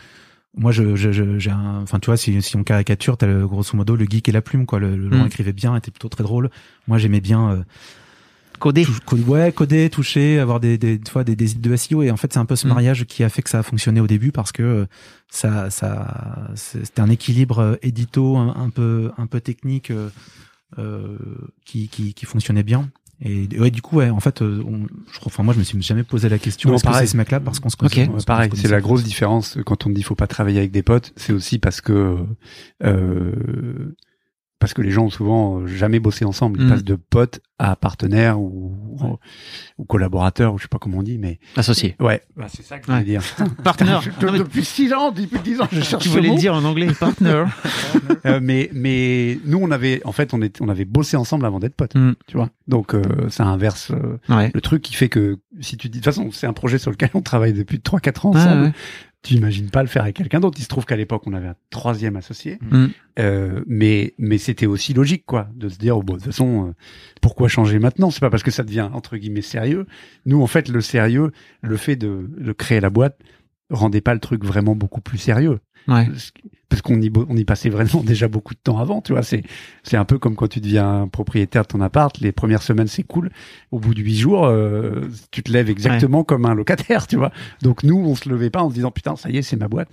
moi, 0.58 0.72
je, 0.72 0.96
je, 0.96 1.12
je- 1.12 1.38
j'ai 1.40 1.52
un, 1.52 1.82
enfin, 1.84 2.00
tu 2.00 2.08
vois, 2.08 2.18
si, 2.18 2.42
si 2.42 2.56
on 2.58 2.64
caricature, 2.64 3.18
t'as 3.18 3.28
le, 3.28 3.48
grosso 3.48 3.76
modo 3.78 3.96
le 3.96 4.06
geek 4.06 4.28
et 4.28 4.32
la 4.32 4.42
plume, 4.42 4.66
quoi. 4.66 4.80
Le, 4.80 4.96
le 4.96 5.08
Laurent 5.10 5.24
Mm. 5.24 5.28
écrivait 5.28 5.54
bien, 5.54 5.76
était 5.76 5.92
plutôt 5.92 6.10
très 6.10 6.24
drôle. 6.24 6.50
Moi, 6.88 6.98
j'aimais 6.98 7.22
bien. 7.22 7.52
euh, 7.52 7.64
codé. 8.60 8.84
Tou- 8.86 8.94
co- 9.06 9.16
ouais, 9.18 9.52
coder, 9.52 9.90
toucher, 9.92 10.40
avoir 10.40 10.60
des, 10.60 10.78
des, 10.80 10.98
des 10.98 11.12
fois 11.12 11.24
des, 11.24 11.36
des 11.36 11.52
idées 11.54 11.70
de 11.70 11.76
SEO. 11.76 12.02
Et 12.02 12.10
en 12.12 12.18
fait, 12.18 12.34
c'est 12.34 12.40
un 12.40 12.46
peu 12.46 12.56
ce 12.56 12.66
Mm. 12.66 12.70
mariage 12.70 13.06
qui 13.06 13.24
a 13.24 13.30
fait 13.30 13.42
que 13.44 13.50
ça 13.52 13.60
a 13.60 13.64
fonctionné 13.64 14.00
au 14.02 14.08
début 14.08 14.32
parce 14.32 14.52
que 14.52 14.64
euh, 14.64 14.86
ça, 15.30 15.70
ça, 15.70 16.50
c'était 16.56 17.02
un 17.02 17.10
équilibre 17.10 17.60
euh, 17.60 17.76
édito 17.84 18.36
un, 18.38 18.56
un 18.56 18.70
peu, 18.70 19.12
un 19.18 19.28
peu 19.28 19.42
technique 19.42 19.92
euh, 19.92 20.10
euh, 20.80 21.18
qui, 21.66 21.88
qui, 21.88 22.14
qui 22.16 22.26
fonctionnait 22.26 22.64
bien. 22.64 22.90
Et 23.22 23.48
ouais, 23.60 23.72
du 23.72 23.82
coup, 23.82 23.96
ouais, 23.98 24.10
en 24.12 24.20
fait, 24.20 24.42
euh, 24.44 24.64
on, 24.68 24.86
je 25.12 25.20
crois, 25.20 25.32
enfin, 25.32 25.42
moi, 25.42 25.54
je 25.54 25.60
me 25.60 25.64
suis 25.64 25.82
jamais 25.82 26.04
posé 26.04 26.30
la 26.30 26.38
question. 26.38 26.70
Non, 26.70 26.76
Est-ce 26.76 26.84
que 26.84 26.88
pareil. 26.90 27.08
c'est 27.08 27.14
ce 27.14 27.18
mec-là 27.18 27.40
parce 27.40 27.60
qu'on 27.60 27.70
se 27.70 27.78
Ok. 27.82 28.06
qu'on 28.08 28.18
pareil, 28.22 28.52
c'est 28.54 28.68
la 28.68 28.80
grosse 28.82 29.04
différence 29.04 29.58
quand 29.66 29.88
on 29.88 29.90
dit 29.90 30.04
faut 30.04 30.14
pas 30.16 30.28
travailler 30.28 30.60
avec 30.60 30.72
des 30.72 30.84
potes, 30.84 31.14
c'est 31.16 31.34
aussi 31.34 31.58
parce 31.58 31.82
que 31.82 32.18
euh, 32.84 33.96
parce 34.60 34.74
que 34.74 34.82
les 34.82 34.92
gens 34.92 35.06
ont 35.06 35.10
souvent 35.10 35.60
euh, 35.60 35.68
jamais 35.68 36.00
bossé 36.00 36.26
ensemble, 36.26 36.60
ils 36.60 36.66
Mm. 36.66 36.70
passent 36.70 36.84
de 36.84 36.96
potes 36.96 37.40
à 37.60 37.76
partenaires 37.76 38.40
ou, 38.40 38.76
ou 39.78 39.86
collaborateurs 39.86 40.54
ou 40.54 40.58
je 40.58 40.64
sais 40.64 40.68
pas 40.68 40.78
comment 40.78 41.00
on 41.00 41.04
dit, 41.04 41.18
mais 41.18 41.40
Associé. 41.56 41.96
ouais, 42.00 42.22
bah, 42.36 42.46
c'est 42.50 42.64
ça 42.64 42.78
que 42.78 42.86
je 42.86 42.92
voulais 42.92 43.00
Ouais. 43.00 43.04
dire. 43.06 43.24
Mais 44.32 44.40
depuis 44.40 44.64
six 44.66 44.94
ans, 44.94 45.12
depuis 45.12 45.40
dix 45.44 45.60
ans, 45.62 45.68
je 45.72 45.82
cherche 45.82 46.04
tu 46.04 46.10
voulais 46.10 46.30
le 46.30 46.36
dire 46.36 46.54
en 46.54 46.64
anglais, 46.64 46.88
partner. 47.00 47.46
Euh, 48.26 48.40
mais 48.42 48.70
mais 48.74 49.40
nous 49.46 49.60
on 49.62 49.72
avait 49.72 50.02
en 50.06 50.12
fait 50.12 50.34
on 50.34 50.42
est 50.42 50.62
on 50.62 50.70
avait 50.70 50.86
bossé 50.86 51.18
ensemble 51.18 51.46
avant 51.46 51.60
d'être 51.60 51.76
potes, 51.76 51.96
Mm. 51.96 52.14
tu 52.28 52.38
vois. 52.38 52.50
Donc 52.68 52.94
euh, 52.94 53.02
ça 53.30 53.46
inverse 53.46 53.92
euh, 53.92 54.18
Ouais. 54.34 54.52
le 54.54 54.62
truc 54.62 54.82
qui 54.82 54.94
fait 54.94 55.10
que 55.10 55.38
si 55.62 55.78
tu 55.78 55.90
dis 55.90 56.00
de 56.00 56.04
toute 56.04 56.14
façon 56.14 56.30
c'est 56.32 56.48
un 56.48 56.54
projet 56.54 56.78
sur 56.78 56.92
lequel 56.92 57.10
on 57.14 57.22
travaille 57.22 57.54
depuis 57.54 57.80
3 57.80 58.00
4 58.00 58.26
ans 58.28 58.32
Ouais, 58.34 58.40
ensemble. 58.40 58.62
ouais. 58.64 58.72
Tu 59.24 59.34
imagines 59.34 59.70
pas 59.70 59.82
le 59.82 59.90
faire 59.90 60.04
avec 60.04 60.16
quelqu'un 60.16 60.40
d'autre. 60.40 60.58
Il 60.60 60.64
se 60.64 60.68
trouve 60.70 60.86
qu'à 60.86 60.96
l'époque 60.96 61.24
on 61.26 61.34
avait 61.34 61.48
un 61.48 61.56
troisième 61.70 62.16
associé, 62.16 62.60
Mm. 62.62 62.86
euh, 63.20 63.64
mais 63.68 64.14
mais 64.18 64.38
c'était 64.38 64.68
aussi 64.68 64.94
logique 64.94 65.24
quoi 65.26 65.50
de 65.56 65.68
se 65.70 65.78
dire 65.78 65.98
oh, 65.98 66.04
bon 66.04 66.14
de 66.14 66.20
toute 66.20 66.28
façon 66.28 66.68
euh, 66.68 66.72
pourquoi 67.22 67.48
changer 67.48 67.80
maintenant? 67.80 68.10
C'est 68.12 68.20
pas 68.22 68.30
parce 68.30 68.44
que 68.44 68.52
ça 68.52 68.64
devient 68.64 68.90
entre 68.94 69.18
guillemets 69.18 69.42
sérieux. 69.42 69.86
Nous 70.26 70.42
en 70.42 70.48
fait 70.48 70.70
le 70.70 70.82
sérieux, 70.82 71.32
le 71.62 71.78
fait 71.78 71.96
de, 71.96 72.30
de 72.38 72.52
créer 72.54 72.80
la 72.80 72.90
boîte 72.90 73.18
rendait 73.70 74.02
pas 74.02 74.14
le 74.14 74.20
truc 74.20 74.44
vraiment 74.46 74.76
beaucoup 74.76 75.02
plus 75.02 75.18
sérieux 75.18 75.60
Ouais. 75.88 76.06
parce 76.68 76.82
qu'on 76.82 77.02
y, 77.02 77.10
on 77.16 77.38
y 77.38 77.46
passait 77.46 77.70
vraiment 77.70 78.04
déjà 78.06 78.28
beaucoup 78.28 78.54
de 78.54 78.60
temps 78.62 78.78
avant, 78.78 79.02
tu 79.02 79.14
vois. 79.14 79.24
C'est, 79.24 79.44
c'est 79.84 79.96
un 79.96 80.04
peu 80.04 80.20
comme 80.20 80.36
quand 80.36 80.50
tu 80.50 80.60
deviens 80.60 81.08
propriétaire 81.10 81.62
de 81.62 81.68
ton 81.68 81.80
appart. 81.80 82.18
Les 82.20 82.34
premières 82.34 82.62
semaines, 82.62 82.88
c'est 82.88 83.04
cool. 83.04 83.30
Au 83.72 83.80
bout 83.80 83.94
de 83.94 84.02
huit 84.02 84.18
jours, 84.18 84.46
euh, 84.48 85.08
tu 85.32 85.44
te 85.44 85.52
lèves 85.52 85.70
exactement 85.70 86.26
comme 86.26 86.46
un 86.46 86.54
locataire, 86.54 87.08
tu 87.08 87.16
vois. 87.16 87.32
Donc 87.62 87.84
nous, 87.84 87.96
on 87.98 88.16
se 88.16 88.28
levait 88.28 88.50
pas 88.50 88.62
en 88.64 88.70
se 88.70 88.74
disant 88.76 88.92
putain, 88.92 89.16
ça 89.16 89.30
y 89.30 89.38
est, 89.38 89.42
c'est 89.42 89.56
ma 89.56 89.70
boîte. 89.70 89.88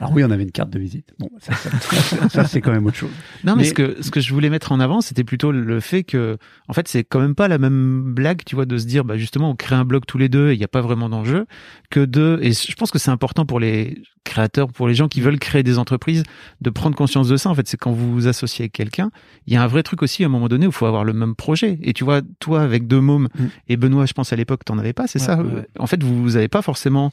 Alors 0.00 0.12
oui, 0.14 0.24
on 0.24 0.30
avait 0.30 0.42
une 0.44 0.50
carte 0.50 0.70
de 0.70 0.78
visite. 0.78 1.12
Bon, 1.18 1.28
ça, 1.40 1.52
ça, 1.54 1.70
ça, 1.70 2.28
ça, 2.30 2.44
c'est 2.46 2.60
quand 2.62 2.72
même 2.72 2.86
autre 2.86 2.96
chose. 2.96 3.10
Non, 3.44 3.54
mais, 3.54 3.62
Mais- 3.62 3.68
ce 3.68 3.74
que 3.74 3.96
ce 4.02 4.10
que 4.10 4.20
je 4.20 4.32
voulais 4.32 4.48
mettre 4.50 4.72
en 4.72 4.80
avant, 4.80 5.00
c'était 5.02 5.24
plutôt 5.24 5.52
le 5.52 5.78
fait 5.80 6.02
que, 6.04 6.38
en 6.68 6.72
fait, 6.72 6.88
c'est 6.88 7.04
quand 7.04 7.20
même 7.20 7.34
pas 7.34 7.48
la 7.48 7.58
même 7.58 8.02
blague, 8.14 8.42
tu 8.46 8.54
vois, 8.54 8.64
de 8.66 8.78
se 8.78 8.86
dire, 8.86 9.04
bah 9.04 9.16
justement, 9.18 9.50
on 9.50 9.54
crée 9.56 9.74
un 9.74 9.84
blog 9.84 10.04
tous 10.06 10.16
les 10.18 10.28
deux, 10.30 10.50
et 10.50 10.54
il 10.54 10.58
n'y 10.58 10.64
a 10.64 10.68
pas 10.68 10.80
vraiment 10.80 11.08
d'enjeu, 11.10 11.46
que 11.90 12.04
de. 12.04 12.38
Et 12.42 12.52
je 12.52 12.74
pense 12.76 12.90
que 12.90 12.98
c'est 12.98 13.10
important 13.10 13.44
pour 13.44 13.60
les 13.60 14.02
créateurs, 14.24 14.68
pour 14.72 14.88
les 14.88 14.94
gens 14.94 15.08
qui 15.08 15.20
veulent 15.20 15.38
créer 15.38 15.62
des 15.62 15.78
entreprises, 15.78 16.22
de 16.60 16.70
prendre 16.70 16.96
conscience 16.96 17.28
de 17.28 17.36
ça. 17.36 17.50
En 17.50 17.54
fait, 17.54 17.68
c'est 17.68 17.76
quand 17.76 17.92
vous 17.92 18.12
vous 18.12 18.26
associez 18.26 18.62
avec 18.64 18.72
quelqu'un, 18.72 19.10
il 19.46 19.52
y 19.52 19.56
a 19.56 19.62
un 19.62 19.66
vrai 19.66 19.82
truc 19.82 20.02
aussi 20.02 20.22
à 20.22 20.26
un 20.26 20.30
moment 20.30 20.48
donné 20.48 20.66
où 20.66 20.70
il 20.70 20.74
faut 20.74 20.86
avoir 20.86 21.04
le 21.04 21.12
même 21.12 21.34
projet. 21.34 21.78
Et 21.82 21.92
tu 21.92 22.04
vois, 22.04 22.22
toi 22.38 22.62
avec 22.62 22.86
deux 22.86 23.00
mômes 23.00 23.28
Mm. 23.38 23.44
et 23.68 23.76
Benoît, 23.76 24.06
je 24.06 24.12
pense 24.14 24.32
à 24.32 24.36
l'époque, 24.36 24.64
t'en 24.64 24.78
avais 24.78 24.92
pas, 24.94 25.06
c'est 25.06 25.20
Ouais, 25.20 25.26
ça? 25.26 25.42
ouais. 25.42 25.66
En 25.78 25.86
fait, 25.86 26.02
vous 26.02 26.22
vous 26.22 26.36
avez 26.36 26.48
pas 26.48 26.62
forcément 26.62 27.12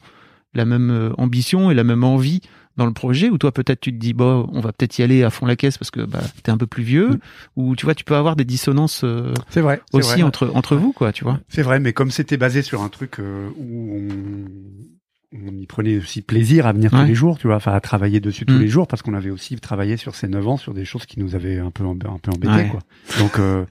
la 0.54 0.64
même 0.64 0.90
euh, 0.90 1.10
ambition 1.18 1.70
et 1.70 1.74
la 1.74 1.84
même 1.84 2.02
envie 2.04 2.40
dans 2.78 2.86
le 2.86 2.92
projet 2.94 3.28
ou 3.28 3.36
toi 3.36 3.52
peut-être 3.52 3.80
tu 3.80 3.92
te 3.92 3.98
dis 3.98 4.14
bon 4.14 4.48
on 4.52 4.60
va 4.60 4.72
peut-être 4.72 4.98
y 4.98 5.02
aller 5.02 5.22
à 5.22 5.28
fond 5.30 5.44
la 5.44 5.56
caisse 5.56 5.76
parce 5.76 5.90
que 5.90 6.00
bah 6.00 6.22
t'es 6.42 6.50
un 6.50 6.56
peu 6.56 6.66
plus 6.66 6.82
vieux 6.82 7.08
Mm. 7.10 7.18
ou 7.56 7.76
tu 7.76 7.84
vois 7.84 7.94
tu 7.94 8.04
peux 8.04 8.16
avoir 8.16 8.34
des 8.36 8.44
dissonances 8.46 9.02
euh, 9.04 9.34
C'est 9.50 9.60
vrai. 9.60 9.82
aussi 9.92 10.12
vrai. 10.14 10.22
entre 10.22 10.50
entre 10.54 10.76
vous 10.76 10.92
quoi 10.92 11.12
tu 11.12 11.24
vois 11.24 11.40
C'est 11.48 11.62
vrai, 11.62 11.80
mais 11.80 11.92
comme 11.92 12.10
c'était 12.10 12.36
basé 12.38 12.62
sur 12.62 12.80
un 12.82 12.88
truc 12.88 13.18
euh, 13.20 13.50
où 13.58 13.98
on, 13.98 15.38
on 15.48 15.52
y 15.58 15.66
prenait 15.66 15.98
aussi 15.98 16.22
plaisir 16.22 16.66
à 16.66 16.72
venir 16.72 16.90
Ouais. 16.92 17.00
tous 17.00 17.06
les 17.06 17.14
jours, 17.14 17.36
tu 17.38 17.48
vois, 17.48 17.56
enfin 17.56 17.72
à 17.72 17.80
travailler 17.80 18.20
dessus 18.20 18.46
tous 18.46 18.54
Mm. 18.54 18.60
les 18.60 18.68
jours, 18.68 18.86
parce 18.86 19.02
qu'on 19.02 19.12
avait 19.14 19.28
aussi 19.30 19.56
travaillé 19.56 19.96
sur 19.98 20.14
ces 20.14 20.26
9 20.28 20.48
ans 20.48 20.56
sur 20.56 20.72
des 20.72 20.84
choses 20.86 21.04
qui 21.04 21.20
nous 21.20 21.34
avaient 21.34 21.58
un 21.58 21.70
peu 21.70 21.84
un 21.84 21.96
peu 21.96 22.30
embêtés, 22.30 22.46
Ouais. 22.54 22.68
quoi. 22.70 22.80
Donc, 23.18 23.38
euh, 23.38 23.64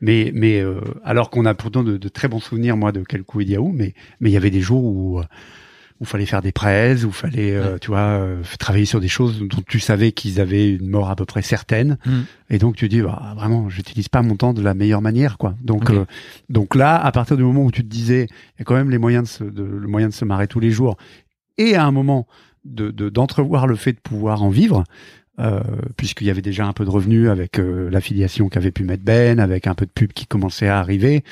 mais 0.00 0.30
mais 0.34 0.60
euh, 0.60 0.80
alors 1.04 1.30
qu'on 1.30 1.44
a 1.46 1.54
pourtant 1.54 1.82
de, 1.82 1.96
de 1.96 2.08
très 2.08 2.28
bons 2.28 2.40
souvenirs, 2.40 2.76
moi, 2.76 2.92
de 2.92 3.02
Kelkou 3.02 3.40
et 3.40 3.44
Diaou, 3.44 3.72
mais 3.72 3.94
mais 4.20 4.30
il 4.30 4.32
y 4.32 4.36
avait 4.36 4.50
des 4.50 4.60
jours 4.60 4.84
où 4.84 5.18
euh, 5.18 5.24
où 6.02 6.04
fallait 6.04 6.26
faire 6.26 6.42
des 6.42 6.50
prêts, 6.50 7.04
où 7.04 7.12
fallait, 7.12 7.52
euh, 7.54 7.78
tu 7.78 7.86
vois, 7.88 8.00
euh, 8.00 8.42
travailler 8.58 8.84
sur 8.86 8.98
des 9.00 9.06
choses 9.08 9.38
dont 9.40 9.62
tu 9.66 9.78
savais 9.78 10.10
qu'ils 10.10 10.40
avaient 10.40 10.68
une 10.74 10.88
mort 10.88 11.08
à 11.08 11.14
peu 11.16 11.24
près 11.24 11.42
certaine. 11.42 11.96
Mm. 12.04 12.20
Et 12.50 12.58
donc 12.58 12.74
tu 12.74 12.88
dis, 12.88 13.00
bah, 13.00 13.34
vraiment, 13.36 13.68
j'utilise 13.70 14.08
pas 14.08 14.20
mon 14.22 14.34
temps 14.36 14.52
de 14.52 14.60
la 14.62 14.74
meilleure 14.74 15.00
manière, 15.00 15.38
quoi. 15.38 15.54
Donc, 15.62 15.88
Ok. 15.88 15.96
euh, 15.96 16.04
donc 16.50 16.74
là, 16.74 16.96
à 17.00 17.12
partir 17.12 17.36
du 17.36 17.44
moment 17.44 17.62
où 17.64 17.70
tu 17.70 17.82
te 17.82 17.88
disais, 17.88 18.26
il 18.28 18.58
y 18.58 18.62
a 18.62 18.64
quand 18.64 18.74
même 18.74 18.90
les 18.90 18.98
moyens 18.98 19.22
de 19.24 19.28
se, 19.28 19.44
de, 19.44 19.62
le 19.62 19.86
moyen 19.86 20.08
de 20.08 20.12
se 20.14 20.24
marrer 20.24 20.48
tous 20.48 20.60
les 20.60 20.70
jours, 20.70 20.96
et 21.56 21.76
à 21.76 21.84
un 21.84 21.92
moment 21.92 22.26
de 22.64 22.90
de- 22.90 23.08
d'entrevoir 23.08 23.66
le 23.68 23.76
fait 23.76 23.92
de 23.92 24.00
pouvoir 24.00 24.42
en 24.42 24.50
vivre. 24.50 24.82
Euh, 25.40 25.62
puisqu'il 25.96 26.26
y 26.26 26.30
avait 26.30 26.42
déjà 26.42 26.66
un 26.66 26.74
peu 26.74 26.84
de 26.84 26.90
revenus 26.90 27.30
avec 27.30 27.58
euh, 27.58 27.88
l'affiliation 27.90 28.50
qu'avait 28.50 28.70
pu 28.70 28.84
mettre 28.84 29.02
Ben, 29.02 29.40
avec 29.40 29.66
un 29.66 29.74
peu 29.74 29.86
de 29.86 29.90
pub 29.90 30.12
qui 30.12 30.26
commençait 30.26 30.68
à 30.68 30.78
arriver, 30.78 31.24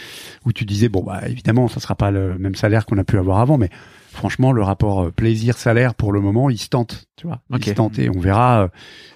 où 0.47 0.55
tu 0.55 0.65
disais 0.65 0.89
bon 0.89 1.03
bah 1.03 1.21
évidemment 1.29 1.69
ça 1.69 1.81
sera 1.81 1.95
pas 1.95 2.11
le 2.11 2.39
même 2.39 2.55
salaire 2.55 2.87
qu'on 2.87 2.97
a 2.97 3.05
pu 3.05 3.19
avoir 3.19 3.41
avant, 3.41 3.59
mais 3.59 3.69
franchement 4.13 4.53
le 4.53 4.63
rapport 4.63 5.03
euh, 5.05 5.11
plaisir-salaire 5.11 5.95
pour 5.95 6.13
le 6.13 6.21
moment 6.21 6.51
il 6.51 6.59
se 6.59 6.69
tente, 6.69 7.07
tu 7.17 7.27
vois, 7.27 7.41
il 7.57 7.65
se 7.65 7.71
tente 7.71 7.99
et 7.99 8.09
on 8.11 8.19
verra. 8.21 8.63
euh, 8.65 8.69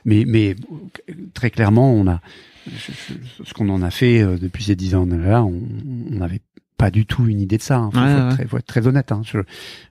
mais 0.05 0.25
mais 0.27 0.57
très 1.35 1.51
clairement 1.51 1.93
on 1.93 2.07
a 2.07 2.21
ce 3.45 3.53
qu'on 3.53 3.69
en 3.69 3.83
a 3.83 3.91
fait 3.91 4.23
euh, 4.23 4.39
depuis 4.39 4.65
ces 4.65 4.77
dix 4.77 4.95
ans 4.95 5.07
là, 5.07 5.45
on 5.45 5.61
n'avait 6.11 6.41
pas 6.77 6.91
du 6.91 7.07
tout 7.07 7.27
une 7.29 7.41
idée 7.41 7.57
de 7.57 7.63
ça. 7.63 7.77
Hein. 7.79 7.91
Faut, 7.93 8.01
Ouais, 8.01 8.07
faut 8.07 8.11
être 8.19 8.25
ouais. 8.31 8.35
très, 8.35 8.47
faut 8.49 8.59
être 8.59 8.67
très 8.67 8.87
honnête. 8.89 9.13
Hein. 9.13 9.23
Je, 9.25 9.39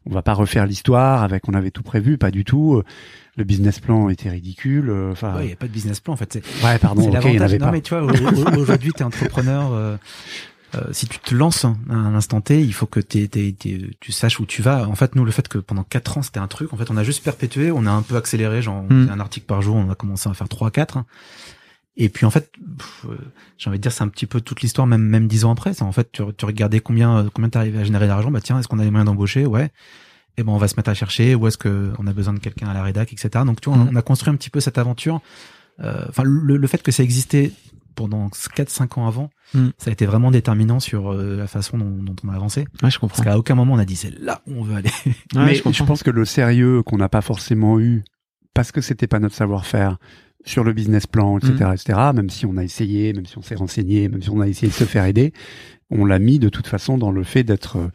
on 0.06 0.12
va 0.14 0.22
pas 0.22 0.34
refaire 0.34 0.66
l'histoire 0.66 1.24
avec 1.24 1.48
on 1.48 1.54
avait 1.54 1.72
tout 1.72 1.82
prévu, 1.84 2.18
pas 2.18 2.30
du 2.30 2.44
tout. 2.44 2.82
Le 3.38 3.44
business 3.46 3.80
plan 3.80 4.10
était 4.10 4.30
ridicule. 4.30 4.92
Enfin, 5.12 5.36
Ouais, 5.38 5.46
il 5.46 5.50
y 5.52 5.54
a 5.54 5.56
pas 5.56 5.68
de 5.68 5.72
business 5.72 6.00
plan 6.02 6.14
en 6.14 6.18
fait. 6.18 6.44
Ouais, 6.64 6.78
pardon. 6.80 7.02
c'est 7.04 7.08
Ok, 7.18 7.24
il 7.26 7.34
y 7.36 7.38
en 7.38 7.40
l'avantage. 7.40 7.42
avait 7.52 7.58
Non 7.60 7.66
pas. 7.68 7.72
mais 7.72 7.82
tu 7.82 7.96
vois, 7.96 8.04
au- 8.04 8.10
au- 8.10 8.60
aujourd'hui 8.62 8.92
t'es 8.92 9.04
entrepreneur. 9.04 9.72
euh, 9.72 9.94
euh, 9.94 9.98
si 10.92 11.08
tu 11.08 11.20
te 11.20 11.36
lances 11.36 11.66
à 11.66 11.74
un 11.90 12.16
instant 12.16 12.42
T, 12.42 12.62
il 12.62 12.74
faut 12.74 12.86
que 12.86 13.00
t'aies- 13.00 13.28
t'aies- 13.28 13.56
t'aies- 13.58 13.92
tu 14.00 14.12
saches 14.12 14.40
où 14.40 14.46
tu 14.46 14.62
vas. 14.62 14.88
En 14.88 14.96
fait, 14.96 15.16
nous, 15.16 15.26
le 15.26 15.32
fait 15.32 15.48
que 15.48 15.58
pendant 15.60 15.84
quatre 15.84 16.18
ans, 16.18 16.22
c'était 16.22 16.40
un 16.40 16.48
truc, 16.48 16.74
en 16.74 16.78
fait, 16.78 16.90
on 16.92 16.98
a 16.98 17.04
juste 17.04 17.24
perpétué, 17.24 17.72
on 17.72 17.86
a 17.86 17.92
un 17.92 18.02
peu 18.02 18.16
accéléré, 18.16 18.62
genre, 18.62 18.84
on 18.90 18.94
Mm. 18.94 19.02
faisait 19.02 19.12
un 19.12 19.20
article 19.20 19.46
par 19.46 19.62
jour, 19.62 19.76
on 19.76 19.90
a 19.90 19.96
commencé 19.96 20.28
à 20.30 20.34
faire 20.34 20.50
trois, 20.50 20.72
quatre. 20.72 21.04
Et 21.96 22.10
puis, 22.10 22.26
en 22.26 22.32
fait, 22.32 22.50
pff, 22.78 23.06
euh, 23.08 23.16
j'ai 23.58 23.70
envie 23.70 23.78
de 23.78 23.84
dire, 23.84 23.92
c'est 23.92 24.04
un 24.04 24.08
petit 24.08 24.26
peu 24.26 24.42
toute 24.42 24.62
l'histoire, 24.62 24.88
même, 24.88 25.04
même 25.04 25.28
dix 25.28 25.46
ans 25.46 25.52
après. 25.52 25.80
En 25.84 25.92
fait, 25.92 26.12
tu, 26.12 26.24
tu 26.38 26.46
regardais 26.46 26.80
combien, 26.80 27.18
euh, 27.20 27.30
combien 27.32 27.50
t'arrivais 27.50 27.80
à 27.80 27.84
générer 27.84 28.08
d'argent. 28.08 28.32
Bah, 28.32 28.42
tiens, 28.42 28.58
est-ce 28.60 28.68
qu'on 28.68 28.80
a 28.80 28.84
les 28.84 28.90
moyens 28.90 29.06
d'embaucher? 29.06 29.46
Ouais. 29.46 29.70
Et 30.38 30.42
ben, 30.44 30.52
on 30.52 30.58
va 30.58 30.68
se 30.68 30.74
mettre 30.76 30.90
à 30.90 30.96
chercher, 30.96 31.36
où 31.36 31.46
est-ce 31.48 31.60
que 31.60 31.92
on 32.00 32.08
a 32.08 32.14
besoin 32.14 32.34
de 32.34 32.40
quelqu'un 32.40 32.68
à 32.68 32.74
la 32.74 32.82
rédac, 32.82 33.14
etc. 33.14 33.30
Donc, 33.46 33.62
tu 33.62 33.70
vois, 33.70 33.78
on, 33.78 33.84
Mm. 33.86 33.90
on 33.92 33.96
a 33.96 34.02
construit 34.02 34.34
un 34.34 34.36
petit 34.36 34.50
peu 34.50 34.60
cette 34.60 34.80
aventure. 34.80 35.22
Euh, 35.82 36.06
Enfin, 36.10 36.24
le, 36.24 36.58
le 36.58 36.68
fait 36.68 36.82
que 36.82 36.92
ça 36.92 37.04
existait 37.04 37.52
pendant 37.96 38.28
4-5 38.30 39.00
ans 39.00 39.08
avant, 39.08 39.30
Mm. 39.54 39.68
ça 39.78 39.90
a 39.90 39.94
été 39.94 40.06
vraiment 40.08 40.32
déterminant 40.32 40.80
sur 40.80 41.12
euh, 41.14 41.38
la 41.38 41.48
façon 41.48 41.78
dont, 41.78 41.92
dont 42.02 42.16
on 42.24 42.30
a 42.30 42.34
avancé. 42.36 42.66
ouais 42.82 42.90
je 42.90 42.98
comprends 42.98 43.18
Parce 43.18 43.28
qu'à 43.28 43.38
aucun 43.38 43.54
moment 43.56 43.74
on 43.76 43.78
a 43.78 43.86
dit 43.86 43.96
c'est 43.96 44.18
là 44.20 44.42
où 44.48 44.54
on 44.58 44.64
veut 44.64 44.76
aller. 44.76 44.90
Ouais, 45.36 45.46
mais 45.46 45.56
je 45.56 45.84
pense 45.84 46.02
que 46.04 46.10
le 46.12 46.26
sérieux 46.26 46.82
qu'on 46.82 46.98
n'a 46.98 47.10
pas 47.10 47.22
forcément 47.22 47.80
eu 47.80 48.04
parce 48.56 48.72
que 48.72 48.82
c'était 48.82 49.06
pas 49.08 49.20
notre 49.20 49.36
savoir-faire 49.36 49.98
sur 50.46 50.64
le 50.64 50.74
business 50.74 51.08
plan, 51.08 51.38
etc., 51.38 51.54
Mm. 51.70 51.74
etc. 51.74 52.00
Même 52.16 52.30
si 52.30 52.46
on 52.46 52.58
a 52.58 52.64
essayé, 52.64 53.14
même 53.14 53.26
si 53.26 53.38
on 53.38 53.42
s'est 53.42 53.56
renseigné, 53.56 54.10
même 54.10 54.22
si 54.22 54.30
on 54.30 54.42
a 54.42 54.48
essayé 54.48 54.68
de 54.70 54.74
se 54.74 54.84
faire 54.86 55.06
aider, 55.06 55.34
on 55.92 56.04
l'a 56.06 56.20
mis 56.20 56.40
de 56.40 56.50
toute 56.50 56.68
façon 56.68 56.98
dans 56.98 57.12
le 57.12 57.24
fait 57.24 57.44
d'être 57.44 57.78
euh, 57.78 57.88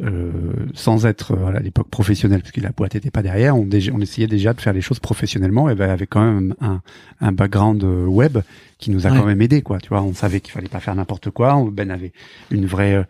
euh, 0.00 0.30
sans 0.74 1.04
être 1.04 1.32
euh, 1.32 1.46
à 1.56 1.60
l'époque 1.60 1.88
professionnel, 1.90 2.40
parce 2.42 2.52
que 2.52 2.60
la 2.60 2.70
boîte 2.70 2.94
n'était 2.94 3.10
pas 3.10 3.22
derrière, 3.22 3.56
on, 3.56 3.66
déjà, 3.66 3.90
on 3.92 4.00
essayait 4.00 4.28
déjà 4.28 4.52
de 4.52 4.60
faire 4.60 4.72
les 4.72 4.80
choses 4.80 5.00
professionnellement, 5.00 5.68
et 5.68 5.74
ben, 5.74 5.90
avec 5.90 6.10
quand 6.10 6.22
même 6.32 6.54
un, 6.60 6.80
un 7.20 7.32
background 7.32 7.82
euh, 7.82 8.04
web 8.06 8.38
qui 8.78 8.90
nous 8.92 9.06
a 9.06 9.10
Ouais. 9.10 9.18
quand 9.18 9.26
même 9.26 9.42
aidé, 9.42 9.62
quoi. 9.62 9.78
Tu 9.78 9.88
vois, 9.88 10.00
on 10.02 10.14
savait 10.14 10.40
qu'il 10.40 10.52
fallait 10.52 10.68
pas 10.68 10.80
faire 10.80 10.94
n'importe 10.94 11.30
quoi. 11.30 11.62
Ben 11.72 11.90
avait 11.90 12.12
une 12.50 12.64
vraie, 12.66 13.04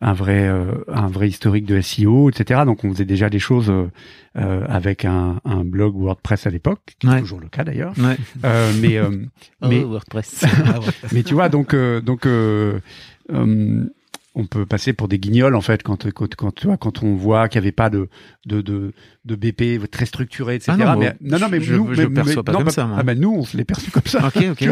un 0.00 0.12
vrai, 0.14 0.48
un 0.48 1.06
vrai 1.06 1.28
historique 1.28 1.64
de 1.64 1.80
SEO, 1.80 2.28
etc. 2.30 2.62
Donc 2.66 2.82
on 2.82 2.90
faisait 2.90 3.04
déjà 3.04 3.30
des 3.30 3.38
choses 3.38 3.70
euh, 3.70 4.64
avec 4.66 5.04
un, 5.04 5.38
un 5.44 5.64
blog 5.64 5.94
WordPress 5.94 6.48
à 6.48 6.50
l'époque, 6.50 6.80
qui 6.98 7.06
Ouais. 7.06 7.18
est 7.18 7.20
toujours 7.20 7.38
le 7.38 7.46
cas 7.48 7.62
d'ailleurs. 7.62 7.92
Ouais. 7.98 8.16
Euh, 8.44 8.72
mais 8.80 8.96
euh, 8.96 9.10
mais 9.62 9.82
Oh, 9.84 9.90
WordPress. 9.90 10.44
Ah 10.66 10.80
ouais. 10.80 10.86
mais 11.12 11.22
tu 11.22 11.34
vois, 11.34 11.48
donc, 11.48 11.72
euh, 11.74 12.00
donc, 12.00 12.26
euh, 12.26 12.80
on 14.34 14.46
peut 14.46 14.64
passer 14.66 14.92
pour 14.92 15.08
des 15.08 15.18
guignols 15.18 15.54
en 15.54 15.60
fait 15.60 15.82
quand 15.82 16.10
quand 16.12 16.34
quand, 16.34 16.52
tu 16.54 16.66
vois, 16.66 16.76
quand 16.78 17.02
on 17.02 17.14
voit 17.16 17.48
qu'il 17.48 17.60
n'y 17.60 17.66
avait 17.66 17.72
pas 17.72 17.90
de 17.90 18.08
de 18.46 18.60
de, 18.62 18.92
de 19.24 19.34
BP 19.36 19.90
très 19.90 20.06
structuré, 20.06 20.54
etc. 20.56 20.72
Ah 20.74 20.76
non, 20.94 20.96
mais, 20.98 21.14
non, 21.20 21.38
non, 21.38 21.48
mais 21.50 21.60
je- 21.60 21.74
nous, 21.74 21.92
je 21.94 22.00
mais- 22.02 22.08
le 22.08 22.14
perçois 22.14 22.36
mais- 22.36 22.42
pas 22.42 22.52
non, 22.52 22.58
comme 22.58 22.66
bah- 22.66 22.72
ça, 22.72 22.86
moi. 22.86 22.96
Ah 23.00 23.02
ben 23.02 23.18
nous, 23.18 23.30
on 23.34 23.44
se 23.44 23.56
l'est 23.56 23.64
perçu 23.64 23.90
comme 23.90 24.06
ça. 24.06 24.26
ok, 24.26 24.42
ok. 24.52 24.68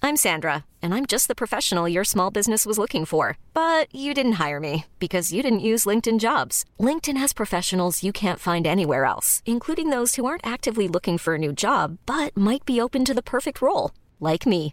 I'm 0.00 0.16
Sandra, 0.16 0.64
and 0.80 0.94
I'm 0.94 1.06
just 1.06 1.26
the 1.28 1.34
professional 1.34 1.88
your 1.88 2.04
small 2.04 2.30
business 2.30 2.64
was 2.64 2.78
looking 2.78 3.04
for. 3.04 3.36
But 3.52 3.92
you 3.92 4.14
didn't 4.14 4.38
hire 4.38 4.60
me 4.60 4.84
because 5.00 5.32
you 5.34 5.42
didn't 5.42 5.60
use 5.60 5.84
LinkedIn 5.86 6.18
jobs. 6.20 6.64
LinkedIn 6.80 7.18
has 7.18 7.32
professionals 7.34 8.02
you 8.02 8.12
can't 8.12 8.38
find 8.38 8.66
anywhere 8.66 9.04
else, 9.04 9.42
including 9.44 9.90
those 9.90 10.14
who 10.16 10.24
aren't 10.24 10.46
actively 10.46 10.88
looking 10.88 11.18
for 11.18 11.34
a 11.34 11.38
new 11.38 11.52
job 11.52 11.98
but 12.06 12.34
might 12.36 12.64
be 12.64 12.80
open 12.80 13.04
to 13.04 13.12
the 13.12 13.22
perfect 13.22 13.60
role, 13.60 13.90
like 14.20 14.46
me. 14.46 14.72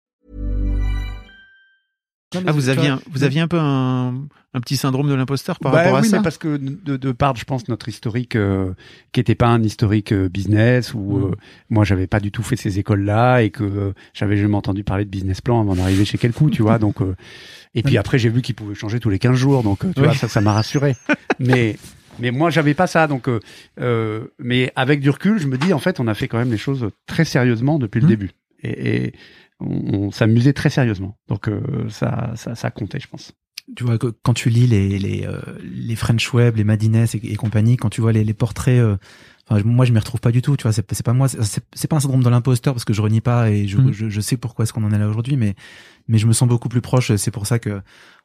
Ah, 2.33 2.51
vous 2.53 2.69
aviez, 2.69 2.87
un, 2.87 3.01
vous 3.11 3.23
aviez 3.23 3.41
un 3.41 3.47
peu 3.49 3.59
un, 3.59 4.13
un 4.53 4.59
petit 4.61 4.77
syndrome 4.77 5.09
de 5.09 5.13
l'imposteur 5.13 5.59
par 5.59 5.71
Bah 5.73 5.79
rapport 5.79 5.97
à 5.97 6.01
oui, 6.01 6.07
ça 6.07 6.17
mais 6.17 6.23
parce 6.23 6.37
que 6.37 6.55
de, 6.57 6.95
de 6.95 7.11
part, 7.11 7.35
je 7.35 7.43
pense, 7.43 7.67
notre 7.67 7.89
historique 7.89 8.37
euh, 8.37 8.73
qui 9.11 9.19
était 9.19 9.35
pas 9.35 9.47
un 9.47 9.61
historique 9.61 10.13
euh, 10.13 10.29
business 10.29 10.93
où 10.93 11.17
Mm. 11.17 11.23
euh, 11.25 11.31
moi 11.69 11.83
j'avais 11.83 12.07
pas 12.07 12.21
du 12.21 12.31
tout 12.31 12.41
fait 12.41 12.55
ces 12.55 12.79
écoles-là 12.79 13.39
et 13.41 13.49
que 13.49 13.63
euh, 13.65 13.93
j'avais 14.13 14.37
jamais 14.37 14.55
entendu 14.55 14.83
parler 14.85 15.03
de 15.03 15.09
business 15.09 15.41
plan 15.41 15.59
avant 15.59 15.75
d'arriver 15.75 16.05
chez 16.05 16.17
Quelcou, 16.17 16.49
tu 16.49 16.61
vois. 16.61 16.79
Donc 16.79 16.97
et 17.75 17.83
puis 17.83 17.97
après 17.97 18.17
j'ai 18.17 18.29
vu 18.29 18.41
qu'il 18.41 18.55
pouvait 18.55 18.75
changer 18.75 18.99
tous 19.01 19.09
les 19.09 19.19
15 19.19 19.35
jours, 19.35 19.61
donc 19.63 19.79
tu 19.79 19.87
Oui. 19.99 20.05
vois 20.05 20.13
ça, 20.13 20.29
ça 20.29 20.39
m'a 20.39 20.53
rassuré. 20.53 20.95
mais 21.39 21.75
mais 22.19 22.31
moi 22.31 22.49
j'avais 22.49 22.73
pas 22.73 22.87
ça, 22.87 23.07
donc 23.07 23.27
mais 24.39 24.71
avec 24.77 25.01
du 25.01 25.09
recul, 25.09 25.37
je 25.37 25.47
me 25.47 25.57
dis 25.57 25.73
en 25.73 25.79
fait 25.79 25.99
on 25.99 26.07
a 26.07 26.13
fait 26.13 26.29
quand 26.29 26.37
même 26.37 26.51
les 26.51 26.57
choses 26.57 26.87
très 27.07 27.25
sérieusement 27.25 27.77
depuis 27.77 27.99
le 27.99 28.05
Mm. 28.07 28.09
début 28.09 28.31
et, 28.63 29.05
et 29.05 29.13
on, 29.61 29.93
on 30.07 30.11
s'amusait 30.11 30.53
très 30.53 30.69
sérieusement. 30.69 31.17
Donc 31.27 31.47
euh, 31.47 31.61
ça, 31.89 32.31
ça 32.35 32.55
ça 32.55 32.71
comptait, 32.71 32.99
je 32.99 33.07
pense. 33.07 33.33
tu 33.75 33.83
vois, 33.83 33.97
quand 33.97 34.33
tu 34.33 34.49
lis 34.49 34.67
les 34.67 34.99
les, 34.99 35.25
euh, 35.25 35.39
les 35.63 35.95
French 35.95 36.33
Web, 36.33 36.55
les 36.57 36.63
Madines 36.63 36.95
et, 36.95 37.31
et 37.31 37.35
compagnie, 37.35 37.77
quand 37.77 37.89
tu 37.89 38.01
vois 38.01 38.11
les, 38.11 38.23
les 38.23 38.33
portraits, 38.33 38.79
euh, 38.79 38.97
enfin, 39.49 39.61
moi 39.63 39.85
je 39.85 39.91
m'y 39.93 39.99
retrouve 39.99 40.19
pas 40.21 40.31
du 40.31 40.41
tout. 40.41 40.57
Tu 40.57 40.63
vois, 40.63 40.71
c'est 40.73 41.03
pas 41.03 41.13
moi, 41.13 41.27
c'est- 41.27 41.87
pas 41.87 41.95
un 41.95 41.99
syndrome 41.99 42.23
de 42.23 42.29
l'imposteur 42.29 42.73
parce 42.73 42.85
que 42.85 42.93
je 42.93 43.01
renie 43.01 43.21
pas 43.21 43.49
et 43.51 43.67
je, 43.67 43.77
Mm. 43.77 43.91
je, 43.93 44.09
je 44.09 44.21
sais 44.21 44.37
pourquoi 44.37 44.63
est-ce 44.63 44.73
qu'on 44.73 44.83
en 44.83 44.91
est 44.91 44.97
là 44.99 45.07
aujourd'hui, 45.07 45.37
mais 45.37 45.55
mais 46.07 46.17
je 46.17 46.27
me 46.27 46.33
sens 46.33 46.47
beaucoup 46.49 46.69
plus 46.69 46.81
proche. 46.81 47.15
C'est 47.15 47.31
pour 47.31 47.45
ça 47.47 47.59
que 47.59 47.81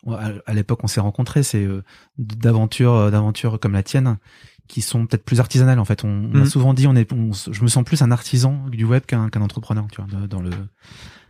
à, 0.09 0.31
à 0.47 0.55
l'époque 0.55 0.81
on 0.83 0.89
s'est 0.89 1.01
rencontrés. 1.01 1.43
C'est 1.43 1.65
euh, 1.65 1.83
d'aventures 2.19 2.95
euh, 2.95 3.11
d'aventures 3.11 3.59
comme 3.61 3.73
la 3.75 3.83
tienne 3.83 4.17
qui 4.69 4.81
sont 4.83 5.07
peut-être 5.07 5.25
plus 5.25 5.39
artisanales 5.39 5.79
en 5.79 5.85
fait. 5.85 6.03
On, 6.05 6.09
on 6.09 6.39
Mm. 6.39 6.43
a 6.43 6.47
souvent 6.47 6.75
dit 6.75 6.87
on 6.89 6.97
est, 6.97 7.13
on 7.13 7.31
je 7.33 7.63
me 7.63 7.69
sens 7.69 7.85
plus 7.85 8.03
un 8.03 8.11
artisan 8.11 8.67
du 8.71 8.85
web 8.85 9.05
qu'un 9.07 9.29
qu'un 9.29 9.43
entrepreneur. 9.43 9.87
Tu 9.93 10.01
vois, 10.03 10.27
dans 10.27 10.41
le 10.43 10.51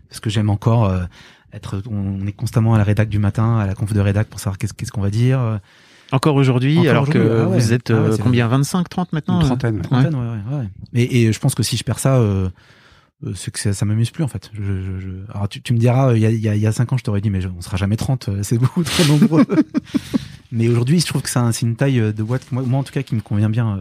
parce 0.09 0.21
que 0.21 0.31
j'aime 0.31 0.51
encore. 0.51 0.85
euh, 0.87 1.05
être, 1.53 1.81
on 1.91 2.27
est 2.27 2.33
constamment 2.33 2.75
à 2.75 2.79
la 2.79 2.85
rédac 2.85 3.09
du 3.09 3.19
matin, 3.19 3.57
à 3.59 3.67
la 3.67 3.75
conf 3.75 3.93
de 3.93 4.01
rédac 4.01 4.27
pour 4.29 4.41
savoir 4.41 4.59
qu'est-ce 4.59 4.75
qu'est-ce 4.75 4.93
qu'on 4.93 5.01
va 5.01 5.11
dire. 5.11 5.41
euh, 5.41 5.59
Encore 6.13 6.35
aujourd'hui, 6.35 6.77
Encore 6.79 6.91
alors 6.91 7.09
que 7.09 7.19
aujourd'hui, 7.19 7.39
ah 7.41 7.49
ouais. 7.49 7.59
vous 7.61 7.73
êtes 7.73 7.91
Ah 7.91 7.95
ouais, 8.03 8.09
euh, 8.11 8.17
combien 8.23 8.47
25, 8.49 8.89
30 8.89 9.13
maintenant 9.15 9.37
Une 9.39 9.43
euh 9.45 9.47
trentaine. 9.47 9.77
ouais. 9.77 9.83
Trentaine, 9.83 10.15
ouais, 10.15 10.21
ouais, 10.21 10.59
ouais. 10.59 10.69
Et, 10.93 11.23
et 11.23 11.33
je 11.33 11.39
pense 11.41 11.55
que 11.55 11.63
si 11.63 11.77
je 11.79 11.85
perds 11.85 12.01
ça, 12.01 12.17
euh, 12.19 12.51
c'est 13.35 13.51
que 13.53 13.59
ça, 13.59 13.73
ça 13.73 13.87
m'amuse 13.87 14.11
plus 14.11 14.23
en 14.25 14.29
fait. 14.29 14.51
Je, 14.53 14.63
je, 14.63 14.99
je- 14.99 15.33
Alors 15.33 15.49
tu, 15.49 15.63
tu 15.63 15.73
me 15.73 15.79
diras, 15.79 16.11
euh, 16.11 16.17
il 16.19 16.23
y 16.23 16.27
a, 16.27 16.31
il 16.31 16.41
y, 16.41 16.49
a, 16.49 16.55
il 16.57 16.61
y 16.61 16.67
a 16.67 16.73
cinq 16.73 16.93
ans, 16.93 16.99
je 16.99 17.05
t'aurais 17.05 17.23
dit, 17.23 17.31
mais 17.31 17.41
je- 17.41 17.49
on 17.49 17.63
sera 17.63 17.79
jamais 17.79 17.97
30, 17.97 18.29
euh, 18.29 18.43
c'est 18.43 18.59
beaucoup 18.59 18.83
trop 18.85 19.05
nombreux. 19.05 19.45
mais 20.53 20.69
aujourd'hui, 20.69 21.01
je 21.01 21.07
trouve 21.07 21.23
que 21.23 21.31
c'est 21.31 21.39
un- 21.39 21.53
c'est 21.53 21.65
une 21.65 21.77
taille 21.77 22.13
de 22.13 22.23
boîte, 22.23 22.51
moi, 22.53 22.63
moi, 22.67 22.81
en 22.81 22.83
tout 22.83 22.93
cas, 22.93 23.03
qui 23.03 23.15
me 23.15 23.21
convient 23.23 23.49
bien. 23.51 23.79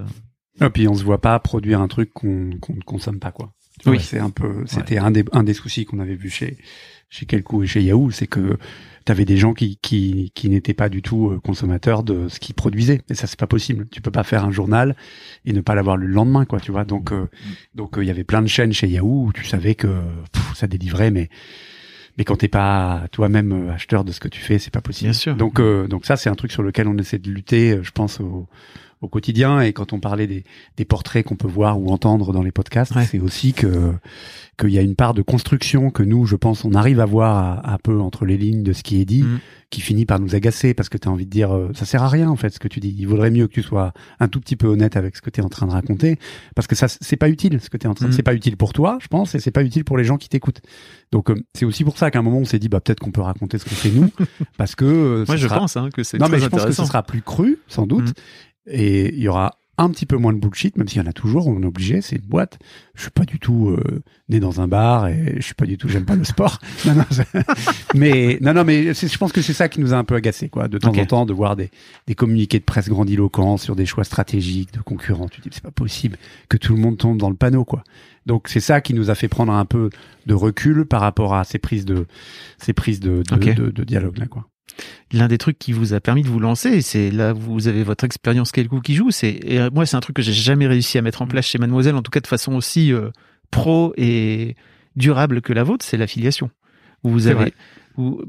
euh. 0.61 0.65
Et 0.65 0.69
puis 0.69 0.87
on 0.87 0.93
se 0.93 1.03
voit 1.03 1.19
pas 1.19 1.37
produire 1.39 1.81
un 1.81 1.89
truc 1.89 2.13
qu'on 2.13 2.51
qu'on 2.61 2.75
ne 2.75 2.81
consomme 2.81 3.19
pas 3.19 3.31
quoi. 3.31 3.51
Oui. 3.85 3.99
c'est 3.99 4.19
un 4.19 4.29
peu 4.29 4.63
c'était 4.65 4.97
un 4.97 5.11
des 5.11 5.25
un 5.31 5.43
des 5.43 5.53
soucis 5.53 5.85
qu'on 5.85 5.99
avait 5.99 6.15
vu 6.15 6.29
chez 6.29 6.57
chez 7.09 7.27
et 7.31 7.67
chez 7.67 7.81
Yahoo, 7.81 8.11
c'est 8.11 8.27
que 8.27 8.57
tu 9.05 9.11
avais 9.11 9.25
des 9.25 9.37
gens 9.37 9.53
qui 9.53 9.77
qui 9.81 10.31
qui 10.33 10.49
n'étaient 10.49 10.73
pas 10.73 10.89
du 10.89 11.01
tout 11.01 11.29
euh, 11.29 11.39
consommateurs 11.39 12.03
de 12.03 12.27
ce 12.27 12.39
qu'ils 12.39 12.55
produisaient 12.55 13.01
et 13.09 13.13
ça 13.13 13.27
c'est 13.27 13.39
pas 13.39 13.47
possible. 13.47 13.87
Tu 13.91 14.01
peux 14.01 14.11
pas 14.11 14.23
faire 14.23 14.43
un 14.43 14.51
journal 14.51 14.95
et 15.45 15.53
ne 15.53 15.61
pas 15.61 15.75
l'avoir 15.75 15.97
le 15.97 16.07
lendemain 16.07 16.45
quoi, 16.45 16.59
tu 16.59 16.71
vois. 16.71 16.83
Donc 16.83 17.11
euh, 17.11 17.27
donc 17.75 17.97
euh, 17.97 18.03
il 18.03 18.07
y 18.07 18.11
avait 18.11 18.23
plein 18.23 18.41
de 18.41 18.47
chaînes 18.47 18.73
chez 18.73 18.87
Yahoo 18.87 19.27
où 19.27 19.33
tu 19.33 19.45
savais 19.45 19.75
que 19.75 19.87
pff, 20.31 20.55
ça 20.55 20.67
délivrait 20.67 21.11
mais 21.11 21.29
mais 22.17 22.23
quand 22.23 22.37
t'es 22.37 22.47
pas 22.47 23.07
toi-même 23.11 23.51
euh, 23.51 23.73
acheteur 23.73 24.03
de 24.03 24.11
ce 24.11 24.19
que 24.19 24.27
tu 24.29 24.39
fais, 24.39 24.57
c'est 24.57 24.71
pas 24.71 24.81
possible. 24.81 25.11
Bien 25.11 25.19
sûr. 25.19 25.35
Donc 25.35 25.59
euh, 25.59 25.87
donc 25.87 26.05
ça 26.05 26.15
c'est 26.15 26.29
un 26.29 26.35
truc 26.35 26.51
sur 26.51 26.63
lequel 26.63 26.87
on 26.87 26.97
essaie 26.97 27.19
de 27.19 27.29
lutter, 27.29 27.79
je 27.81 27.91
pense 27.91 28.19
au 28.19 28.47
au 29.05 29.07
quotidien 29.07 29.61
et 29.61 29.71
quand 29.73 29.93
on 29.93 29.99
parlait 29.99 30.27
des, 30.27 30.43
des 30.77 30.85
portraits 30.85 31.25
qu'on 31.25 31.35
peut 31.35 31.47
voir 31.47 31.79
ou 31.79 31.89
entendre 31.89 32.33
dans 32.33 32.43
les 32.43 32.51
podcasts, 32.51 32.93
Ouais. 32.95 33.05
c'est 33.05 33.19
aussi 33.19 33.53
que 33.53 33.93
qu'il 34.57 34.69
y 34.69 34.77
a 34.79 34.81
une 34.81 34.95
part 34.95 35.13
de 35.13 35.21
construction 35.21 35.89
que 35.89 36.01
nous, 36.01 36.25
je 36.25 36.37
pense, 36.37 36.63
on 36.63 36.73
arrive 36.75 37.01
à 37.01 37.05
voir 37.05 37.67
un 37.69 37.77
peu 37.77 37.99
entre 37.99 38.25
les 38.25 38.37
lignes 38.37 38.63
de 38.63 38.71
ce 38.71 38.83
qui 38.83 39.01
est 39.01 39.05
dit, 39.05 39.23
Mhm. 39.23 39.39
qui 39.69 39.81
finit 39.81 40.05
par 40.05 40.17
nous 40.21 40.33
agacer 40.33 40.73
parce 40.73 40.87
que 40.87 40.97
tu 40.97 41.09
as 41.09 41.11
envie 41.11 41.25
de 41.25 41.29
dire 41.29 41.53
euh, 41.53 41.71
ça 41.73 41.83
sert 41.83 42.01
à 42.03 42.07
rien 42.07 42.29
en 42.29 42.37
fait 42.37 42.51
ce 42.51 42.59
que 42.59 42.69
tu 42.69 42.79
dis. 42.79 42.95
Il 42.97 43.05
vaudrait 43.05 43.31
mieux 43.31 43.47
que 43.47 43.53
tu 43.53 43.63
sois 43.63 43.91
un 44.21 44.29
tout 44.29 44.39
petit 44.39 44.55
peu 44.55 44.67
honnête 44.67 44.95
avec 44.95 45.17
ce 45.17 45.21
que 45.21 45.29
tu 45.29 45.41
es 45.41 45.43
en 45.43 45.49
train 45.49 45.65
de 45.67 45.71
raconter 45.73 46.17
parce 46.55 46.67
que 46.67 46.75
ça 46.75 46.87
c'est 46.87 47.17
pas 47.17 47.27
utile 47.27 47.59
ce 47.59 47.69
que 47.69 47.75
tu 47.75 47.85
es 47.85 47.89
en 47.89 47.95
train 47.95 48.07
Mhm. 48.07 48.13
c'est 48.13 48.23
pas 48.23 48.33
utile 48.33 48.55
pour 48.55 48.71
toi, 48.71 48.97
je 49.01 49.07
pense 49.07 49.35
et 49.35 49.39
c'est 49.39 49.51
pas 49.51 49.63
utile 49.63 49.83
pour 49.83 49.97
les 49.97 50.05
gens 50.05 50.15
qui 50.17 50.29
t'écoutent. 50.29 50.61
Donc 51.11 51.29
euh, 51.31 51.35
c'est 51.53 51.65
aussi 51.65 51.83
pour 51.83 51.97
ça 51.97 52.09
qu'à 52.09 52.19
un 52.19 52.21
moment 52.21 52.37
on 52.37 52.45
s'est 52.45 52.59
dit 52.59 52.69
bah 52.69 52.79
peut-être 52.79 53.01
qu'on 53.01 53.11
peut 53.11 53.19
raconter 53.21 53.57
ce 53.57 53.65
que 53.65 53.75
c'est 53.75 53.91
nous 53.91 54.09
parce 54.57 54.75
que 54.75 54.85
euh, 54.85 55.25
Moi, 55.27 55.35
je 55.35 55.47
sera- 55.49 55.59
pense 55.59 55.75
hein, 55.75 55.89
que 55.93 56.03
c'est 56.03 56.17
non, 56.17 56.29
mais 56.29 56.39
je 56.39 56.47
pense 56.47 56.63
que 56.63 56.71
ce 56.71 56.85
sera 56.85 57.03
plus 57.03 57.21
cru, 57.21 57.59
sans 57.67 57.85
doute. 57.85 58.09
Mm. 58.11 58.13
Et 58.67 59.13
il 59.13 59.21
y 59.21 59.27
aura 59.27 59.57
un 59.77 59.89
petit 59.89 60.05
peu 60.05 60.17
moins 60.17 60.31
de 60.31 60.39
bullshit, 60.39 60.77
même 60.77 60.87
s'il 60.87 61.01
y 61.01 61.05
en 61.05 61.07
a 61.09 61.13
toujours, 61.13 61.47
on 61.47 61.61
est 61.61 61.65
obligé, 61.65 62.01
c'est 62.01 62.15
une 62.15 62.25
boîte. 62.25 62.59
Je 62.93 63.01
suis 63.01 63.11
pas 63.11 63.25
du 63.25 63.39
tout 63.39 63.69
euh, 63.69 64.03
né 64.29 64.39
dans 64.39 64.61
un 64.61 64.67
bar 64.67 65.07
et 65.07 65.33
je 65.35 65.41
suis 65.41 65.53
pas 65.53 65.65
du 65.65 65.77
tout, 65.77 65.89
j'aime 65.89 66.05
pas 66.05 66.15
le 66.15 66.23
sport. 66.23 66.59
Non, 66.85 66.93
non, 66.95 67.03
mais 67.95 68.37
non, 68.41 68.53
non, 68.53 68.63
mais 68.63 68.93
je 68.93 69.17
pense 69.17 69.31
que 69.31 69.41
c'est 69.41 69.53
ça 69.53 69.69
qui 69.69 69.79
nous 69.79 69.93
a 69.93 69.97
un 69.97 70.03
peu 70.03 70.15
agacé, 70.15 70.49
quoi, 70.49 70.67
de 70.67 70.77
temps 70.77 70.95
en 70.95 71.05
temps, 71.05 71.25
de 71.25 71.33
voir 71.33 71.55
des, 71.55 71.71
des 72.07 72.15
communiqués 72.15 72.59
de 72.59 72.63
presse 72.63 72.89
grandiloquents 72.89 73.57
sur 73.57 73.75
des 73.75 73.85
choix 73.85 74.03
stratégiques 74.03 74.73
de 74.73 74.81
concurrents. 74.81 75.27
Tu 75.27 75.41
te 75.41 75.49
dis, 75.49 75.55
c'est 75.55 75.63
pas 75.63 75.71
possible 75.71 76.17
que 76.47 76.57
tout 76.57 76.73
le 76.75 76.79
monde 76.79 76.97
tombe 76.97 77.17
dans 77.17 77.29
le 77.29 77.35
panneau, 77.35 77.65
quoi. 77.65 77.83
Donc 78.25 78.47
c'est 78.47 78.59
ça 78.59 78.81
qui 78.81 78.93
nous 78.93 79.09
a 79.09 79.15
fait 79.15 79.27
prendre 79.27 79.51
un 79.53 79.65
peu 79.65 79.89
de 80.25 80.33
recul 80.33 80.85
par 80.85 81.01
rapport 81.01 81.33
à 81.35 81.43
ces 81.43 81.59
prises 81.59 81.85
de 81.85 82.07
ces 82.57 82.73
prises 82.73 82.99
de 82.99 83.23
de, 83.29 83.69
de 83.69 83.83
dialogue 83.83 84.17
là, 84.17 84.27
quoi. 84.27 84.47
L'un 85.11 85.27
des 85.27 85.37
trucs 85.37 85.57
qui 85.59 85.71
vous 85.71 85.93
a 85.93 85.99
permis 85.99 86.23
de 86.23 86.27
vous 86.27 86.39
lancer, 86.39 86.81
c'est 86.81 87.11
là 87.11 87.33
où 87.33 87.39
vous 87.39 87.67
avez 87.67 87.83
votre 87.83 88.03
expérience 88.03 88.51
quelque 88.51 88.79
qui 88.81 88.95
joue. 88.95 89.11
C'est 89.11 89.39
et 89.43 89.59
euh, 89.59 89.69
moi, 89.73 89.85
c'est 89.85 89.95
un 89.95 90.01
truc 90.01 90.15
que 90.15 90.21
j'ai 90.21 90.33
jamais 90.33 90.67
réussi 90.67 90.97
à 90.97 91.01
mettre 91.01 91.21
en 91.21 91.27
place 91.27 91.45
chez 91.45 91.57
Mademoiselle, 91.57 91.95
en 91.95 92.01
tout 92.01 92.11
cas 92.11 92.19
de 92.19 92.27
façon 92.27 92.53
aussi 92.53 92.91
euh, 92.91 93.09
pro 93.51 93.93
et 93.97 94.55
durable 94.95 95.41
que 95.41 95.53
la 95.53 95.63
vôtre, 95.63 95.85
c'est 95.85 95.97
l'affiliation. 95.97 96.49
Vous 97.03 97.27
avez 97.27 97.53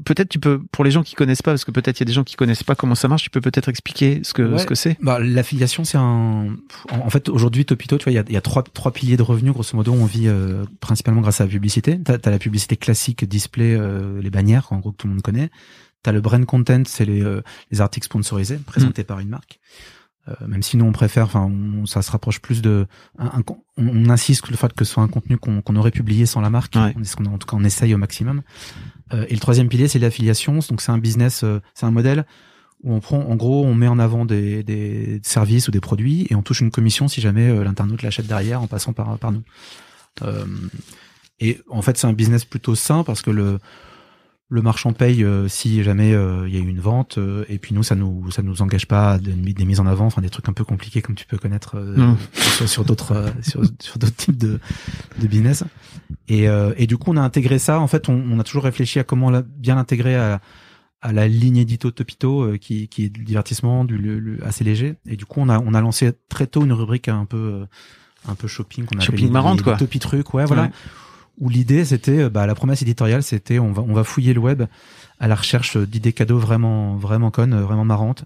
peut-être 0.05 0.29
tu 0.29 0.39
peux 0.39 0.61
pour 0.71 0.83
les 0.85 0.91
gens 0.91 1.03
qui 1.03 1.15
connaissent 1.15 1.41
pas 1.41 1.51
parce 1.51 1.65
que 1.65 1.71
peut-être 1.71 1.99
il 1.99 2.01
y 2.01 2.05
a 2.05 2.05
des 2.05 2.13
gens 2.13 2.23
qui 2.23 2.35
connaissent 2.35 2.63
pas 2.63 2.75
comment 2.75 2.95
ça 2.95 3.07
marche 3.07 3.23
tu 3.23 3.29
peux 3.29 3.41
peut-être 3.41 3.67
expliquer 3.69 4.21
ce 4.23 4.33
que 4.33 4.41
Ouais. 4.43 4.59
ce 4.59 4.65
que 4.65 4.75
c'est? 4.75 4.97
Bah, 5.01 5.19
l'affiliation, 5.19 5.83
c'est 5.83 5.97
un. 5.97 6.55
En 6.89 7.09
fait, 7.09 7.27
aujourd'hui, 7.27 7.65
Topito, 7.65 7.97
tu 7.97 8.05
vois, 8.05 8.13
il 8.13 8.15
y 8.15 8.19
a, 8.19 8.23
il 8.27 8.33
y 8.33 8.37
a 8.37 8.41
trois, 8.41 8.63
trois 8.63 8.91
piliers 8.93 9.17
de 9.17 9.23
revenus. 9.23 9.53
Grosso 9.53 9.75
modo, 9.75 9.91
on 9.93 10.05
vit 10.05 10.27
euh, 10.27 10.63
principalement 10.79 11.21
grâce 11.21 11.41
à 11.41 11.45
la 11.45 11.49
publicité. 11.49 11.99
T'as 12.01 12.17
as 12.23 12.29
la 12.29 12.39
publicité 12.39 12.77
classique, 12.77 13.25
display, 13.25 13.75
euh, 13.75 14.21
les 14.21 14.29
bannières, 14.29 14.67
en 14.71 14.77
gros 14.79 14.91
que 14.91 14.97
tout 14.97 15.07
le 15.07 15.13
monde 15.13 15.21
connaît. 15.21 15.49
T'as 16.03 16.11
le 16.11 16.21
brand 16.21 16.45
content, 16.45 16.83
c'est 16.85 17.05
les, 17.05 17.21
euh, 17.23 17.41
les 17.71 17.81
articles 17.81 18.05
sponsorisés 18.05 18.57
présentés 18.57 19.03
par 19.03 19.19
une 19.19 19.29
marque. 19.29 19.59
Euh, 20.29 20.33
même 20.47 20.61
si 20.61 20.75
nous 20.77 20.85
on 20.85 20.91
préfère, 20.91 21.25
enfin, 21.25 21.49
ça 21.85 22.01
se 22.01 22.11
rapproche 22.11 22.39
plus 22.39 22.61
de. 22.61 22.85
Un, 23.17 23.31
un 23.37 23.41
con- 23.41 23.63
on, 23.77 23.87
on 23.87 24.09
insiste 24.09 24.43
sur 24.43 24.51
le 24.51 24.57
fait 24.57 24.73
que 24.73 24.83
ce 24.83 24.93
soit 24.93 25.03
un 25.03 25.07
contenu 25.07 25.37
qu'on 25.37 25.75
aurait 25.75 25.91
publié 25.91 26.25
sans 26.25 26.41
la 26.41 26.49
marque. 26.49 26.75
Ouais. 26.75 26.93
Ce 27.03 27.15
qu'on 27.15 27.25
en 27.25 27.37
tout 27.37 27.47
cas 27.47 27.55
on 27.57 27.63
essaye 27.63 27.93
au 27.93 27.97
maximum. 27.97 28.41
Euh, 29.13 29.25
et 29.29 29.33
le 29.33 29.39
troisième 29.39 29.69
pilier, 29.69 29.87
c'est 29.87 29.99
l'affiliation. 29.99 30.59
Donc 30.69 30.81
c'est 30.81 30.91
un 30.91 30.97
business, 30.97 31.43
euh, 31.43 31.61
c'est 31.73 31.85
un 31.85 31.91
modèle 31.91 32.25
où 32.83 32.93
on 32.93 32.99
prend, 32.99 33.19
en 33.19 33.35
gros, 33.35 33.65
on 33.65 33.73
met 33.73 33.87
en 33.87 33.99
avant 33.99 34.25
des, 34.25 34.63
des 34.63 35.19
services 35.23 35.67
ou 35.67 35.71
des 35.71 35.79
produits 35.79 36.27
et 36.29 36.35
on 36.35 36.43
touche 36.43 36.59
une 36.59 36.71
commission 36.71 37.07
si 37.07 37.21
jamais 37.21 37.63
l'internaute 37.63 38.03
l'achète 38.03 38.27
derrière 38.27 38.61
en 38.61 38.67
passant 38.67 38.93
par, 38.93 39.17
par 39.17 39.31
nous. 39.31 39.43
Et 41.39 41.59
en 41.69 41.81
fait, 41.81 41.97
c'est 41.97 42.07
un 42.07 42.13
business 42.13 42.45
plutôt 42.45 42.75
sain 42.75 43.03
parce 43.03 43.21
que 43.21 43.31
le, 43.31 43.59
le 44.49 44.61
marchand 44.61 44.93
paye 44.93 45.23
euh, 45.23 45.47
si 45.47 45.83
jamais 45.83 46.11
il 46.11 46.53
y 46.53 46.57
a 46.57 46.59
eu 46.59 46.67
une 46.67 46.79
vente 46.79 47.19
et 47.49 47.57
puis 47.57 47.75
nous 47.75 47.83
ça 47.83 47.95
nous 47.95 48.31
ça 48.31 48.41
nous 48.41 48.61
engage 48.61 48.87
pas 48.87 49.13
à 49.13 49.17
des, 49.17 49.33
des, 49.33 49.65
mises 49.65 49.79
en 49.79 49.85
avant 49.85 50.05
enfin 50.05 50.21
des 50.21 50.29
trucs 50.29 50.47
un 50.47 50.53
peu 50.53 50.63
compliqués 50.63 51.01
comme 51.01 51.15
tu 51.15 51.25
peux 51.25 51.37
connaître 51.37 51.75
sur, 52.33 52.69
sur 52.69 52.85
d'autres 52.85 53.25
sur, 53.41 53.61
sur 53.79 53.97
d'autres 53.97 54.15
types 54.15 54.37
de, 54.37 54.59
de 55.19 55.27
business. 55.27 55.63
Et, 56.29 56.45
et 56.77 56.87
du 56.87 56.97
coup 56.97 57.11
on 57.11 57.17
a 57.17 57.21
intégré 57.21 57.59
ça. 57.59 57.79
En 57.79 57.87
fait 57.87 58.07
on, 58.09 58.23
on 58.31 58.39
a 58.39 58.43
toujours 58.43 58.63
réfléchi 58.63 58.99
à 58.99 59.03
comment 59.03 59.31
bien 59.57 59.75
l'intégrer 59.75 60.15
à 60.15 60.41
à 61.01 61.13
la 61.13 61.27
ligne 61.27 61.57
édito 61.57 61.91
Topito 61.91 62.41
euh, 62.41 62.57
qui, 62.57 62.87
qui 62.87 63.05
est 63.05 63.09
du 63.09 63.23
divertissement 63.23 63.85
du 63.85 64.39
assez 64.43 64.63
léger. 64.63 64.95
Et 65.07 65.15
du 65.15 65.25
coup 65.25 65.39
on 65.39 65.49
a 65.49 65.59
on 65.59 65.73
a 65.73 65.81
lancé 65.81 66.11
très 66.29 66.47
tôt 66.47 66.63
une 66.63 66.73
rubrique 66.73 67.07
un 67.07 67.25
peu 67.25 67.37
euh, 67.37 67.65
un 68.27 68.35
peu 68.35 68.47
shopping 68.47 68.85
qu'on 68.85 68.99
shopping 68.99 69.31
marrante 69.31 69.61
quoi. 69.61 69.77
Topi 69.77 69.99
truc 69.99 70.33
ouais 70.33 70.45
voilà 70.45 70.71
où 71.37 71.49
l'idée 71.49 71.85
c'était 71.85 72.23
euh, 72.23 72.29
bah 72.29 72.45
la 72.47 72.55
promesse 72.55 72.81
éditoriale 72.81 73.23
c'était 73.23 73.59
on 73.59 73.71
va 73.71 73.81
on 73.81 73.93
va 73.93 74.03
fouiller 74.03 74.33
le 74.33 74.39
web 74.39 74.63
à 75.19 75.27
la 75.27 75.35
recherche 75.35 75.77
d'idées 75.77 76.13
cadeaux 76.13 76.39
vraiment 76.39 76.95
vraiment 76.95 77.31
connes 77.31 77.59
vraiment 77.59 77.85
marrantes. 77.85 78.25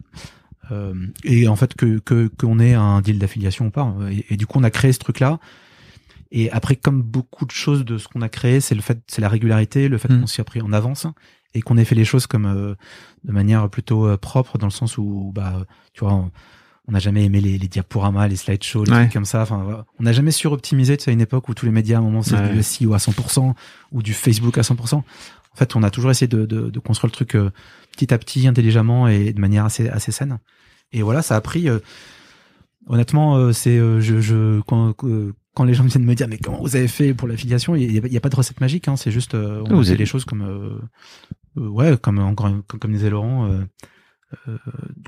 Euh, 0.71 0.93
et 1.23 1.47
en 1.47 1.55
fait 1.55 1.75
que 1.75 1.99
que 1.99 2.27
qu'on 2.27 2.59
ait 2.59 2.73
un 2.73 3.01
deal 3.01 3.19
d'affiliation 3.19 3.67
ou 3.67 3.71
pas. 3.71 3.93
Et, 4.29 4.37
du 4.37 4.47
coup 4.47 4.59
on 4.59 4.63
a 4.63 4.71
créé 4.71 4.93
ce 4.93 4.99
truc 4.99 5.19
là 5.19 5.39
et 6.31 6.49
après 6.51 6.75
comme 6.75 7.01
beaucoup 7.01 7.45
de 7.45 7.51
choses 7.51 7.83
de 7.83 7.97
ce 7.97 8.07
qu'on 8.07 8.21
a 8.21 8.29
créé 8.29 8.61
c'est 8.61 8.75
le 8.75 8.81
fait 8.81 8.99
c'est 9.07 9.21
la 9.21 9.29
régularité 9.29 9.89
le 9.89 9.97
fait 9.97 10.09
mmh. 10.09 10.21
qu'on 10.21 10.27
s'y 10.27 10.41
a 10.41 10.43
pris 10.45 10.61
en 10.61 10.71
avance 10.71 11.07
et 11.53 11.61
qu'on 11.61 11.77
ait 11.77 11.85
fait 11.85 11.95
les 11.95 12.05
choses 12.05 12.27
comme 12.27 12.45
euh, 12.45 12.75
de 13.25 13.31
manière 13.31 13.69
plutôt 13.69 14.07
euh, 14.07 14.17
propre 14.17 14.57
dans 14.57 14.67
le 14.67 14.71
sens 14.71 14.97
où 14.97 15.31
bah 15.35 15.65
tu 15.93 16.05
vois 16.05 16.13
on 16.13 16.31
n'a 16.91 16.99
jamais 16.99 17.23
aimé 17.25 17.41
les, 17.41 17.57
les 17.57 17.67
diaporamas, 17.67 18.27
les 18.27 18.35
slideshows, 18.35 18.85
les 18.85 18.91
trucs 18.91 19.13
comme 19.13 19.25
ça. 19.25 19.41
Enfin, 19.41 19.85
on 19.99 20.03
n'a 20.03 20.13
jamais 20.13 20.31
suroptimisé. 20.31 20.97
Tu 20.97 21.05
sais, 21.05 21.11
à 21.11 21.13
une 21.13 21.21
époque 21.21 21.47
où 21.49 21.53
tous 21.53 21.65
les 21.65 21.71
médias, 21.71 21.97
à 21.97 21.99
un 21.99 22.03
moment, 22.03 22.23
c'est 22.23 22.53
du 22.53 22.63
SEO 22.63 22.93
à 22.93 22.97
100% 22.97 23.53
ou 23.91 24.01
du 24.01 24.13
Facebook 24.13 24.57
à 24.57 24.61
100%. 24.61 24.95
En 24.95 25.03
fait, 25.55 25.75
on 25.75 25.83
a 25.83 25.89
toujours 25.89 26.11
essayé 26.11 26.27
de, 26.27 26.45
de, 26.45 26.69
de 26.69 26.79
construire 26.79 27.09
le 27.09 27.13
truc 27.13 27.35
euh, 27.35 27.51
petit 27.91 28.13
à 28.13 28.17
petit, 28.17 28.47
intelligemment 28.47 29.07
et 29.07 29.33
de 29.33 29.39
manière 29.39 29.65
assez 29.65 29.89
assez 29.89 30.11
saine. 30.11 30.39
Et 30.93 31.01
voilà, 31.01 31.21
ça 31.21 31.35
a 31.35 31.41
pris. 31.41 31.67
honnêtement, 32.87 33.53
c'est 33.53 33.77
je, 33.77 34.21
je 34.21 34.61
quand, 34.61 34.93
quand 35.53 35.63
les 35.65 35.73
gens 35.73 35.83
viennent 35.83 36.05
me 36.05 36.15
dire 36.15 36.27
mais 36.27 36.37
comment 36.37 36.61
vous 36.61 36.75
avez 36.75 36.87
fait 36.87 37.13
pour 37.13 37.27
l'affiliation, 37.27 37.75
il 37.75 37.91
n'y 37.91 38.15
a, 38.15 38.17
a, 38.17 38.19
pas 38.21 38.29
de 38.29 38.35
recette 38.35 38.61
magique. 38.61 38.87
Hein, 38.87 38.95
c'est 38.95 39.11
juste 39.11 39.35
on 39.35 39.75
vous 39.75 39.83
fait 39.83 39.95
les 39.95 40.05
choses 40.05 40.25
comme 40.25 40.79
euh, 41.57 41.67
ouais, 41.67 41.97
comme 41.97 42.19
encore 42.19 42.51
comme, 42.67 42.91
disait 42.91 43.09
Laurent, 43.09 43.51
euh, 43.51 43.63
euh, 44.47 44.57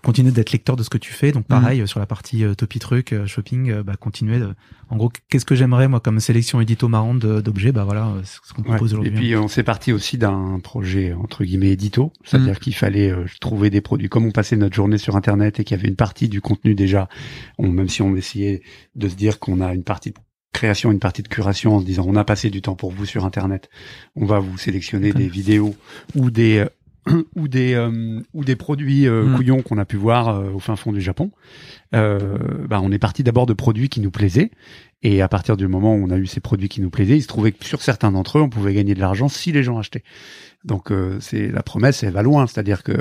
continuer 0.02 0.32
d'être 0.32 0.52
lecteur 0.52 0.76
de 0.76 0.84
ce 0.84 0.90
que 0.90 0.98
tu 0.98 1.14
fais. 1.14 1.32
Donc 1.32 1.46
pareil 1.46 1.82
mhm. 1.82 1.88
sur 1.88 2.00
la 2.00 2.06
partie 2.06 2.44
euh, 2.44 2.54
topi 2.54 2.80
truc 2.80 3.16
shopping, 3.26 3.82
bah 3.82 3.96
continuer. 3.96 4.40
De, 4.40 4.54
en 4.90 4.98
gros, 4.98 5.12
qu'est-ce 5.30 5.46
que 5.46 5.56
j'aimerais 5.56 5.88
moi 5.88 6.00
comme 6.00 6.20
sélection 6.20 6.62
édito 6.62 6.88
marrante 6.88 7.20
d'objets? 7.20 7.72
Bah 7.72 7.84
voilà, 7.84 8.14
ce 8.24 8.54
qu'on 8.54 8.64
propose 8.64 8.94
aujourd'hui. 8.94 9.14
Et 9.14 9.16
puis 9.16 9.36
on 9.36 9.48
s'est 9.48 9.64
parti 9.64 9.92
aussi 9.92 10.18
d'un 10.18 10.60
projet 10.64 11.14
entre 11.14 11.44
guillemets 11.44 11.72
édito, 11.72 12.12
c'est-à-dire 12.24 12.54
mhm. 12.54 12.60
qu'il 12.60 12.76
fallait 12.76 13.14
trouver 13.40 13.70
des 13.70 13.82
produits. 13.82 14.10
Comme 14.10 14.26
on 14.26 14.32
passait 14.32 14.58
notre 14.58 14.76
journée 14.76 14.98
sur 14.98 15.16
Internet 15.16 15.60
et 15.60 15.64
qu'il 15.64 15.78
y 15.78 15.80
avait 15.80 15.90
une 15.90 15.96
partie 15.96 16.30
du 16.30 16.42
contenu 16.42 16.76
déjà, 16.76 17.08
on, 17.58 17.70
même 17.70 17.90
si 17.90 18.02
on 18.02 18.16
essayait 18.16 18.62
de 18.96 19.08
se 19.08 19.16
dire 19.16 19.40
qu'on 19.40 19.62
a 19.62 19.74
une 19.74 19.84
partie 19.84 20.14
création, 20.54 20.92
une 20.92 21.00
partie 21.00 21.24
de 21.24 21.28
curation 21.28 21.76
en 21.76 21.82
se 21.82 21.86
disant 21.86 22.06
on 22.08 22.16
a 22.16 22.24
passé 22.24 22.50
du 22.50 22.62
temps 22.62 22.76
pour 22.76 22.92
vous 22.92 23.06
sur 23.06 23.26
internet, 23.26 23.70
on 24.16 24.26
va 24.26 24.40
vous 24.40 24.58
sélectionner 24.58 25.12
des 25.12 25.28
vidéos 25.28 25.76
ou 26.16 26.32
des 26.32 26.60
euh, 26.60 26.70
ou 27.36 27.48
des 27.48 27.74
euh, 27.74 28.22
ou 28.34 28.44
des 28.44 28.56
produits 28.56 29.08
euh, 29.08 29.24
mm. 29.24 29.36
couillons 29.36 29.62
qu'on 29.62 29.78
a 29.78 29.86
pu 29.86 29.98
voir 29.98 30.44
au 30.54 30.60
fin 30.60 30.76
fond 30.76 30.92
du 30.92 31.02
Japon. 31.02 31.32
bah, 31.92 32.80
on 32.82 32.92
est 32.92 33.00
parti 33.00 33.24
d'abord 33.24 33.46
de 33.46 33.54
produits 33.54 33.90
qui 33.90 34.02
nous 34.02 34.12
plaisaient 34.12 34.52
et 35.04 35.22
à 35.22 35.28
partir 35.28 35.58
du 35.58 35.68
moment 35.68 35.94
où 35.96 36.06
on 36.06 36.10
a 36.10 36.18
eu 36.18 36.26
ces 36.26 36.40
produits 36.40 36.70
qui 36.70 36.82
nous 36.82 36.90
plaisaient, 36.90 37.18
il 37.18 37.22
se 37.22 37.28
trouvait 37.28 37.52
que 37.52 37.66
sur 37.66 37.82
certains 37.82 38.12
d'entre 38.12 38.38
eux, 38.38 38.42
on 38.42 38.50
pouvait 38.50 38.74
gagner 38.74 38.96
de 38.96 39.02
l'argent 39.02 39.28
si 39.28 39.52
les 39.52 39.62
gens 39.62 39.78
achetaient. 39.78 40.04
Donc 40.64 40.92
euh, 40.92 41.18
c'est 41.20 41.50
la 41.50 41.62
promesse, 41.62 42.04
elle 42.04 42.14
va 42.14 42.22
loin, 42.22 42.48
c'est-à-dire 42.48 42.84
que 42.84 42.94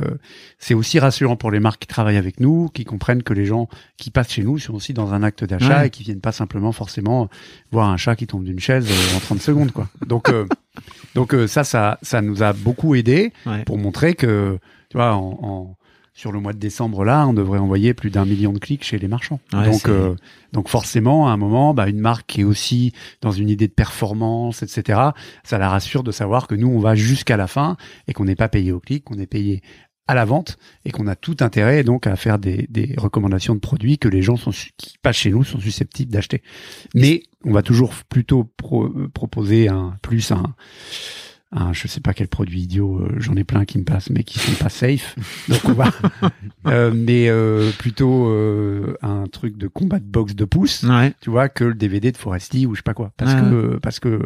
c'est 0.59 0.75
aussi 0.75 0.99
rassurant 0.99 1.37
pour 1.37 1.53
les 1.53 1.61
marques 1.61 1.83
qui 1.83 1.87
travaillent 1.87 2.17
avec 2.17 2.41
nous, 2.41 2.69
qui 2.75 2.85
comprennent 2.85 3.23
que 3.23 3.33
les 3.33 3.47
gens 3.47 3.69
qui 3.99 4.11
passent 4.11 4.33
chez 4.33 4.43
nous 4.43 4.59
sont 4.59 4.75
aussi 4.75 4.95
dans 4.95 5.15
un 5.15 5.23
acte 5.23 5.45
d'achat 5.45 5.87
et 5.87 5.91
qui 5.91 6.03
viennent 6.03 6.21
pas 6.21 6.33
simplement 6.33 6.73
forcément 6.73 7.29
voir 7.71 7.89
un 7.89 7.97
chat 7.97 8.17
qui 8.17 8.27
tombe 8.27 8.43
d'une 8.43 8.59
chaise 8.59 8.89
euh, 8.91 9.17
en 9.17 9.21
30 9.21 9.41
secondes 9.41 9.71
quoi. 9.71 9.89
Donc 10.05 10.29
euh, 10.29 10.47
donc 11.15 11.37
ça 11.47 11.63
ça 11.63 12.01
ça 12.03 12.21
nous 12.21 12.43
a 12.43 12.53
beaucoup 12.53 12.97
aidé 12.97 13.33
pour 13.65 13.79
montrer 13.79 14.15
que 14.15 14.59
tu 14.91 14.97
vois 14.97 15.15
en, 15.15 15.39
en 15.43 15.77
sur 16.15 16.31
le 16.31 16.41
mois 16.41 16.53
de 16.53 16.59
décembre 16.59 17.05
là, 17.05 17.27
on 17.27 17.33
devrait 17.33 17.59
envoyer 17.59 17.95
plus 17.95 18.11
d'un 18.11 18.25
million 18.25 18.53
de 18.53 18.59
clics 18.59 18.85
chez 18.85 18.99
les 18.99 19.09
marchands. 19.09 19.41
donc, 19.53 19.89
euh, 19.89 20.15
donc 20.53 20.69
forcément, 20.69 21.29
à 21.29 21.33
un 21.33 21.37
moment, 21.37 21.73
bah, 21.73 21.89
une 21.89 22.01
marque 22.01 22.27
qui 22.27 22.43
est 22.43 22.45
aussi 22.45 22.93
dans 23.23 23.33
une 23.33 23.49
idée 23.49 23.69
de 23.69 23.73
performance, 23.73 24.63
etc. 24.63 25.01
Ça 25.43 25.59
la 25.59 25.69
rassure 25.69 26.03
de 26.03 26.13
savoir 26.13 26.47
que 26.47 26.55
nous, 26.55 26.69
on 26.69 26.81
va 26.81 26.95
jusqu'à 26.95 27.37
la 27.37 27.47
fin 27.47 27.77
et 28.09 28.13
qu'on 28.13 28.27
n'est 28.27 28.37
pas 28.37 28.49
payé 28.49 28.73
au 28.73 28.81
clic, 28.81 29.05
qu'on 29.05 29.19
est 29.19 29.27
payé 29.27 29.63
à 30.07 30.15
la 30.15 30.25
vente 30.25 30.59
et 30.85 30.91
qu'on 30.91 31.07
a 31.07 31.15
tout 31.15 31.37
intérêt 31.41 31.85
donc 31.85 32.07
à 32.07 32.17
faire 32.17 32.39
des, 32.39 32.67
des 32.69 32.95
recommandations 32.99 33.55
de 33.55 33.61
produits 33.61 33.99
que 33.99 34.09
les 34.09 34.21
gens 34.21 34.37
sont 34.37 34.51
qui 34.51 34.99
passent 35.01 35.17
chez 35.17 35.31
nous 35.31 35.45
sont 35.45 35.61
susceptibles 35.61 36.13
d'acheter. 36.13 36.43
Mais 36.95 37.23
on 37.45 37.53
va 37.53 37.63
toujours 37.63 37.95
plutôt 38.09 38.45
proposer 39.15 39.69
un 39.69 39.97
plus 40.03 40.33
un 40.33 40.55
un, 41.53 41.73
je 41.73 41.87
sais 41.87 42.01
pas 42.01 42.15
quel 42.15 42.29
produit 42.29 42.63
idiot, 42.63 42.99
euh, 42.99 43.15
j'en 43.19 43.35
ai 43.37 43.45
plein 43.45 43.65
qui 43.65 43.79
me 43.79 43.85
passent, 43.85 44.11
mais 44.11 44.25
qui 44.25 44.39
sont 44.39 44.63
pas 44.63 44.71
safe. 44.71 45.17
Donc 45.49 45.61
on 45.65 45.73
va, 45.73 45.91
euh, 46.67 46.93
mais 46.95 47.29
euh, 47.29 47.71
plutôt 47.79 48.29
euh, 48.29 48.97
un 49.03 49.27
truc 49.27 49.59
de 49.59 49.69
combat 49.69 49.99
de 49.99 50.05
boxe 50.05 50.35
de 50.35 50.45
pouce, 50.45 50.85
tu 51.21 51.31
vois, 51.31 51.49
que 51.49 51.65
le 51.65 51.75
DVD 51.75 52.11
de 52.11 52.17
Foresti 52.17 52.67
ou 52.67 52.75
je 52.75 52.79
sais 52.79 52.83
pas 52.83 52.95
quoi, 52.95 53.13
parce 53.17 53.35
que 53.35 53.77
parce 53.83 54.01
que 54.01 54.23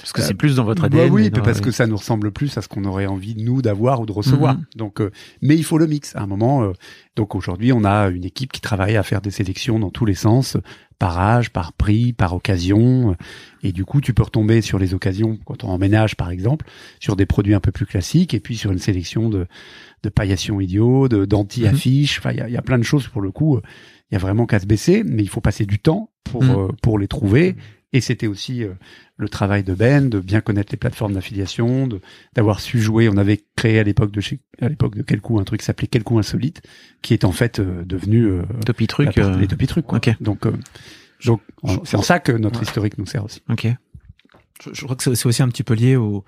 parce 0.00 0.12
que 0.12 0.22
c'est 0.22 0.34
plus 0.34 0.56
dans 0.56 0.64
votre 0.64 0.84
ADN. 0.84 1.08
Bah 1.08 1.14
oui, 1.14 1.30
parce 1.30 1.60
que 1.60 1.70
ça 1.70 1.86
nous 1.86 1.96
ressemble 1.96 2.32
plus 2.32 2.56
à 2.56 2.62
ce 2.62 2.68
qu'on 2.68 2.84
aurait 2.84 3.06
envie 3.06 3.34
nous 3.36 3.60
d'avoir 3.60 4.00
ou 4.00 4.06
de 4.06 4.12
recevoir. 4.12 4.54
Mhm. 4.54 4.64
Donc, 4.76 5.02
mais 5.42 5.56
il 5.56 5.64
faut 5.64 5.78
le 5.78 5.86
mix. 5.86 6.16
À 6.16 6.22
un 6.22 6.26
moment, 6.26 6.72
donc 7.14 7.34
aujourd'hui, 7.34 7.72
on 7.72 7.84
a 7.84 8.08
une 8.08 8.24
équipe 8.24 8.52
qui 8.52 8.60
travaille 8.60 8.96
à 8.96 9.02
faire 9.02 9.20
des 9.20 9.30
sélections 9.30 9.78
dans 9.78 9.90
tous 9.90 10.06
les 10.06 10.14
sens, 10.14 10.56
par 10.98 11.18
âge, 11.18 11.50
par 11.50 11.72
prix, 11.72 12.12
par 12.12 12.32
occasion. 12.34 13.16
Et 13.62 13.72
du 13.72 13.84
coup, 13.84 14.00
tu 14.00 14.14
peux 14.14 14.22
retomber 14.22 14.62
sur 14.62 14.78
les 14.78 14.94
occasions 14.94 15.38
quand 15.44 15.64
on 15.64 15.68
emménage, 15.68 16.16
par 16.16 16.30
exemple, 16.30 16.64
sur 17.00 17.16
des 17.16 17.26
produits 17.26 17.54
un 17.54 17.60
peu 17.60 17.72
plus 17.72 17.86
classiques, 17.86 18.32
et 18.32 18.40
puis 18.40 18.56
sur 18.56 18.72
une 18.72 18.78
sélection 18.78 19.28
de, 19.28 19.46
de 20.02 20.08
paillations 20.08 20.60
idiots, 20.60 21.08
de 21.08 21.26
d'anti-affiches. 21.26 22.18
Enfin, 22.18 22.32
il 22.32 22.52
y 22.52 22.56
a, 22.56 22.62
plein 22.62 22.78
de 22.78 22.82
choses 22.82 23.08
pour 23.08 23.20
le 23.20 23.30
coup. 23.30 23.60
Il 24.10 24.14
y 24.14 24.16
a 24.16 24.18
vraiment 24.18 24.46
qu'à 24.46 24.60
se 24.60 24.66
baisser, 24.66 25.02
mais 25.04 25.22
il 25.22 25.28
faut 25.28 25.40
passer 25.40 25.66
du 25.66 25.78
temps 25.78 26.10
pour, 26.24 26.42
mhm. 26.44 26.50
euh, 26.50 26.68
pour 26.82 26.98
les 26.98 27.08
trouver 27.08 27.56
et 27.92 28.00
c'était 28.00 28.26
aussi 28.26 28.64
euh, 28.64 28.72
le 29.22 29.28
travail 29.28 29.62
de 29.62 29.74
Ben, 29.74 30.10
de 30.10 30.20
bien 30.20 30.40
connaître 30.40 30.72
les 30.72 30.76
plateformes 30.76 31.14
d'affiliation, 31.14 31.88
d'avoir 32.34 32.60
su 32.60 32.80
jouer. 32.80 33.08
On 33.08 33.16
avait 33.16 33.44
créé 33.56 33.78
à 33.78 33.82
l'époque 33.82 34.10
de 34.10 34.20
chez, 34.20 34.40
à 34.60 34.68
l'époque 34.68 34.96
de 34.96 35.02
Quelcou 35.02 35.38
un 35.38 35.44
truc 35.44 35.60
qui 35.60 35.66
s'appelait 35.66 35.86
Quelcou 35.86 36.18
Insolite, 36.18 36.62
qui 37.02 37.14
est 37.14 37.24
en 37.24 37.32
fait 37.32 37.60
euh, 37.60 37.84
devenu 37.84 38.24
euh, 38.24 38.42
Topi 38.66 38.86
Truc, 38.86 39.16
euh, 39.18 39.38
les 39.38 39.46
Topi 39.46 39.66
Trucs. 39.66 39.86
Donc, 40.20 40.46
donc 41.24 41.40
c'est 41.84 41.96
en 41.96 42.02
ça 42.02 42.18
que 42.18 42.32
notre 42.32 42.62
historique 42.62 42.98
nous 42.98 43.06
sert 43.06 43.24
aussi. 43.24 43.42
Ok. 43.48 43.68
Je, 44.72 44.84
crois 44.84 44.96
que 44.96 45.14
c'est 45.14 45.26
aussi 45.26 45.42
un 45.42 45.48
petit 45.48 45.64
peu 45.64 45.74
lié 45.74 45.96
au 45.96 46.24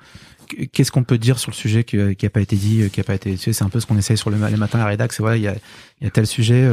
qu'est-ce 0.72 0.90
qu'on 0.90 1.04
peut 1.04 1.18
dire 1.18 1.38
sur 1.38 1.52
le 1.52 1.56
sujet 1.56 1.84
qui, 1.84 2.16
qui 2.16 2.26
a 2.26 2.30
pas 2.30 2.40
été 2.40 2.56
dit, 2.56 2.90
qui 2.90 3.00
a 3.00 3.04
pas 3.04 3.14
été. 3.14 3.32
Tu 3.32 3.38
sais, 3.38 3.52
c'est 3.52 3.64
un 3.64 3.68
peu 3.68 3.78
ce 3.78 3.86
qu'on 3.86 3.96
essaye 3.96 4.16
sur 4.16 4.30
le, 4.30 4.36
les 4.48 4.56
matins 4.56 4.78
à 4.78 4.82
la 4.82 4.88
rédac. 4.88 5.12
C'est 5.12 5.22
voilà, 5.22 5.36
il 5.36 5.42
y 5.42 5.48
a, 5.48 5.54
il 6.00 6.04
y 6.04 6.06
a 6.06 6.10
tel 6.10 6.26
sujet 6.26 6.68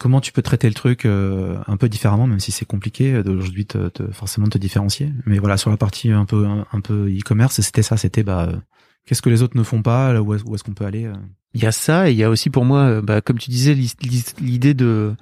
comment 0.00 0.22
tu 0.22 0.32
peux 0.32 0.40
traiter 0.40 0.66
le 0.66 0.74
truc 0.74 1.04
euh, 1.04 1.58
un 1.66 1.76
peu 1.76 1.88
différemment, 1.88 2.26
même 2.26 2.40
si 2.40 2.52
c'est 2.52 2.64
compliqué 2.64 3.12
euh, 3.12 3.22
d'aujourd'hui 3.22 3.66
te, 3.66 3.90
te, 3.90 4.10
forcément 4.10 4.48
te 4.48 4.56
différencier. 4.56 5.12
Mais 5.26 5.38
voilà, 5.38 5.58
sur 5.58 5.70
la 5.70 5.76
partie 5.76 6.10
un 6.10 6.24
peu 6.24 6.46
un, 6.46 6.80
peu 6.80 7.08
e-commerce, 7.08 7.60
c'était 7.60 7.82
ça, 7.82 7.98
c'était 7.98 8.22
bah 8.22 8.48
euh, 8.48 8.56
qu'est-ce 9.04 9.20
que 9.20 9.28
les 9.28 9.42
autres 9.42 9.58
ne 9.58 9.62
font 9.62 9.82
pas, 9.82 10.18
où 10.20 10.34
est-ce 10.34 10.64
qu'on 10.64 10.72
peut 10.72 10.86
aller. 10.86 11.08
Il 11.52 11.62
y 11.62 11.66
a 11.66 11.72
ça, 11.72 12.08
et 12.08 12.12
il 12.12 12.16
y 12.16 12.24
a 12.24 12.30
aussi 12.30 12.48
pour 12.48 12.64
moi, 12.64 13.02
bah, 13.02 13.20
comme 13.20 13.38
tu 13.38 13.50
disais, 13.50 13.74
l'idée 14.40 14.72
de 14.72 15.14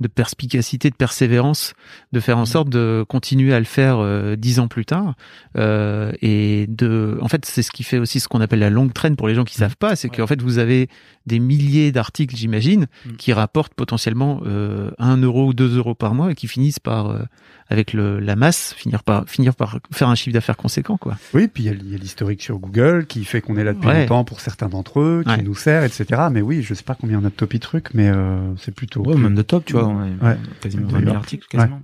de 0.00 0.08
perspicacité, 0.08 0.90
de 0.90 0.94
persévérance, 0.94 1.74
de 2.12 2.20
faire 2.20 2.38
en 2.38 2.42
mm. 2.42 2.46
sorte 2.46 2.68
de 2.68 3.04
continuer 3.08 3.54
à 3.54 3.58
le 3.58 3.64
faire 3.64 3.98
euh, 3.98 4.34
dix 4.36 4.58
ans 4.58 4.68
plus 4.68 4.86
tard. 4.86 5.14
Euh, 5.56 6.12
et 6.22 6.66
de, 6.68 7.18
en 7.20 7.28
fait, 7.28 7.44
c'est 7.44 7.62
ce 7.62 7.70
qui 7.70 7.82
fait 7.82 7.98
aussi 7.98 8.18
ce 8.20 8.28
qu'on 8.28 8.40
appelle 8.40 8.60
la 8.60 8.70
longue 8.70 8.92
traîne 8.92 9.16
pour 9.16 9.28
les 9.28 9.34
gens 9.34 9.44
qui 9.44 9.58
mm. 9.58 9.60
savent 9.60 9.76
pas, 9.76 9.96
c'est 9.96 10.08
qu'en 10.08 10.26
fait 10.26 10.40
vous 10.40 10.58
avez 10.58 10.88
des 11.26 11.38
milliers 11.38 11.92
d'articles, 11.92 12.34
j'imagine, 12.34 12.86
mm. 13.06 13.12
qui 13.16 13.32
rapportent 13.32 13.74
potentiellement 13.74 14.40
euh, 14.46 14.90
un 14.98 15.18
euro 15.18 15.46
ou 15.46 15.54
deux 15.54 15.76
euros 15.76 15.94
par 15.94 16.14
mois 16.14 16.32
et 16.32 16.34
qui 16.34 16.48
finissent 16.48 16.80
par 16.80 17.10
euh, 17.10 17.22
avec 17.70 17.92
le, 17.92 18.18
la 18.18 18.34
masse, 18.34 18.74
finir 18.76 19.04
par 19.04 19.28
finir 19.28 19.54
par 19.54 19.78
faire 19.92 20.08
un 20.08 20.16
chiffre 20.16 20.34
d'affaires 20.34 20.56
conséquent, 20.56 20.96
quoi. 20.96 21.16
Oui, 21.32 21.46
puis 21.46 21.62
il 21.62 21.66
y 21.66 21.94
a, 21.94 21.98
l'historique 21.98 22.42
sur 22.42 22.58
Google 22.58 23.06
qui 23.06 23.24
fait 23.24 23.40
qu'on 23.40 23.56
est 23.56 23.62
là 23.62 23.72
depuis 23.72 23.88
longtemps 23.88 24.24
pour 24.24 24.40
certains 24.40 24.68
d'entre 24.68 25.00
eux, 25.00 25.24
qui 25.24 25.42
nous 25.44 25.54
sert, 25.54 25.84
etc. 25.84 26.22
Mais 26.32 26.42
oui, 26.42 26.62
je 26.62 26.74
sais 26.74 26.82
pas 26.82 26.96
combien 26.96 27.20
on 27.20 27.24
a 27.24 27.30
de 27.30 27.34
top 27.34 27.58
trucs, 27.60 27.94
mais 27.94 28.08
euh, 28.08 28.54
c'est 28.56 28.74
plutôt. 28.74 29.04
Ouais, 29.04 29.16
même 29.16 29.36
de 29.36 29.42
top, 29.42 29.64
tu 29.64 29.74
vois, 29.74 29.86
on 29.86 30.00
a 30.00 30.34
quasiment 30.60 30.88
20 30.88 31.04
000 31.04 31.14
articles, 31.14 31.46
quasiment. 31.48 31.80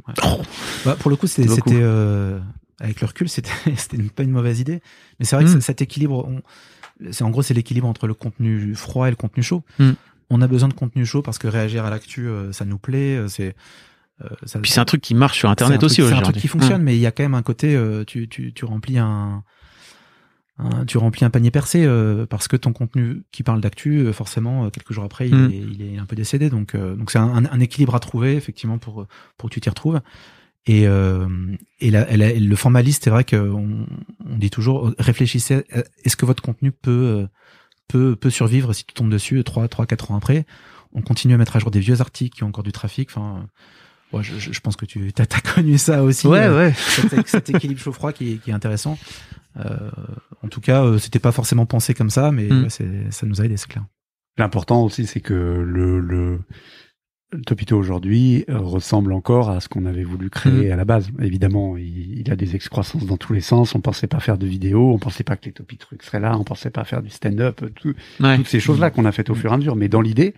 Bah, 0.84 0.96
pour 0.98 1.10
le 1.10 1.16
coup, 1.16 1.28
c'était 1.28 1.48
euh, 1.74 2.40
avec 2.80 3.00
le 3.00 3.06
recul, 3.06 3.28
c'était 3.28 3.50
c'était 3.76 3.96
pas 3.98 4.24
une 4.24 4.32
mauvaise 4.32 4.58
idée, 4.58 4.82
mais 5.20 5.24
c'est 5.24 5.36
vrai 5.36 5.44
que 5.44 5.50
hmm. 5.50 5.60
cet 5.60 5.82
équilibre, 5.82 6.28
c'est 7.12 7.22
en 7.22 7.30
gros 7.30 7.42
c'est 7.42 7.54
l'équilibre 7.54 7.86
entre 7.86 8.08
le 8.08 8.14
contenu 8.14 8.74
froid 8.74 9.06
et 9.06 9.10
le 9.10 9.16
contenu 9.16 9.44
chaud. 9.44 9.62
Hmm. 9.78 9.92
On 10.30 10.42
a 10.42 10.48
besoin 10.48 10.68
de 10.68 10.74
contenu 10.74 11.06
chaud 11.06 11.22
parce 11.22 11.38
que 11.38 11.46
réagir 11.46 11.84
à 11.84 11.90
l'actu, 11.90 12.26
euh, 12.26 12.50
ça 12.50 12.64
nous 12.64 12.78
plaît. 12.78 13.24
C'est 13.28 13.54
ça, 14.44 14.58
Puis 14.60 14.70
c'est 14.72 14.80
un 14.80 14.84
truc 14.84 15.00
qui 15.02 15.14
marche 15.14 15.38
sur 15.38 15.50
Internet 15.50 15.82
aussi 15.82 16.00
aujourd'hui. 16.02 16.16
C'est 16.16 16.28
un 16.28 16.32
truc 16.32 16.40
qui 16.40 16.48
fonctionne, 16.48 16.82
mais 16.82 16.96
il 16.96 17.00
y 17.00 17.06
a 17.06 17.12
quand 17.12 17.22
même 17.22 17.34
un 17.34 17.42
côté, 17.42 17.74
euh, 17.76 18.04
tu, 18.04 18.28
tu, 18.28 18.52
tu 18.54 18.64
remplis 18.64 18.98
un, 18.98 19.42
un- 20.58 20.86
tu 20.86 20.96
remplis 20.98 21.24
un 21.24 21.30
panier 21.30 21.50
percé 21.50 21.84
euh, 21.84 22.24
parce 22.26 22.48
que 22.48 22.56
ton 22.56 22.72
contenu 22.72 23.24
qui 23.30 23.42
parle 23.42 23.60
d'actu, 23.60 23.98
euh, 24.06 24.12
forcément, 24.12 24.64
euh, 24.64 24.70
quelques 24.70 24.92
jours 24.92 25.04
après, 25.04 25.28
il, 25.28 25.34
Mm. 25.34 25.50
est, 25.52 25.58
il 25.58 25.82
est 25.82 25.98
un 25.98 26.06
peu 26.06 26.16
décédé. 26.16 26.48
Donc, 26.48 26.74
euh, 26.74 26.96
donc 26.96 27.10
c'est 27.10 27.18
un, 27.18 27.44
un 27.44 27.60
équilibre 27.60 27.94
à 27.94 28.00
trouver 28.00 28.34
effectivement 28.36 28.78
pour 28.78 29.06
pour 29.36 29.48
que 29.50 29.54
tu 29.54 29.60
t'y 29.60 29.68
retrouves. 29.68 30.00
Et, 30.68 30.88
euh, 30.88 31.28
et, 31.78 31.90
la- 31.92 32.16
la- 32.16 32.32
le 32.32 32.56
formaliste, 32.56 33.04
c'est 33.04 33.10
vrai 33.10 33.22
qu'on 33.24 33.86
on 34.28 34.36
dit 34.36 34.50
toujours 34.50 34.92
réfléchissez. 34.98 35.64
euh, 35.76 35.82
Est-ce 36.04 36.16
que 36.16 36.26
votre 36.26 36.42
contenu 36.42 36.72
peut 36.72 36.90
euh, 36.90 37.26
peut 37.88 38.16
peut 38.16 38.30
survivre 38.30 38.72
si 38.72 38.84
tu 38.84 38.94
tombes 38.94 39.10
dessus 39.10 39.44
trois 39.44 39.68
trois 39.68 39.86
quatre 39.86 40.10
ans 40.10 40.16
après? 40.16 40.46
On 40.92 41.02
continue 41.02 41.34
à 41.34 41.36
mettre 41.36 41.54
à 41.54 41.58
jour 41.60 41.70
des 41.70 41.80
vieux 41.80 42.00
articles 42.00 42.34
qui 42.36 42.42
ont 42.44 42.48
encore 42.48 42.64
du 42.64 42.72
trafic. 42.72 43.10
Enfin, 43.10 43.46
ouais, 44.12 44.22
je, 44.22 44.60
pense 44.60 44.76
que 44.76 44.86
tu 44.86 45.12
as, 45.18 45.26
connu 45.54 45.78
ça 45.78 46.02
aussi. 46.02 46.26
Ouais, 46.26 46.40
euh, 46.40 46.56
ouais. 46.68 46.72
cet, 46.74 47.28
cet 47.28 47.50
équilibre 47.50 47.80
chaud-froid 47.80 48.12
qui, 48.12 48.32
est- 48.32 48.36
qui 48.36 48.50
est 48.50 48.54
intéressant. 48.54 48.98
Euh, 49.58 49.90
en 50.42 50.48
tout 50.48 50.60
cas, 50.60 50.84
euh, 50.84 50.98
c'était 50.98 51.18
pas 51.18 51.32
forcément 51.32 51.66
pensé 51.66 51.94
comme 51.94 52.10
ça, 52.10 52.30
mais 52.30 52.48
Mm. 52.48 52.62
ouais, 52.64 53.10
ça 53.10 53.26
nous 53.26 53.40
a 53.40 53.44
aidé, 53.44 53.56
c'est 53.56 53.68
clair. 53.68 53.84
L'important 54.38 54.82
aussi, 54.84 55.06
c'est 55.06 55.20
que 55.20 55.32
le, 55.32 55.98
le, 55.98 56.40
le 57.32 57.40
Topito 57.40 57.76
aujourd'hui 57.76 58.44
euh, 58.50 58.58
ressemble 58.58 59.12
encore 59.14 59.48
à 59.48 59.60
ce 59.60 59.68
qu'on 59.70 59.86
avait 59.86 60.04
voulu 60.04 60.28
créer 60.28 60.70
à 60.70 60.76
la 60.76 60.84
base. 60.84 61.08
Évidemment, 61.20 61.78
il, 61.78 62.18
il 62.20 62.30
a 62.30 62.36
des 62.36 62.54
excroissances 62.54 63.06
dans 63.06 63.16
tous 63.16 63.32
les 63.32 63.40
sens. 63.40 63.74
On 63.74 63.80
pensait 63.80 64.06
pas 64.06 64.20
faire 64.20 64.36
de 64.36 64.46
vidéos, 64.46 64.92
on 64.92 64.98
pensait 64.98 65.24
pas 65.24 65.36
que 65.36 65.46
les 65.46 65.52
Topi 65.52 65.78
trucs 65.78 66.02
seraient 66.02 66.20
là, 66.20 66.36
on 66.38 66.44
pensait 66.44 66.68
pas 66.70 66.84
faire 66.84 67.00
du 67.02 67.08
stand-up, 67.10 67.64
tout, 67.74 67.94
Ouais. 68.20 68.36
toutes 68.36 68.46
ces 68.48 68.60
choses-là 68.60 68.90
qu'on 68.90 69.06
a 69.06 69.12
faites 69.12 69.30
au 69.30 69.34
fur 69.34 69.50
et 69.50 69.54
à 69.54 69.56
mesure. 69.56 69.74
Mais 69.74 69.88
dans 69.88 70.02
l'idée, 70.02 70.34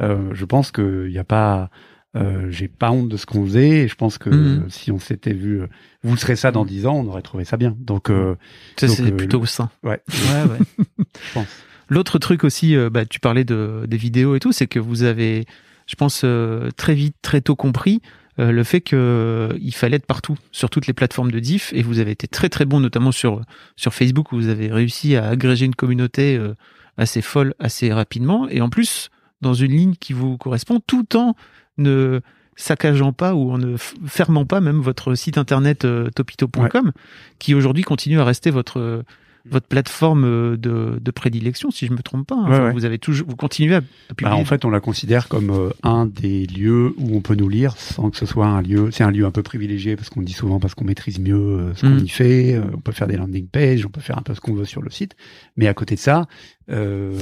euh, 0.00 0.30
je 0.32 0.44
pense 0.44 0.70
qu'il 0.70 1.08
n'y 1.10 1.18
a 1.18 1.24
pas, 1.24 1.70
euh, 2.16 2.50
j'ai 2.50 2.68
pas 2.68 2.90
honte 2.90 3.08
de 3.08 3.16
ce 3.16 3.26
qu'on 3.26 3.44
faisait. 3.44 3.80
Et 3.84 3.88
je 3.88 3.94
pense 3.94 4.18
que 4.18 4.30
Mhm. 4.30 4.70
si 4.70 4.90
on 4.92 4.98
s'était 4.98 5.32
vu, 5.32 5.60
euh, 5.62 5.66
vous 6.02 6.16
serez 6.16 6.36
ça 6.36 6.50
dans 6.52 6.64
dix 6.64 6.86
ans, 6.86 6.94
on 6.96 7.06
aurait 7.08 7.22
trouvé 7.22 7.44
ça 7.44 7.56
bien. 7.56 7.76
Donc, 7.78 8.10
euh, 8.10 8.34
Ça, 8.76 8.88
c'est 8.88 9.02
euh, 9.12 9.16
plutôt 9.16 9.44
sain. 9.46 9.70
ouais, 9.84 10.00
Ouais, 10.08 10.50
ouais. 10.50 10.58
je 11.28 11.32
pense. 11.34 11.48
L'autre 11.88 12.18
truc 12.18 12.44
aussi, 12.44 12.76
euh, 12.76 12.88
bah, 12.90 13.04
tu 13.04 13.18
parlais 13.20 13.44
de, 13.44 13.84
des 13.88 13.96
vidéos 13.96 14.34
et 14.36 14.40
tout, 14.40 14.52
c'est 14.52 14.66
que 14.68 14.78
vous 14.78 15.02
avez, 15.02 15.44
je 15.86 15.94
pense, 15.96 16.22
euh, 16.24 16.70
très 16.76 16.94
vite, 16.94 17.16
très 17.22 17.40
tôt 17.40 17.56
compris 17.56 18.00
euh, 18.38 18.52
le 18.52 18.62
fait 18.62 18.80
que 18.80 18.94
euh, 18.96 19.58
il 19.60 19.74
fallait 19.74 19.96
être 19.96 20.06
partout, 20.06 20.36
sur 20.52 20.70
toutes 20.70 20.86
les 20.86 20.92
plateformes 20.92 21.32
de 21.32 21.40
diff, 21.40 21.72
et 21.74 21.82
vous 21.82 21.98
avez 21.98 22.12
été 22.12 22.28
très 22.28 22.48
très 22.48 22.64
bon, 22.64 22.78
notamment 22.80 23.10
sur 23.12 23.42
sur 23.76 23.92
Facebook, 23.92 24.30
où 24.32 24.36
vous 24.36 24.48
avez 24.48 24.68
réussi 24.72 25.16
à 25.16 25.26
agréger 25.28 25.66
une 25.66 25.74
communauté 25.74 26.36
euh, 26.36 26.54
assez 26.96 27.22
folle, 27.22 27.54
assez 27.58 27.92
rapidement, 27.92 28.48
et 28.48 28.60
en 28.60 28.70
plus 28.70 29.10
dans 29.42 29.52
une 29.54 29.72
ligne 29.72 29.94
qui 29.98 30.12
vous 30.12 30.38
correspond, 30.38 30.80
tout 30.86 31.16
en 31.16 31.34
ne 31.78 32.20
saccageant 32.56 33.12
pas 33.12 33.34
ou 33.34 33.50
en 33.52 33.58
ne 33.58 33.76
fermant 34.06 34.44
pas 34.44 34.60
même 34.60 34.80
votre 34.80 35.14
site 35.14 35.38
internet 35.38 35.84
euh, 35.84 36.10
topito.com, 36.14 36.92
qui 37.38 37.54
aujourd'hui 37.54 37.82
continue 37.84 38.20
à 38.20 38.24
rester 38.24 38.50
votre 38.50 39.02
votre 39.48 39.66
plateforme 39.66 40.24
euh, 40.26 40.56
de, 40.58 40.98
de 41.00 41.10
prédilection, 41.10 41.70
si 41.70 41.86
je 41.86 41.92
me 41.94 42.02
trompe 42.02 42.26
pas. 42.26 42.34
hein. 42.34 42.44
Ouais, 42.50 42.54
Enfin, 42.56 42.64
ouais. 42.66 42.72
Vous 42.74 42.84
avez 42.84 42.98
toujours, 42.98 43.26
vous 43.26 43.36
continuez 43.36 43.72
à, 43.74 43.78
à 43.78 43.80
Bah, 43.80 43.86
publier. 44.14 44.36
en 44.36 44.44
fait, 44.44 44.66
on 44.66 44.70
la 44.70 44.80
considère 44.80 45.28
comme 45.28 45.48
euh, 45.48 45.70
un 45.82 46.04
des 46.04 46.44
lieux 46.46 46.92
où 46.98 47.16
on 47.16 47.22
peut 47.22 47.34
nous 47.36 47.48
lire 47.48 47.74
sans 47.78 48.10
que 48.10 48.18
ce 48.18 48.26
soit 48.26 48.46
un 48.46 48.60
lieu. 48.60 48.90
C'est 48.90 49.02
un 49.02 49.10
lieu 49.10 49.24
un 49.24 49.30
peu 49.30 49.42
privilégié 49.42 49.96
parce 49.96 50.10
qu'on 50.10 50.20
dit 50.20 50.34
souvent 50.34 50.60
parce 50.60 50.74
qu'on 50.74 50.84
maîtrise 50.84 51.18
mieux 51.18 51.36
euh, 51.36 51.74
ce 51.74 51.80
qu'on 51.86 51.94
Mm. 51.94 52.04
y 52.04 52.08
fait. 52.10 52.54
euh, 52.56 52.64
on 52.74 52.80
peut 52.80 52.92
faire 52.92 53.06
des 53.06 53.16
landing 53.16 53.46
pages, 53.46 53.86
on 53.86 53.88
peut 53.88 54.02
faire 54.02 54.18
un 54.18 54.22
peu 54.22 54.34
ce 54.34 54.42
qu'on 54.42 54.52
veut 54.52 54.66
sur 54.66 54.82
le 54.82 54.90
site. 54.90 55.16
Mais 55.56 55.68
à 55.68 55.72
côté 55.74 55.94
de 55.94 56.00
ça, 56.00 56.26
euh, 56.70 57.18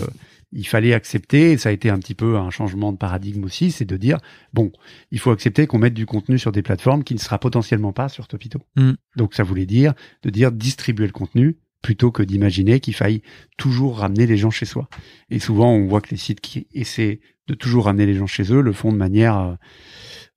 il 0.53 0.67
fallait 0.67 0.95
accepter. 0.95 1.53
Et 1.53 1.59
ça 1.59 1.69
a 1.69 1.73
été 1.73 1.91
un 1.91 1.99
petit 1.99 2.15
peu 2.15 2.37
un 2.37 2.51
changement 2.51 2.93
de 2.93 2.99
paradigme 2.99 3.45
aussi, 3.45 3.71
c'est 3.71 3.85
de 3.85 3.97
dire 3.97 4.19
bon, 4.53 4.73
il 5.11 5.19
faut 5.19 5.31
accepter 5.31 5.67
qu'on 5.67 5.79
mette 5.79 5.95
du 5.95 6.07
contenu 6.07 6.39
sur 6.39 6.53
des 6.53 6.63
plateformes 6.63 7.05
qui 7.05 7.15
ne 7.15 7.21
sera 7.21 7.39
potentiellement 7.39 7.93
pas 7.93 8.09
sur 8.09 8.29
Topito. 8.29 8.61
Mm. 8.77 8.93
Donc 9.17 9.35
ça 9.35 9.43
voulait 9.43 9.67
dire 9.67 9.95
de 10.23 10.31
dire 10.31 10.53
distribuer 10.53 11.07
le 11.07 11.13
contenu 11.13 11.59
plutôt 11.83 12.11
que 12.11 12.23
d'imaginer 12.23 12.81
qu'il 12.81 12.95
faille 12.95 13.23
toujours 13.57 13.99
ramener 13.99 14.27
les 14.27 14.37
gens 14.37 14.51
chez 14.51 14.67
soi. 14.67 14.89
Et 15.31 15.39
souvent, 15.39 15.73
on 15.73 15.87
voit 15.87 16.01
que 16.01 16.11
les 16.11 16.17
sites 16.17 16.41
qui 16.41 16.67
essaient 16.73 17.21
de 17.47 17.55
toujours 17.55 17.85
ramener 17.85 18.07
les 18.07 18.15
gens 18.15 18.27
chez 18.27 18.53
eux 18.53 18.61
le 18.61 18.73
font 18.73 18.93
de 18.93 18.97
manière 18.97 19.39
euh, 19.39 19.55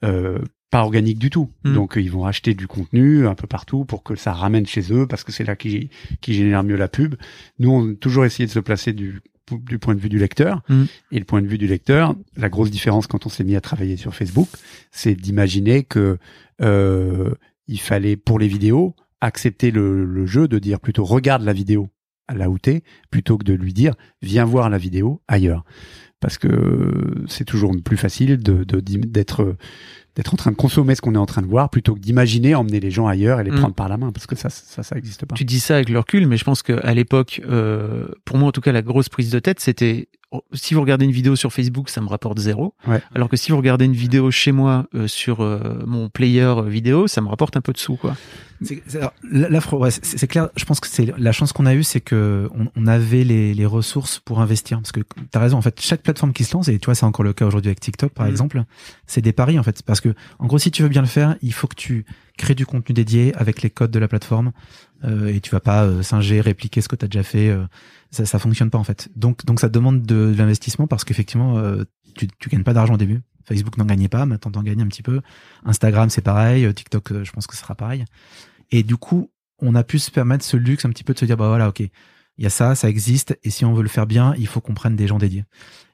euh, 0.03 0.39
pas 0.69 0.83
organique 0.83 1.17
du 1.17 1.29
tout. 1.29 1.51
Mm. 1.63 1.73
Donc, 1.73 1.93
ils 1.97 2.11
vont 2.11 2.25
acheter 2.25 2.53
du 2.53 2.67
contenu 2.67 3.27
un 3.27 3.35
peu 3.35 3.47
partout 3.47 3.85
pour 3.85 4.03
que 4.03 4.15
ça 4.15 4.33
ramène 4.33 4.67
chez 4.67 4.93
eux 4.93 5.07
parce 5.07 5.23
que 5.23 5.31
c'est 5.31 5.43
là 5.43 5.55
qui, 5.55 5.89
qui 6.21 6.33
génère 6.33 6.63
mieux 6.63 6.77
la 6.77 6.87
pub. 6.87 7.15
Nous, 7.59 7.71
on 7.71 7.91
a 7.91 7.95
toujours 7.95 8.25
essayé 8.25 8.45
de 8.45 8.51
se 8.51 8.59
placer 8.59 8.93
du, 8.93 9.21
du 9.51 9.79
point 9.79 9.95
de 9.95 9.99
vue 9.99 10.09
du 10.09 10.17
lecteur. 10.19 10.61
Mm. 10.69 10.83
Et 11.11 11.19
le 11.19 11.25
point 11.25 11.41
de 11.41 11.47
vue 11.47 11.57
du 11.57 11.67
lecteur, 11.67 12.15
la 12.37 12.49
grosse 12.49 12.71
différence 12.71 13.07
quand 13.07 13.25
on 13.25 13.29
s'est 13.29 13.43
mis 13.43 13.55
à 13.55 13.61
travailler 13.61 13.97
sur 13.97 14.15
Facebook, 14.15 14.47
c'est 14.91 15.15
d'imaginer 15.15 15.83
que 15.83 16.17
euh, 16.61 17.33
il 17.67 17.79
fallait 17.79 18.15
pour 18.17 18.39
les 18.39 18.47
vidéos 18.47 18.95
accepter 19.19 19.71
le, 19.71 20.05
le 20.05 20.25
jeu 20.25 20.47
de 20.47 20.59
dire 20.59 20.79
plutôt 20.79 21.03
regarde 21.03 21.43
la 21.43 21.53
vidéo 21.53 21.89
à 22.27 22.33
là 22.33 22.49
où 22.49 22.57
t'es 22.57 22.83
plutôt 23.09 23.37
que 23.37 23.43
de 23.43 23.53
lui 23.53 23.73
dire 23.73 23.93
viens 24.21 24.45
voir 24.45 24.69
la 24.69 24.77
vidéo 24.77 25.21
ailleurs 25.27 25.63
parce 26.19 26.37
que 26.37 27.23
c'est 27.27 27.45
toujours 27.45 27.73
plus 27.83 27.97
facile 27.97 28.37
de 28.37 28.63
de- 28.63 29.55
d'être 30.15 30.33
en 30.33 30.37
train 30.37 30.51
de 30.51 30.55
consommer 30.55 30.95
ce 30.95 31.01
qu'on 31.01 31.15
est 31.15 31.19
en 31.19 31.25
train 31.25 31.41
de 31.41 31.47
voir 31.47 31.69
plutôt 31.69 31.95
que 31.95 31.99
d'imaginer 31.99 32.53
emmener 32.55 32.79
les 32.79 32.91
gens 32.91 33.07
ailleurs 33.07 33.39
et 33.39 33.43
les 33.43 33.51
Mm. 33.51 33.55
prendre 33.55 33.75
par 33.75 33.87
la 33.89 33.97
main 33.97 34.11
parce 34.11 34.27
que 34.27 34.35
ça 34.35 34.49
ça 34.49 34.83
ça 34.83 34.97
existe 34.97 35.25
pas 35.25 35.35
Tu 35.35 35.45
dis 35.45 35.59
ça 35.59 35.75
avec 35.75 35.89
le 35.89 35.99
recul, 35.99 36.27
mais 36.27 36.37
je 36.37 36.43
pense 36.43 36.63
qu'à 36.63 36.93
l'époque, 36.93 37.41
euh, 37.47 38.07
pour 38.25 38.37
moi 38.37 38.49
en 38.49 38.51
tout 38.51 38.61
cas, 38.61 38.71
la 38.71 38.81
grosse 38.81 39.09
prise 39.09 39.29
de 39.31 39.39
tête, 39.39 39.59
c'était 39.59 40.09
si 40.53 40.73
vous 40.73 40.81
regardez 40.81 41.05
une 41.05 41.11
vidéo 41.11 41.35
sur 41.35 41.51
Facebook, 41.51 41.89
ça 41.89 41.99
me 42.01 42.07
rapporte 42.07 42.39
zéro. 42.39 42.73
Ouais. 42.87 43.01
Alors 43.13 43.27
que 43.29 43.35
si 43.37 43.51
vous 43.51 43.57
regardez 43.57 43.85
une 43.85 43.93
vidéo 43.93 44.31
chez 44.31 44.51
moi 44.51 44.87
euh, 44.95 45.07
sur 45.07 45.41
euh, 45.41 45.83
mon 45.85 46.09
player 46.09 46.53
vidéo, 46.67 47.07
ça 47.07 47.21
me 47.21 47.27
rapporte 47.27 47.57
un 47.57 47.61
peu 47.61 47.73
de 47.73 47.77
sous, 47.77 47.95
quoi. 47.97 48.15
C'est- 48.63 48.81
ouais, 49.71 49.89
clair. 50.27 50.49
Je 50.55 50.65
pense 50.65 50.79
que 50.79 50.87
c'est 50.87 51.11
la 51.17 51.31
chance 51.31 51.51
qu'on 51.51 51.65
a 51.65 51.73
eue, 51.73 51.83
c'est 51.83 51.99
que 51.99 52.47
on, 52.55 52.67
on 52.75 52.85
avait 52.87 53.23
les, 53.23 53.53
les 53.55 53.65
ressources 53.65 54.19
pour 54.19 54.39
investir. 54.39 54.77
Parce 54.79 54.91
que 54.91 55.01
t'as 55.31 55.39
raison. 55.39 55.57
En 55.57 55.61
fait, 55.63 55.81
chaque 55.81 56.03
plateforme 56.03 56.31
qui 56.31 56.43
se 56.43 56.53
lance, 56.55 56.67
et 56.67 56.77
tu 56.77 56.85
vois, 56.85 56.95
c'est 56.95 57.05
encore 57.05 57.23
le 57.25 57.33
cas 57.33 57.45
aujourd'hui 57.45 57.69
avec 57.69 57.79
TikTok, 57.79 58.13
par 58.13 58.25
Mhm. 58.27 58.31
exemple, 58.31 58.63
c'est 59.07 59.21
des 59.21 59.33
paris 59.33 59.57
en 59.57 59.63
fait. 59.63 59.81
Parce 59.83 59.99
que 59.99 60.13
en 60.39 60.45
gros, 60.45 60.59
si 60.59 60.69
tu 60.71 60.83
veux 60.83 60.89
bien 60.89 61.01
le 61.01 61.07
faire, 61.07 61.35
il 61.41 61.53
faut 61.53 61.67
que 61.67 61.75
tu 61.75 62.05
crées 62.41 62.55
du 62.55 62.65
contenu 62.65 62.93
dédié 62.93 63.33
avec 63.35 63.61
les 63.61 63.69
codes 63.69 63.91
de 63.91 63.99
la 63.99 64.07
plateforme, 64.07 64.51
euh, 65.03 65.33
et 65.33 65.39
tu 65.41 65.51
vas 65.51 65.59
pas 65.59 65.83
euh, 65.85 66.03
singer, 66.03 66.41
répliquer 66.41 66.81
ce 66.81 66.87
que 66.89 66.97
t'as 66.97 67.07
déjà 67.07 67.23
fait. 67.23 67.49
euh, 67.49 67.65
ça, 68.09 68.25
ça 68.25 68.39
fonctionne 68.39 68.69
pas 68.69 68.77
en 68.79 68.83
fait. 68.83 69.09
Donc, 69.15 69.45
donc 69.45 69.59
ça 69.59 69.69
demande 69.69 70.01
de, 70.01 70.33
de 70.33 70.37
l'investissement 70.37 70.87
parce 70.87 71.03
qu'effectivement, 71.05 71.57
euh, 71.57 71.85
tu, 72.15 72.27
tu 72.39 72.49
gagnes 72.49 72.63
pas 72.63 72.73
d'argent 72.73 72.95
au 72.95 72.97
début. 72.97 73.21
Facebook 73.45 73.77
n'en 73.77 73.85
gagnait 73.85 74.09
pas, 74.09 74.25
maintenant 74.25 74.51
t'en 74.51 74.63
gagnes 74.63 74.81
un 74.81 74.87
petit 74.87 75.03
peu. 75.03 75.21
Instagram, 75.63 76.09
c'est 76.09 76.21
pareil. 76.21 76.65
euh, 76.65 76.73
TikTok, 76.73 77.11
euh, 77.11 77.23
je 77.23 77.31
pense 77.31 77.47
que 77.47 77.55
ce 77.55 77.61
sera 77.61 77.75
pareil. 77.75 78.05
Et 78.71 78.83
du 78.83 78.97
coup, 78.97 79.31
on 79.59 79.75
a 79.75 79.83
pu 79.83 79.99
se 79.99 80.11
permettre 80.11 80.43
ce 80.43 80.57
luxe 80.57 80.85
un 80.85 80.89
petit 80.89 81.03
peu 81.03 81.13
de 81.13 81.19
se 81.19 81.25
dire, 81.25 81.37
bah 81.37 81.47
voilà, 81.47 81.69
ok, 81.69 81.79
il 81.79 82.43
y 82.43 82.45
a 82.45 82.49
ça, 82.49 82.75
ça 82.75 82.87
existe, 82.89 83.37
et 83.43 83.49
si 83.49 83.65
on 83.65 83.73
veut 83.73 83.83
le 83.83 83.89
faire 83.89 84.07
bien, 84.07 84.33
il 84.37 84.47
faut 84.47 84.61
qu'on 84.61 84.73
prenne 84.73 84.95
des 84.95 85.07
gens 85.07 85.19
dédiés. 85.19 85.45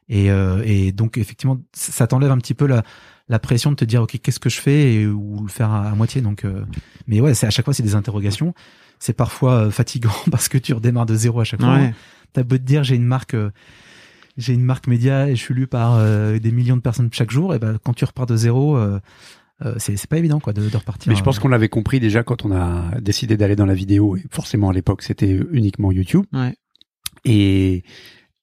Et, 0.09 0.31
euh, 0.31 0.61
et 0.65 0.91
donc, 0.91 1.17
effectivement, 1.17 1.57
ça 1.73 2.07
t'enlève 2.07 2.31
un 2.31 2.37
petit 2.37 2.53
peu 2.53 2.65
la, 2.65 2.83
la 3.29 3.39
pression 3.39 3.71
de 3.71 3.75
te 3.75 3.85
dire, 3.85 4.01
ok, 4.03 4.19
qu'est-ce 4.21 4.39
que 4.39 4.49
je 4.49 4.59
fais, 4.59 4.93
et, 4.93 5.07
ou 5.07 5.41
le 5.43 5.49
faire 5.49 5.71
à, 5.71 5.89
à 5.89 5.95
moitié. 5.95 6.21
Donc, 6.21 6.45
euh, 6.45 6.63
mais 7.07 7.19
ouais, 7.19 7.33
c'est 7.33 7.47
à 7.47 7.49
chaque 7.49 7.65
fois, 7.65 7.73
c'est 7.73 7.83
des 7.83 7.95
interrogations. 7.95 8.53
C'est 8.99 9.13
parfois 9.13 9.53
euh, 9.53 9.71
fatigant 9.71 10.15
parce 10.31 10.47
que 10.49 10.57
tu 10.57 10.73
redémarres 10.73 11.05
de 11.05 11.15
zéro 11.15 11.39
à 11.41 11.43
chaque 11.43 11.61
fois. 11.61 11.75
Ouais. 11.75 11.93
T'as 12.33 12.43
beau 12.43 12.57
te 12.57 12.63
dire, 12.63 12.83
j'ai 12.83 12.95
une 12.95 13.05
marque, 13.05 13.33
euh, 13.33 13.51
j'ai 14.37 14.53
une 14.53 14.63
marque 14.63 14.87
média 14.87 15.29
et 15.29 15.35
je 15.35 15.41
suis 15.41 15.53
lu 15.53 15.67
par 15.67 15.95
euh, 15.95 16.39
des 16.39 16.51
millions 16.51 16.77
de 16.77 16.81
personnes 16.81 17.09
chaque 17.11 17.31
jour, 17.31 17.53
et 17.53 17.59
ben 17.59 17.77
quand 17.83 17.93
tu 17.93 18.05
repars 18.05 18.25
de 18.25 18.35
zéro, 18.35 18.77
euh, 18.77 18.99
euh, 19.65 19.73
c'est 19.77 19.97
c'est 19.97 20.09
pas 20.09 20.17
évident 20.17 20.39
quoi 20.39 20.53
de, 20.53 20.69
de 20.69 20.77
repartir. 20.77 21.09
Mais 21.09 21.15
je 21.15 21.23
pense 21.23 21.39
qu'on 21.39 21.47
l'avait 21.47 21.69
compris 21.69 21.99
déjà 21.99 22.23
quand 22.23 22.45
on 22.45 22.51
a 22.51 22.99
décidé 22.99 23.37
d'aller 23.37 23.55
dans 23.55 23.65
la 23.65 23.73
vidéo. 23.73 24.15
Et 24.15 24.23
forcément, 24.31 24.69
à 24.69 24.73
l'époque, 24.73 25.01
c'était 25.01 25.39
uniquement 25.51 25.91
YouTube. 25.91 26.25
Ouais. 26.31 26.55
Et, 27.25 27.83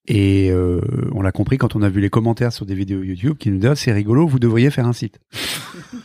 et 0.07 0.50
euh, 0.50 0.80
on 1.12 1.22
l'a 1.22 1.32
compris 1.32 1.57
quand 1.59 1.76
on 1.76 1.82
a 1.82 1.88
vu 1.88 2.00
les 2.00 2.11
commentaires 2.11 2.52
sur 2.52 2.66
des 2.66 2.74
vidéos 2.74 3.02
YouTube 3.02 3.36
qui 3.38 3.50
nous 3.50 3.59
disent 3.59 3.70
Ah, 3.70 3.76
c'est 3.76 3.92
rigolo, 3.92 4.26
vous 4.26 4.38
devriez 4.38 4.70
faire 4.70 4.86
un 4.86 4.92
site. 4.92 5.18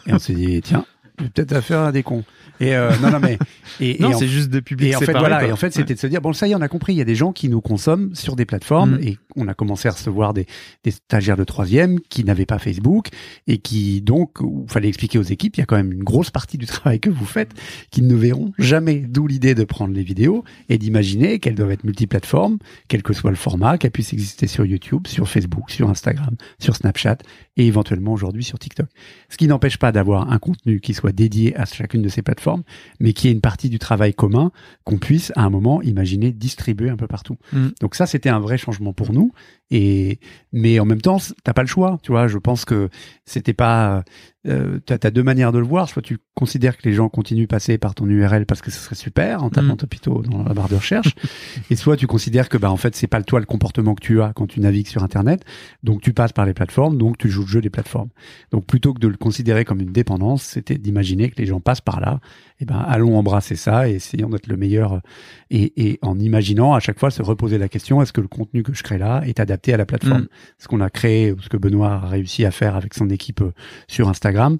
et 0.07 0.13
on 0.13 0.19
s'est 0.19 0.33
dit 0.33 0.61
tiens, 0.61 0.85
peut-être 1.19 1.53
affaire 1.53 1.81
à 1.81 1.91
des 1.91 2.03
cons. 2.03 2.23
Et 2.59 2.75
euh, 2.75 2.91
non, 3.01 3.11
non 3.11 3.19
mais 3.19 3.37
et, 3.79 3.97
Non, 4.01 4.17
c'est 4.17 4.27
juste 4.27 4.49
de 4.49 4.59
public 4.59 4.91
et 4.91 4.95
en 4.95 4.99
fait, 4.99 5.13
voilà, 5.13 5.39
quoi. 5.39 5.47
et 5.47 5.51
en 5.51 5.55
fait, 5.55 5.71
c'était 5.71 5.93
de 5.93 5.99
se 5.99 6.07
dire, 6.07 6.21
bon, 6.21 6.33
ça 6.33 6.47
y 6.47 6.51
est, 6.51 6.55
on 6.55 6.61
a 6.61 6.67
compris, 6.67 6.93
il 6.93 6.97
y 6.97 7.01
a 7.01 7.05
des 7.05 7.15
gens 7.15 7.31
qui 7.31 7.47
nous 7.47 7.61
consomment 7.61 8.13
sur 8.13 8.35
des 8.35 8.45
plateformes 8.45 8.89
Mm. 8.89 9.03
et 9.03 9.17
on 9.35 9.47
a 9.47 9.53
commencé 9.53 9.87
à 9.87 9.91
recevoir 9.91 10.33
des, 10.33 10.45
des 10.83 10.91
stagiaires 10.91 11.37
de 11.37 11.43
troisième 11.43 11.99
qui 11.99 12.23
n'avaient 12.23 12.45
pas 12.45 12.59
Facebook 12.59 13.09
et 13.47 13.57
qui, 13.57 14.01
donc, 14.01 14.37
il 14.41 14.71
fallait 14.71 14.87
expliquer 14.87 15.19
aux 15.19 15.23
équipes, 15.23 15.57
il 15.57 15.59
y 15.59 15.63
a 15.63 15.65
quand 15.65 15.75
même 15.75 15.91
une 15.91 16.03
grosse 16.03 16.31
partie 16.31 16.57
du 16.57 16.65
travail 16.67 16.99
que 16.99 17.09
vous 17.09 17.25
faites 17.25 17.51
qu'ils 17.91 18.07
ne 18.07 18.15
verront 18.15 18.51
jamais. 18.57 19.05
D'où 19.07 19.27
l'idée 19.27 19.55
de 19.55 19.63
prendre 19.63 19.93
les 19.93 20.03
vidéos 20.03 20.43
et 20.67 20.77
d'imaginer 20.77 21.39
qu'elles 21.39 21.55
doivent 21.55 21.71
être 21.71 21.83
multiplateformes, 21.83 22.57
quel 22.87 23.03
que 23.03 23.13
soit 23.13 23.31
le 23.31 23.37
format, 23.37 23.77
qu'elles 23.77 23.91
puissent 23.91 24.13
exister 24.13 24.47
sur 24.47 24.65
YouTube, 24.65 25.07
sur 25.07 25.27
Facebook, 25.27 25.71
sur 25.71 25.89
Instagram, 25.89 26.35
sur 26.59 26.75
Snapchat 26.75 27.17
et 27.57 27.67
éventuellement 27.67 28.13
aujourd'hui 28.13 28.43
sur 28.43 28.59
TikTok. 28.59 28.87
Ce 29.29 29.37
qui 29.37 29.47
n'empêche 29.47 29.77
pas 29.77 29.91
d'avoir 29.91 30.31
un 30.31 30.39
contenu 30.39 30.79
qui 30.79 30.93
soit 30.93 31.08
dédié 31.11 31.55
à 31.55 31.65
chacune 31.65 32.01
de 32.01 32.09
ces 32.09 32.21
plateformes, 32.21 32.63
mais 32.99 33.13
qui 33.13 33.27
est 33.27 33.31
une 33.31 33.41
partie 33.41 33.69
du 33.69 33.79
travail 33.79 34.13
commun 34.13 34.51
qu'on 34.83 34.97
puisse 34.97 35.31
à 35.35 35.43
un 35.43 35.49
moment 35.49 35.81
imaginer 35.81 36.31
distribuer 36.31 36.89
un 36.89 36.97
peu 36.97 37.07
partout. 37.07 37.37
Mm. 37.53 37.67
Donc 37.81 37.95
ça, 37.95 38.05
c'était 38.05 38.29
un 38.29 38.39
vrai 38.39 38.57
changement 38.57 38.93
pour 38.93 39.13
nous. 39.13 39.31
Et 39.71 40.19
mais 40.51 40.79
en 40.79 40.85
même 40.85 41.01
temps, 41.01 41.17
t'as 41.43 41.53
pas 41.53 41.61
le 41.61 41.67
choix. 41.67 41.99
Tu 42.01 42.11
vois, 42.11 42.27
je 42.27 42.37
pense 42.37 42.65
que 42.65 42.89
c'était 43.25 43.53
pas. 43.53 44.03
Euh, 44.47 44.79
t'as 44.85 44.97
as 45.03 45.11
deux 45.11 45.21
manières 45.21 45.51
de 45.51 45.59
le 45.59 45.65
voir. 45.65 45.89
Soit 45.89 46.01
tu 46.01 46.17
considères 46.33 46.77
que 46.77 46.87
les 46.87 46.93
gens 46.93 47.09
continuent 47.09 47.43
de 47.43 47.47
passer 47.47 47.77
par 47.77 47.93
ton 47.93 48.07
URL 48.07 48.45
parce 48.45 48.61
que 48.61 48.71
ce 48.71 48.79
serait 48.79 48.95
super 48.95 49.43
en 49.43 49.49
tapant 49.49 49.73
Mm. 49.73 49.77
Topito 49.77 50.21
dans 50.23 50.43
la 50.43 50.53
barre 50.53 50.69
de 50.69 50.75
recherche, 50.75 51.13
Et 51.69 51.75
soit 51.75 51.97
tu 51.97 52.07
considères 52.07 52.49
que 52.49 52.57
bah 52.57 52.71
en 52.71 52.77
fait 52.77 52.95
c'est 52.95 53.07
pas 53.07 53.21
toi 53.21 53.39
le 53.39 53.45
comportement 53.45 53.93
que 53.93 54.01
tu 54.01 54.21
as 54.21 54.31
quand 54.33 54.47
tu 54.47 54.59
navigues 54.59 54.87
sur 54.87 55.03
internet, 55.03 55.43
donc 55.83 56.01
tu 56.01 56.13
passes 56.13 56.33
par 56.33 56.45
les 56.45 56.53
plateformes, 56.53 56.97
donc 56.97 57.17
tu 57.17 57.29
joues 57.29 57.41
le 57.41 57.47
jeu 57.47 57.61
des 57.61 57.69
plateformes. 57.69 58.09
Donc 58.51 58.65
plutôt 58.65 58.93
que 58.93 58.99
de 58.99 59.07
le 59.07 59.17
considérer 59.17 59.65
comme 59.65 59.81
une 59.81 59.91
dépendance, 59.91 60.43
c'était 60.43 60.77
d'imaginer 60.77 61.29
que 61.29 61.35
les 61.37 61.45
gens 61.45 61.59
passent 61.59 61.81
par 61.81 61.99
là. 61.99 62.19
Et 62.61 62.65
ben 62.65 62.79
allons 62.79 63.17
embrasser 63.17 63.55
ça 63.55 63.89
et 63.89 63.95
essayons 63.95 64.29
d'être 64.29 64.47
le 64.47 64.57
meilleur 64.57 65.01
et, 65.49 65.89
et, 65.89 65.99
en 66.01 66.17
imaginant 66.19 66.73
à 66.73 66.79
chaque 66.79 66.99
fois 66.99 67.11
se 67.11 67.21
reposer 67.21 67.57
la 67.57 67.69
question 67.69 68.01
est-ce 68.01 68.13
que 68.13 68.21
le 68.21 68.27
contenu 68.27 68.63
que 68.63 68.73
je 68.73 68.83
crée 68.83 68.97
là 68.97 69.21
est 69.25 69.39
adapté 69.39 69.58
à 69.67 69.77
la 69.77 69.85
plateforme 69.85 70.21
Mm. 70.23 70.27
Ce 70.57 70.67
qu'on 70.67 70.81
a 70.81 70.89
créé, 70.89 71.35
ce 71.41 71.49
que 71.49 71.57
Benoît 71.57 72.01
a 72.03 72.07
réussi 72.07 72.45
à 72.45 72.51
faire 72.51 72.75
avec 72.75 72.93
son 72.93 73.09
équipe 73.09 73.41
euh, 73.41 73.51
sur 73.87 74.09
Instagram, 74.09 74.57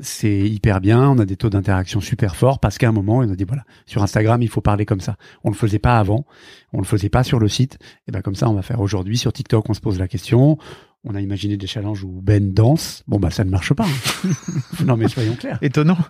c'est 0.00 0.38
hyper 0.40 0.80
bien. 0.80 1.08
On 1.10 1.18
a 1.18 1.24
des 1.24 1.36
taux 1.36 1.50
d'interaction 1.50 2.00
super 2.00 2.36
forts 2.36 2.58
parce 2.60 2.78
qu'à 2.78 2.88
un 2.88 2.92
moment, 2.92 3.18
on 3.18 3.30
a 3.32 3.36
dit 3.36 3.44
voilà, 3.44 3.64
sur 3.86 4.02
Instagram, 4.02 4.42
il 4.42 4.48
faut 4.48 4.60
parler 4.60 4.84
comme 4.86 5.00
ça. 5.00 5.16
On 5.42 5.50
le 5.50 5.56
faisait 5.56 5.78
pas 5.78 5.98
avant, 5.98 6.24
on 6.72 6.78
le 6.78 6.84
faisait 6.84 7.08
pas 7.08 7.24
sur 7.24 7.38
le 7.38 7.48
site. 7.48 7.78
Et 8.08 8.12
ben 8.12 8.20
comme 8.22 8.34
ça, 8.34 8.48
on 8.48 8.54
va 8.54 8.62
faire 8.62 8.80
aujourd'hui 8.80 9.18
sur 9.18 9.32
TikTok. 9.32 9.68
On 9.68 9.74
se 9.74 9.80
pose 9.80 9.98
la 9.98 10.08
question. 10.08 10.58
On 11.06 11.14
a 11.14 11.20
imaginé 11.20 11.56
des 11.58 11.66
challenges 11.66 12.02
où 12.02 12.20
Ben 12.22 12.52
danse. 12.54 13.02
Bon 13.06 13.18
bah 13.18 13.30
ça 13.30 13.44
ne 13.44 13.50
marche 13.50 13.74
pas. 13.74 13.84
hein. 13.84 14.28
non 14.86 14.96
mais 14.96 15.08
soyons 15.08 15.34
clairs. 15.36 15.58
Étonnant. 15.62 15.98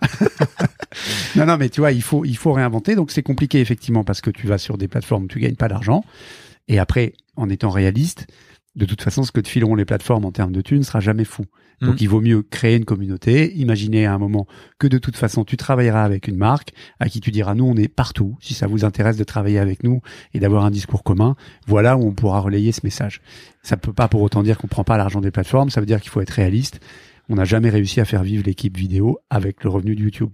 Non, 1.35 1.45
non, 1.45 1.57
mais 1.57 1.67
tu 1.67 1.81
vois, 1.81 1.91
il 1.91 2.01
faut, 2.01 2.23
il 2.23 2.37
faut 2.37 2.53
réinventer. 2.53 2.95
Donc 2.95 3.11
c'est 3.11 3.21
compliqué 3.23 3.59
effectivement 3.59 4.05
parce 4.05 4.21
que 4.21 4.29
tu 4.29 4.47
vas 4.47 4.57
sur 4.57 4.77
des 4.77 4.87
plateformes 4.87 5.25
où 5.25 5.27
tu 5.27 5.39
gagnes 5.39 5.55
pas 5.55 5.67
d'argent. 5.67 6.05
Et 6.67 6.79
après, 6.79 7.13
en 7.35 7.49
étant 7.49 7.69
réaliste, 7.69 8.27
de 8.75 8.85
toute 8.85 9.01
façon, 9.01 9.23
ce 9.23 9.31
que 9.31 9.39
te 9.39 9.47
fileront 9.47 9.75
les 9.75 9.85
plateformes 9.85 10.25
en 10.25 10.31
termes 10.31 10.51
de 10.51 10.61
thunes 10.61 10.83
sera 10.83 10.99
jamais 10.99 11.23
fou. 11.23 11.45
Donc 11.81 11.95
Mm. 11.95 11.97
il 11.99 12.09
vaut 12.09 12.21
mieux 12.21 12.41
créer 12.41 12.77
une 12.77 12.85
communauté, 12.85 13.53
imaginer 13.55 14.05
à 14.05 14.13
un 14.13 14.17
moment 14.17 14.47
que 14.79 14.87
de 14.87 14.97
toute 14.97 15.17
façon 15.17 15.43
tu 15.43 15.57
travailleras 15.57 16.03
avec 16.03 16.27
une 16.27 16.37
marque 16.37 16.71
à 16.99 17.09
qui 17.09 17.19
tu 17.19 17.31
diras 17.31 17.53
nous 17.53 17.65
on 17.65 17.75
est 17.75 17.87
partout, 17.87 18.37
si 18.39 18.53
ça 18.53 18.67
vous 18.67 18.85
intéresse 18.85 19.17
de 19.17 19.23
travailler 19.23 19.59
avec 19.59 19.83
nous 19.83 20.01
et 20.33 20.39
d'avoir 20.39 20.65
un 20.65 20.71
discours 20.71 21.03
commun, 21.03 21.35
voilà 21.67 21.97
où 21.97 22.07
on 22.07 22.13
pourra 22.13 22.39
relayer 22.39 22.71
ce 22.71 22.81
message. 22.83 23.21
Ça 23.61 23.77
peut 23.77 23.93
pas 23.93 24.07
pour 24.07 24.21
autant 24.21 24.43
dire 24.43 24.57
qu'on 24.57 24.67
prend 24.67 24.83
pas 24.83 24.97
l'argent 24.97 25.21
des 25.21 25.31
plateformes, 25.31 25.69
ça 25.69 25.79
veut 25.79 25.85
dire 25.85 25.99
qu'il 25.99 26.11
faut 26.11 26.21
être 26.21 26.29
réaliste. 26.31 26.79
On 27.29 27.35
n'a 27.35 27.45
jamais 27.45 27.69
réussi 27.69 27.99
à 27.99 28.05
faire 28.05 28.23
vivre 28.23 28.43
l'équipe 28.45 28.77
vidéo 28.77 29.19
avec 29.29 29.63
le 29.63 29.69
revenu 29.69 29.95
de 29.95 30.01
YouTube. 30.01 30.29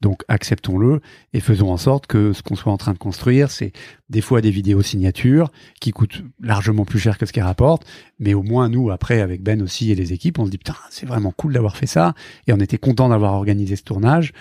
Donc 0.00 0.24
acceptons-le 0.26 1.00
et 1.32 1.38
faisons 1.38 1.70
en 1.70 1.76
sorte 1.76 2.08
que 2.08 2.32
ce 2.32 2.42
qu'on 2.42 2.56
soit 2.56 2.72
en 2.72 2.76
train 2.76 2.92
de 2.92 2.98
construire, 2.98 3.52
c'est 3.52 3.70
des 4.08 4.20
fois 4.20 4.40
des 4.40 4.50
vidéos 4.50 4.82
signatures 4.82 5.52
qui 5.80 5.92
coûtent 5.92 6.24
largement 6.40 6.84
plus 6.84 6.98
cher 6.98 7.18
que 7.18 7.24
ce 7.24 7.32
qu'elles 7.32 7.44
rapportent, 7.44 7.86
mais 8.18 8.34
au 8.34 8.42
moins 8.42 8.68
nous 8.68 8.90
après 8.90 9.20
avec 9.20 9.42
Ben 9.44 9.62
aussi 9.62 9.92
et 9.92 9.94
les 9.94 10.12
équipes, 10.12 10.40
on 10.40 10.46
se 10.46 10.50
dit 10.50 10.58
putain 10.58 10.74
c'est 10.90 11.06
vraiment 11.06 11.30
cool 11.30 11.52
d'avoir 11.52 11.76
fait 11.76 11.86
ça 11.86 12.14
et 12.48 12.52
on 12.52 12.58
était 12.58 12.78
content 12.78 13.08
d'avoir 13.10 13.34
organisé 13.34 13.76
ce 13.76 13.84
tournage. 13.84 14.32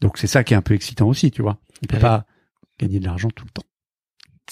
Donc 0.00 0.16
c'est 0.16 0.26
ça 0.26 0.42
qui 0.42 0.54
est 0.54 0.56
un 0.56 0.62
peu 0.62 0.72
excitant 0.72 1.06
aussi, 1.06 1.30
tu 1.30 1.42
vois. 1.42 1.58
On 1.82 1.86
peut 1.86 1.96
Ouais. 1.96 2.00
pas 2.00 2.24
gagner 2.78 2.98
de 2.98 3.04
l'argent 3.04 3.28
tout 3.34 3.44
le 3.44 3.50
temps. 3.50 3.66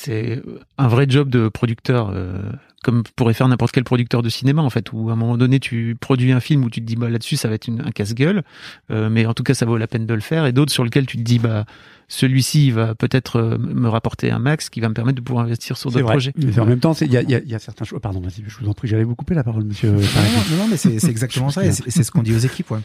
C'est 0.01 0.41
un 0.79 0.87
vrai 0.87 1.07
job 1.09 1.29
de 1.29 1.49
producteur, 1.49 2.13
euh, 2.15 2.39
comme 2.85 3.03
pourrait 3.17 3.35
faire 3.35 3.49
n'importe 3.49 3.73
quel 3.73 3.83
producteur 3.83 4.23
de 4.23 4.29
cinéma 4.29 4.63
en 4.63 4.71
fait, 4.71 4.93
où 4.93 5.11
à 5.11 5.15
un 5.15 5.17
moment 5.17 5.37
donné 5.37 5.59
tu 5.59 5.97
produis 6.01 6.31
un 6.31 6.39
film 6.39 6.63
où 6.63 6.71
tu 6.71 6.81
te 6.81 6.87
dis 6.87 6.95
bah 6.95 7.11
là-dessus 7.11 7.35
ça 7.37 7.49
va 7.49 7.55
être 7.57 7.67
une- 7.67 7.81
un 7.81 7.91
casse-gueule, 7.91 8.45
euh, 8.93 9.11
mais 9.11 9.27
en 9.27 9.35
tout 9.35 9.43
cas 9.43 9.55
ça 9.55 9.67
vaut 9.67 9.77
la 9.77 9.89
peine 9.89 10.07
de 10.07 10.15
le 10.15 10.21
faire, 10.21 10.47
et 10.47 10.53
d'autres 10.53 10.71
sur 10.73 10.85
lesquels 10.85 11.07
tu 11.07 11.17
te 11.17 11.23
dis 11.23 11.41
bah 11.41 11.65
celui-ci 12.07 12.71
va 12.71 12.95
peut-être 12.95 13.37
euh, 13.41 13.59
me 13.59 13.89
rapporter 13.89 14.31
un 14.31 14.39
max 14.39 14.71
qui 14.71 14.81
va 14.81 14.89
me 14.89 14.95
permettre 14.95 15.17
de 15.17 15.21
pouvoir 15.23 15.45
investir 15.45 15.77
sur 15.77 15.91
d'autres 15.99 16.07
projets. 16.13 16.33
Mais 16.37 16.59
en 16.61 16.67
même 16.67 16.79
temps, 16.81 16.95
c'est- 16.95 17.05
il 17.07 17.13
y 17.13 17.17
a, 17.17 17.23
il 17.23 17.31
y 17.31 17.35
a- 17.35 17.41
il 17.41 17.49
y 17.51 17.55
a 17.55 17.59
certains 17.59 17.85
choses. 17.85 17.99
Pardon, 18.01 18.23
je 18.25 18.57
vous 18.63 18.69
en 18.69 18.75
prie, 18.75 18.87
j'allais 18.89 19.03
vous 19.05 19.17
couper 19.17 19.35
la 19.35 19.43
parole, 19.45 19.65
monsieur. 19.65 19.91
Non, 19.91 19.99
non, 19.99 20.57
non, 20.59 20.69
mais 20.71 20.77
c'est 20.77 21.01
c'est 21.01 21.11
exactement 21.11 21.51
ça. 21.51 21.65
Et 21.67 21.73
c'est 21.73 21.91
c'est 21.91 22.05
ce 22.05 22.11
qu'on 22.13 22.23
dit 22.23 22.33
aux 22.35 22.39
équipes. 22.39 22.71
Ouais. 22.71 22.79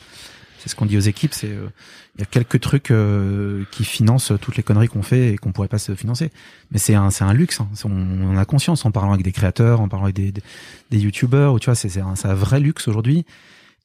C'est 0.64 0.70
ce 0.70 0.76
qu'on 0.76 0.86
dit 0.86 0.95
aux 0.95 1.01
équipes. 1.01 1.34
C'est 1.34 1.49
euh, 1.49 1.68
il 2.16 2.22
y 2.22 2.24
a 2.24 2.26
quelques 2.26 2.61
trucs 2.61 2.89
euh, 2.89 3.66
qui 3.72 3.84
financent 3.84 4.32
toutes 4.39 4.55
les 4.55 4.64
conneries 4.64 4.88
qu'on 4.88 5.03
fait 5.03 5.34
et 5.34 5.38
qu'on 5.38 5.51
pourrait 5.51 5.68
pas 5.68 5.78
se 5.78 5.93
financer. 5.93 6.32
Mais 6.72 6.80
c'est 6.80 6.95
un 6.95 7.09
c'est 7.11 7.26
un 7.26 7.34
luxe. 7.34 7.59
hein. 7.59 7.68
On, 7.84 7.89
on 7.91 8.38
a 8.38 8.45
conscience 8.45 8.86
en 8.86 8.91
parlant 8.91 9.11
avec 9.11 9.26
des 9.26 9.34
créateurs, 9.34 9.82
en 9.82 9.89
parlant 9.89 10.05
avec 10.05 10.16
des 10.16 10.32
des, 10.32 10.41
des 10.89 10.99
youtubeurs. 10.99 11.53
Ou 11.53 11.59
tu 11.59 11.66
vois, 11.66 11.76
c'est 11.76 11.99
un, 11.99 12.14
un 12.24 12.34
vrai 12.34 12.61
luxe 12.61 12.88
aujourd'hui. 12.88 13.26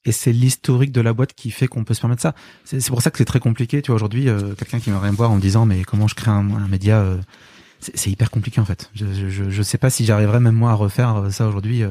Et 0.04 0.12
c'est 0.12 0.30
l'historique 0.32 0.92
de 0.92 1.00
la 1.00 1.12
boîte 1.12 1.32
qui 1.34 1.50
fait 1.50 1.66
qu'on 1.66 1.82
peut 1.82 1.94
se 1.94 2.00
permettre 2.00 2.22
ça. 2.22 2.34
C'est 2.64 2.86
pour 2.86 3.02
ça 3.02 3.10
que 3.10 3.18
c'est 3.18 3.24
très 3.24 3.40
compliqué. 3.40 3.82
Tu 3.82 3.88
vois, 3.90 3.96
aujourd'hui, 3.96 4.28
euh, 4.28 4.54
quelqu'un 4.54 4.78
qui 4.78 4.90
viendrait 4.90 5.10
me 5.10 5.16
voir 5.16 5.32
en 5.32 5.36
me 5.36 5.40
disant 5.40 5.66
mais 5.66 5.82
comment 5.82 6.06
je 6.06 6.14
crée 6.14 6.30
un, 6.30 6.48
un 6.54 6.68
média 6.68 7.00
euh, 7.00 7.16
c'est 7.80 8.10
hyper 8.10 8.30
compliqué 8.30 8.60
en 8.60 8.64
fait. 8.64 8.90
Je, 8.94 9.06
je, 9.28 9.50
je, 9.50 9.62
sais 9.62 9.78
pas 9.78 9.90
si 9.90 10.04
j'arriverai 10.04 10.40
même 10.40 10.54
moi 10.54 10.70
à 10.70 10.74
refaire 10.74 11.16
euh, 11.16 11.30
ça 11.30 11.46
aujourd'hui 11.48 11.82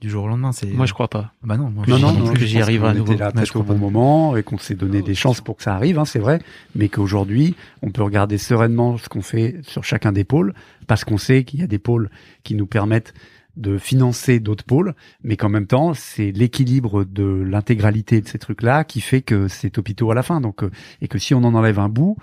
du 0.00 0.08
jour 0.10 0.24
au 0.24 0.28
lendemain. 0.28 0.52
C'est 0.52 0.66
Moi 0.68 0.86
je 0.86 0.92
crois 0.94 1.08
pas. 1.08 1.32
bah 1.42 1.56
non, 1.56 1.70
moi, 1.70 1.84
Non, 1.86 1.96
je- 1.96 2.02
non, 2.02 2.12
non 2.12 2.18
non, 2.20 2.30
plus. 2.32 2.40
que 2.40 2.46
j'y 2.46 2.60
arriverai 2.60 2.88
à 2.90 2.94
nouveau. 2.94 3.12
était 3.12 3.22
là 3.22 3.32
je 3.44 3.58
au 3.58 3.62
bon 3.62 3.76
moment 3.76 4.36
et 4.36 4.42
qu'on 4.42 4.58
s'est 4.58 4.74
donné 4.74 5.02
des 5.02 5.14
chances 5.14 5.40
pour 5.40 5.56
que 5.56 5.62
ça 5.62 5.74
arrive, 5.74 5.98
hein, 5.98 6.04
c'est 6.04 6.18
vrai, 6.18 6.40
mais 6.74 6.88
qu'aujourd'hui, 6.88 7.54
on 7.82 7.90
peut 7.90 8.02
regarder 8.02 8.38
sereinement 8.38 8.96
ce 8.98 9.08
qu'on 9.08 9.22
fait 9.22 9.56
sur 9.62 9.84
chacun 9.84 10.12
des 10.12 10.24
pôles, 10.24 10.54
parce 10.86 11.04
qu'on 11.04 11.18
sait 11.18 11.44
qu'il 11.44 11.60
y 11.60 11.62
a 11.62 11.66
des 11.66 11.78
pôles 11.78 12.10
qui 12.44 12.54
nous 12.54 12.66
permettent 12.66 13.12
de 13.56 13.76
financer 13.78 14.38
d'autres 14.40 14.64
pôles, 14.64 14.94
mais 15.24 15.36
qu'en 15.36 15.48
même 15.48 15.66
temps, 15.66 15.92
c'est 15.92 16.30
l'équilibre 16.30 17.04
de 17.04 17.24
l'intégralité 17.24 18.20
de 18.20 18.28
ces 18.28 18.38
trucs-là 18.38 18.84
qui 18.84 19.00
fait 19.00 19.20
que 19.22 19.48
c'est 19.48 19.76
hôpitaux 19.76 20.10
à 20.10 20.14
la 20.14 20.22
fin. 20.22 20.40
Donc, 20.40 20.62
euh, 20.62 20.70
et 21.02 21.08
que 21.08 21.18
si 21.18 21.34
on 21.34 21.42
en 21.44 21.54
enlève 21.54 21.78
un 21.80 21.88
bout, 21.88 22.16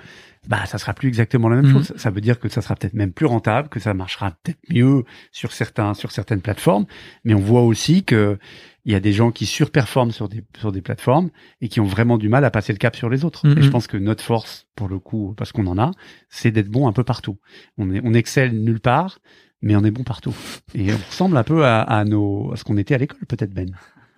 bah, 0.48 0.66
ça 0.66 0.78
sera 0.78 0.94
plus 0.94 1.08
exactement 1.10 1.50
la 1.50 1.58
même 1.58 1.66
Mhm. 1.66 1.74
chose. 1.74 1.94
Ça 1.98 2.10
veut 2.10 2.22
dire 2.22 2.40
que 2.40 2.48
ça 2.50 2.62
sera 2.62 2.76
peut-être 2.76 2.94
même 2.94 3.12
plus 3.12 3.26
rentable, 3.26 3.70
que 3.70 3.80
ça 3.80 3.94
marchera 3.94 4.32
peut-être 4.44 4.60
mieux 4.70 5.04
sur 5.32 5.52
certains, 5.52 5.94
sur 5.94 6.12
certaines 6.12 6.42
plateformes, 6.42 6.86
mais 7.24 7.34
on 7.34 7.40
voit 7.40 7.64
aussi 7.64 8.04
que 8.04 8.38
il 8.86 8.94
y 8.94 8.96
a 8.96 9.02
des 9.02 9.12
gens 9.12 9.32
qui 9.32 9.46
surperforment 9.46 10.12
sur 10.12 10.30
des, 10.30 10.46
sur 10.58 10.72
des 10.72 10.82
plateformes 10.82 11.30
et 11.60 11.68
qui 11.68 11.82
ont 11.82 11.86
vraiment 11.86 12.18
du 12.18 12.30
mal 12.30 12.46
à 12.46 12.52
passer 12.52 12.72
le 12.72 12.78
cap 12.78 12.96
sur 12.96 13.10
les 13.10 13.26
autres. 13.26 13.46
Mhm. 13.46 13.58
Et 13.58 13.62
je 13.62 13.70
pense 13.70 13.86
que 13.88 13.98
notre 13.98 14.24
force, 14.24 14.68
pour 14.76 14.88
le 14.88 14.98
coup, 14.98 15.34
parce 15.36 15.52
qu'on 15.52 15.68
en 15.68 15.78
a, 15.78 15.92
c'est 16.30 16.52
d'être 16.52 16.70
bon 16.70 16.88
un 16.88 16.94
peu 16.94 17.04
partout. 17.04 17.38
On 17.78 17.94
est, 17.94 18.00
on 18.06 18.14
excelle 18.14 18.54
nulle 18.58 18.80
part, 18.80 19.20
mais 19.62 19.76
on 19.76 19.84
est 19.84 19.92
bon 19.92 20.04
partout. 20.04 20.34
Et 20.74 20.94
on 20.94 20.98
ressemble 21.10 21.36
un 21.36 21.44
peu 21.44 21.66
à, 21.66 21.82
à 21.82 22.06
nos, 22.06 22.54
à 22.54 22.56
ce 22.56 22.64
qu'on 22.64 22.78
était 22.78 22.96
à 22.96 22.98
l'école, 22.98 23.26
peut-être, 23.28 23.54
Ben. 23.54 23.72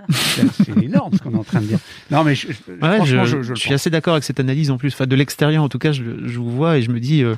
C'est 0.10 0.78
énorme 0.84 1.14
ce 1.14 1.20
qu'on 1.22 1.32
est 1.34 1.38
en 1.38 1.44
train 1.44 1.62
de 1.62 1.66
dire. 1.68 1.80
Non, 2.12 2.24
mais 2.24 2.36
je, 2.36 2.48
je- 2.52 2.72
Ouais, 2.82 2.98
franchement, 2.98 3.26
je, 3.26 3.42
je, 3.44 3.54
suis 3.56 3.74
assez 3.74 3.90
d'accord 3.90 4.14
avec 4.14 4.24
cette 4.24 4.40
analyse 4.40 4.72
en 4.72 4.78
plus. 4.78 4.94
Enfin, 4.94 5.08
de 5.08 5.16
l'extérieur, 5.16 5.64
en 5.64 5.70
tout 5.70 5.80
cas, 5.80 5.92
je, 5.92 6.04
je 6.26 6.40
vous 6.40 6.52
vois 6.52 6.78
et 6.78 6.82
je 6.82 6.92
me 6.92 7.00
dis, 7.00 7.24
euh, 7.24 7.36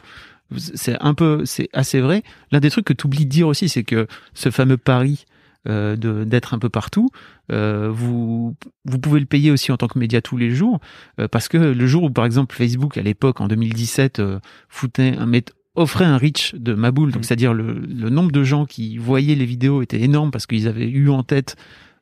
c'est 0.58 0.98
un 1.02 1.14
peu, 1.14 1.44
c'est 1.46 1.70
assez 1.74 2.00
vrai. 2.02 2.24
L'un 2.52 2.60
des 2.60 2.70
trucs 2.70 2.86
que 2.86 2.94
tu 2.94 3.06
oublies 3.08 3.26
de 3.26 3.30
dire 3.30 3.48
aussi, 3.48 3.70
c'est 3.70 3.84
que 3.84 4.08
ce 4.34 4.50
fameux 4.52 4.78
pari 4.78 5.26
euh, 5.68 5.96
de 5.96 6.24
d'être 6.24 6.54
un 6.56 6.60
peu 6.60 6.70
partout, 6.70 7.10
euh, 7.52 7.90
vous 7.94 8.56
vous 8.86 8.98
pouvez 9.00 9.20
le 9.20 9.26
payer 9.28 9.52
aussi 9.52 9.72
en 9.72 9.78
tant 9.78 9.88
que 9.88 10.00
média 10.00 10.20
tous 10.22 10.36
les 10.38 10.50
jours, 10.50 10.80
euh, 11.20 11.28
parce 11.28 11.48
que 11.48 11.58
le 11.58 11.88
jour 11.88 12.04
où, 12.04 12.10
par 12.10 12.26
exemple, 12.26 12.56
Facebook 12.56 12.98
à 12.98 13.02
l'époque 13.02 13.42
en 13.42 13.48
2017 13.48 14.20
euh, 14.20 14.40
foutait 14.70 15.14
un 15.20 15.32
offrait 15.76 16.04
un 16.06 16.18
reach 16.18 16.54
de 16.56 16.74
Maboule, 16.74 17.12
donc 17.12 17.22
Mm. 17.22 17.24
c'est-à-dire 17.24 17.54
le, 17.54 17.74
le 17.80 18.10
nombre 18.10 18.32
de 18.32 18.44
gens 18.44 18.66
qui 18.66 18.98
voyaient 18.98 19.36
les 19.36 19.46
vidéos 19.46 19.82
était 19.82 20.02
énorme 20.02 20.30
parce 20.32 20.46
qu'ils 20.46 20.68
avaient 20.68 20.90
eu 20.90 21.10
en 21.10 21.24
tête 21.24 21.56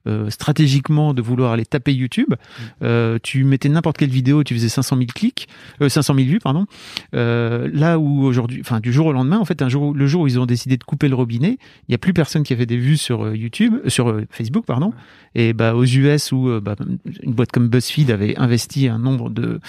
euh, 0.08 0.30
stratégiquement 0.30 1.14
de 1.14 1.22
vouloir 1.22 1.52
aller 1.52 1.66
taper 1.66 1.94
YouTube. 1.94 2.34
Euh, 2.84 3.20
tu 3.22 3.44
mettais 3.44 3.70
n'importe 3.70 3.98
quelle 3.98 4.10
vidéo, 4.10 4.44
tu 4.44 4.54
faisais 4.54 4.70
500 4.70 4.98
000 4.98 5.08
clics, 5.14 5.48
euh, 5.82 5.90
500 5.90 6.16
000 6.16 6.28
vues, 6.28 6.40
pardon. 6.40 6.66
Euh, 7.14 7.70
là 7.74 8.00
où 8.00 8.24
aujourd'hui, 8.24 8.62
enfin 8.62 8.80
du 8.80 8.94
jour 8.94 9.08
au 9.08 9.12
lendemain, 9.12 9.40
en 9.40 9.46
fait, 9.46 9.62
un 9.62 9.70
jour, 9.70 9.94
le 9.94 10.08
jour 10.08 10.22
où 10.22 10.28
ils 10.28 10.40
ont 10.40 10.46
décidé 10.46 10.78
de 10.78 10.84
couper 10.84 11.08
le 11.08 11.16
robinet, 11.16 11.58
il 11.88 11.92
y 11.92 11.96
a 11.96 11.98
plus 11.98 12.14
personne 12.14 12.44
qui 12.44 12.54
avait 12.54 12.66
des 12.66 12.78
vues 12.78 12.98
sur 12.98 13.26
euh, 13.26 13.36
YouTube, 13.36 13.76
euh, 13.86 13.90
sur 13.90 14.22
Facebook, 14.30 14.66
pardon. 14.66 14.94
Et 15.36 15.54
bah 15.54 15.76
aux 15.76 15.86
US 15.86 16.32
où 16.32 16.60
bah, 16.60 16.76
une 17.22 17.34
boîte 17.34 17.52
comme 17.52 17.68
BuzzFeed 17.68 18.10
avait 18.10 18.36
investi 18.38 18.88
un 18.88 18.98
nombre 18.98 19.30
de, 19.30 19.60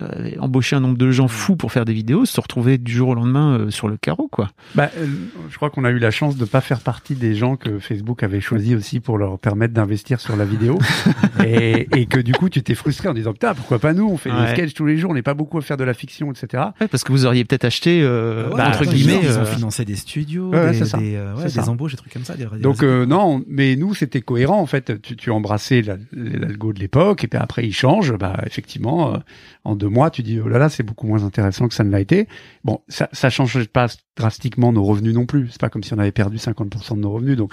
avait 0.00 0.38
embauché 0.38 0.74
un 0.76 0.80
nombre 0.80 0.96
de 0.96 1.10
gens 1.10 1.28
fous 1.28 1.56
pour 1.56 1.70
faire 1.72 1.84
des 1.84 1.92
vidéos, 1.92 2.24
se 2.24 2.40
retrouvaient 2.40 2.78
du 2.78 2.92
jour 2.92 3.10
au 3.10 3.14
lendemain 3.14 3.58
euh, 3.58 3.70
sur 3.70 3.88
le 3.88 3.96
carreau, 3.96 4.28
quoi. 4.30 4.48
Bah, 4.74 4.90
euh, 4.96 5.06
je 5.50 5.56
crois 5.56 5.68
qu'on 5.70 5.84
a 5.84 5.90
eu 5.90 5.98
la 5.98 6.10
chance 6.10 6.36
de 6.36 6.44
pas 6.44 6.60
faire 6.62 6.80
partie 6.80 7.14
des 7.14 7.34
gens 7.34 7.56
que 7.56 7.78
Facebook 7.78 8.22
avait 8.22 8.40
choisi 8.40 8.74
aussi 8.74 9.00
pour 9.00 9.18
leur 9.18 9.38
permettre 9.38 9.74
d'investir 9.74 10.20
sur 10.20 10.36
la 10.36 10.44
vidéo 10.44 10.78
et, 11.44 11.88
et 11.94 12.06
que 12.06 12.20
du 12.20 12.32
coup 12.32 12.48
tu 12.48 12.62
t'es 12.62 12.74
frustré 12.74 13.08
en 13.08 13.14
disant 13.14 13.32
putain 13.32 13.54
pourquoi 13.54 13.78
pas 13.78 13.92
nous 13.92 14.08
on 14.08 14.16
fait 14.16 14.30
Ouais. 14.32 14.46
des 14.46 14.52
sketchs 14.52 14.74
tous 14.74 14.86
les 14.86 14.96
jours 14.96 15.10
on 15.10 15.14
n'est 15.14 15.20
pas 15.22 15.34
beaucoup 15.34 15.58
à 15.58 15.62
faire 15.62 15.76
de 15.76 15.84
la 15.84 15.92
fiction 15.94 16.30
etc 16.32 16.62
Ouais, 16.80 16.88
parce 16.88 17.04
que 17.04 17.12
vous 17.12 17.26
auriez 17.26 17.44
peut-être 17.44 17.64
acheté 17.66 18.00
euh, 18.02 18.48
Ouais, 18.48 18.56
bah, 18.56 18.68
entre 18.68 18.84
guillemets. 18.86 19.20
ils, 19.22 19.28
ont, 19.36 19.40
euh, 19.42 19.44
financé 19.44 19.84
des 19.84 19.96
studios, 19.96 20.48
Ouais, 20.50 20.58
ouais, 20.58 20.72
des, 20.72 20.78
des, 20.78 21.16
euh, 21.16 21.34
ouais, 21.34 21.44
des 21.46 21.68
embauches, 21.68 21.92
des 21.92 21.98
trucs 21.98 22.12
comme 22.12 22.24
ça. 22.24 22.34
des- 22.34 22.46
des- 22.46 22.58
donc 22.60 22.82
euh, 22.82 23.04
non 23.04 23.42
mais 23.46 23.76
nous 23.76 23.94
c'était 23.94 24.22
cohérent 24.22 24.58
en 24.60 24.66
fait 24.66 25.00
tu, 25.02 25.16
tu 25.16 25.30
embrassais 25.30 25.82
la- 25.82 25.96
l'algo 26.12 26.72
de 26.72 26.78
l'époque 26.80 27.24
et 27.24 27.28
puis 27.28 27.38
après 27.38 27.66
il 27.66 27.72
change 27.74 28.12
bah 28.16 28.40
effectivement 28.46 29.14
euh, 29.14 29.18
en 29.64 29.76
deux 29.82 29.88
mois 29.88 30.10
tu 30.10 30.22
dis 30.22 30.38
oh 30.40 30.48
là 30.48 30.58
là 30.58 30.68
c'est 30.68 30.84
beaucoup 30.84 31.08
moins 31.08 31.24
intéressant 31.24 31.66
que 31.66 31.74
ça 31.74 31.82
ne 31.82 31.90
l'a 31.90 32.00
été. 32.00 32.28
Bon 32.64 32.80
ça 32.88 33.08
ça 33.12 33.30
change 33.30 33.66
pas 33.66 33.88
drastiquement 34.16 34.72
nos 34.72 34.84
revenus 34.84 35.14
non 35.14 35.26
plus. 35.26 35.48
C'est 35.50 35.60
pas 35.60 35.68
comme 35.70 35.82
si 35.82 35.92
on 35.92 35.98
avait 35.98 36.12
perdu 36.12 36.36
50% 36.36 36.94
de 36.94 37.00
nos 37.00 37.10
revenus. 37.10 37.36
Donc 37.36 37.52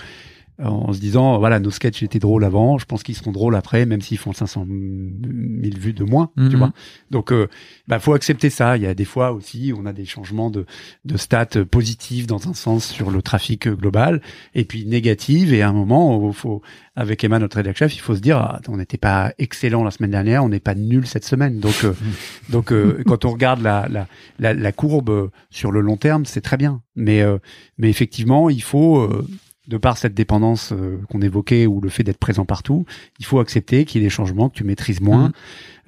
en 0.62 0.92
se 0.94 1.00
disant 1.00 1.38
voilà 1.40 1.60
nos 1.60 1.72
sketchs 1.72 2.04
étaient 2.04 2.20
drôles 2.20 2.44
avant, 2.44 2.78
je 2.78 2.86
pense 2.86 3.04
qu'ils 3.04 3.16
seront 3.16 3.32
drôles 3.32 3.56
après, 3.56 3.86
même 3.86 4.02
s'ils 4.02 4.18
font 4.18 4.34
500 4.34 4.66
000 4.68 5.78
vues 5.78 5.94
de 5.94 6.04
moins, 6.04 6.32
Mhm. 6.36 6.50
tu 6.50 6.58
vois. 6.58 6.72
Donc 7.12 7.32
euh, 7.32 7.48
bah 7.88 8.00
faut 8.00 8.14
accepter 8.14 8.50
ça. 8.50 8.78
Il 8.78 8.84
y 8.84 8.88
a 8.88 8.94
des 8.94 9.06
fois 9.06 9.32
aussi 9.32 9.74
on 9.78 9.86
a 9.86 9.94
des 9.94 10.06
changements 10.06 10.50
de 10.50 10.66
de 11.06 11.18
stats 11.18 11.64
positifs 11.70 12.28
dans 12.28 12.48
un 12.50 12.54
sens 12.54 12.86
sur 12.88 13.12
le 13.12 13.22
trafic 13.22 13.68
global 13.70 14.22
et 14.56 14.66
puis 14.66 14.86
négatives 14.86 15.54
et 15.54 15.62
à 15.62 15.70
un 15.70 15.74
moment 15.74 16.32
faut 16.34 16.62
avec 16.96 17.24
Emma 17.24 17.40
notre 17.40 17.56
rédacteur 17.58 17.88
chef 17.90 17.96
il 17.96 18.02
faut 18.02 18.16
se 18.16 18.20
dire 18.22 18.38
ah, 18.38 18.60
on 18.68 18.78
n'était 18.78 18.98
pas 18.98 19.32
excellent 19.38 19.84
la 19.84 19.92
semaine 19.92 20.12
dernière, 20.12 20.44
on 20.44 20.50
n'est 20.50 20.60
pas 20.60 20.76
nul 20.76 21.08
cette 21.08 21.26
semaine. 21.26 21.60
Donc 21.60 21.84
euh, 21.86 21.94
donc 22.50 22.72
euh, 22.74 23.02
quand 23.06 23.24
on 23.26 23.32
regarde 23.32 23.62
la, 23.62 23.88
la 23.90 24.08
la 24.40 24.54
la 24.54 24.72
courbe 24.72 25.30
sur 25.50 25.72
le 25.72 25.80
long 25.82 25.98
terme 25.98 26.26
c'est 26.26 26.42
très 26.42 26.58
bien. 26.58 26.82
Mais 26.96 27.22
euh, 27.22 27.38
mais 27.78 27.90
effectivement 27.90 28.50
il 28.50 28.62
faut 28.64 29.00
euh, 29.00 29.26
de 29.70 29.78
par 29.78 29.98
cette 29.98 30.16
dépendance 30.16 30.74
euh, 30.74 31.00
qu'on 31.10 31.22
évoquait 31.22 31.68
ou 31.68 31.80
le 31.80 31.90
fait 31.90 32.04
d'être 32.04 32.18
présent 32.18 32.44
partout, 32.44 32.86
il 33.20 33.26
faut 33.26 33.40
accepter 33.40 33.86
qu'il 33.86 34.02
y 34.02 34.04
ait 34.04 34.08
des 34.08 34.12
changements 34.12 34.50
que 34.50 34.56
tu 34.56 34.64
maîtrises 34.64 35.00
moins. 35.00 35.28
Mhm. 35.28 35.32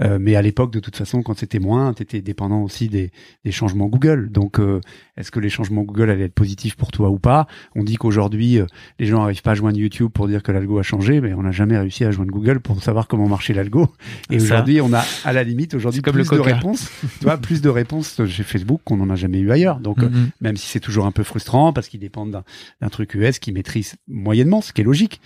Euh, 0.03 0.17
mais 0.19 0.35
à 0.35 0.41
l'époque, 0.41 0.71
de 0.73 0.79
toute 0.79 0.95
façon, 0.95 1.21
quand 1.21 1.37
c'était 1.37 1.59
moins, 1.59 1.93
tu 1.93 2.03
étais 2.03 2.21
dépendant 2.21 2.61
aussi 2.63 2.89
des, 2.89 3.11
des 3.45 3.51
changements 3.51 3.87
Google. 3.87 4.31
Donc, 4.31 4.59
euh, 4.59 4.81
est-ce 5.17 5.29
que 5.31 5.39
les 5.39 5.49
changements 5.49 5.83
Google 5.83 6.09
allaient 6.09 6.23
être 6.25 6.33
positifs 6.33 6.75
pour 6.75 6.91
toi 6.91 7.09
ou 7.09 7.19
pas? 7.19 7.47
On 7.75 7.83
dit 7.83 7.95
qu'aujourd'hui, 7.97 8.59
euh, 8.59 8.65
les 8.99 9.05
gens 9.05 9.19
n'arrivent 9.19 9.41
pas 9.41 9.51
à 9.51 9.55
joindre 9.55 9.77
YouTube 9.77 10.09
pour 10.13 10.27
dire 10.27 10.41
que 10.43 10.51
l'algo 10.51 10.79
a 10.79 10.83
changé, 10.83 11.21
mais 11.21 11.33
on 11.33 11.43
n'a 11.43 11.51
jamais 11.51 11.77
réussi 11.77 12.03
à 12.05 12.11
joindre 12.11 12.31
Google 12.31 12.59
pour 12.61 12.81
savoir 12.81 13.07
comment 13.07 13.27
marchait 13.27 13.53
l'algo. 13.53 13.89
Et 14.29 14.39
Ça. 14.39 14.45
aujourd'hui, 14.45 14.81
on 14.81 14.91
a 14.93 15.03
à 15.25 15.33
la 15.33 15.43
limite 15.43 15.73
aujourd'hui 15.75 16.01
plus 16.01 16.29
de 16.29 16.39
réponses, 16.39 16.89
tu 17.19 17.25
vois, 17.25 17.37
plus 17.37 17.61
de 17.61 17.69
réponses 17.69 18.21
chez 18.25 18.43
Facebook 18.43 18.81
qu'on 18.83 18.97
n'en 18.97 19.09
a 19.09 19.15
jamais 19.15 19.39
eu 19.39 19.51
ailleurs. 19.51 19.79
Donc, 19.79 19.99
euh, 19.99 20.09
Mhm. 20.09 20.29
même 20.41 20.57
si 20.57 20.67
c'est 20.67 20.79
toujours 20.79 21.05
un 21.05 21.11
peu 21.11 21.23
frustrant 21.23 21.73
parce 21.73 21.87
qu'ils 21.87 21.99
dépendent 21.99 22.31
d'un- 22.31 22.43
d'un 22.81 22.89
truc 22.89 23.13
US 23.15 23.39
qu'ils 23.39 23.53
maîtrisent 23.53 23.95
moyennement, 24.07 24.61
ce 24.61 24.73
qui 24.73 24.81
est 24.81 24.83
logique. 24.85 25.21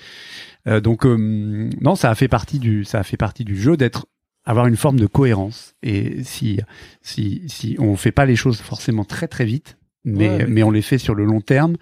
Euh, 0.67 0.81
donc 0.81 1.05
euh, 1.05 1.69
non, 1.81 1.95
ça 1.95 2.09
a 2.09 2.15
fait 2.15 2.27
partie 2.27 2.57
du 2.59 2.83
ça 2.85 2.99
a 2.99 3.03
fait 3.03 3.17
partie 3.17 3.45
du 3.45 3.55
jeu 3.55 3.77
d'être 3.77 4.07
avoir 4.45 4.67
une 4.67 4.75
forme 4.77 4.99
de 4.99 5.07
cohérence 5.07 5.73
et 5.83 6.23
si 6.23 6.59
si 7.01 7.43
si 7.47 7.75
on 7.79 7.95
fait 7.95 8.11
pas 8.11 8.25
les 8.25 8.35
choses 8.35 8.59
forcément 8.61 9.03
très 9.05 9.27
très 9.27 9.45
vite, 9.45 9.77
mais 10.03 10.29
Ouais, 10.29 10.37
mais- 10.39 10.45
mais 10.47 10.63
on 10.63 10.71
les 10.71 10.81
fait 10.83 10.97
sur 10.99 11.15
le 11.15 11.25
long 11.25 11.41
terme 11.41 11.75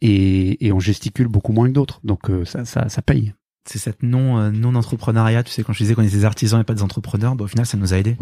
et, 0.00 0.66
et 0.66 0.72
on 0.72 0.80
gesticule 0.80 1.28
beaucoup 1.28 1.52
moins 1.52 1.66
que 1.68 1.72
d'autres. 1.72 2.00
Donc 2.04 2.30
euh, 2.30 2.44
ça 2.44 2.64
ça 2.64 2.88
ça 2.88 3.02
paye. 3.02 3.32
c'est 3.66 3.78
cette 3.78 4.02
non 4.02 4.38
euh, 4.38 4.50
non 4.50 4.74
entrepreneuriat 4.74 5.42
tu 5.42 5.50
sais 5.50 5.62
quand 5.64 5.72
je 5.72 5.78
disais 5.82 5.94
qu'on 5.94 6.02
est 6.02 6.10
des 6.14 6.24
artisans 6.24 6.60
et 6.60 6.64
pas 6.64 6.74
des 6.74 6.82
entrepreneurs 6.82 7.34
bah, 7.34 7.44
au 7.44 7.48
final 7.48 7.66
ça 7.66 7.76
nous 7.78 7.94
a 7.94 7.98
aidé 7.98 8.16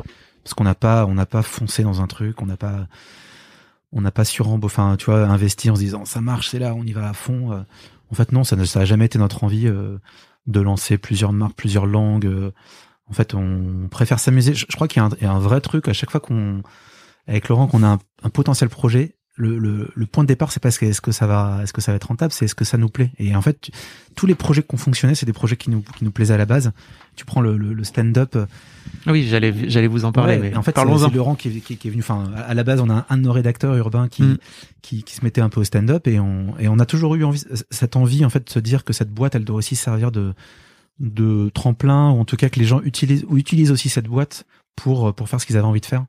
parce 0.45 0.55
qu'on 0.55 0.65
n'a 0.65 0.75
pas 0.77 1.05
on 1.07 1.15
n'a 1.15 1.27
pas 1.27 1.43
foncé 1.43 1.83
dans 1.83 2.01
un 2.01 2.07
truc 2.07 2.41
on 2.43 2.47
n'a 2.47 2.57
pas 2.57 2.87
on 3.93 4.01
n'a 4.01 4.11
pas 4.13 4.25
surembo 4.25 4.67
enfin 4.67 4.97
tu 4.99 5.07
vois 5.07 5.27
investi 5.27 5.69
en 5.71 5.75
se 5.75 5.81
disant 5.81 6.05
ça 6.05 6.21
marche 6.21 6.49
c'est 6.51 6.59
là 6.61 6.75
on 6.75 6.85
y 6.85 6.93
va 6.93 7.09
à 7.09 7.13
fond 7.13 7.53
Euh, 7.53 7.61
en 8.11 8.15
fait 8.15 8.31
non 8.33 8.45
ça 8.45 8.57
ne 8.57 8.65
ça 8.65 8.81
a 8.81 8.85
jamais 8.85 9.07
été 9.07 9.19
notre 9.19 9.43
envie 9.45 9.67
euh, 9.67 9.99
de 10.47 10.61
lancer 10.61 10.97
plusieurs 10.99 11.33
marques 11.33 11.57
plusieurs 11.57 11.87
langues 11.87 12.27
euh. 12.27 12.53
En 13.13 13.15
fait 13.15 13.35
on 13.35 13.89
préfère 13.91 14.19
s'amuser 14.19 14.55
je, 14.55 14.65
je 14.69 14.75
crois 14.75 14.89
qu'il 14.89 15.01
y, 15.01 15.05
a 15.05 15.07
un- 15.07 15.17
il 15.21 15.25
y 15.25 15.27
a 15.27 15.33
un 15.33 15.39
vrai 15.39 15.61
truc 15.61 15.87
à 15.89 15.93
chaque 15.93 16.11
fois 16.11 16.21
qu'on 16.21 16.63
avec 17.29 17.49
Laurent 17.49 17.67
qu'on 17.69 17.83
a 17.83 17.89
un, 17.89 17.99
un 18.25 18.31
potentiel 18.31 18.69
projet 18.71 19.15
le, 19.35 19.57
le, 19.59 19.91
le 19.95 20.07
point 20.07 20.25
de 20.25 20.29
départ 20.29 20.53
c'est 20.53 20.61
pas 20.61 20.69
est-ce 20.69 21.01
que, 21.01 21.11
ça 21.11 21.27
va 21.27 21.61
est-ce 21.63 21.73
que 21.73 21.81
ça 21.81 21.91
va 21.93 21.97
être 21.97 22.09
rentable 22.09 22.33
c'est 22.33 22.45
est-ce 22.45 22.55
que 22.55 22.67
ça 22.67 22.77
nous 22.77 22.91
plaît 22.91 23.13
et 23.19 23.35
en 23.35 23.41
fait 23.41 23.71
tous 24.15 24.27
les 24.27 24.35
projets 24.35 24.63
qui 24.63 24.75
ont 24.75 24.79
fonctionné 24.79 25.15
c'est 25.15 25.25
des 25.25 25.33
projets 25.33 25.57
qui 25.57 25.71
nous 25.71 25.83
qui 25.97 26.05
nous 26.05 26.11
plaisaient 26.11 26.35
à 26.35 26.39
la 26.39 26.45
base 26.45 26.73
tu 27.17 27.25
prends 27.25 27.41
le, 27.41 27.83
stand-up 27.85 28.37
euh, 28.37 28.45
Oui, 29.07 29.27
j'allais 29.29 29.55
j'allais 29.71 29.87
vous 29.87 30.05
en 30.05 30.13
parler. 30.13 30.35
ouais, 30.37 30.51
mais 30.51 30.57
en 30.57 30.63
fait 30.63 30.71
c'est 30.73 30.75
parlons-en. 30.75 31.09
c'est 31.09 31.15
Laurent 31.15 31.35
qui 31.35 31.49
est, 31.49 31.61
qui, 31.61 31.77
qui 31.79 31.89
est 31.89 31.91
venu 31.91 32.03
enfin 32.03 32.31
à 32.47 32.53
la 32.55 32.63
base 32.65 32.81
on 32.81 32.91
a 32.91 32.95
un, 32.95 33.07
un 33.09 33.17
de 33.17 33.23
nos 33.23 33.33
rédacteurs 33.33 33.75
urbains 33.77 34.09
qui, 34.09 34.23
Mm. 34.23 34.37
qui 34.83 35.03
qui 35.03 35.15
se 35.15 35.25
mettait 35.25 35.41
un 35.41 35.49
peu 35.49 35.61
au 35.61 35.65
stand-up 35.65 36.07
et 36.09 36.21
on 36.21 36.55
et 36.59 36.69
on 36.69 36.79
a 36.79 36.85
toujours 36.87 37.15
eu 37.15 37.25
envie 37.25 37.43
cette 37.71 37.97
envie 37.97 38.25
en 38.27 38.31
fait 38.31 38.47
de 38.47 38.51
se 38.51 38.59
dire 38.59 38.85
que 38.85 38.93
cette 38.93 39.11
boîte 39.11 39.35
elle 39.35 39.45
doit 39.47 39.57
aussi 39.57 39.77
servir 39.77 40.13
de 40.13 40.35
de 41.01 41.51
tremplin 41.55 42.11
ou 42.11 42.21
en 42.21 42.25
tout 42.25 42.37
cas 42.37 42.49
que 42.49 42.59
les 42.59 42.65
gens 42.67 42.81
utilisent 42.83 43.25
ou 43.29 43.37
utilisent 43.39 43.71
aussi 43.73 43.89
cette 43.89 44.07
boîte 44.07 44.45
pour 44.77 45.15
pour 45.15 45.29
faire 45.29 45.41
ce 45.41 45.47
qu'ils 45.47 45.57
avaient 45.57 45.67
envie 45.67 45.81
de 45.81 45.87
faire. 45.87 46.05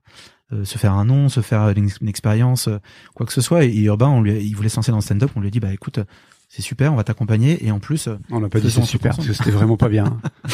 Euh, 0.52 0.66
se 0.66 0.78
faire 0.78 0.94
un 0.94 1.06
nom 1.06 1.30
se 1.30 1.40
faire 1.40 1.70
une, 1.70 1.90
une 2.02 2.08
expérience 2.10 2.68
euh, 2.68 2.78
quoi 3.16 3.26
que 3.26 3.32
ce 3.34 3.42
soit. 3.42 3.64
Et, 3.66 3.70
et 3.70 3.82
Urbain 3.84 4.10
on 4.10 4.22
lui, 4.22 4.44
il 4.44 4.56
voulait 4.56 4.70
se 4.70 4.76
lancer 4.76 4.92
dans 4.92 4.98
le 4.98 5.04
stand-up 5.04 5.32
on 5.36 5.40
lui 5.40 5.48
a 5.48 5.52
dit 5.52 5.60
bah 5.62 5.74
écoute 5.74 6.00
euh, 6.00 6.04
c'est 6.50 6.62
super 6.62 6.92
on 6.94 6.96
va 6.98 7.04
t'accompagner. 7.04 7.66
Et 7.66 7.72
en 7.72 7.80
plus 7.80 8.08
euh, 8.08 8.18
On 8.30 8.40
n'a 8.42 8.50
pas 8.50 8.60
dit 8.60 8.70
c'est 8.70 8.84
super 8.84 9.16
parce 9.16 9.28
que 9.28 9.34
c'était 9.34 9.52
vraiment 9.52 9.78
pas 9.78 9.90
bien. 9.90 10.20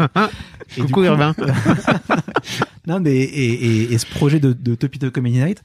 et 0.76 0.80
du 0.80 0.86
Coucou 0.86 0.92
coup- 0.94 1.04
Urbain. 1.04 1.34
Non, 2.86 2.98
mais 2.98 3.14
et, 3.14 3.52
et, 3.52 3.92
et 3.92 3.98
ce 3.98 4.06
projet 4.06 4.40
de, 4.40 4.52
de 4.54 4.74
Topito 4.74 5.10
Comedy 5.10 5.38
Night, 5.38 5.62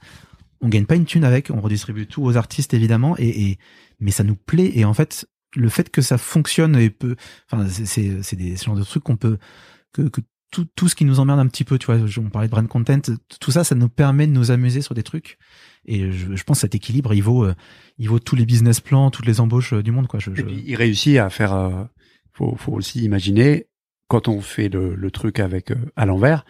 on 0.60 0.68
gagne 0.68 0.84
pas 0.84 0.94
une 0.96 1.06
thune 1.06 1.24
avec, 1.24 1.50
on 1.50 1.60
redistribue 1.60 2.06
tout 2.06 2.22
aux 2.22 2.36
artistes 2.36 2.74
évidemment, 2.74 3.16
et, 3.18 3.48
et 3.50 3.58
mais 4.00 4.10
ça 4.10 4.22
nous 4.22 4.36
plaît. 4.36 4.70
Et 4.74 4.84
en 4.84 4.92
fait 4.94 5.26
le 5.56 5.68
fait 5.68 5.90
que 5.90 6.02
ça 6.02 6.18
fonctionne 6.18 6.76
et 6.76 6.90
peut, 6.90 7.16
enfin 7.50 7.66
c'est 7.68 8.22
c'est 8.22 8.36
des 8.36 8.56
ce 8.56 8.64
genre 8.66 8.76
de 8.76 8.84
trucs 8.84 9.02
qu'on 9.04 9.16
peut 9.16 9.38
que, 9.92 10.02
que 10.02 10.20
tout 10.52 10.66
tout 10.76 10.88
ce 10.88 10.94
qui 10.94 11.04
nous 11.04 11.18
emmerde 11.18 11.40
un 11.40 11.48
petit 11.48 11.64
peu, 11.64 11.78
tu 11.78 11.86
vois, 11.86 11.96
on 12.18 12.30
parlait 12.30 12.46
de 12.48 12.52
brand 12.52 12.68
content, 12.68 13.00
tout 13.40 13.50
ça, 13.50 13.64
ça 13.64 13.74
nous 13.74 13.88
permet 13.88 14.26
de 14.26 14.32
nous 14.32 14.50
amuser 14.52 14.80
sur 14.80 14.94
des 14.94 15.02
trucs. 15.02 15.38
Et 15.86 16.12
je, 16.12 16.34
je 16.36 16.44
pense 16.44 16.58
que 16.58 16.60
cet 16.62 16.74
équilibre, 16.74 17.12
il 17.14 17.22
vaut, 17.22 17.44
euh, 17.44 17.54
il 17.98 18.08
vaut 18.08 18.18
tous 18.20 18.36
les 18.36 18.46
business 18.46 18.80
plans, 18.80 19.10
toutes 19.10 19.26
les 19.26 19.40
embauches 19.40 19.72
euh, 19.72 19.82
du 19.82 19.90
monde, 19.90 20.06
quoi. 20.06 20.20
Je, 20.20 20.30
il 20.48 20.74
réussit 20.76 21.16
à 21.18 21.30
faire. 21.30 21.52
euh, 21.52 21.84
faut, 22.32 22.54
faut 22.56 22.72
aussi 22.72 23.02
imaginer 23.04 23.66
quand 24.08 24.28
on 24.28 24.40
fait 24.40 24.68
le, 24.68 24.94
le 24.94 25.10
truc 25.10 25.40
avec 25.40 25.72
euh, 25.72 25.76
à 25.96 26.06
l'envers. 26.06 26.44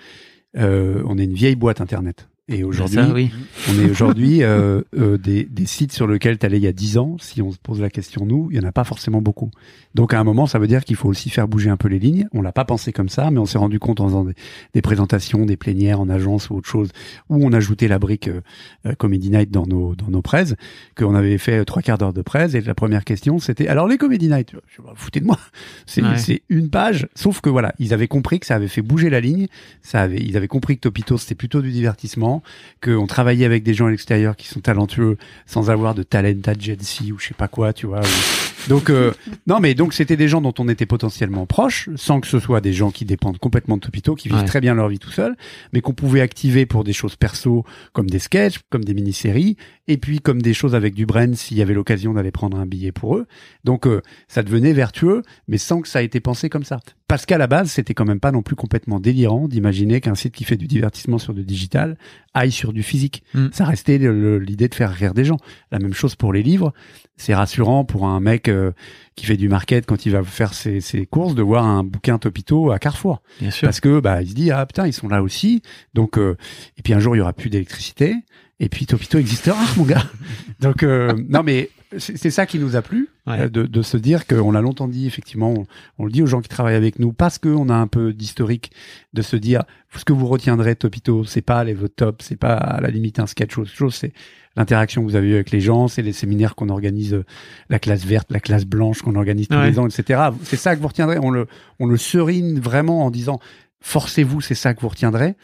euh, 0.56 1.02
on 1.06 1.16
est 1.18 1.24
une 1.24 1.34
vieille 1.34 1.56
boîte 1.56 1.80
internet. 1.80 2.28
Et 2.48 2.62
aujourd'hui, 2.62 2.94
Ça, 2.94 3.12
oui. 3.12 3.32
on 3.68 3.80
est 3.80 3.90
aujourd'hui 3.90 4.44
euh, 4.44 4.80
euh, 4.96 5.18
des, 5.18 5.42
des 5.44 5.66
sites 5.66 5.90
sur 5.90 6.06
lesquels 6.06 6.38
tu 6.38 6.46
allais 6.46 6.58
il 6.58 6.62
y 6.62 6.68
a 6.68 6.72
10 6.72 6.96
ans. 6.98 7.16
Si 7.18 7.42
on 7.42 7.50
se 7.50 7.58
pose 7.58 7.80
la 7.80 7.90
question, 7.90 8.24
nous, 8.24 8.48
il 8.52 8.56
y 8.56 8.60
en 8.60 8.68
a 8.68 8.70
pas 8.70 8.84
forcément 8.84 9.20
beaucoup. 9.20 9.50
Donc 9.96 10.14
à 10.14 10.20
un 10.20 10.22
moment, 10.22 10.46
ça 10.46 10.60
veut 10.60 10.68
dire 10.68 10.84
qu'il 10.84 10.94
faut 10.94 11.08
aussi 11.08 11.28
faire 11.28 11.48
bouger 11.48 11.70
un 11.70 11.76
peu 11.76 11.88
les 11.88 11.98
lignes. 11.98 12.28
On 12.32 12.42
l'a 12.42 12.52
pas 12.52 12.64
pensé 12.64 12.92
comme 12.92 13.08
ça, 13.08 13.32
mais 13.32 13.38
on 13.38 13.46
s'est 13.46 13.58
rendu 13.58 13.80
compte 13.80 13.98
en 14.00 14.06
faisant 14.06 14.22
des, 14.24 14.34
des 14.74 14.80
présentations, 14.82 15.44
des 15.44 15.56
plénières 15.56 15.98
en 16.00 16.08
agence 16.08 16.48
ou 16.48 16.54
autre 16.54 16.68
chose, 16.68 16.90
où 17.30 17.44
on 17.44 17.52
ajoutait 17.52 17.88
la 17.88 17.98
brique 17.98 18.28
euh, 18.28 18.42
euh, 18.86 18.94
Comedy 18.94 19.30
Night 19.30 19.50
dans 19.50 19.66
nos 19.66 19.96
dans 19.96 20.08
nos 20.08 20.22
presse, 20.22 20.54
qu'on 20.96 21.16
avait 21.16 21.38
fait 21.38 21.58
euh, 21.58 21.64
trois 21.64 21.82
quarts 21.82 21.98
d'heure 21.98 22.12
de 22.12 22.22
presse. 22.22 22.54
Et 22.54 22.60
la 22.60 22.74
première 22.76 23.02
question, 23.04 23.40
c'était 23.40 23.66
alors 23.66 23.88
les 23.88 23.98
Comedy 23.98 24.28
Night? 24.28 24.52
Je 24.68 24.82
me 24.82 24.94
foutez 24.94 25.18
de 25.18 25.26
moi. 25.26 25.38
C'est 25.86 26.02
Ouais. 26.02 26.16
c'est 26.18 26.42
une 26.48 26.70
page. 26.70 27.08
Sauf 27.16 27.40
que 27.40 27.50
voilà, 27.50 27.74
ils 27.80 27.92
avaient 27.92 28.06
compris 28.06 28.38
que 28.38 28.46
ça 28.46 28.54
avait 28.54 28.68
fait 28.68 28.82
bouger 28.82 29.10
la 29.10 29.20
ligne. 29.20 29.48
Ça 29.82 30.02
avait, 30.02 30.18
ils 30.20 30.36
avaient 30.36 30.46
compris 30.46 30.76
que 30.76 30.82
Topito 30.82 31.18
c'était 31.18 31.34
plutôt 31.34 31.60
du 31.60 31.72
divertissement, 31.72 32.35
qu'on 32.82 33.06
travaillait 33.06 33.44
avec 33.46 33.62
des 33.62 33.74
gens 33.74 33.86
à 33.86 33.90
l'extérieur 33.90 34.36
qui 34.36 34.46
sont 34.48 34.60
talentueux 34.60 35.16
sans 35.46 35.70
avoir 35.70 35.94
de 35.94 36.02
talent 36.02 36.40
agency 36.46 37.12
ou 37.12 37.18
je 37.18 37.28
sais 37.28 37.34
pas 37.34 37.48
quoi, 37.48 37.72
tu 37.72 37.86
vois. 37.86 38.00
ou- 38.00 38.68
Donc 38.68 38.90
euh, 38.90 39.12
non, 39.46 39.60
mais 39.60 39.74
donc 39.74 39.92
c'était 39.94 40.16
des 40.16 40.28
gens 40.28 40.40
dont 40.40 40.54
on 40.58 40.68
était 40.68 40.86
potentiellement 40.86 41.46
proche, 41.46 41.88
sans 41.96 42.20
que 42.20 42.26
ce 42.26 42.38
soit 42.40 42.60
des 42.60 42.72
gens 42.72 42.90
qui 42.90 43.04
dépendent 43.04 43.38
complètement 43.38 43.76
de 43.76 43.82
Topito, 43.82 44.14
qui 44.14 44.28
vivent 44.28 44.38
Ouais. 44.38 44.44
très 44.44 44.60
bien 44.60 44.74
leur 44.74 44.88
vie 44.88 44.98
tout 44.98 45.10
seuls, 45.10 45.36
mais 45.72 45.80
qu'on 45.80 45.92
pouvait 45.94 46.20
activer 46.20 46.66
pour 46.66 46.82
des 46.84 46.92
choses 46.92 47.16
perso, 47.16 47.64
comme 47.92 48.10
des 48.10 48.18
sketchs, 48.18 48.58
comme 48.70 48.84
des 48.84 48.94
mini-séries, 48.94 49.56
et 49.88 49.96
puis 49.98 50.20
comme 50.20 50.42
des 50.42 50.52
choses 50.54 50.74
avec 50.74 50.94
du 50.94 51.06
brand 51.06 51.34
s'il 51.34 51.56
y 51.56 51.62
avait 51.62 51.74
l'occasion 51.74 52.12
d'aller 52.14 52.32
prendre 52.32 52.58
un 52.58 52.66
billet 52.66 52.92
pour 52.92 53.16
eux. 53.16 53.26
Donc 53.64 53.86
euh, 53.86 54.02
ça 54.28 54.42
devenait 54.42 54.72
vertueux, 54.72 55.22
mais 55.48 55.58
sans 55.58 55.80
que 55.80 55.88
ça 55.88 56.02
ait 56.02 56.06
été 56.06 56.20
pensé 56.20 56.48
comme 56.48 56.64
ça. 56.64 56.80
Parce 57.08 57.24
qu'à 57.24 57.38
la 57.38 57.46
base, 57.46 57.70
c'était 57.70 57.94
quand 57.94 58.04
même 58.04 58.18
pas 58.18 58.32
non 58.32 58.42
plus 58.42 58.56
complètement 58.56 58.98
délirant 58.98 59.46
d'imaginer 59.46 60.00
qu'un 60.00 60.16
site 60.16 60.34
qui 60.34 60.42
fait 60.44 60.56
du 60.56 60.66
divertissement 60.66 61.18
sur 61.18 61.34
du 61.34 61.44
digital 61.44 61.96
aille 62.34 62.50
sur 62.50 62.72
du 62.72 62.82
physique. 62.82 63.22
Mm. 63.34 63.46
Ça 63.52 63.64
restait 63.64 63.98
l'idée 63.98 64.68
de 64.68 64.74
faire 64.74 64.90
rire 64.90 65.14
des 65.14 65.24
gens. 65.24 65.38
La 65.70 65.78
même 65.78 65.94
chose 65.94 66.16
pour 66.16 66.32
les 66.32 66.42
livres. 66.42 66.72
C'est 67.16 67.34
rassurant 67.34 67.84
pour 67.84 68.06
un 68.06 68.18
mec 68.20 68.48
euh, 68.48 68.72
qui 69.14 69.24
fait 69.24 69.36
du 69.36 69.48
market 69.48 69.86
quand 69.86 70.04
il 70.04 70.12
va 70.12 70.22
faire 70.22 70.52
ses, 70.52 70.80
ses 70.80 71.06
courses 71.06 71.34
de 71.34 71.42
voir 71.42 71.64
un 71.64 71.84
bouquin 71.84 72.18
Topito 72.18 72.72
à 72.72 72.78
Carrefour. 72.78 73.22
Bien 73.40 73.50
sûr. 73.50 73.66
Parce 73.66 73.80
que 73.80 74.00
bah 74.00 74.20
il 74.20 74.28
se 74.28 74.34
dit 74.34 74.50
ah 74.50 74.66
putain 74.66 74.86
ils 74.86 74.92
sont 74.92 75.08
là 75.08 75.22
aussi. 75.22 75.62
Donc 75.94 76.18
euh, 76.18 76.36
et 76.76 76.82
puis 76.82 76.92
un 76.92 76.98
jour 76.98 77.14
il 77.16 77.20
y 77.20 77.22
aura 77.22 77.32
plus 77.32 77.48
d'électricité 77.48 78.16
et 78.60 78.68
puis 78.68 78.84
Topito 78.84 79.18
existera 79.18 79.58
mon 79.76 79.84
gars. 79.84 80.04
Donc 80.60 80.82
euh, 80.82 81.14
non 81.28 81.42
mais 81.42 81.70
c'est 81.98 82.30
ça 82.30 82.46
qui 82.46 82.58
nous 82.58 82.76
a 82.76 82.82
plu 82.82 83.08
Ouais. 83.26 83.40
euh, 83.40 83.48
de, 83.48 83.64
de 83.64 83.82
se 83.82 83.96
dire 83.96 84.26
qu'on 84.26 84.52
l'a 84.52 84.60
longtemps 84.60 84.86
dit 84.88 85.06
effectivement 85.06 85.50
on, 85.52 85.66
on 85.98 86.04
le 86.06 86.12
dit 86.12 86.22
aux 86.22 86.26
gens 86.26 86.40
qui 86.40 86.48
travaillent 86.48 86.76
avec 86.76 86.98
nous 86.98 87.12
parce 87.12 87.38
qu'on 87.38 87.68
a 87.68 87.74
un 87.74 87.86
peu 87.88 88.12
d'historique 88.12 88.70
de 89.14 89.22
se 89.22 89.36
dire 89.36 89.64
ce 89.96 90.04
que 90.04 90.12
vous 90.12 90.26
retiendrez 90.26 90.76
Topito 90.76 91.24
c'est 91.24 91.42
pas 91.42 91.64
les 91.64 91.74
votre 91.74 91.94
top 91.94 92.22
c'est 92.22 92.36
pas 92.36 92.54
à 92.54 92.80
la 92.80 92.88
limite 92.88 93.18
un 93.18 93.26
sketch 93.26 93.56
ou 93.56 93.62
autre 93.62 93.70
chose 93.72 93.94
c'est 93.94 94.12
l'interaction 94.56 95.02
que 95.04 95.10
vous 95.10 95.16
avez 95.16 95.28
eue 95.30 95.34
avec 95.34 95.50
les 95.50 95.60
gens 95.60 95.88
c'est 95.88 96.02
les 96.02 96.12
séminaires 96.12 96.54
qu'on 96.54 96.68
organise 96.68 97.14
euh, 97.14 97.24
la 97.68 97.78
classe 97.78 98.04
verte 98.04 98.30
la 98.30 98.40
classe 98.40 98.64
blanche 98.64 99.02
qu'on 99.02 99.16
organise 99.16 99.48
tous 99.48 99.56
Ouais. 99.56 99.70
les 99.70 99.78
ans 99.78 99.86
etc 99.88 100.30
c'est 100.44 100.56
ça 100.56 100.76
que 100.76 100.80
vous 100.80 100.88
retiendrez 100.88 101.18
on 101.20 101.30
le 101.30 101.46
on 101.80 101.86
le 101.86 101.96
serine 101.96 102.60
vraiment 102.60 103.04
en 103.04 103.10
disant 103.10 103.40
forcez-vous, 103.80 104.40
c'est 104.40 104.54
ça 104.56 104.74
que 104.74 104.80
vous 104.80 104.88
retiendrez, 104.88 105.34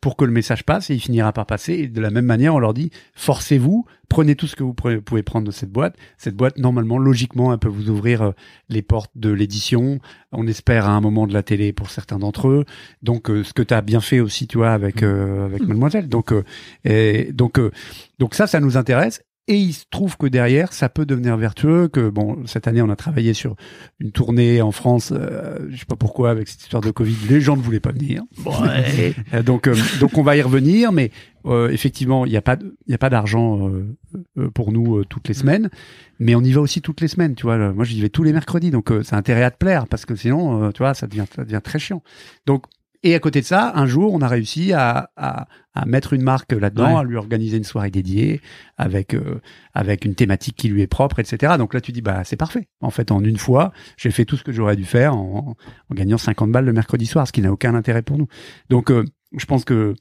pour 0.00 0.16
que 0.16 0.24
le 0.24 0.32
message 0.32 0.64
passe 0.64 0.90
et 0.90 0.94
il 0.94 1.00
finira 1.00 1.32
par 1.32 1.46
passer. 1.46 1.74
Et 1.74 1.88
de 1.88 2.00
la 2.00 2.10
même 2.10 2.24
manière, 2.24 2.54
on 2.54 2.58
leur 2.58 2.74
dit, 2.74 2.90
forcez-vous, 3.14 3.84
prenez 4.08 4.34
tout 4.34 4.46
ce 4.46 4.56
que 4.56 4.62
vous 4.62 4.74
pouvez 4.74 5.22
prendre 5.22 5.46
de 5.46 5.52
cette 5.52 5.70
boîte. 5.70 5.96
Cette 6.16 6.34
boîte, 6.34 6.58
normalement, 6.58 6.98
logiquement, 6.98 7.52
elle 7.52 7.58
peut 7.58 7.68
vous 7.68 7.90
ouvrir 7.90 8.22
euh, 8.22 8.30
les 8.68 8.82
portes 8.82 9.12
de 9.14 9.30
l'édition. 9.30 10.00
On 10.32 10.46
espère 10.46 10.86
à 10.86 10.92
un 10.92 11.00
moment 11.00 11.26
de 11.26 11.34
la 11.34 11.42
télé 11.42 11.72
pour 11.72 11.90
certains 11.90 12.18
d'entre 12.18 12.48
eux. 12.48 12.64
Donc, 13.02 13.30
euh, 13.30 13.44
ce 13.44 13.52
que 13.52 13.62
tu 13.62 13.74
as 13.74 13.82
bien 13.82 14.00
fait 14.00 14.20
aussi, 14.20 14.46
tu 14.46 14.58
vois, 14.58 14.72
avec, 14.72 15.02
euh, 15.02 15.44
avec 15.44 15.62
Mademoiselle. 15.62 16.08
Donc, 16.08 16.32
euh, 16.32 16.44
et, 16.84 17.32
donc, 17.32 17.58
euh, 17.58 17.70
donc 18.18 18.34
ça, 18.34 18.46
ça 18.46 18.60
nous 18.60 18.76
intéresse. 18.76 19.22
Et 19.48 19.56
il 19.56 19.72
se 19.72 19.84
trouve 19.90 20.16
que 20.16 20.26
derrière, 20.26 20.72
ça 20.72 20.88
peut 20.88 21.06
devenir 21.06 21.36
vertueux. 21.36 21.88
Que 21.88 22.08
bon, 22.08 22.46
cette 22.46 22.68
année, 22.68 22.82
on 22.82 22.90
a 22.90 22.96
travaillé 22.96 23.34
sur 23.34 23.56
une 23.98 24.12
tournée 24.12 24.62
en 24.62 24.70
France. 24.70 25.12
Euh, 25.12 25.58
je 25.70 25.78
sais 25.78 25.86
pas 25.86 25.96
pourquoi 25.96 26.30
avec 26.30 26.46
cette 26.46 26.62
histoire 26.62 26.82
de 26.82 26.90
Covid, 26.90 27.16
les 27.28 27.40
gens 27.40 27.56
ne 27.56 27.62
voulaient 27.62 27.80
pas 27.80 27.92
venir. 27.92 28.22
Ouais. 28.44 29.14
Euh, 29.32 29.42
donc, 29.42 29.68
euh, 29.68 29.74
donc 30.00 30.18
on 30.18 30.22
va 30.22 30.36
y 30.36 30.42
revenir, 30.42 30.92
mais 30.92 31.10
euh, 31.46 31.70
effectivement, 31.70 32.26
il 32.26 32.30
n'y 32.30 32.36
a 32.36 32.42
pas, 32.42 32.56
il 32.86 32.90
y 32.90 32.94
a 32.94 32.98
pas 32.98 33.10
d'argent 33.10 33.68
euh, 33.68 33.96
euh, 34.38 34.50
pour 34.50 34.72
nous 34.72 34.98
euh, 34.98 35.04
toutes 35.04 35.28
les 35.28 35.34
semaines, 35.34 35.70
mais 36.18 36.34
on 36.34 36.42
y 36.42 36.52
va 36.52 36.60
aussi 36.60 36.80
toutes 36.82 37.00
les 37.00 37.08
semaines. 37.08 37.34
Tu 37.34 37.44
vois, 37.44 37.72
moi 37.72 37.84
j'y 37.84 38.00
vais 38.00 38.08
tous 38.08 38.22
les 38.22 38.32
mercredis, 38.32 38.70
donc 38.70 38.90
euh, 38.90 39.02
c'est 39.02 39.14
intérêt 39.14 39.42
à 39.42 39.50
te 39.50 39.56
plaire 39.56 39.86
parce 39.86 40.04
que 40.04 40.16
sinon, 40.16 40.64
euh, 40.64 40.70
tu 40.70 40.78
vois, 40.78 40.94
ça 40.94 41.06
devient, 41.06 41.24
ça 41.34 41.44
devient 41.44 41.60
très 41.62 41.78
chiant. 41.78 42.02
Donc, 42.46 42.64
et 43.02 43.14
à 43.14 43.18
côté 43.18 43.40
de 43.40 43.46
ça, 43.46 43.72
un 43.74 43.86
jour, 43.86 44.12
on 44.12 44.20
a 44.20 44.28
réussi 44.28 44.72
à, 44.72 45.10
à, 45.16 45.46
à 45.74 45.86
mettre 45.86 46.12
une 46.12 46.22
marque 46.22 46.52
là-dedans, 46.52 46.94
Ouais. 46.94 47.00
à 47.00 47.04
lui 47.04 47.16
organiser 47.16 47.56
une 47.56 47.64
soirée 47.64 47.90
dédiée 47.90 48.40
avec 48.76 49.14
euh, 49.14 49.40
avec 49.74 50.04
une 50.04 50.14
thématique 50.14 50.56
qui 50.56 50.68
lui 50.68 50.82
est 50.82 50.86
propre, 50.86 51.18
etc. 51.18 51.54
Donc 51.58 51.72
là, 51.74 51.80
tu 51.80 51.92
dis 51.92 52.02
bah 52.02 52.24
c'est 52.24 52.36
parfait. 52.36 52.68
En 52.80 52.90
fait, 52.90 53.10
en 53.10 53.22
une 53.24 53.38
fois, 53.38 53.72
j'ai 53.96 54.10
fait 54.10 54.24
tout 54.24 54.36
ce 54.36 54.44
que 54.44 54.52
j'aurais 54.52 54.76
dû 54.76 54.84
faire 54.84 55.14
en, 55.16 55.56
en 55.90 55.94
gagnant 55.94 56.18
50 56.18 56.50
balles 56.52 56.64
le 56.66 56.72
mercredi 56.72 57.06
soir, 57.06 57.26
ce 57.26 57.32
qui 57.32 57.40
n'a 57.40 57.52
aucun 57.52 57.74
intérêt 57.74 58.02
pour 58.02 58.18
nous. 58.18 58.26
Donc, 58.68 58.90
euh, 58.90 59.04
je 59.36 59.46
pense 59.46 59.64
que 59.64 59.94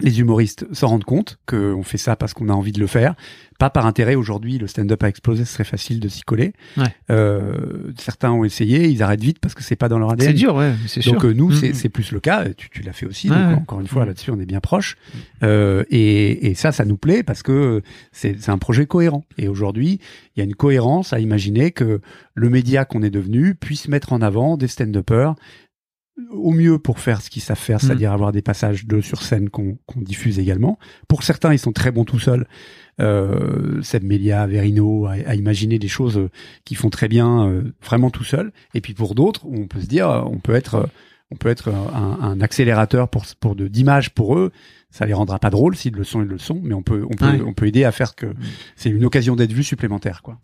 les 0.00 0.20
humoristes 0.20 0.66
s'en 0.72 0.88
rendent 0.88 1.04
compte 1.04 1.38
qu'on 1.46 1.82
fait 1.82 1.98
ça 1.98 2.16
parce 2.16 2.34
qu'on 2.34 2.48
a 2.48 2.52
envie 2.52 2.72
de 2.72 2.80
le 2.80 2.86
faire, 2.86 3.14
pas 3.58 3.70
par 3.70 3.86
intérêt. 3.86 4.14
Aujourd'hui, 4.16 4.58
le 4.58 4.66
stand-up 4.66 5.02
a 5.04 5.08
explosé, 5.08 5.44
ce 5.44 5.52
serait 5.52 5.64
facile 5.64 6.00
de 6.00 6.08
s'y 6.08 6.22
coller. 6.22 6.54
Ouais. 6.76 6.84
Euh, 7.10 7.92
certains 7.98 8.32
ont 8.32 8.42
essayé, 8.44 8.88
ils 8.88 9.02
arrêtent 9.02 9.20
vite 9.22 9.38
parce 9.38 9.54
que 9.54 9.62
c'est 9.62 9.76
pas 9.76 9.88
dans 9.88 9.98
leur 9.98 10.10
ADN. 10.10 10.28
C'est 10.28 10.34
dur, 10.34 10.56
ouais, 10.56 10.72
c'est 10.86 11.02
sûr. 11.02 11.12
Donc 11.12 11.24
euh, 11.24 11.32
nous, 11.32 11.50
Mhm. 11.50 11.56
c'est 11.56 11.74
c'est 11.74 11.88
plus 11.88 12.10
le 12.10 12.20
cas. 12.20 12.46
Tu, 12.56 12.70
tu 12.70 12.82
l'as 12.82 12.92
fait 12.92 13.06
aussi. 13.06 13.30
Ouais, 13.30 13.36
donc 13.36 13.48
ouais. 13.48 13.54
encore 13.54 13.80
une 13.80 13.86
fois, 13.86 14.02
Mhm. 14.02 14.08
là-dessus, 14.08 14.30
on 14.32 14.40
est 14.40 14.46
bien 14.46 14.60
proche. 14.60 14.96
Euh, 15.42 15.84
et, 15.90 16.48
et 16.50 16.54
ça, 16.54 16.72
ça 16.72 16.84
nous 16.84 16.96
plaît 16.96 17.22
parce 17.22 17.42
que 17.42 17.82
c'est 18.10 18.36
c'est 18.40 18.50
un 18.50 18.58
projet 18.58 18.86
cohérent. 18.86 19.24
Et 19.38 19.46
aujourd'hui, 19.48 20.00
il 20.34 20.40
y 20.40 20.42
a 20.42 20.44
une 20.44 20.54
cohérence 20.54 21.12
à 21.12 21.20
imaginer 21.20 21.70
que 21.70 22.00
le 22.34 22.48
média 22.48 22.84
qu'on 22.84 23.02
est 23.02 23.10
devenu 23.10 23.54
puisse 23.54 23.88
mettre 23.88 24.12
en 24.14 24.22
avant 24.22 24.56
des 24.56 24.66
stand-uppers 24.68 25.34
au 26.30 26.50
mieux 26.50 26.78
pour 26.78 26.98
faire 26.98 27.22
ce 27.22 27.30
qu'ils 27.30 27.42
savent 27.42 27.58
faire, 27.58 27.80
c'est-à-dire 27.80 28.12
avoir 28.12 28.32
des 28.32 28.42
passages 28.42 28.86
de 28.86 29.00
sur 29.00 29.22
scène 29.22 29.48
qu'on 29.48 29.78
diffuse 29.96 30.38
également. 30.38 30.78
Pour 31.08 31.22
certains, 31.22 31.52
ils 31.52 31.58
sont 31.58 31.72
très 31.72 31.90
bons 31.90 32.04
tout 32.04 32.18
seuls. 32.18 32.46
Euh, 33.00 33.80
Seb 33.82 34.04
Melia, 34.04 34.46
Verino, 34.46 35.06
à, 35.06 35.12
à 35.12 35.34
imaginer 35.34 35.78
des 35.78 35.88
choses 35.88 36.18
euh, 36.18 36.28
qui 36.64 36.74
font 36.74 36.90
très 36.90 37.08
bien 37.08 37.48
euh, 37.48 37.74
vraiment 37.82 38.10
tout 38.10 38.24
seuls. 38.24 38.52
Et 38.74 38.82
puis 38.82 38.92
pour 38.92 39.14
d'autres, 39.14 39.46
on 39.46 39.66
peut 39.66 39.80
se 39.80 39.86
dire, 39.86 40.10
euh, 40.10 40.22
on 40.26 40.38
peut 40.38 40.54
être, 40.54 40.74
euh, 40.74 40.86
on 41.30 41.36
peut 41.36 41.48
être 41.48 41.70
un, 41.70 42.18
un 42.20 42.40
accélérateur 42.42 43.08
pour 43.08 43.24
pour 43.40 43.56
de 43.56 43.66
d'images 43.66 44.10
pour 44.10 44.36
eux. 44.36 44.52
Ça 44.94 45.06
les 45.06 45.14
rendra 45.14 45.38
pas 45.38 45.48
drôles 45.50 45.74
s'ils 45.74 45.94
le 45.94 46.04
sont, 46.04 46.20
ils 46.22 46.28
le 46.28 46.36
sont, 46.38 46.60
mais 46.62 46.74
on 46.74 46.82
peut 46.82 47.04
on 47.10 47.16
peut 47.16 47.24
Ouais. 47.26 47.40
on 47.44 47.54
peut 47.54 47.66
aider 47.66 47.82
à 47.84 47.92
faire 47.92 48.14
que 48.14 48.26
c'est 48.76 48.90
une 48.90 49.04
occasion 49.06 49.34
d'être 49.36 49.52
vu 49.52 49.62
supplémentaire 49.64 50.20
quoi. 50.22 50.38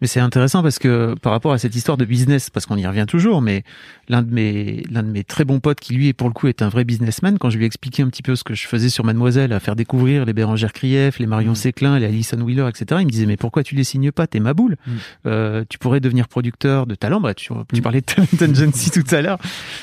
Mais 0.00 0.06
c'est 0.06 0.20
intéressant 0.20 0.62
parce 0.62 0.78
que 0.78 1.14
par 1.20 1.32
rapport 1.32 1.52
à 1.52 1.58
cette 1.58 1.74
histoire 1.74 1.96
de 1.98 2.04
business, 2.04 2.48
parce 2.48 2.64
qu'on 2.64 2.76
y 2.76 2.86
revient 2.86 3.06
toujours, 3.08 3.42
mais 3.42 3.64
l'un 4.08 4.22
de 4.22 4.32
mes 4.32 4.84
l'un 4.88 5.02
de 5.02 5.08
mes 5.10 5.24
très 5.24 5.44
bons 5.44 5.58
potes 5.58 5.80
qui 5.80 5.94
lui 5.94 6.12
pour 6.12 6.28
le 6.28 6.32
coup 6.32 6.46
est 6.46 6.62
un 6.62 6.68
vrai 6.68 6.84
businessman, 6.84 7.38
quand 7.38 7.50
je 7.50 7.58
lui 7.58 7.64
ai 7.64 7.66
expliqué 7.66 8.02
un 8.04 8.08
petit 8.08 8.22
peu 8.22 8.36
ce 8.36 8.44
que 8.44 8.54
je 8.54 8.68
faisais 8.68 8.88
sur 8.88 9.04
Mademoiselle, 9.04 9.52
à 9.52 9.58
faire 9.58 9.74
découvrir 9.74 10.24
les 10.24 10.32
Bérangère 10.32 10.72
Krief, 10.72 11.18
les 11.18 11.26
Marion 11.26 11.56
Séclin, 11.56 11.98
les 11.98 12.06
Alison 12.06 12.40
Wheeler, 12.40 12.68
etc. 12.68 13.00
Il 13.00 13.06
me 13.06 13.10
disait 13.10 13.26
mais 13.26 13.36
pourquoi 13.36 13.64
tu 13.64 13.74
les 13.74 13.82
signes 13.84 14.12
pas? 14.12 14.28
T'es 14.28 14.38
ma 14.38 14.54
boule. 14.54 14.76
Mm. 14.86 14.90
Euh, 15.26 15.64
tu 15.68 15.78
pourrais 15.78 15.98
devenir 15.98 16.28
producteur 16.28 16.86
de 16.86 16.94
talent. 16.94 17.20
Bah, 17.20 17.34
tu, 17.34 17.48
tu 17.72 17.80
Mm. 17.80 17.82
parlais 17.82 18.00
de 18.00 18.06
Talent 18.06 18.28
Agency 18.52 18.90
tout 18.92 19.02
à 19.12 19.22
l'heure. 19.22 19.38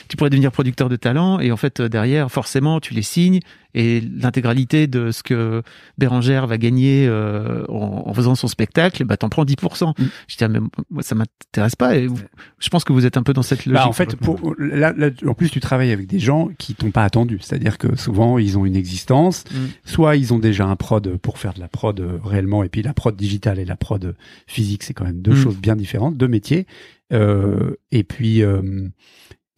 Tu 0.08 0.16
pourrais 0.16 0.30
devenir 0.30 0.54
producteur 0.54 0.88
de 0.88 0.96
talent 0.96 1.42
et 1.42 1.52
en 1.52 1.58
fait 1.58 1.82
euh, 1.82 1.90
derrière 1.90 2.32
forcément 2.32 2.80
tu 2.80 2.94
les 2.94 3.02
signes 3.02 3.40
et 3.78 4.00
l'intégralité 4.16 4.88
de 4.88 5.12
ce 5.12 5.24
que 5.24 5.62
Bérangère 5.98 6.48
va 6.48 6.58
gagner 6.58 7.08
euh, 7.08 7.66
en, 7.70 8.04
en 8.08 8.14
faisant 8.14 8.36
son 8.36 8.48
spectacle, 8.48 9.04
bah 9.06 9.18
t'en 9.18 9.30
prends 9.30 9.46
10%. 9.46 9.90
Mm. 10.00 10.04
Je 10.28 10.38
dis 10.38 10.44
ah, 10.44 10.48
mais 10.48 10.60
moi 10.90 11.04
ça 11.04 11.16
m'intéresse 11.16 11.76
pas. 11.76 11.96
Et 11.96 12.08
vous- 12.08 12.18
je 12.60 12.70
pense 12.70 12.84
que 12.84 12.94
vous 12.94 13.06
êtes 13.06 13.18
un 13.18 13.24
peu 13.24 13.34
dans 13.34 13.42
cette 13.42 13.66
logique. 13.66 13.74
Bah, 13.84 13.88
en 13.88 13.94
fait, 13.94 14.16
pour, 14.16 14.56
là, 14.58 14.94
là, 14.96 15.10
en 15.28 15.34
plus, 15.34 15.50
tu 15.50 15.60
travailles 15.60 15.92
avec 15.92 16.08
des 16.08 16.20
gens 16.20 16.50
qui 16.58 16.76
t'ont 16.76 16.92
pas 16.92 17.04
attendu. 17.04 17.40
C'est-à-dire 17.42 17.78
que 17.78 17.96
souvent, 17.96 18.38
ils 18.38 18.58
ont 18.58 18.66
une 18.66 18.76
existence. 18.76 19.44
Mm. 19.52 19.58
Soit 19.86 20.16
ils 20.16 20.34
ont 20.34 20.40
déjà 20.40 20.66
un 20.66 20.76
prod 20.76 21.18
pour 21.18 21.38
faire 21.38 21.54
de 21.54 21.60
la 21.60 21.68
prod 21.68 22.00
euh, 22.00 22.18
réellement, 22.24 22.64
et 22.64 22.70
puis 22.70 22.82
la 22.82 22.94
prod 22.94 23.16
digitale 23.16 23.60
et 23.60 23.66
la 23.66 23.76
prod 23.76 24.16
physique, 24.48 24.84
c'est 24.84 24.94
quand 24.94 25.06
même 25.06 25.22
deux 25.22 25.34
Mm. 25.34 25.44
choses 25.44 25.58
bien 25.58 25.76
différentes, 25.76 26.18
deux 26.18 26.28
métiers. 26.28 26.66
Euh, 27.14 27.76
et 27.92 28.04
puis, 28.04 28.42
euh, 28.42 28.88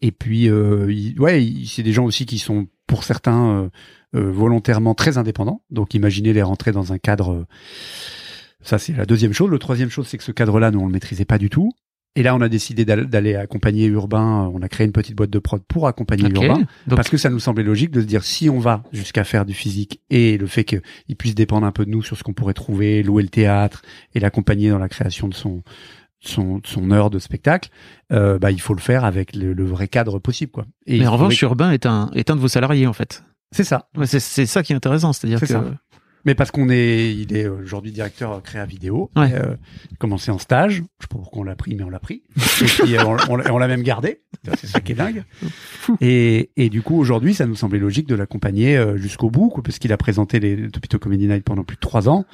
et 0.00 0.12
puis, 0.12 0.48
euh, 0.48 0.86
ouais, 1.18 1.44
c'est 1.66 1.82
des 1.82 1.92
gens 1.92 2.04
aussi 2.04 2.24
qui 2.26 2.38
sont, 2.38 2.68
pour 2.86 3.04
certains, 3.04 3.48
euh, 3.64 3.68
volontairement 4.14 4.94
très 4.94 5.18
indépendants. 5.18 5.62
Donc, 5.70 5.94
imaginez 5.94 6.32
les 6.32 6.42
rentrer 6.42 6.72
dans 6.72 6.92
un 6.92 6.98
cadre. 6.98 7.32
euh, 7.32 7.46
ça, 8.62 8.78
c'est 8.78 8.92
la 8.92 9.06
deuxième 9.06 9.32
chose. 9.32 9.50
Le 9.50 9.58
troisième 9.58 9.90
chose, 9.90 10.06
c'est 10.08 10.18
que 10.18 10.24
ce 10.24 10.32
cadre-là, 10.32 10.70
nous, 10.70 10.80
on 10.80 10.86
le 10.86 10.92
maîtrisait 10.92 11.24
pas 11.24 11.38
du 11.38 11.48
tout. 11.50 11.70
Et 12.16 12.22
là, 12.22 12.34
on 12.34 12.40
a 12.40 12.48
décidé 12.48 12.84
d'al- 12.84 13.06
d'aller 13.06 13.36
accompagner 13.36 13.86
Urbain. 13.86 14.50
On 14.52 14.60
a 14.62 14.68
créé 14.68 14.86
une 14.86 14.92
petite 14.92 15.14
boîte 15.14 15.30
de 15.30 15.38
prod 15.38 15.62
pour 15.68 15.86
accompagner. 15.86 16.24
Urbain. 16.48 16.58
Donc, 16.86 16.96
Parce 16.96 17.08
que 17.10 17.16
ça 17.16 17.30
nous 17.30 17.38
semblait 17.38 17.62
logique 17.62 17.90
de 17.92 18.00
se 18.00 18.06
dire 18.06 18.24
si 18.24 18.50
on 18.50 18.58
va 18.58 18.82
jusqu'à 18.92 19.22
faire 19.24 19.44
du 19.44 19.54
physique 19.54 20.00
et 20.10 20.36
le 20.38 20.46
fait 20.46 20.64
qu'il 20.64 20.82
puisse 21.16 21.34
dépendre 21.36 21.66
un 21.66 21.70
peu 21.70 21.84
de 21.84 21.90
nous 21.90 22.02
sur 22.02 22.16
ce 22.16 22.24
qu'on 22.24 22.32
pourrait 22.32 22.54
trouver, 22.54 23.02
louer 23.04 23.22
le 23.22 23.28
théâtre 23.28 23.82
et 24.14 24.20
l'accompagner 24.20 24.70
dans 24.70 24.78
la 24.78 24.88
création 24.88 25.28
de 25.28 25.34
son 25.34 25.62
son, 26.20 26.60
son 26.64 26.90
heure 26.90 27.10
de 27.10 27.20
spectacle, 27.20 27.70
euh, 28.10 28.40
bah 28.40 28.50
il 28.50 28.60
faut 28.60 28.74
le 28.74 28.80
faire 28.80 29.04
avec 29.04 29.36
le, 29.36 29.52
le 29.52 29.64
vrai 29.64 29.86
cadre 29.86 30.18
possible 30.18 30.50
quoi. 30.50 30.66
Et 30.84 30.98
mais 30.98 31.06
en 31.06 31.12
revanche, 31.12 31.38
que- 31.38 31.46
Urbain 31.46 31.70
est 31.70 31.86
un 31.86 32.10
est 32.16 32.28
un 32.30 32.34
de 32.34 32.40
vos 32.40 32.48
salariés 32.48 32.88
en 32.88 32.92
fait. 32.92 33.22
C'est 33.52 33.64
ça. 33.64 33.88
Ouais, 33.96 34.06
c'est 34.06 34.20
c'est 34.20 34.46
ça 34.46 34.62
qui 34.62 34.72
est 34.72 34.76
intéressant, 34.76 35.12
c'est-à-dire 35.12 35.38
C'est 35.38 35.46
que 35.46 35.52
ça. 35.52 35.64
Mais 36.24 36.34
parce 36.34 36.50
qu'on 36.50 36.68
est, 36.68 37.14
il 37.14 37.34
est 37.34 37.46
aujourd'hui 37.46 37.92
directeur 37.92 38.42
créa 38.42 38.66
vidéo. 38.66 39.08
Ouais. 39.16 39.32
Euh, 39.32 39.54
commencé 39.98 40.30
en 40.32 40.38
stage. 40.38 40.74
Je 40.98 41.04
sais 41.04 41.08
pas 41.08 41.16
pourquoi 41.16 41.40
on 41.40 41.44
l'a 41.44 41.54
pris, 41.54 41.74
mais 41.76 41.84
on 41.84 41.88
l'a 41.90 42.00
pris. 42.00 42.24
Et 42.60 42.64
puis 42.64 42.96
euh, 42.98 43.04
on, 43.06 43.16
on 43.30 43.36
l'a- 43.36 43.54
on 43.54 43.56
l'a 43.58 43.68
même 43.68 43.82
gardé. 43.82 44.20
C'est 44.58 44.66
ça 44.66 44.80
qui 44.80 44.92
est 44.92 44.94
dingue. 44.96 45.22
Et, 46.00 46.50
et 46.56 46.68
du 46.70 46.82
coup 46.82 46.98
aujourd'hui, 46.98 47.34
ça 47.34 47.46
nous 47.46 47.54
semblait 47.54 47.78
logique 47.78 48.08
de 48.08 48.14
l'accompagner 48.16 48.76
euh, 48.76 48.96
jusqu'au 48.96 49.30
bout, 49.30 49.48
quoi, 49.48 49.62
parce 49.62 49.78
qu'il 49.78 49.92
a 49.92 49.96
présenté 49.96 50.40
les 50.40 50.68
Topito 50.70 50.98
Comedy 50.98 51.28
Night 51.28 51.44
pendant 51.44 51.62
plus 51.64 51.76
de 51.76 51.80
trois 51.80 52.08
ans 52.08 52.26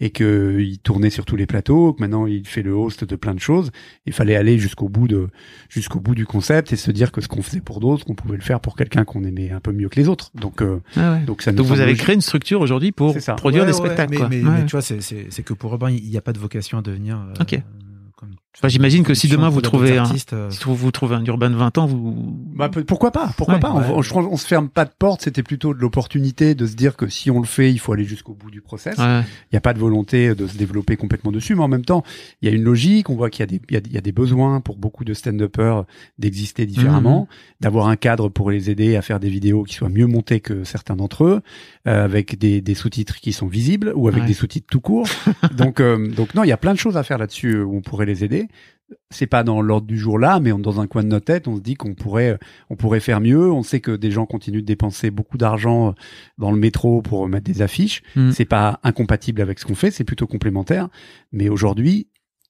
et 0.00 0.10
que 0.10 0.58
il 0.60 0.78
tournait 0.78 1.10
sur 1.10 1.24
tous 1.24 1.36
les 1.36 1.46
plateaux. 1.46 1.92
Que 1.94 2.00
maintenant 2.00 2.26
il 2.26 2.46
fait 2.46 2.62
le 2.62 2.72
host 2.74 3.04
de 3.04 3.16
plein 3.16 3.34
de 3.34 3.40
choses. 3.40 3.70
Il 4.06 4.12
fallait 4.12 4.36
aller 4.36 4.58
jusqu'au 4.58 4.88
bout 4.88 5.08
de 5.08 5.28
jusqu'au 5.68 6.00
bout 6.00 6.14
du 6.14 6.26
concept 6.26 6.72
et 6.72 6.76
se 6.76 6.90
dire 6.90 7.12
que 7.12 7.20
ce 7.20 7.28
qu'on 7.28 7.42
faisait 7.42 7.60
pour 7.60 7.80
d'autres, 7.80 8.04
on 8.08 8.14
pouvait 8.14 8.36
le 8.36 8.42
faire 8.42 8.60
pour 8.60 8.76
quelqu'un 8.76 9.04
qu'on 9.04 9.24
aimait 9.24 9.50
un 9.50 9.60
peu 9.60 9.72
mieux 9.72 9.88
que 9.88 9.98
les 9.98 10.08
autres. 10.08 10.30
Donc 10.34 10.62
euh, 10.62 10.80
Ah 10.96 11.14
ouais. 11.14 11.20
donc 11.24 11.42
ça 11.42 11.50
nous 11.52 11.58
Donc 11.58 11.66
vous 11.68 11.74
avez 11.80 11.92
logique. 11.92 12.02
créé 12.02 12.14
une 12.14 12.20
structure 12.20 12.60
aujourd'hui 12.60 12.92
pour 12.92 13.16
produire 13.36 13.62
Ouais, 13.62 13.70
des 13.70 13.76
ouais, 13.78 13.84
spectacles. 13.86 14.10
mais, 14.10 14.16
quoi. 14.18 14.28
mais- 14.28 14.42
Ouais. 14.42 14.50
mais 14.60 14.64
tu 14.66 14.72
vois, 14.72 14.82
c'est- 14.82 15.00
c'est 15.00 15.26
c'est 15.30 15.42
que 15.42 15.54
pour 15.54 15.72
Urbain, 15.72 15.90
il 15.90 16.08
n'y 16.08 16.16
a 16.16 16.22
pas 16.22 16.32
de 16.32 16.38
vocation 16.38 16.78
à 16.78 16.82
devenir. 16.82 17.16
euh, 17.18 17.42
Ok. 17.42 17.60
Enfin, 18.58 18.68
j'imagine 18.68 19.02
que 19.02 19.12
si 19.12 19.28
demain 19.28 19.48
vous 19.50 19.56
d'autres 19.60 19.70
trouvez 19.70 19.98
un- 19.98 20.04
artistes, 20.04 20.32
euh, 20.32 20.48
Si 20.50 20.64
vous 20.64 20.90
trouvez 20.90 21.14
un 21.14 21.24
urbain 21.26 21.50
de 21.50 21.56
20 21.56 21.76
ans, 21.78 21.84
vous 21.86 22.34
Bah, 22.54 22.70
pourquoi 22.86 23.10
pas 23.10 23.30
Pourquoi 23.36 23.54
Ouais, 23.56 23.60
pas 23.60 23.70
on, 23.72 23.96
ouais. 23.96 24.02
je 24.02 24.10
pense 24.10 24.26
on 24.30 24.36
se 24.38 24.46
ferme 24.46 24.68
pas 24.70 24.84
de 24.86 24.90
porte. 24.98 25.20
C'était 25.22 25.42
plutôt 25.42 25.74
de 25.74 25.78
l'opportunité 25.78 26.54
de 26.54 26.66
se 26.66 26.74
dire 26.74 26.96
que 26.96 27.08
si 27.08 27.30
on 27.30 27.40
le 27.40 27.46
fait, 27.46 27.70
il 27.70 27.78
faut 27.78 27.92
aller 27.92 28.04
jusqu'au 28.04 28.32
bout 28.32 28.50
du 28.50 28.62
process. 28.62 28.96
Ouais. 28.96 29.20
Il 29.20 29.54
n'y 29.54 29.58
a 29.58 29.60
pas 29.60 29.74
de 29.74 29.78
volonté 29.78 30.34
de 30.34 30.46
se 30.46 30.56
développer 30.56 30.96
complètement 30.96 31.32
dessus, 31.32 31.54
mais 31.54 31.62
en 31.62 31.68
même 31.68 31.84
temps, 31.84 32.02
il 32.40 32.48
y 32.48 32.52
a 32.52 32.54
une 32.54 32.62
logique. 32.62 33.10
On 33.10 33.14
voit 33.14 33.28
qu'il 33.28 33.40
y 33.40 33.42
a 33.42 33.46
des, 33.46 33.60
il 33.68 33.74
y 33.74 33.76
a, 33.76 33.80
il 33.84 33.92
y 33.92 33.98
a 33.98 34.00
des 34.00 34.12
besoins 34.12 34.60
pour 34.62 34.76
beaucoup 34.78 35.04
de 35.04 35.12
stand-uppers 35.12 35.84
d'exister 36.18 36.64
différemment, 36.64 37.28
d'avoir 37.60 37.88
un 37.88 37.96
cadre 37.96 38.28
pour 38.30 38.50
les 38.50 38.70
aider 38.70 38.96
à 38.96 39.02
faire 39.02 39.20
des 39.20 39.28
vidéos 39.28 39.64
qui 39.64 39.74
soient 39.74 39.90
mieux 39.90 40.06
montées 40.06 40.40
que 40.40 40.64
certains 40.64 40.96
d'entre 40.96 41.24
eux, 41.24 41.42
euh, 41.86 42.04
avec 42.04 42.38
des, 42.38 42.62
des 42.62 42.74
sous-titres 42.74 43.16
qui 43.16 43.32
sont 43.34 43.46
visibles 43.48 43.92
ou 43.94 44.08
avec 44.08 44.22
Ouais. 44.22 44.26
des 44.28 44.34
sous-titres 44.34 44.66
tout 44.70 44.80
court. 44.80 45.06
donc, 45.56 45.80
euh, 45.80 46.08
donc 46.08 46.34
non, 46.34 46.42
il 46.42 46.48
y 46.48 46.52
a 46.52 46.56
plein 46.56 46.72
de 46.72 46.78
choses 46.78 46.96
à 46.96 47.02
faire 47.02 47.18
là-dessus 47.18 47.56
euh, 47.56 47.64
où 47.64 47.76
on 47.76 47.80
pourrait 47.82 48.06
les 48.06 48.24
aider. 48.24 48.45
C'est 49.10 49.26
pas 49.26 49.42
dans 49.42 49.60
l'ordre 49.60 49.86
du 49.88 49.98
jour 49.98 50.16
là, 50.16 50.38
mais 50.38 50.52
on- 50.52 50.60
dans 50.60 50.80
un 50.80 50.86
coin 50.86 51.02
de 51.02 51.08
notre 51.08 51.24
tête, 51.24 51.48
on 51.48 51.56
se 51.56 51.60
dit 51.60 51.74
qu'on 51.74 51.94
pourrait, 51.94 52.38
on 52.70 52.76
pourrait 52.76 53.00
faire 53.00 53.20
mieux. 53.20 53.50
On 53.50 53.64
sait 53.64 53.80
que 53.80 53.90
des 53.96 54.12
gens 54.12 54.26
continuent 54.26 54.60
de 54.60 54.66
dépenser 54.66 55.10
beaucoup 55.10 55.36
d'argent 55.38 55.88
euh, 55.88 55.92
dans 56.38 56.52
le 56.52 56.56
métro 56.56 57.02
pour 57.02 57.26
mettre 57.28 57.44
des 57.50 57.62
affiches. 57.62 58.02
Mm. 58.14 58.30
C'est 58.30 58.44
pas 58.44 58.78
incompatible 58.84 59.42
avec 59.42 59.58
ce 59.58 59.64
qu'on 59.64 59.74
fait, 59.74 59.90
c'est 59.90 60.04
plutôt 60.04 60.28
complémentaire. 60.28 60.88
Mais 61.32 61.48
aujourd'hui, 61.48 62.06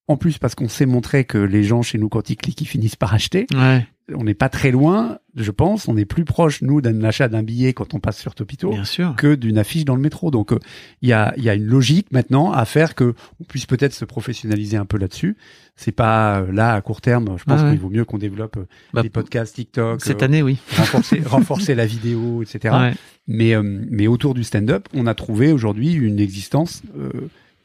en 0.09 0.19
plus 0.19 0.37
parce 0.39 0.55
qu'on 0.55 0.69
sait 0.69 0.85
montrer 0.87 1.25
que 1.25 1.39
les 1.39 1.65
gens 1.65 1.81
chez 1.81 1.97
nous 1.97 2.11
quand 2.11 2.29
ils 2.29 2.37
cliquent, 2.37 2.61
ils 2.61 2.67
finissent 2.67 2.97
par 2.97 3.15
acheter. 3.15 3.47
Ouais, 3.55 3.87
On 4.15 4.23
n'est 4.23 4.35
pas 4.35 4.49
très 4.49 4.71
loin, 4.71 5.19
je 5.35 5.51
pense. 5.51 5.89
On 5.89 5.97
est 5.97 6.05
plus 6.05 6.25
proche 6.25 6.63
nous 6.63 6.81
d'un 6.81 7.03
achat 7.03 7.27
d'un 7.29 7.43
billet 7.43 7.73
quand 7.73 7.93
on 7.93 7.99
passe 7.99 8.19
sur 8.21 8.37
Topito 8.37 8.71
bien 8.71 8.85
sûr. 8.85 9.17
que 9.17 9.35
d'une 9.35 9.59
affiche 9.59 9.85
dans 9.85 9.97
le 9.97 10.01
métro. 10.01 10.31
Donc 10.31 10.53
euh, 10.53 10.61
il 11.03 11.09
y 11.09 11.13
a 11.13 11.35
il 11.37 11.43
y 11.43 11.51
a 11.51 11.55
une 11.55 11.65
logique 11.67 12.13
maintenant 12.13 12.53
à 12.53 12.65
faire 12.67 12.95
que 12.95 13.15
on 13.41 13.45
puisse 13.45 13.67
peut-être 13.67 13.93
se 13.95 14.05
professionnaliser 14.05 14.77
un 14.77 14.85
peu 14.85 14.97
là-dessus. 14.97 15.37
C'est 15.75 15.91
pas 15.93 16.41
euh, 16.41 16.53
là 16.53 16.75
à 16.75 16.81
court 16.83 17.01
terme. 17.01 17.37
Je 17.37 17.43
pense 17.45 17.59
Ah 17.61 17.65
ouais. 17.65 17.71
qu'il 17.73 17.81
vaut 17.81 17.91
mieux 17.91 18.05
qu'on 18.05 18.19
développe 18.19 18.59
euh, 18.59 18.67
Bah, 18.95 19.03
les 19.03 19.11
podcasts 19.11 19.57
TikTok, 19.57 20.01
Cette 20.03 20.23
année, 20.23 20.41
oui. 20.43 20.59
renforcer 20.77 21.21
renforcer 21.27 21.75
la 21.75 21.87
vidéo, 21.87 22.43
etc. 22.43 22.75
Ouais. 22.79 22.95
Mais, 23.27 23.55
mais 23.63 24.07
autour 24.07 24.35
du 24.35 24.45
stand-up, 24.45 24.87
on 24.95 25.09
a 25.09 25.15
trouvé 25.15 25.51
aujourd'hui 25.51 25.93
une 25.95 26.21
existence 26.21 26.83
euh, 26.97 27.11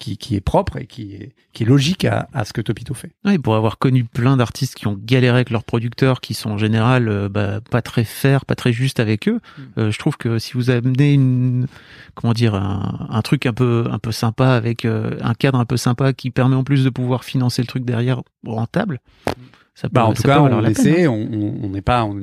qui, 0.02 0.18
qui 0.18 0.36
est 0.36 0.41
propre 0.41 0.78
et 0.78 0.88
qui 0.88 1.14
est, 1.14 1.34
qui 1.54 1.64
est 1.64 1.66
logique 1.66 2.06
à, 2.06 2.28
à 2.34 2.43
ce 2.43 2.54
que 2.54 2.62
Topito 2.62 2.93
fait. 2.95 3.12
Ouais, 3.24 3.38
pour 3.38 3.56
avoir 3.56 3.78
connu 3.78 4.04
plein 4.04 4.36
d'artistes 4.36 4.74
qui 4.76 4.88
ont 4.88 4.97
galéré 4.99 5.36
avec 5.36 5.52
leurs 5.52 5.64
producteurs, 5.64 6.22
qui 6.22 6.34
sont 6.34 6.49
en 6.49 6.58
général 6.58 7.08
euh, 7.08 7.30
bah, 7.30 7.62
pas 7.62 7.84
très 7.84 8.04
fair, 8.04 8.45
pas 8.45 8.56
très 8.56 8.74
juste 8.74 8.99
avec 8.99 9.30
eux, 9.30 9.39
euh, 9.78 9.91
je 9.91 9.99
trouve 9.99 10.18
que 10.18 10.39
si 10.39 10.54
vous 10.54 10.72
amenez 10.72 11.14
une, 11.14 11.68
comment 12.16 12.34
dire, 12.34 12.56
un, 12.56 13.08
un 13.10 13.22
truc 13.22 13.45
un 13.45 13.54
peu, 13.54 13.86
un 13.91 13.99
peu 13.99 14.12
sympa 14.12 14.49
avec 14.49 14.86
euh, 14.86 15.18
un 15.22 15.36
cadre 15.36 15.60
un 15.60 15.66
peu 15.66 15.78
sympa 15.78 16.14
qui 16.14 16.32
permet 16.32 16.56
en 16.56 16.64
plus 16.64 16.84
de 16.84 16.89
pouvoir 16.89 17.24
financer 17.24 17.62
le 17.62 17.68
truc 17.68 17.86
derrière 17.86 18.22
rentable, 18.43 18.99
ça 19.74 19.88
peut, 19.88 19.93
Bah, 19.93 20.05
en 20.05 20.13
tout 20.13 20.24
cas, 20.24 20.41
on 20.41 20.65
essaie. 20.65 21.05
hein. 21.05 21.11
On 21.11 21.69
n'est 21.69 21.82
pas, 21.82 22.03
on 22.03 22.13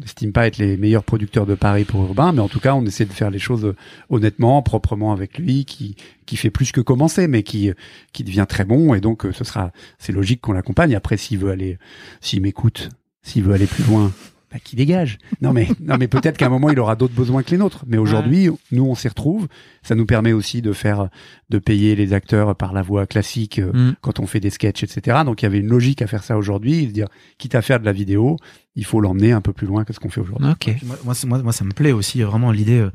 n'estime 0.00 0.32
pas 0.32 0.46
être 0.46 0.58
les 0.58 0.76
meilleurs 0.76 1.04
producteurs 1.04 1.46
de 1.46 1.54
Paris 1.54 1.84
pour 1.84 2.02
Urbain, 2.04 2.32
mais 2.32 2.40
en 2.40 2.48
tout 2.48 2.60
cas, 2.60 2.74
on 2.74 2.84
essaie 2.86 3.04
de 3.04 3.12
faire 3.12 3.30
les 3.30 3.38
choses 3.38 3.74
honnêtement, 4.08 4.62
proprement 4.62 5.12
avec 5.12 5.38
lui, 5.38 5.64
qui 5.64 5.96
qui 6.26 6.36
fait 6.36 6.50
plus 6.50 6.72
que 6.72 6.80
commencer, 6.80 7.26
mais 7.28 7.42
qui 7.42 7.72
qui 8.12 8.24
devient 8.24 8.46
très 8.48 8.64
bon. 8.64 8.94
Et 8.94 9.00
donc, 9.00 9.24
euh, 9.26 9.32
ce 9.32 9.44
sera, 9.44 9.72
c'est 9.98 10.12
logique 10.12 10.40
qu'on 10.40 10.52
l'accompagne. 10.52 10.94
Après, 10.94 11.16
s'il 11.16 11.38
veut 11.38 11.50
aller, 11.50 11.78
s'il 12.20 12.40
m'écoute, 12.42 12.90
s'il 13.22 13.42
veut 13.42 13.54
aller 13.54 13.66
plus 13.66 13.84
loin. 13.84 14.12
Bah, 14.50 14.58
qu'il 14.64 14.78
dégage. 14.78 15.18
Non 15.42 15.52
mais 15.52 15.68
non 15.80 15.96
mais 15.98 16.08
peut-être 16.08 16.38
qu'à 16.38 16.46
un 16.46 16.48
moment 16.48 16.70
il 16.70 16.80
aura 16.80 16.96
d'autres 16.96 17.12
besoins 17.14 17.42
que 17.42 17.50
les 17.50 17.58
nôtres. 17.58 17.84
Mais 17.86 17.98
aujourd'hui, 17.98 18.48
nous 18.72 18.84
on 18.86 18.94
s'y 18.94 19.06
retrouve. 19.08 19.46
Ça 19.82 19.94
nous 19.94 20.06
permet 20.06 20.32
aussi 20.32 20.62
de 20.62 20.72
faire, 20.72 21.08
de 21.50 21.58
payer 21.58 21.94
les 21.96 22.14
acteurs 22.14 22.56
par 22.56 22.72
la 22.72 22.80
voie 22.80 23.06
classique 23.06 23.58
euh, 23.58 23.72
Mm. 23.72 23.96
quand 24.00 24.20
on 24.20 24.26
fait 24.26 24.40
des 24.40 24.48
sketchs, 24.50 24.82
etc. 24.84 25.18
Donc 25.26 25.42
il 25.42 25.44
y 25.44 25.46
avait 25.46 25.58
une 25.60 25.68
logique 25.68 26.00
à 26.00 26.06
faire 26.06 26.24
ça 26.24 26.38
aujourd'hui, 26.38 26.86
de 26.86 26.92
dire 26.92 27.08
quitte 27.36 27.54
à 27.54 27.60
faire 27.62 27.78
de 27.78 27.84
la 27.84 27.92
vidéo, 27.92 28.36
il 28.74 28.86
faut 28.86 29.00
l'emmener 29.02 29.32
un 29.32 29.42
peu 29.42 29.52
plus 29.52 29.66
loin 29.66 29.84
que 29.84 29.92
ce 29.92 30.00
qu'on 30.00 30.08
fait 30.08 30.22
aujourd'hui. 30.22 30.48
Ok. 30.50 30.74
Moi, 31.04 31.12
ça 31.52 31.64
me 31.64 31.72
plaît 31.72 31.92
aussi 31.92 32.22
vraiment 32.22 32.50
l'idée, 32.50 32.78
euh, 32.78 32.90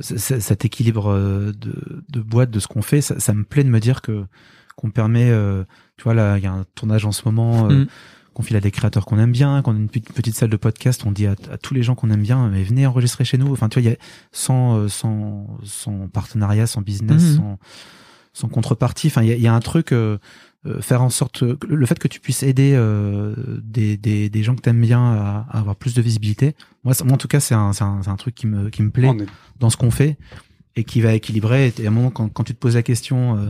cet 0.00 0.64
équilibre 0.64 1.10
euh, 1.12 1.52
de, 1.52 2.02
de 2.08 2.20
boîte 2.20 2.50
de 2.50 2.58
ce 2.58 2.66
qu'on 2.68 2.82
fait. 2.82 3.00
Ça, 3.00 3.20
ça 3.20 3.34
me 3.34 3.44
plaît 3.44 3.64
de 3.64 3.68
me 3.70 3.80
dire 3.80 4.00
que 4.02 4.24
qu'on 4.76 4.90
permet, 4.90 5.30
euh, 5.30 5.64
tu 5.96 6.04
vois, 6.04 6.12
là, 6.12 6.36
il 6.36 6.44
y 6.44 6.46
a 6.46 6.52
un 6.52 6.64
tournage 6.74 7.06
en 7.06 7.12
ce 7.12 7.22
moment. 7.24 7.68
euh, 7.70 7.84
Mm. 7.84 7.86
Qu'on 8.36 8.42
file 8.42 8.56
à 8.56 8.60
des 8.60 8.70
créateurs 8.70 9.06
qu'on 9.06 9.18
aime 9.18 9.32
bien, 9.32 9.62
qu'on 9.62 9.72
a 9.74 9.78
une 9.78 9.88
petite, 9.88 10.34
salle 10.34 10.50
de 10.50 10.56
podcast, 10.58 11.02
on 11.06 11.10
dit 11.10 11.26
à, 11.26 11.32
à 11.50 11.56
tous 11.56 11.72
les 11.72 11.82
gens 11.82 11.94
qu'on 11.94 12.10
aime 12.10 12.20
bien, 12.20 12.48
mais 12.50 12.62
venez 12.62 12.86
enregistrer 12.86 13.24
chez 13.24 13.38
nous. 13.38 13.50
Enfin, 13.50 13.70
tu 13.70 13.80
vois, 13.80 13.88
il 13.88 13.90
y 13.90 13.94
a 13.94 13.96
sans, 14.30 14.76
euh, 14.76 14.88
sans, 14.88 15.46
sans 15.64 16.06
partenariat, 16.08 16.66
sans 16.66 16.82
business, 16.82 17.22
Mhm. 17.22 17.36
sans, 17.36 17.58
sans 18.34 18.48
contrepartie. 18.48 19.06
Enfin, 19.06 19.22
il 19.22 19.28
y 19.28 19.32
a, 19.32 19.36
il 19.36 19.40
y 19.40 19.46
a 19.46 19.54
un 19.54 19.60
truc, 19.60 19.90
euh, 19.92 20.18
euh, 20.66 20.82
faire 20.82 21.00
en 21.00 21.08
sorte, 21.08 21.56
que- 21.56 21.66
le 21.66 21.86
fait 21.86 21.98
que 21.98 22.08
tu 22.08 22.20
puisses 22.20 22.42
aider 22.42 22.72
euh, 22.74 23.34
des, 23.64 23.96
des, 23.96 24.28
des 24.28 24.42
gens 24.42 24.54
que 24.54 24.60
t'aimes 24.60 24.82
bien 24.82 25.00
à, 25.02 25.46
à 25.50 25.58
avoir 25.60 25.74
plus 25.76 25.94
de 25.94 26.02
visibilité. 26.02 26.54
Moi, 26.84 26.92
moi 27.04 27.14
en 27.14 27.16
tout 27.16 27.28
cas, 27.28 27.40
c'est 27.40 27.54
un, 27.54 27.72
c'est 27.72 27.84
un, 27.84 28.02
c'est 28.02 28.10
un 28.10 28.16
truc 28.16 28.34
qui 28.34 28.46
me, 28.46 28.68
qui 28.68 28.82
me 28.82 28.90
plaît 28.90 29.08
est- 29.08 29.26
dans 29.60 29.70
ce 29.70 29.78
qu'on 29.78 29.90
fait 29.90 30.18
et 30.76 30.84
qui 30.84 31.00
va 31.00 31.14
équilibrer. 31.14 31.72
Et 31.78 31.86
à 31.86 31.88
un 31.88 31.90
moment, 31.90 32.10
quand, 32.10 32.28
quand 32.28 32.44
tu 32.44 32.52
te 32.52 32.58
poses 32.58 32.74
la 32.74 32.82
question, 32.82 33.38
euh, 33.38 33.48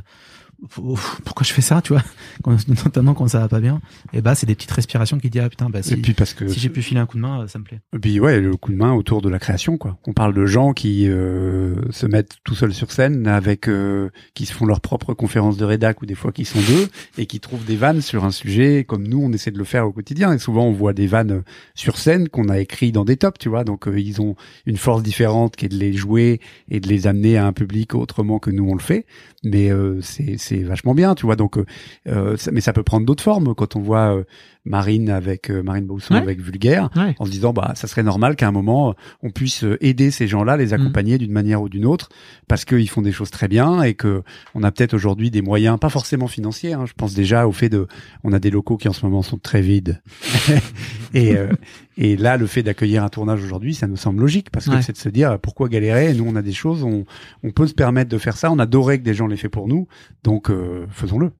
pourquoi 1.25 1.45
je 1.45 1.53
fais 1.53 1.63
ça, 1.63 1.83
tu 1.83 1.93
vois, 1.93 2.03
quand, 2.43 2.57
notamment 2.69 3.15
quand 3.15 3.29
ça 3.29 3.41
va 3.41 3.49
pas 3.49 3.61
bien, 3.61 3.81
et 4.13 4.21
bah 4.21 4.35
c'est 4.35 4.47
des 4.47 4.55
petites 4.55 4.71
respirations 4.71 5.19
qui 5.19 5.31
disent 5.31 5.43
ah 5.45 5.49
putain 5.49 5.69
bah 5.69 5.83
si, 5.83 5.95
Et 5.95 5.97
puis 5.97 6.15
parce 6.15 6.35
que 6.35 6.49
si 6.49 6.61
j'ai 6.61 6.69
pu 6.69 6.83
filer 6.83 7.01
un 7.01 7.07
coup 7.07 7.17
de 7.17 7.23
main, 7.23 7.43
euh, 7.43 7.49
ça 7.49 7.59
me 7.59 7.65
plaît. 7.65 7.81
Et 7.95 7.99
puis 7.99 8.21
ouais, 8.21 8.41
le 8.41 8.57
coup 8.57 8.73
de 8.73 8.77
main 8.77 8.93
autour 8.93 9.23
de 9.23 9.29
la 9.29 9.39
création 9.39 9.77
quoi. 9.77 9.99
On 10.07 10.13
parle 10.13 10.35
de 10.35 10.47
gens 10.47 10.73
qui 10.73 11.09
euh, 11.09 11.75
se 11.91 12.07
mettent 12.07 12.37
tout 12.45 12.55
seuls 12.55 12.75
sur 12.75 12.91
scène 12.91 13.27
avec 13.27 13.69
euh, 13.69 14.11
qui 14.35 14.47
se 14.47 14.53
font 14.53 14.67
leur 14.67 14.81
propre 14.81 15.15
conférence 15.15 15.57
de 15.57 15.65
rédac 15.65 16.03
ou 16.03 16.07
des 16.07 16.15
fois 16.15 16.33
qui 16.33 16.45
sont 16.45 16.61
deux 16.61 16.89
et 17.19 17.27
qui 17.27 17.41
trouvent 17.41 17.65
des 17.65 17.77
vannes 17.77 18.01
sur 18.01 18.25
un 18.25 18.31
sujet 18.31 18.85
comme 18.85 19.07
nous 19.07 19.21
on 19.23 19.33
essaie 19.33 19.51
de 19.51 19.59
le 19.59 19.65
faire 19.65 19.87
au 19.87 19.93
quotidien 19.93 20.33
et 20.33 20.39
souvent 20.39 20.65
on 20.65 20.73
voit 20.73 20.93
des 20.93 21.07
vannes 21.07 21.43
sur 21.75 21.99
scène 21.99 22.29
qu'on 22.29 22.49
a 22.49 22.59
écrit 22.59 22.93
dans 22.93 23.05
des 23.05 23.17
tops, 23.17 23.39
tu 23.39 23.49
vois. 23.49 23.65
Donc 23.65 23.89
euh, 23.89 23.99
ils 23.99 24.21
ont 24.21 24.37
une 24.65 24.77
force 24.77 25.03
différente 25.03 25.57
qui 25.57 25.67
est 25.67 25.69
de 25.69 25.77
les 25.77 25.93
jouer 25.93 26.41
et 26.69 26.81
de 26.81 26.89
les 26.89 27.07
amener 27.07 27.37
à 27.37 27.47
un 27.47 27.53
public 27.53 27.95
autrement 27.95 28.39
que 28.39 28.51
nous 28.51 28.69
on 28.69 28.75
le 28.75 28.81
fait, 28.81 29.07
mais 29.45 29.71
euh, 29.71 30.01
c'est 30.01 30.37
c'est 30.47 30.63
vachement 30.63 30.95
bien, 30.95 31.15
tu 31.15 31.27
vois. 31.27 31.37
Donc 31.37 31.59
euh, 31.59 31.65
euh, 32.09 32.37
mais 32.53 32.61
ça 32.61 32.73
peut 32.73 32.83
prendre 32.83 33.05
d'autres 33.07 33.23
formes 33.23 33.55
quand 33.55 33.77
on 33.77 33.81
voit 33.81 34.17
euh, 34.17 34.25
Marine 34.67 35.09
avec 35.11 35.51
euh, 35.51 35.63
Marine 35.63 35.87
Bausson 35.87 36.15
Ouais. 36.15 36.21
avec 36.21 36.41
Vulgaire 36.41 36.91
Ouais. 36.97 37.15
en 37.19 37.25
se 37.25 37.31
disant 37.31 37.53
bah 37.53 37.73
ça 37.77 37.87
serait 37.87 38.03
normal 38.03 38.37
qu'à 38.37 38.49
un 38.49 38.53
moment 38.53 38.95
on 39.23 39.31
puisse 39.31 39.65
euh, 39.65 39.77
aider 39.81 40.11
ces 40.11 40.27
gens-là, 40.29 40.57
les 40.57 40.73
accompagner 40.75 41.19
d'une 41.19 41.33
manière 41.33 41.63
ou 41.63 41.69
d'une 41.69 41.87
autre, 41.87 42.09
parce 42.49 42.65
qu'ils 42.65 42.89
font 42.91 43.03
des 43.03 43.13
choses 43.13 43.31
très 43.31 43.49
bien 43.49 43.83
et 43.83 43.95
que 43.95 44.23
on 44.55 44.63
a 44.63 44.71
peut-être 44.73 44.95
aujourd'hui 44.95 45.31
des 45.31 45.43
moyens, 45.43 45.79
pas 45.79 45.89
forcément 45.89 46.27
financiers. 46.27 46.73
hein, 46.75 46.85
je 46.87 46.93
pense 46.93 47.15
déjà 47.15 47.47
au 47.47 47.53
fait 47.53 47.69
de, 47.69 47.87
on 48.25 48.33
a 48.33 48.39
des 48.39 48.51
locaux 48.51 48.77
qui 48.77 48.89
en 48.89 48.93
ce 48.93 49.05
moment 49.07 49.23
sont 49.23 49.39
très 49.39 49.61
vides, 49.63 50.01
et 51.15 51.37
euh, 51.37 51.49
et 51.97 52.17
là 52.17 52.37
le 52.37 52.47
fait 52.47 52.63
d'accueillir 52.63 53.03
un 53.05 53.09
tournage 53.09 53.43
aujourd'hui, 53.43 53.75
ça 53.75 53.87
nous 53.87 53.97
semble 53.97 54.21
logique 54.21 54.51
parce 54.51 54.69
que 54.69 54.81
c'est 54.83 54.93
de 54.93 54.99
se 54.99 55.09
dire 55.09 55.39
pourquoi 55.39 55.69
galérer? 55.69 56.13
Nous 56.15 56.25
on 56.27 56.37
a 56.37 56.43
des 56.43 56.53
choses, 56.53 56.83
on 56.83 57.05
on 57.43 57.51
peut 57.53 57.67
se 57.67 57.75
permettre 57.75 58.11
de 58.11 58.19
faire 58.19 58.37
ça. 58.37 58.51
On 58.51 58.59
adorait 58.59 58.99
que 58.99 59.05
des 59.05 59.15
gens 59.15 59.27
l'aient 59.27 59.37
fait 59.37 59.49
pour 59.49 59.69
nous, 59.69 59.87
donc 60.25 60.51
euh, 60.51 60.87
faisons-le. 60.91 61.31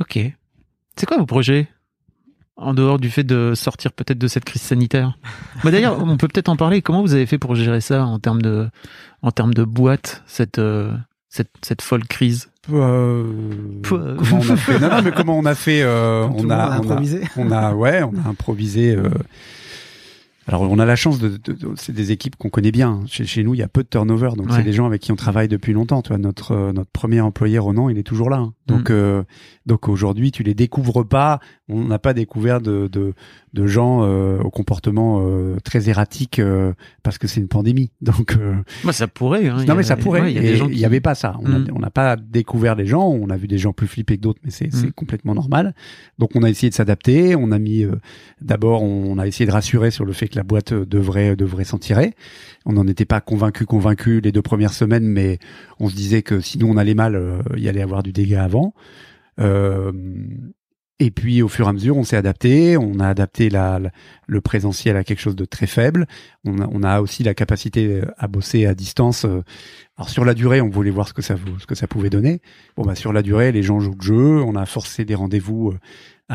Ok. 0.00 0.18
C'est 0.96 1.06
quoi 1.06 1.16
vos 1.18 1.26
projets? 1.26 1.68
En 2.60 2.74
dehors 2.74 2.98
du 2.98 3.10
fait 3.10 3.24
de 3.24 3.54
sortir 3.56 3.92
peut-être 3.92 4.18
de 4.18 4.28
cette 4.28 4.44
crise 4.44 4.62
sanitaire 4.62 5.18
bah 5.64 5.70
D'ailleurs, 5.70 6.02
on 6.02 6.16
peut 6.16 6.28
peut-être 6.28 6.48
en 6.48 6.56
parler. 6.56 6.82
Comment 6.82 7.00
vous 7.02 7.14
avez 7.14 7.26
fait 7.26 7.38
pour 7.38 7.54
gérer 7.54 7.80
ça 7.80 8.04
en 8.04 8.18
termes 8.18 8.42
de, 8.42 8.68
en 9.22 9.30
termes 9.30 9.54
de 9.54 9.64
boîte, 9.64 10.22
cette, 10.26 10.58
euh, 10.58 10.92
cette, 11.28 11.50
cette 11.62 11.82
folle 11.82 12.06
crise? 12.06 12.50
Euh, 12.72 13.24
Peu- 13.82 14.16
comment 14.18 14.42
on 14.46 14.50
a 14.52 14.56
fait? 14.56 14.78
Non, 14.80 14.88
non, 14.90 15.02
mais 15.02 15.12
comment 15.12 15.38
on 15.38 15.44
a 15.46 15.54
fait 15.54 15.82
euh, 15.82 16.26
On 16.36 16.50
a, 16.50 16.56
on 16.56 16.70
a, 16.70 16.76
improvisé. 16.76 17.22
on 17.36 17.50
a, 17.50 17.72
ouais, 17.74 18.02
on 18.02 18.12
a 18.24 18.28
improvisé. 18.28 18.94
euh, 18.94 19.08
alors, 20.46 20.62
on 20.62 20.78
a 20.80 20.84
la 20.86 20.96
chance 20.96 21.18
de, 21.20 21.28
de- 21.28 21.52
de- 21.52 21.68
c'est 21.76 21.92
des 21.92 22.10
équipes 22.12 22.34
qu'on 22.36 22.48
connaît 22.50 22.72
bien. 22.72 23.00
Chez, 23.06 23.24
chez 23.24 23.44
nous, 23.44 23.54
il 23.54 23.58
y 23.58 23.62
a 23.62 23.68
peu 23.68 23.82
de 23.84 23.88
turnover, 23.88 24.30
donc 24.36 24.48
Ouais. 24.48 24.56
c'est 24.56 24.62
des 24.64 24.72
gens 24.72 24.86
avec 24.86 25.00
qui 25.00 25.12
on 25.12 25.16
travaille 25.16 25.46
depuis 25.48 25.72
longtemps. 25.72 26.02
Tu 26.02 26.08
vois, 26.08 26.18
notre 26.18 26.52
euh, 26.52 26.72
notre 26.72 26.90
premier 26.90 27.20
employé 27.20 27.58
Ronan, 27.58 27.88
il 27.88 27.98
est 27.98 28.02
toujours 28.02 28.30
là. 28.30 28.38
hein. 28.38 28.52
Donc 28.70 28.90
Mm. 28.90 28.94
euh, 28.94 29.22
donc 29.66 29.88
aujourd'hui, 29.88 30.32
tu 30.32 30.42
les 30.42 30.54
découvres 30.54 31.06
pas. 31.06 31.38
On 31.68 31.84
n'a 31.84 31.98
pas 31.98 32.14
découvert 32.14 32.60
de 32.60 32.88
de, 32.90 33.12
de 33.54 33.66
gens 33.66 34.02
euh, 34.02 34.38
au 34.40 34.50
comportement 34.50 35.20
euh, 35.22 35.56
très 35.62 35.88
erratique 35.88 36.38
euh, 36.38 36.72
parce 37.02 37.18
que 37.18 37.26
c'est 37.28 37.40
une 37.40 37.48
pandémie. 37.48 37.90
Donc 38.00 38.36
euh, 38.36 38.54
Bah, 38.84 38.92
ça 38.92 39.06
pourrait. 39.06 39.48
Hein. 39.48 39.64
Non 39.66 39.74
a- 39.74 39.76
mais 39.76 39.82
ça 39.82 39.96
pourrait. 39.96 40.22
ouais, 40.22 40.32
Il 40.32 40.36
y 40.36 40.38
a 40.38 40.42
Et 40.42 40.52
des 40.52 40.56
gens 40.56 40.66
il 40.68 40.74
qui... 40.74 40.80
y 40.80 40.84
avait 40.84 41.00
pas 41.00 41.14
ça. 41.14 41.36
On 41.40 41.48
Mm. 41.48 41.66
on 41.74 41.78
n'a 41.78 41.90
pas 41.90 42.16
découvert 42.16 42.74
les 42.74 42.86
gens. 42.86 43.06
On 43.08 43.28
a 43.30 43.36
vu 43.36 43.46
des 43.48 43.58
gens 43.58 43.72
plus 43.72 43.86
flippés 43.86 44.16
que 44.16 44.22
d'autres, 44.22 44.40
mais 44.44 44.50
c'est 44.50 44.72
c'est 44.72 44.88
Mm. 44.88 44.92
complètement 44.92 45.34
normal. 45.34 45.74
Donc 46.18 46.30
on 46.34 46.42
a 46.42 46.50
essayé 46.50 46.70
de 46.70 46.74
s'adapter. 46.74 47.36
On 47.36 47.50
a 47.52 47.58
mis 47.58 47.84
euh, 47.84 47.92
d'abord, 48.40 48.82
on 48.82 49.18
a 49.18 49.26
essayé 49.26 49.46
de 49.46 49.52
rassurer 49.52 49.90
sur 49.90 50.04
le 50.04 50.12
fait 50.12 50.28
que 50.28 50.36
la 50.36 50.42
boîte 50.44 50.72
devrait 50.74 51.36
devrait 51.36 51.64
s'en 51.64 51.78
tirer. 51.78 52.14
On 52.66 52.72
n'en 52.72 52.86
était 52.86 53.04
pas 53.06 53.20
convaincu 53.20 53.64
convaincu 53.66 54.20
les 54.20 54.32
deux 54.32 54.42
premières 54.42 54.72
semaines, 54.74 55.06
mais 55.06 55.38
on 55.78 55.88
se 55.88 55.94
disait 55.94 56.22
que 56.22 56.40
sinon 56.40 56.70
on 56.70 56.76
allait 56.76 56.94
mal, 56.94 57.18
il 57.56 57.62
y 57.62 57.68
allait 57.68 57.82
avoir 57.82 58.02
du 58.02 58.12
dégât 58.12 58.42
avant. 58.44 58.59
Euh, 59.40 59.92
et 61.02 61.10
puis 61.10 61.40
au 61.40 61.48
fur 61.48 61.66
et 61.66 61.70
à 61.70 61.72
mesure, 61.72 61.96
on 61.96 62.04
s'est 62.04 62.16
adapté. 62.16 62.76
On 62.76 63.00
a 63.00 63.08
adapté 63.08 63.48
le 63.48 64.40
présentiel 64.42 64.98
à 64.98 65.02
quelque 65.02 65.18
chose 65.18 65.34
de 65.34 65.46
très 65.46 65.66
faible. 65.66 66.06
On 66.44 66.82
a, 66.82 67.00
aussi 67.00 67.24
la 67.24 67.32
capacité 67.32 68.02
à 68.18 68.28
bosser 68.28 68.66
à 68.66 68.74
distance. 68.74 69.24
euh, 69.24 69.42
Alors 69.96 70.10
sur 70.10 70.26
la 70.26 70.34
durée, 70.34 70.60
on 70.60 70.68
voulait 70.68 70.90
voir 70.90 71.08
ce 71.08 71.14
que 71.14 71.22
ça 71.22 71.86
pouvait 71.88 72.10
donner. 72.10 72.42
Bon 72.76 72.84
bah 72.84 72.94
sur 72.94 73.14
la 73.14 73.22
durée, 73.22 73.50
les 73.50 73.62
gens 73.62 73.80
jouent 73.80 73.96
le 73.98 74.04
jeu. 74.04 74.42
On 74.42 74.54
a 74.56 74.66
forcé 74.66 75.06
des 75.06 75.14
rendez-vous 75.14 75.70
euh, 75.70 75.78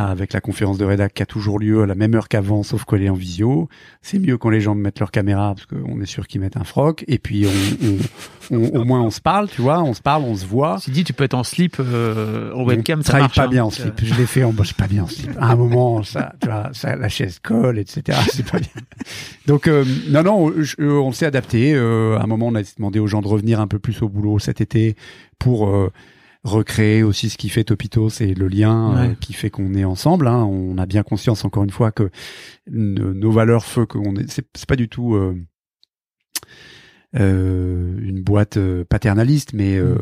avec 0.04 0.34
la 0.34 0.42
conférence 0.42 0.78
de 0.78 0.84
rédac 0.86 1.14
qui 1.14 1.24
a 1.24 1.26
toujours 1.26 1.58
lieu 1.58 1.84
à 1.84 1.86
la 1.86 1.96
même 1.96 2.14
heure 2.16 2.28
qu'avant, 2.28 2.64
sauf 2.64 2.84
qu'elle 2.84 3.02
est 3.04 3.10
en 3.10 3.14
visio. 3.16 3.70
C'est 4.02 4.20
mieux 4.20 4.38
quand 4.38 4.50
les 4.50 4.60
gens 4.62 4.76
mettent 4.76 5.00
leur 5.00 5.10
caméra 5.12 5.56
parce 5.56 5.66
qu'on 5.66 6.02
est 6.02 6.06
sûr 6.06 6.28
qu'ils 6.28 6.42
mettent 6.42 6.58
un 6.58 6.64
froc. 6.66 7.06
Et 7.08 7.18
puis 7.18 7.46
on, 7.48 7.88
on- 7.88 8.58
on- 8.58 8.82
au 8.82 8.84
moins 8.84 9.02
on 9.02 9.10
se 9.10 9.22
parle, 9.22 9.50
tu 9.50 9.62
vois, 9.62 9.82
on 9.82 9.94
se 9.94 10.02
parle, 10.02 10.24
on 10.24 10.36
se 10.36 10.46
voit. 10.46 10.80
Si 10.80 10.92
dit, 10.92 11.04
tu 11.04 11.14
peux 11.14 11.24
être 11.24 11.34
en 11.34 11.44
slip 11.44 11.78
euh, 11.80 12.52
en 12.54 12.64
webcam, 12.66 13.00
on 13.00 13.04
ça 13.04 13.20
marche. 13.20 13.36
pas 13.36 13.44
hein. 13.46 13.48
bien 13.48 13.64
en 13.64 13.70
slip. 13.72 13.94
Je 14.04 14.14
l'ai 14.16 14.26
fait, 14.26 14.44
on 14.44 14.52
bosse 14.54 14.74
pas 14.74 14.88
bien 14.88 15.04
en 15.04 15.08
slip. 15.08 15.32
À 15.40 15.52
un 15.52 15.56
moment, 15.56 16.04
ça, 16.04 16.34
tu 16.42 16.48
vois, 16.48 16.70
ça, 16.74 16.96
la 16.96 17.10
chaise 17.10 17.40
colle, 17.42 17.80
etc. 17.80 18.18
C'est 18.32 18.50
pas 18.52 18.60
bien. 18.60 18.70
Donc, 19.48 19.68
euh, 19.68 19.86
non, 20.10 20.24
non, 20.24 20.54
je- 20.58 20.76
euh, 20.80 21.00
on 21.00 21.12
s'est 21.14 21.26
adapté. 21.26 21.74
Euh, 21.74 22.18
à 22.20 22.24
un 22.24 22.28
moment, 22.28 22.48
on 22.48 22.56
a 22.56 22.62
demandé 22.78 23.00
aux 23.00 23.08
gens 23.08 23.22
de 23.22 23.28
revenir 23.28 23.60
un 23.62 23.68
peu 23.68 23.80
plus 23.80 24.02
au 24.02 24.10
boulot 24.10 24.40
cet 24.40 24.60
été 24.62 24.96
pour 25.40 25.70
euh, 25.70 25.92
recréer 26.46 27.04
aussi 27.04 27.30
ce 27.30 27.38
qui 27.38 27.50
fait 27.50 27.66
Topito, 27.66 28.10
c'est 28.10 28.34
le 28.34 28.48
lien 28.48 28.96
euh, 28.98 29.14
qui 29.20 29.34
fait 29.34 29.50
qu'on 29.50 29.74
est 29.74 29.84
ensemble. 29.84 30.28
Hein. 30.28 30.44
On 30.46 30.78
a 30.78 30.86
bien 30.86 31.04
conscience, 31.04 31.44
encore 31.44 31.64
une 31.64 31.72
fois, 31.72 31.92
que 31.92 32.10
nos 32.68 33.32
valeurs 33.32 33.66
font 33.66 33.86
qu'on 33.86 34.16
est. 34.16 34.30
C'est 34.32 34.46
c'est 34.56 34.70
pas 34.70 34.76
du 34.78 34.88
tout. 34.88 35.16
euh, 35.16 35.36
euh, 37.18 37.98
une 38.02 38.22
boîte 38.22 38.60
paternaliste, 38.90 39.54
mais 39.54 39.78
euh, 39.78 39.96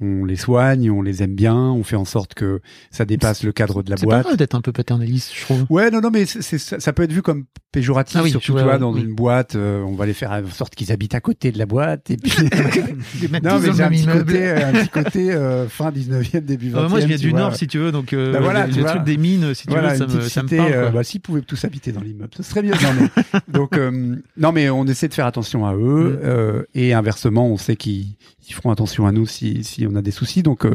on 0.00 0.24
les 0.24 0.36
soigne, 0.36 0.90
on 0.90 1.02
les 1.02 1.22
aime 1.22 1.34
bien, 1.34 1.56
on 1.56 1.82
fait 1.82 1.96
en 1.96 2.04
sorte 2.04 2.34
que 2.34 2.60
ça 2.90 3.04
dépasse 3.04 3.42
le 3.42 3.52
cadre 3.52 3.82
de 3.82 3.90
la 3.90 3.96
C'est 3.96 4.06
pas 4.06 4.22
boîte. 4.22 4.36
d'être 4.38 4.54
un 4.54 4.60
peu 4.60 4.72
paternaliste, 4.72 5.32
je 5.34 5.42
trouve. 5.42 5.64
Ouais, 5.70 5.90
non, 5.90 6.00
non, 6.00 6.10
mais 6.12 6.24
c'est, 6.26 6.40
c'est- 6.42 6.58
ça 6.58 6.78
ça 6.80 6.92
peut 6.92 7.02
être 7.02 7.12
vu 7.12 7.22
comme 7.22 7.44
péjoratif, 7.72 8.16
Ah 8.18 8.22
oui, 8.22 8.30
surtout 8.30 8.54
tu 8.54 8.62
vois, 8.62 8.78
dans 8.78 8.92
oui. 8.94 9.02
une 9.02 9.14
boîte, 9.14 9.56
euh, 9.56 9.82
on 9.82 9.94
va 9.94 10.06
les 10.06 10.14
faire 10.14 10.30
en 10.30 10.46
sorte 10.50 10.74
qu'ils 10.74 10.90
habitent 10.92 11.14
à 11.14 11.20
côté 11.20 11.50
de 11.52 11.58
la 11.58 11.66
boîte, 11.66 12.10
et 12.10 12.16
puis... 12.16 12.32
Non, 13.42 13.58
mais 13.60 13.72
j'ai 13.72 13.82
un 13.82 13.90
petit 13.90 14.06
côté, 14.06 14.50
un 14.50 14.72
petit 14.72 14.88
côté 15.04 15.32
euh, 15.32 15.68
fin 15.68 15.90
19e, 15.90 16.40
début 16.40 16.70
20e. 16.70 16.76
Euh, 16.76 16.88
moi, 16.88 17.00
je 17.00 17.06
viens 17.06 17.16
du 17.16 17.30
vois. 17.30 17.40
Nord, 17.40 17.56
si 17.56 17.66
tu 17.66 17.78
veux, 17.78 17.92
donc 17.92 18.12
euh, 18.12 18.32
Bah 18.32 18.40
voilà, 18.40 18.66
le, 18.66 18.84
truc 18.84 19.04
des 19.04 19.16
mines, 19.16 19.54
si 19.54 19.64
tu 19.66 19.70
voilà, 19.72 19.90
veux, 19.92 19.98
ça 19.98 20.04
une 20.04 20.10
me, 20.12 20.16
petite 20.18 20.32
ça 20.32 20.42
me 20.42 20.48
cité, 20.48 20.56
parle. 20.58 20.72
euh, 20.72 20.90
bah, 20.90 21.04
s'ils 21.04 21.20
pouvaient 21.20 21.42
tous 21.42 21.64
habiter 21.64 21.92
dans 21.92 22.00
l'immeuble, 22.00 22.30
ce 22.36 22.42
serait 22.42 22.62
mieux. 22.62 22.70
Non, 22.72 22.88
mais, 23.00 23.40
donc, 23.52 23.76
euh, 23.76 24.16
non, 24.36 24.52
mais 24.52 24.70
on 24.70 24.84
essaie 24.86 25.08
de 25.08 25.14
faire 25.14 25.26
attention 25.26 25.66
à 25.66 25.74
eux, 25.74 25.78
Mm. 25.78 26.18
euh, 26.24 26.62
et 26.74 26.94
inversement, 26.94 27.46
on 27.48 27.56
sait 27.56 27.76
qu'ils 27.76 28.14
ils 28.48 28.54
feront 28.54 28.70
attention 28.70 29.06
à 29.06 29.12
nous 29.12 29.26
si, 29.26 29.64
si 29.64 29.86
on 29.86 29.94
a 29.94 30.02
des 30.02 30.10
soucis. 30.10 30.42
Donc 30.42 30.66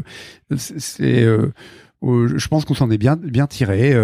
c'est 0.56 1.26
je 2.02 2.48
pense 2.48 2.64
qu'on 2.64 2.74
s'en 2.74 2.90
est 2.90 2.98
bien 2.98 3.16
bien 3.16 3.46
tiré 3.46 3.96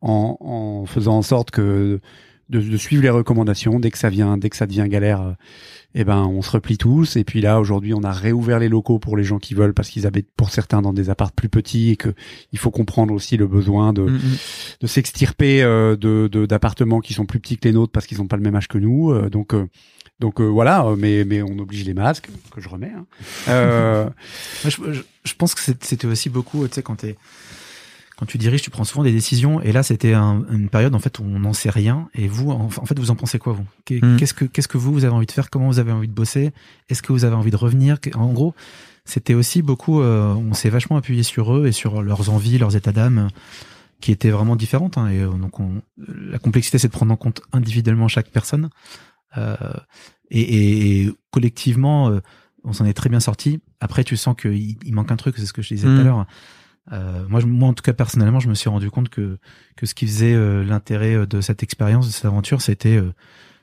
en, 0.00 0.36
en 0.40 0.86
faisant 0.86 1.16
en 1.18 1.22
sorte 1.22 1.50
que 1.50 2.00
de, 2.50 2.60
de, 2.60 2.76
suivre 2.76 3.02
les 3.02 3.10
recommandations 3.10 3.80
dès 3.80 3.90
que 3.90 3.98
ça 3.98 4.08
vient, 4.08 4.36
dès 4.36 4.50
que 4.50 4.56
ça 4.56 4.66
devient 4.66 4.86
galère. 4.88 5.34
eh 5.94 6.04
ben, 6.04 6.24
on 6.24 6.42
se 6.42 6.50
replie 6.50 6.76
tous. 6.76 7.16
Et 7.16 7.24
puis 7.24 7.40
là, 7.40 7.60
aujourd'hui, 7.60 7.94
on 7.94 8.02
a 8.02 8.12
réouvert 8.12 8.58
les 8.58 8.68
locaux 8.68 8.98
pour 8.98 9.16
les 9.16 9.24
gens 9.24 9.38
qui 9.38 9.54
veulent, 9.54 9.74
parce 9.74 9.88
qu'ils 9.88 10.06
habitent 10.06 10.30
pour 10.36 10.50
certains 10.50 10.82
dans 10.82 10.92
des 10.92 11.10
apparts 11.10 11.32
plus 11.32 11.48
petits 11.48 11.90
et 11.90 11.96
que 11.96 12.14
il 12.52 12.58
faut 12.58 12.70
comprendre 12.70 13.14
aussi 13.14 13.36
le 13.36 13.46
besoin 13.46 13.92
de 13.92 14.02
mm, 14.02 14.14
mm. 14.14 14.36
de 14.80 14.86
s'extirper 14.86 15.62
euh, 15.62 15.96
de 15.96 16.28
d'appartements 16.46 17.00
qui 17.00 17.14
sont 17.14 17.26
plus 17.26 17.40
petits 17.40 17.56
que 17.56 17.68
les 17.68 17.74
nôtres 17.74 17.92
parce 17.92 18.06
qu'ils 18.06 18.18
n'ont 18.18 18.26
pas 18.26 18.36
le 18.36 18.42
même 18.42 18.56
âge 18.56 18.68
que 18.68 18.78
nous. 18.78 19.12
Euh, 19.12 19.30
donc 19.30 19.54
euh, 20.20 20.20
donc 20.20 20.40
voilà, 20.40 20.86
mais 20.96 21.24
mais 21.24 21.42
on 21.42 21.58
oblige 21.58 21.84
les 21.84 21.94
masques 21.94 22.30
que 22.50 22.60
je 22.60 22.68
remets. 22.68 22.92
Hein. 22.92 24.12
je, 24.64 24.68
je, 24.70 25.02
je, 25.24 25.34
pense 25.34 25.54
que 25.54 25.60
c'était 25.60 26.06
aussi 26.06 26.30
beaucoup, 26.30 26.66
tu 26.68 26.74
sais, 26.74 26.82
quand 26.82 26.96
t'es 26.96 27.16
quand 28.16 28.26
tu 28.26 28.38
diriges, 28.38 28.62
tu 28.62 28.70
prends 28.70 28.84
souvent 28.84 29.02
des 29.02 29.12
décisions. 29.12 29.60
Et 29.60 29.72
là, 29.72 29.82
c'était 29.82 30.14
une 30.14 30.68
période 30.68 30.94
en 30.94 30.98
fait 30.98 31.18
où 31.18 31.24
on 31.24 31.40
n'en 31.40 31.52
sait 31.52 31.70
rien. 31.70 32.08
Et 32.14 32.28
vous, 32.28 32.50
en, 32.50 32.68
fait, 32.68 32.98
vous 32.98 33.10
en 33.10 33.16
pensez 33.16 33.38
quoi 33.38 33.52
vous? 33.52 33.66
Hmm. 33.90 34.16
Qu'est-ce 34.16 34.34
que 34.34 34.44
qu'est-ce 34.44 34.68
que 34.68 34.78
vous 34.78 34.92
vous 34.92 35.04
avez 35.04 35.14
envie 35.14 35.26
de 35.26 35.32
faire? 35.32 35.50
Comment 35.50 35.66
vous 35.66 35.78
avez 35.78 35.92
envie 35.92 36.08
de 36.08 36.12
bosser? 36.12 36.52
Est-ce 36.88 37.02
que 37.02 37.12
vous 37.12 37.24
avez 37.24 37.34
envie 37.34 37.50
de 37.50 37.56
revenir? 37.56 37.98
En 38.14 38.32
gros, 38.32 38.54
c'était 39.04 39.34
aussi 39.34 39.62
beaucoup. 39.62 40.00
Euh, 40.00 40.32
on 40.34 40.54
s'est 40.54 40.70
vachement 40.70 40.96
appuyé 40.96 41.22
sur 41.22 41.56
eux 41.56 41.66
et 41.66 41.72
sur 41.72 42.02
leurs 42.02 42.30
envies, 42.30 42.58
leurs 42.58 42.76
états 42.76 42.92
d'âme, 42.92 43.28
qui 44.00 44.12
étaient 44.12 44.30
vraiment 44.30 44.54
différentes. 44.54 44.96
Hein. 44.96 45.08
et 45.08 45.20
euh, 45.20 45.30
donc, 45.30 45.58
on, 45.58 45.82
la 45.98 46.38
complexité, 46.38 46.78
c'est 46.78 46.88
de 46.88 46.92
prendre 46.92 47.12
en 47.12 47.16
compte 47.16 47.42
individuellement 47.52 48.06
chaque 48.06 48.30
personne. 48.30 48.70
Euh, 49.36 49.56
et, 50.30 51.02
et, 51.02 51.12
collectivement, 51.30 52.08
euh, 52.08 52.20
on 52.64 52.72
s'en 52.72 52.84
est 52.84 52.94
très 52.94 53.08
bien 53.08 53.20
sorti. 53.20 53.60
Après, 53.80 54.04
tu 54.04 54.16
sens 54.16 54.34
qu'il 54.36 54.76
il 54.84 54.94
manque 54.94 55.12
un 55.12 55.16
truc. 55.16 55.36
C'est 55.38 55.46
ce 55.46 55.52
que 55.52 55.62
je 55.62 55.74
disais 55.74 55.86
tout 55.86 55.92
à 55.92 56.02
hmm. 56.02 56.04
l'heure 56.04 56.26
euh, 56.92 57.24
moi, 57.28 57.40
moi, 57.44 57.68
en 57.68 57.74
tout 57.74 57.82
cas, 57.82 57.92
personnellement, 57.92 58.40
je 58.40 58.48
me 58.48 58.54
suis 58.54 58.68
rendu 58.68 58.90
compte 58.90 59.08
que 59.08 59.38
que 59.76 59.86
ce 59.86 59.94
qui 59.94 60.06
faisait 60.06 60.34
euh, 60.34 60.64
l'intérêt 60.64 61.26
de 61.26 61.40
cette 61.40 61.62
expérience, 61.62 62.06
de 62.06 62.12
cette 62.12 62.26
aventure, 62.26 62.60
c'était 62.60 62.96
euh, 62.96 63.12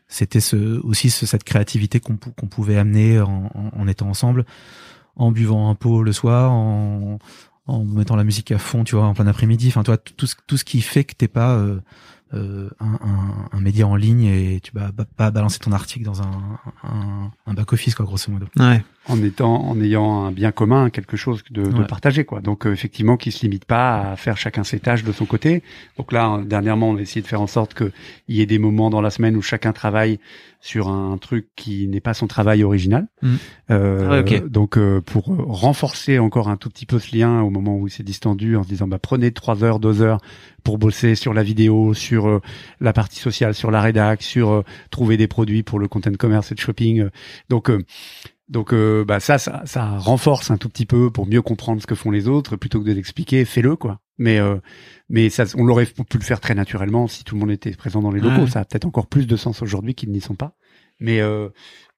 c'était 0.07 0.39
ce, 0.39 0.79
aussi 0.81 1.09
ce, 1.09 1.25
cette 1.25 1.43
créativité 1.43 1.99
qu'on 1.99 2.17
qu'on 2.17 2.47
pouvait 2.47 2.77
amener 2.77 3.19
en, 3.19 3.51
en, 3.53 3.87
étant 3.87 4.09
ensemble, 4.09 4.45
en 5.15 5.31
buvant 5.31 5.69
un 5.69 5.75
pot 5.75 6.03
le 6.03 6.13
soir, 6.13 6.51
en, 6.51 7.19
en 7.67 7.85
mettant 7.85 8.15
la 8.15 8.23
musique 8.23 8.51
à 8.51 8.57
fond, 8.57 8.83
tu 8.83 8.95
vois, 8.95 9.05
en 9.05 9.13
plein 9.13 9.27
après-midi. 9.27 9.67
Enfin, 9.69 9.83
toi, 9.83 9.97
tout 9.97 10.25
ce, 10.25 10.35
tout 10.47 10.57
ce 10.57 10.65
qui 10.65 10.81
fait 10.81 11.03
que 11.03 11.13
t'es 11.13 11.27
pas 11.27 11.63
euh, 12.33 12.69
un, 12.79 12.93
un, 12.93 13.57
un, 13.57 13.59
média 13.59 13.85
en 13.85 13.95
ligne 13.95 14.23
et 14.23 14.59
tu 14.61 14.71
vas 14.73 14.91
pas 15.17 15.31
balancer 15.31 15.59
ton 15.59 15.71
article 15.73 16.05
dans 16.05 16.21
un, 16.21 16.59
un, 16.83 17.31
un 17.45 17.53
back 17.53 17.73
office 17.73 17.93
quoi 17.95 18.05
grosso 18.05 18.31
modo. 18.31 18.45
Ouais. 18.57 18.83
En 19.07 19.21
étant 19.21 19.63
en 19.67 19.81
ayant 19.81 20.25
un 20.25 20.31
bien 20.31 20.51
commun, 20.51 20.89
quelque 20.89 21.17
chose 21.17 21.43
de, 21.49 21.63
de 21.63 21.83
partager 21.83 22.23
quoi. 22.23 22.39
Donc 22.39 22.65
euh, 22.65 22.71
effectivement 22.71 23.17
qui 23.17 23.31
se 23.31 23.41
limite 23.41 23.65
pas 23.65 24.11
à 24.11 24.15
faire 24.15 24.37
chacun 24.37 24.63
ses 24.63 24.79
tâches 24.79 25.03
de 25.03 25.11
son 25.11 25.25
côté. 25.25 25.63
Donc 25.97 26.11
là 26.11 26.39
dernièrement 26.45 26.89
on 26.89 26.97
a 26.97 27.01
essayé 27.01 27.21
de 27.21 27.27
faire 27.27 27.41
en 27.41 27.47
sorte 27.47 27.73
qu'il 27.73 27.91
y 28.29 28.41
ait 28.41 28.45
des 28.45 28.59
moments 28.59 28.89
dans 28.89 29.01
la 29.01 29.09
semaine 29.09 29.35
où 29.35 29.41
chacun 29.41 29.73
travaille 29.73 30.19
sur 30.61 30.89
un 30.89 31.17
truc 31.17 31.47
qui 31.55 31.87
n'est 31.87 32.01
pas 32.01 32.13
son 32.13 32.27
travail 32.27 32.63
original. 32.63 33.07
Mm. 33.23 33.35
Euh, 33.71 34.23
ah 34.23 34.39
Donc 34.47 34.77
euh, 34.77 35.01
pour 35.01 35.25
renforcer 35.25 36.19
encore 36.19 36.49
un 36.49 36.57
tout 36.57 36.69
petit 36.69 36.85
peu 36.85 36.99
ce 36.99 37.15
lien 37.15 37.41
au 37.41 37.49
moment 37.49 37.77
où 37.77 37.87
il 37.87 37.91
s'est 37.91 38.03
distendu 38.03 38.55
en 38.55 38.63
se 38.63 38.69
disant 38.69 38.87
bah 38.87 38.99
prenez 38.99 39.31
trois 39.31 39.63
heures, 39.63 39.79
deux 39.79 40.01
heures 40.01 40.21
pour 40.63 40.77
bosser 40.77 41.15
sur 41.15 41.33
la 41.33 41.41
vidéo, 41.41 41.95
sur 41.95 42.20
euh, 42.27 42.39
la 42.79 42.93
partie 42.93 43.19
sociale, 43.19 43.53
sur 43.53 43.71
la 43.71 43.81
rédac, 43.81 44.21
sur 44.21 44.51
euh, 44.51 44.63
trouver 44.89 45.17
des 45.17 45.27
produits 45.27 45.63
pour 45.63 45.79
le 45.79 45.87
content 45.87 46.11
commerce 46.13 46.51
et 46.51 46.55
le 46.55 46.61
shopping. 46.61 47.09
Donc 47.49 47.71
donc 48.49 48.73
bah 48.73 49.21
ça, 49.21 49.37
ça, 49.37 49.61
ça 49.65 49.97
renforce 49.97 50.51
un 50.51 50.57
tout 50.57 50.67
petit 50.67 50.85
peu 50.85 51.09
pour 51.09 51.25
mieux 51.25 51.41
comprendre 51.41 51.81
ce 51.81 51.87
que 51.87 51.95
font 51.95 52.11
les 52.11 52.27
autres 52.27 52.57
plutôt 52.57 52.81
que 52.81 52.85
de 52.85 52.91
l'expliquer, 52.91 53.45
fais-le 53.45 53.77
quoi. 53.77 54.01
Mais 54.17 54.39
mais 55.09 55.29
ça, 55.29 55.45
on 55.57 55.63
l'aurait 55.63 55.85
pu 55.85 56.17
le 56.17 56.23
faire 56.23 56.41
très 56.41 56.55
naturellement 56.55 57.07
si 57.07 57.23
tout 57.23 57.35
le 57.35 57.39
monde 57.39 57.51
était 57.51 57.71
présent 57.71 58.01
dans 58.01 58.11
les 58.11 58.19
locaux. 58.19 58.47
Ça 58.47 58.59
a 58.59 58.65
peut-être 58.65 58.85
encore 58.85 59.07
plus 59.07 59.25
de 59.25 59.35
sens 59.37 59.61
aujourd'hui 59.61 59.95
qu'ils 59.95 60.11
n'y 60.11 60.21
sont 60.21 60.35
pas. 60.35 60.55
Mais 61.01 61.19
euh, 61.19 61.49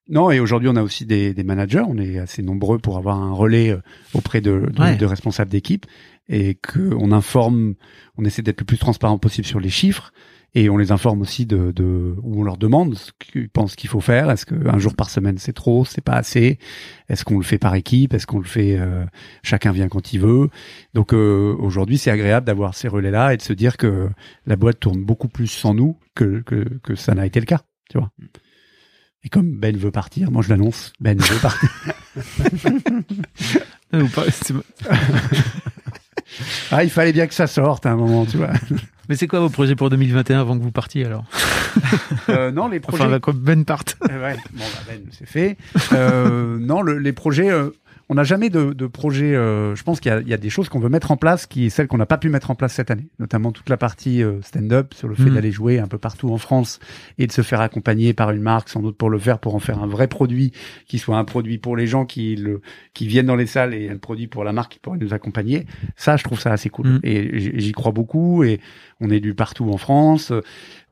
non, 0.09 0.31
et 0.31 0.39
aujourd'hui 0.39 0.69
on 0.69 0.75
a 0.75 0.81
aussi 0.81 1.05
des, 1.05 1.33
des, 1.33 1.43
managers. 1.43 1.83
On 1.87 1.97
est 1.97 2.17
assez 2.17 2.41
nombreux 2.41 2.79
pour 2.79 2.97
avoir 2.97 3.21
un 3.21 3.33
relais 3.33 3.69
euh, 3.69 3.81
auprès 4.13 4.41
de, 4.41 4.71
de, 4.71 4.97
de 4.97 5.05
responsables 5.05 5.51
d'équipe 5.51 5.85
et 6.33 6.55
que 6.55 6.93
on 6.99 7.11
informe. 7.11 7.75
On 8.17 8.25
essaie 8.25 8.41
d'être 8.41 8.61
le 8.61 8.65
plus 8.65 8.77
transparent 8.77 9.17
possible 9.17 9.47
sur 9.47 9.59
les 9.59 9.69
chiffres 9.69 10.11
et 10.55 10.69
on 10.69 10.77
les 10.77 10.91
informe 10.91 11.21
aussi 11.21 11.45
de, 11.45 11.71
de 11.71 12.15
où 12.21 12.41
on 12.41 12.43
leur 12.43 12.57
demande 12.57 12.95
ce 12.95 13.11
qu'ils 13.19 13.49
pensent 13.49 13.75
qu'il 13.75 13.89
faut 13.89 14.01
faire. 14.01 14.29
Est-ce 14.29 14.45
qu'un 14.45 14.77
jour 14.77 14.95
par 14.95 15.09
semaine 15.09 15.37
c'est 15.37 15.53
trop, 15.53 15.85
c'est 15.85 16.03
pas 16.03 16.13
assez? 16.13 16.59
Est-ce 17.09 17.23
qu'on 17.23 17.37
le 17.37 17.43
fait 17.43 17.57
par 17.57 17.75
équipe? 17.75 18.13
Est-ce 18.13 18.27
qu'on 18.27 18.39
le 18.39 18.45
fait 18.45 18.77
euh, 18.79 19.05
chacun 19.43 19.71
vient 19.71 19.87
quand 19.87 20.13
il 20.13 20.19
veut? 20.19 20.49
Donc 20.93 21.13
euh, 21.13 21.55
aujourd'hui 21.59 21.97
c'est 21.97 22.11
agréable 22.11 22.45
d'avoir 22.45 22.75
ces 22.75 22.87
relais-là 22.87 23.33
et 23.33 23.37
de 23.37 23.41
se 23.41 23.53
dire 23.53 23.77
que 23.77 24.09
la 24.45 24.55
boîte 24.55 24.79
tourne 24.79 25.03
beaucoup 25.03 25.29
plus 25.29 25.47
sans 25.47 25.73
nous 25.73 25.97
que 26.15 26.41
que, 26.41 26.79
que 26.83 26.95
ça 26.95 27.13
n'a 27.13 27.25
été 27.25 27.39
le 27.39 27.45
cas. 27.45 27.61
Tu 27.89 27.97
vois. 27.97 28.11
Et 29.23 29.29
comme 29.29 29.57
Ben 29.57 29.77
veut 29.77 29.91
partir, 29.91 30.31
moi 30.31 30.41
je 30.41 30.49
l'annonce, 30.49 30.93
Ben 30.99 31.17
veut 31.17 31.39
partir. 31.39 31.69
ah, 36.71 36.83
il 36.83 36.89
fallait 36.89 37.13
bien 37.13 37.27
que 37.27 37.33
ça 37.33 37.47
sorte 37.47 37.85
à 37.85 37.91
un 37.91 37.95
moment, 37.95 38.25
tu 38.25 38.37
vois. 38.37 38.51
Mais 39.09 39.15
c'est 39.15 39.27
quoi 39.27 39.39
vos 39.39 39.49
projets 39.49 39.75
pour 39.75 39.89
2021 39.89 40.39
avant 40.39 40.57
que 40.57 40.63
vous 40.63 40.71
partiez 40.71 41.05
alors 41.05 41.25
euh, 42.29 42.51
Non, 42.51 42.69
les 42.69 42.79
projets. 42.79 43.03
Enfin, 43.03 43.19
comme 43.19 43.37
Ben 43.37 43.65
parte. 43.65 43.97
Euh, 44.09 44.23
ouais, 44.23 44.37
bon, 44.53 44.63
bah, 44.63 44.81
Ben, 44.87 45.01
c'est 45.11 45.27
fait. 45.27 45.57
Euh, 45.91 46.57
non, 46.57 46.81
le, 46.81 46.99
les 46.99 47.11
projets. 47.11 47.51
Euh, 47.51 47.71
on 48.09 48.15
n'a 48.15 48.23
jamais 48.23 48.49
de, 48.49 48.73
de 48.73 48.87
projet. 48.87 49.35
Euh, 49.35 49.75
je 49.75 49.83
pense 49.83 49.99
qu'il 49.99 50.11
y, 50.25 50.29
y, 50.29 50.33
a 50.33 50.37
des 50.37 50.49
choses 50.49 50.69
qu'on 50.69 50.79
veut 50.79 50.89
mettre 50.89 51.11
en 51.11 51.17
place, 51.17 51.45
qui 51.45 51.65
est 51.65 51.69
celle 51.69 51.87
qu'on 51.87 51.97
n'a 51.97 52.05
pas 52.05 52.17
pu 52.17 52.29
mettre 52.29 52.51
en 52.51 52.55
place 52.55 52.73
cette 52.73 52.91
année, 52.91 53.07
notamment 53.19 53.51
toute 53.51 53.69
la 53.69 53.77
partie 53.77 54.21
euh, 54.21 54.41
stand-up 54.41 54.93
sur 54.93 55.07
le 55.07 55.15
fait 55.15 55.29
mm. 55.29 55.33
d'aller 55.35 55.51
jouer 55.51 55.79
un 55.79 55.87
peu 55.87 55.97
partout 55.97 56.31
en 56.31 56.37
France 56.37 56.79
et 57.17 57.27
de 57.27 57.31
se 57.31 57.41
faire 57.41 57.61
accompagner 57.61 58.13
par 58.13 58.31
une 58.31 58.41
marque, 58.41 58.69
sans 58.69 58.81
doute 58.81 58.97
pour 58.97 59.09
le 59.09 59.19
faire, 59.19 59.39
pour 59.39 59.55
en 59.55 59.59
faire 59.59 59.81
un 59.81 59.87
vrai 59.87 60.07
produit 60.07 60.51
qui 60.87 60.99
soit 60.99 61.17
un 61.17 61.23
produit 61.23 61.57
pour 61.57 61.77
les 61.77 61.87
gens 61.87 62.05
qui 62.05 62.35
le 62.35 62.61
qui 62.93 63.07
viennent 63.07 63.25
dans 63.25 63.35
les 63.35 63.47
salles 63.47 63.73
et 63.73 63.89
un 63.89 63.97
produit 63.97 64.27
pour 64.27 64.43
la 64.43 64.53
marque 64.53 64.73
qui 64.73 64.79
pourrait 64.79 64.99
nous 64.99 65.13
accompagner. 65.13 65.65
Ça, 65.95 66.17
je 66.17 66.23
trouve 66.23 66.39
ça 66.39 66.51
assez 66.51 66.69
cool 66.69 66.87
mm. 66.87 66.99
et 67.03 67.59
j'y 67.59 67.71
crois 67.71 67.91
beaucoup 67.91 68.43
et 68.43 68.59
on 69.03 69.09
est 69.09 69.19
lu 69.19 69.35
partout 69.35 69.69
en 69.69 69.77
France. 69.77 70.31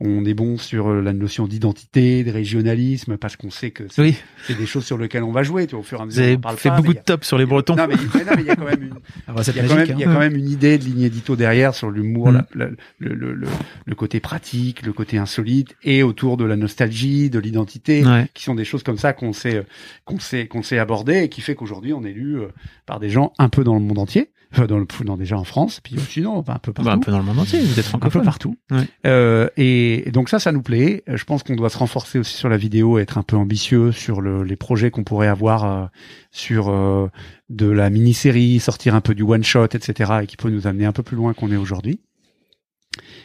On 0.04 0.26
est 0.26 0.34
bon 0.34 0.58
sur 0.58 0.90
euh, 0.90 1.02
la 1.02 1.14
notion 1.14 1.48
d'identité, 1.48 2.24
de 2.24 2.32
régionalisme, 2.32 3.18
parce 3.18 3.36
qu'on 3.36 3.52
sait 3.52 3.70
que 3.70 3.84
c'est 3.90 4.58
des 4.58 4.66
choses 4.66 4.84
sur 4.84 4.98
lesquelles 4.98 5.24
on 5.24 5.32
va 5.32 5.44
jouer. 5.44 5.68
Tu 5.68 5.72
vois, 5.72 5.82
au 5.82 5.84
fur 5.84 6.00
et 6.00 6.02
à 6.02 6.06
mesure, 6.06 6.24
Vous 6.24 6.48
avez 6.48 6.58
fait 6.58 6.72
beaucoup 6.72 6.96
de 6.96 7.00
top 7.00 7.24
sur 7.24 7.38
les 7.38 7.46
Bretons. 7.46 7.76
Non, 7.76 7.86
mais 7.88 7.94
il 7.96 8.46
y 8.46 8.50
a 8.52 8.56
quand 8.56 8.66
même 8.66 10.36
une, 10.36 10.46
il 10.48 10.52
idée 10.52 10.80
de 10.80 10.84
ligne 10.84 11.04
édito 11.04 11.36
derrière 11.36 11.76
sur 11.76 11.92
l'humour, 11.92 12.32
mm. 12.32 12.46
le, 12.54 12.76
le, 12.98 13.14
le, 13.14 13.48
le, 13.86 13.96
côté 13.96 14.20
pratique, 14.20 14.84
le 14.84 14.92
côté 14.92 15.20
insolite, 15.20 15.76
et 15.84 16.02
autour 16.02 16.36
de 16.36 16.46
la 16.46 16.56
nostalgie, 16.56 17.30
de 17.30 17.38
l'identité, 17.38 18.04
qui 18.34 18.44
sont 18.44 18.56
des 18.56 18.66
choses 18.66 18.82
comme 18.82 18.98
ça 18.98 19.14
qu'on 19.14 19.34
sait, 19.34 19.64
qu'on 20.04 20.20
sait, 20.20 20.48
qu'on 20.48 20.64
sait 20.64 20.80
aborder, 20.80 21.24
et 21.24 21.30
qui 21.30 21.42
fait 21.42 21.54
qu'aujourd'hui 21.54 21.94
on 21.94 22.04
est 22.04 22.12
lu 22.12 22.40
euh, 22.40 22.48
par 22.88 23.00
des 23.00 23.10
gens 23.10 23.34
un 23.38 23.50
peu 23.50 23.64
dans 23.64 23.76
le 23.76 23.82
monde 23.82 24.00
entier 24.00 24.32
dans 24.68 24.78
le 24.78 24.86
dans 25.06 25.18
déjà 25.18 25.38
en 25.38 25.44
France, 25.44 25.80
puis 25.80 25.95
sinon 26.10 26.40
un 26.40 26.60
peu 26.60 26.73
partout. 26.73 26.84
Bah, 26.84 26.94
un 26.94 26.99
peu 26.99 27.11
dans 27.11 27.19
le 27.19 27.23
monde 27.23 27.40
entier, 27.40 27.60
vous 27.61 27.80
êtes. 27.80 27.90
Un 27.94 28.10
peu 28.10 28.22
partout. 28.22 28.57
Euh, 29.06 29.48
et, 29.57 30.10
donc 30.11 30.30
ça, 30.30 30.40
ça 30.40 30.52
nous 30.52 30.61
plaît. 30.61 31.03
Je 31.07 31.23
pense 31.23 31.44
qu'on 31.44 31.56
doit 31.56 31.69
se 31.69 31.78
renforcer 31.78 32.19
aussi 32.19 32.36
sur 32.36 32.49
la 32.49 32.57
vidéo, 32.57 32.99
être 32.99 33.18
un 33.18 33.23
peu 33.23 33.36
ambitieux 33.36 33.91
sur 33.91 34.22
le, 34.22 34.44
les 34.44 34.56
projets 34.56 34.91
qu'on 34.91 35.03
pourrait 35.03 35.28
avoir 35.28 35.64
euh, 35.64 35.86
sur 36.32 36.69
euh, 36.69 37.10
de 37.49 37.68
la 37.68 37.90
mini-série, 37.90 38.60
sortir 38.60 38.95
un 38.95 39.02
peu 39.02 39.15
du 39.15 39.23
one 39.23 39.44
shot, 39.44 39.65
etc. 39.65 40.11
et 40.23 40.28
qui 40.28 40.38
peut 40.38 40.49
nous 40.49 40.68
amener 40.68 40.86
un 40.86 40.94
peu 40.94 41.03
plus 41.03 41.18
loin 41.18 41.34
qu'on 41.34 41.52
est 41.52 41.57
aujourd'hui. 41.57 41.99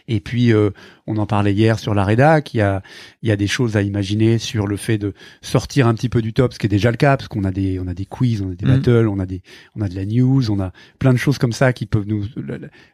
Et 0.09 0.21
puis, 0.21 0.53
euh, 0.53 0.71
on 1.07 1.17
en 1.19 1.27
parlait 1.27 1.53
hier 1.53 1.79
sur 1.79 1.95
la 1.95 2.05
rédac, 2.05 2.55
il 2.55 2.59
y 2.59 2.61
a, 2.61 2.83
il 3.23 3.29
y 3.29 3.33
a 3.33 3.37
des 3.37 3.47
choses 3.47 3.77
à 3.77 3.83
imaginer 3.83 4.39
sur 4.39 4.67
le 4.67 4.77
fait 4.77 4.99
de 4.99 5.15
sortir 5.41 5.87
un 5.87 5.95
petit 5.95 6.09
peu 6.09 6.23
du 6.23 6.33
top, 6.33 6.53
ce 6.53 6.59
qui 6.59 6.67
est 6.67 6.71
déjà 6.71 6.91
le 6.91 6.97
cas, 6.97 7.17
parce 7.17 7.29
qu'on 7.29 7.45
a 7.45 7.53
des, 7.53 7.79
on 7.81 7.87
a 7.87 7.95
des 7.95 8.07
quiz, 8.07 8.43
on 8.43 8.51
a 8.51 8.55
des 8.55 8.67
mm. 8.67 8.69
battles, 8.69 9.09
on 9.09 9.19
a 9.19 9.27
des, 9.27 9.43
on 9.77 9.81
a 9.83 9.89
de 9.89 9.95
la 9.95 10.05
news, 10.05 10.51
on 10.51 10.61
a 10.61 10.73
plein 10.99 11.13
de 11.13 11.19
choses 11.19 11.39
comme 11.39 11.53
ça 11.53 11.73
qui 11.73 11.87
peuvent 11.87 12.07
nous, 12.07 12.25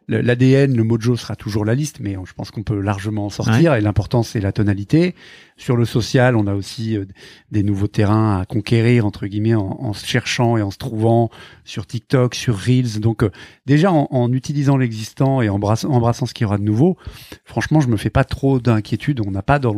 l'ADN, 0.09 0.77
le 0.77 0.85
mojo 0.85 1.17
sera 1.17 1.37
toujours 1.37 1.65
la 1.65 1.75
liste, 1.75 2.01
mais 2.01 2.17
je 2.25 2.33
pense 2.35 2.51
qu'on 2.51 2.63
peut 2.63 2.81
largement 2.81 3.27
en 3.27 3.31
sortir, 3.31 3.75
et 3.75 3.81
l'important 3.81 4.23
c'est 4.23 4.41
la 4.41 4.53
tonalité. 4.53 5.15
Sur 5.57 5.77
le 5.77 5.85
social, 5.85 6.35
on 6.35 6.49
a 6.49 6.55
aussi 6.55 6.97
euh, 6.97 7.05
des 7.53 7.63
nouveaux 7.63 7.87
terrains 7.87 8.41
à 8.41 8.47
conquérir 8.47 9.07
entre 9.07 9.27
guillemets 9.27 9.55
en, 9.55 9.79
en, 9.81 9.93
se 9.93 10.05
cherchant 10.05 10.57
et 10.57 10.63
en 10.63 10.73
se 10.73 10.79
trouvant 10.79 11.31
sur 11.65 11.87
TikTok, 11.87 12.35
sur 12.35 12.59
Reels. 12.59 12.99
Donc 12.99 13.23
euh, 13.23 13.31
déjà 13.65 13.93
en, 13.93 14.09
en 14.11 14.33
utilisant 14.33 14.77
l'existant 14.77 15.41
et 15.41 15.49
en 15.49 15.57
embrassant, 15.63 15.91
embrassant 15.91 16.27
ce 16.27 16.35
qu'il 16.35 16.45
y 16.45 16.47
aura 16.47 16.59
de 16.59 16.65
nouveau, 16.65 16.97
franchement, 17.45 17.81
je 17.81 17.87
me 17.87 17.97
fais 18.03 18.11
pas 18.11 18.25
trop 18.25 18.61
d'inquiétude. 18.61 19.21
On 19.27 19.31
n'a 19.31 19.43
pas 19.43 19.59
dans, 19.59 19.75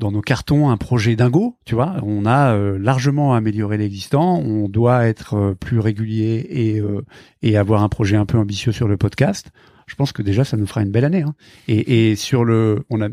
nos 0.00 0.20
cartons 0.22 0.70
un 0.70 0.76
projet 0.76 1.16
dingo, 1.16 1.56
tu 1.64 1.74
vois. 1.74 1.96
On 2.02 2.26
a 2.26 2.54
euh, 2.54 2.78
largement 2.78 3.34
amélioré 3.34 3.78
l'existant. 3.78 4.38
On 4.38 4.68
doit 4.68 5.06
être 5.06 5.34
euh, 5.34 5.54
plus 5.54 5.78
régulier 5.78 6.46
et 6.50 6.80
euh, 6.80 7.04
et 7.42 7.56
avoir 7.56 7.82
un 7.82 7.88
projet 7.88 8.16
un 8.16 8.26
peu 8.26 8.38
ambitieux 8.38 8.72
sur 8.72 8.88
le 8.88 8.96
podcast. 8.96 9.50
Je 9.86 9.94
pense 9.94 10.12
que 10.12 10.22
déjà 10.22 10.44
ça 10.44 10.56
nous 10.56 10.66
fera 10.66 10.82
une 10.82 10.90
belle 10.90 11.06
année. 11.06 11.22
Hein. 11.22 11.34
Et, 11.66 12.10
et 12.10 12.16
sur 12.16 12.44
le, 12.44 12.84
on 12.90 13.00
a 13.00 13.08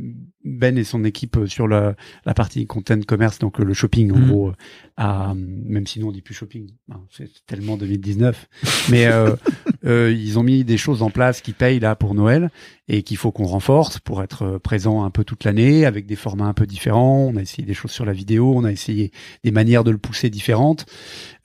Ben 0.48 0.78
et 0.78 0.84
son 0.84 1.04
équipe 1.04 1.38
sur 1.48 1.68
la, 1.68 1.96
la 2.26 2.34
partie 2.36 2.68
content 2.68 3.02
commerce, 3.02 3.40
donc 3.40 3.58
le 3.60 3.74
shopping 3.74 4.12
en 4.12 4.18
Mhm. 4.20 4.28
gros, 4.30 4.52
à, 4.96 5.34
même 5.36 5.88
si 5.88 6.00
nous 6.00 6.08
on 6.08 6.12
dit 6.12 6.22
plus 6.22 6.36
shopping, 6.36 6.70
hein, 6.92 7.02
c'est 7.10 7.30
tellement 7.48 7.78
2019, 7.78 8.48
mais 8.92 9.08
euh, 9.08 9.36
euh, 9.86 10.14
ils 10.16 10.38
ont 10.38 10.44
mis 10.44 10.64
des 10.64 10.78
choses 10.78 11.02
en 11.02 11.10
place 11.10 11.42
qui 11.42 11.52
payent 11.54 11.80
là 11.80 11.96
pour 11.96 12.14
Noël 12.14 12.52
et 12.88 13.02
qu'il 13.02 13.18
faut 13.18 13.32
qu'on 13.32 13.46
renforce 13.46 13.98
pour 14.00 14.22
être 14.22 14.44
euh, 14.44 14.60
présent 14.60 15.04
un 15.06 15.10
peu 15.10 15.24
toute 15.24 15.44
l'année 15.44 15.86
avec 15.86 16.06
des 16.06 16.16
formats 16.16 16.46
un 16.46 16.54
peu 16.54 16.68
différents. 16.68 17.32
On 17.34 17.36
a 17.36 17.42
essayé 17.42 17.66
des 17.66 17.74
choses 17.74 17.90
sur 17.92 18.06
la 18.06 18.14
vidéo, 18.14 18.54
on 18.56 18.64
a 18.64 18.72
essayé 18.72 19.12
des 19.44 19.52
manières 19.52 19.84
de 19.84 19.90
le 19.92 19.98
pousser 19.98 20.30
différentes. 20.30 20.86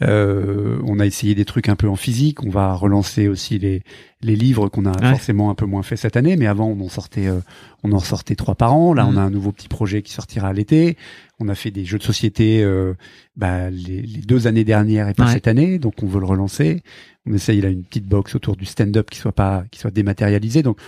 Euh, 0.02 0.78
on 0.86 0.98
a 1.00 1.06
essayé 1.06 1.34
des 1.34 1.44
trucs 1.44 1.68
un 1.68 1.76
peu 1.76 1.88
en 1.88 1.96
physique. 1.96 2.42
On 2.44 2.50
va 2.50 2.74
relancer 2.74 3.28
aussi 3.28 3.58
les 3.58 3.82
les 4.22 4.36
livres 4.36 4.68
qu'on 4.68 4.84
a 4.84 4.90
Ouais. 5.00 5.10
forcément 5.12 5.48
un 5.48 5.54
peu 5.54 5.64
moins 5.64 5.82
fait 5.82 5.96
cette 5.96 6.14
année, 6.18 6.36
mais 6.36 6.46
avant 6.46 6.66
on 6.66 6.78
en 6.84 6.88
sortait 6.90 7.26
euh, 7.26 7.40
on 7.82 7.92
en 7.92 8.00
sortait 8.00 8.34
trois 8.36 8.54
par 8.54 8.74
an. 8.74 8.92
Là, 8.92 9.06
on 9.06 9.16
a 9.16 9.20
un 9.22 9.30
nouveau 9.30 9.50
petit 9.50 9.68
projet 9.68 10.02
qui 10.02 10.12
sortira 10.12 10.48
à 10.48 10.52
l'été. 10.52 10.98
On 11.38 11.48
a 11.48 11.54
fait 11.54 11.70
des 11.70 11.86
jeux 11.86 11.96
de 11.96 12.02
société 12.02 12.62
euh, 12.62 12.92
bah, 13.36 13.70
les, 13.70 14.02
les 14.02 14.20
deux 14.20 14.46
années 14.46 14.64
dernières 14.64 15.08
et 15.08 15.14
pas 15.14 15.24
Ouais. 15.26 15.32
cette 15.32 15.48
année, 15.48 15.78
donc 15.78 16.02
on 16.02 16.06
veut 16.06 16.20
le 16.20 16.26
relancer. 16.26 16.82
On 17.26 17.32
essaye 17.32 17.62
là 17.62 17.70
une 17.70 17.82
petite 17.82 18.04
box 18.06 18.34
autour 18.34 18.56
du 18.56 18.66
stand-up 18.66 19.08
qui 19.08 19.18
soit 19.18 19.32
pas 19.32 19.64
qui 19.70 19.78
soit 19.80 19.90
dématérialisée. 19.90 20.62
Donc 20.62 20.78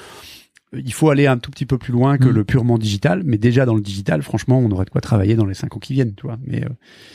il 0.75 0.93
faut 0.93 1.11
aller 1.11 1.27
un 1.27 1.37
tout 1.39 1.51
petit 1.51 1.67
peu 1.67 1.77
plus 1.77 1.93
loin 1.93 2.17
que 2.17 2.25
Mhm. 2.29 2.35
le 2.35 2.45
purement 2.45 2.79
digital, 2.79 3.23
mais 3.27 3.37
déjà 3.37 3.67
dans 3.67 3.75
le 3.75 3.83
digital, 3.83 4.23
franchement, 4.23 4.59
on 4.59 4.71
aurait 4.71 4.87
de 4.87 4.91
quoi 4.91 5.01
travailler 5.03 5.35
dans 5.35 5.45
les 5.45 5.53
cinq 5.55 5.77
ans 5.77 5.79
qui 5.79 5.93
viennent, 5.93 6.15
tu 6.15 6.23
vois. 6.27 6.39
Mais, 6.47 6.65
euh, 6.65 6.69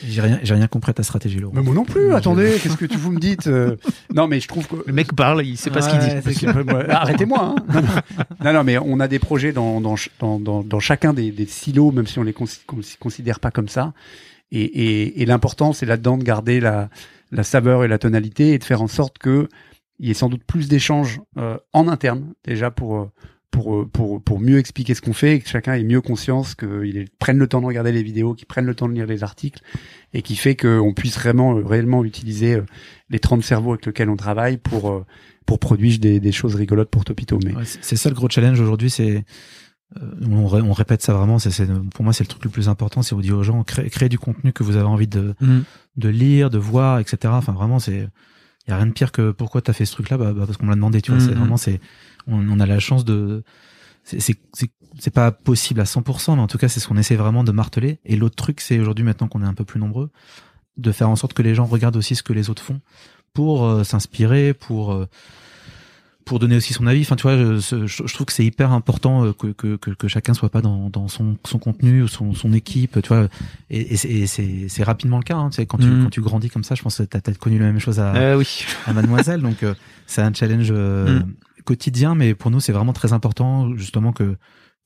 J'ai 0.06 0.20
rien, 0.20 0.38
j'ai 0.42 0.54
rien 0.54 0.68
compris 0.68 0.90
à 0.90 0.94
ta 0.94 1.02
stratégie, 1.02 1.40
Laurent. 1.40 1.54
mais 1.56 1.62
moi 1.62 1.74
non 1.74 1.84
plus. 1.84 2.12
Attendez, 2.14 2.56
qu'est-ce 2.62 2.76
que 2.76 2.86
tu 2.86 2.96
vous 2.98 3.10
me 3.10 3.18
dites 3.18 3.48
euh, 3.48 3.76
Non, 4.14 4.28
mais 4.28 4.38
je 4.40 4.46
trouve 4.48 4.66
que 4.68 4.76
Le 4.86 4.92
mec 4.92 5.12
parle, 5.14 5.44
il 5.44 5.56
sait 5.56 5.70
pas 5.70 5.82
ce 5.82 5.90
qu'il 5.90 5.98
dit. 5.98 6.40
Que, 6.46 6.62
moi, 6.70 6.84
Arrêtez-moi. 6.88 7.56
Hein. 7.68 7.82
Non, 8.44 8.52
non. 8.52 8.64
mais 8.64 8.78
on 8.78 9.00
a 9.00 9.08
des 9.08 9.18
projets 9.18 9.52
dans, 9.52 9.80
dans, 9.80 9.96
dans, 10.20 10.38
dans, 10.38 10.62
dans 10.62 10.80
chacun 10.80 11.12
des, 11.12 11.32
des 11.32 11.46
silos, 11.46 11.90
même 11.90 12.06
si 12.06 12.18
on 12.18 12.22
les 12.22 12.32
cons- 12.32 12.44
cons- 12.66 12.80
considère 13.00 13.40
pas 13.40 13.50
comme 13.50 13.68
ça. 13.68 13.92
Et, 14.52 14.62
et, 14.62 15.22
et 15.22 15.26
l'important, 15.26 15.72
c'est 15.72 15.84
là-dedans 15.86 16.16
de 16.16 16.22
garder 16.24 16.60
la, 16.60 16.88
la 17.32 17.42
saveur 17.42 17.84
et 17.84 17.88
la 17.88 17.98
tonalité 17.98 18.52
et 18.54 18.58
de 18.58 18.64
faire 18.64 18.82
en 18.82 18.88
sorte 18.88 19.18
que 19.18 19.48
il 19.98 20.06
y 20.06 20.10
ait 20.12 20.14
sans 20.14 20.28
doute 20.28 20.44
plus 20.44 20.68
d'échanges 20.68 21.20
euh, 21.38 21.58
en 21.72 21.88
interne, 21.88 22.32
déjà 22.44 22.70
pour, 22.70 22.96
euh, 22.98 23.10
pour, 23.50 23.74
euh, 23.74 23.86
pour, 23.90 24.22
pour 24.22 24.40
mieux 24.40 24.58
expliquer 24.58 24.94
ce 24.94 25.00
qu'on 25.00 25.12
fait 25.12 25.36
et 25.36 25.40
que 25.40 25.48
chacun 25.48 25.74
ait 25.74 25.82
mieux 25.84 26.00
conscience 26.00 26.54
qu'il 26.54 27.06
prenne 27.18 27.38
le 27.38 27.46
temps 27.48 27.60
de 27.60 27.66
regarder 27.66 27.92
les 27.92 28.02
vidéos, 28.02 28.34
qu'il 28.34 28.46
prenne 28.46 28.66
le 28.66 28.74
temps 28.74 28.88
de 28.88 28.94
lire 28.94 29.06
les 29.06 29.22
articles 29.24 29.60
et 30.12 30.22
qui 30.22 30.36
fait 30.36 30.54
qu'on 30.56 30.92
puisse 30.94 31.18
vraiment, 31.18 31.56
euh, 31.56 31.64
réellement 31.64 32.04
utiliser 32.04 32.54
euh, 32.54 32.62
les 33.10 33.18
30 33.18 33.42
cerveaux 33.42 33.72
avec 33.72 33.86
lesquels 33.86 34.10
on 34.10 34.16
travaille 34.16 34.58
pour, 34.58 35.04
pour 35.46 35.58
produire 35.58 35.98
des, 35.98 36.20
des 36.20 36.32
choses 36.32 36.54
rigolotes 36.54 36.90
pour 36.90 37.04
Topito. 37.04 37.38
Mais 37.44 37.54
Ouais, 37.54 37.62
c'est 37.64 37.96
ça 37.96 38.08
le 38.10 38.14
gros 38.14 38.28
challenge 38.28 38.60
aujourd'hui, 38.60 38.90
c'est 38.90 39.24
on, 40.30 40.46
ré- 40.46 40.60
on 40.60 40.74
répète 40.74 41.00
ça 41.00 41.14
vraiment. 41.14 41.38
C'est 41.38 41.50
c'est- 41.50 41.66
pour 41.94 42.04
moi 42.04 42.12
c'est 42.12 42.22
le 42.24 42.28
truc 42.28 42.44
le 42.44 42.50
plus 42.50 42.68
important. 42.68 43.00
C'est 43.00 43.14
vous 43.14 43.22
dire 43.22 43.38
aux 43.38 43.42
gens 43.42 43.64
créez, 43.64 43.88
créez 43.88 44.10
du 44.10 44.18
contenu 44.18 44.52
que 44.52 44.62
vous 44.62 44.76
avez 44.76 44.84
envie 44.86 45.06
de 45.08 45.34
Mhm. 45.40 45.64
de 45.96 46.08
lire, 46.10 46.50
de 46.50 46.58
voir, 46.58 46.98
etc. 46.98 47.16
Enfin 47.36 47.52
vraiment 47.54 47.78
c'est 47.78 48.06
y 48.70 48.72
a 48.72 48.76
rien 48.76 48.86
de 48.86 48.92
pire 48.92 49.12
que 49.12 49.30
pourquoi 49.30 49.60
t'as 49.62 49.72
fait 49.72 49.84
ce 49.84 49.92
truc-là 49.92 50.18
bah, 50.18 50.32
bah, 50.32 50.44
parce 50.46 50.56
qu'on 50.58 50.64
me 50.66 50.70
l'a 50.70 50.76
demandé. 50.76 51.00
Tu 51.02 51.10
vois, 51.10 51.20
c'est 51.20 51.30
Mhm. 51.32 51.38
vraiment 51.38 51.56
c'est 51.56 51.80
on, 52.26 52.46
on 52.48 52.60
a 52.60 52.66
la 52.66 52.78
chance 52.78 53.04
de 53.04 53.42
c'est 54.04 54.20
c'est 54.20 54.36
c'est- 54.52 54.70
c'est 54.98 55.10
pas 55.12 55.30
possible 55.30 55.80
à 55.80 55.84
100%, 55.84 56.34
mais 56.36 56.42
en 56.42 56.46
tout 56.46 56.58
cas 56.58 56.68
c'est 56.68 56.80
ce 56.80 56.88
qu'on 56.88 56.96
essaie 56.96 57.16
vraiment 57.16 57.44
de 57.44 57.52
marteler. 57.52 57.98
Et 58.04 58.16
l'autre 58.16 58.36
truc 58.36 58.60
c'est 58.60 58.78
aujourd'hui 58.78 59.04
maintenant 59.04 59.28
qu'on 59.28 59.42
est 59.42 59.46
un 59.46 59.54
peu 59.54 59.64
plus 59.64 59.78
nombreux, 59.80 60.10
de 60.76 60.92
faire 60.92 61.08
en 61.10 61.16
sorte 61.16 61.32
que 61.34 61.42
les 61.42 61.54
gens 61.54 61.66
regardent 61.66 61.96
aussi 61.96 62.14
ce 62.16 62.22
que 62.22 62.32
les 62.32 62.50
autres 62.50 62.62
font 62.62 62.80
pour 63.34 63.64
euh, 63.64 63.84
s'inspirer, 63.84 64.54
pour 64.54 64.92
euh, 64.92 65.06
pour 66.28 66.38
donner 66.38 66.56
aussi 66.56 66.72
son 66.72 66.86
avis. 66.86 67.00
Enfin, 67.00 67.16
tu 67.16 67.22
vois, 67.22 67.36
je, 67.36 67.58
je- 67.86 68.06
je 68.06 68.14
trouve 68.14 68.26
que 68.26 68.32
c'est 68.32 68.44
hyper 68.44 68.70
important 68.72 69.24
euh, 69.24 69.32
que, 69.32 69.48
que, 69.48 69.76
que, 69.76 69.90
que 69.90 70.08
chacun 70.08 70.34
soit 70.34 70.50
pas 70.50 70.60
dans, 70.60 70.90
dans 70.90 71.08
son, 71.08 71.36
son 71.44 71.58
contenu 71.58 72.02
ou 72.02 72.08
son, 72.08 72.34
son 72.34 72.52
équipe, 72.52 73.00
tu 73.02 73.08
vois. 73.08 73.28
Et, 73.70 73.94
et 73.94 74.26
c'est- 74.26 74.82
rapidement 74.84 75.18
le 75.18 75.24
cas. 75.24 75.36
Hein, 75.36 75.50
tu 75.50 75.56
sais, 75.56 75.66
quand, 75.66 75.78
tu, 75.78 75.86
Mhm. 75.86 76.04
quand 76.04 76.10
tu 76.10 76.20
grandis 76.20 76.50
comme 76.50 76.64
ça, 76.64 76.74
je 76.74 76.82
pense 76.82 76.98
que 76.98 77.02
t'as 77.02 77.18
as 77.30 77.34
connu 77.34 77.58
la 77.58 77.66
même 77.66 77.80
chose 77.80 77.98
à, 77.98 78.14
Euh, 78.14 78.36
oui. 78.36 78.64
à 78.86 78.92
Mademoiselle. 78.92 79.40
donc, 79.40 79.62
euh, 79.62 79.74
c'est 80.06 80.22
un 80.22 80.32
challenge 80.32 80.68
euh, 80.70 81.20
Mm. 81.20 81.34
quotidien, 81.64 82.14
mais 82.14 82.34
pour 82.34 82.50
nous, 82.50 82.60
c'est 82.60 82.72
vraiment 82.72 82.92
très 82.92 83.12
important, 83.12 83.74
justement, 83.76 84.12
que, 84.12 84.36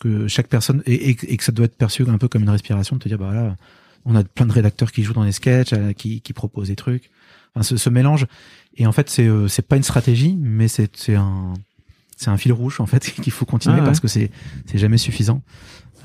que 0.00 0.26
chaque 0.28 0.48
personne, 0.48 0.82
et, 0.86 1.10
et, 1.10 1.16
et 1.32 1.36
que 1.36 1.44
ça 1.44 1.52
doit 1.52 1.66
être 1.66 1.76
perçu 1.76 2.04
un 2.08 2.18
peu 2.18 2.28
comme 2.28 2.42
une 2.42 2.50
respiration, 2.50 2.96
de 2.96 3.00
te 3.02 3.08
dire, 3.08 3.18
bah 3.18 3.32
là, 3.34 3.56
on 4.04 4.16
a 4.16 4.24
plein 4.24 4.46
de 4.46 4.52
rédacteurs 4.52 4.90
qui 4.90 5.02
jouent 5.04 5.12
dans 5.12 5.22
les 5.22 5.30
sketchs, 5.32 5.72
euh, 5.74 5.92
qui, 5.92 6.20
qui 6.22 6.32
proposent 6.32 6.68
des 6.68 6.76
trucs. 6.76 7.10
Enfin, 7.54 7.62
ce, 7.62 7.76
ce 7.76 7.90
mélange. 7.90 8.26
Et 8.76 8.86
en 8.86 8.92
fait, 8.92 9.10
c'est 9.10 9.26
euh, 9.26 9.48
c'est 9.48 9.66
pas 9.66 9.76
une 9.76 9.82
stratégie, 9.82 10.36
mais 10.40 10.68
c'est 10.68 10.96
c'est 10.96 11.14
un 11.16 11.54
c'est 12.16 12.30
un 12.30 12.36
fil 12.36 12.52
rouge 12.52 12.80
en 12.80 12.86
fait 12.86 13.00
qu'il 13.22 13.32
faut 13.32 13.44
continuer 13.44 13.76
Ah 13.76 13.80
ouais. 13.80 13.86
parce 13.86 14.00
que 14.00 14.08
c'est 14.08 14.30
c'est 14.66 14.78
jamais 14.78 14.98
suffisant. 14.98 15.42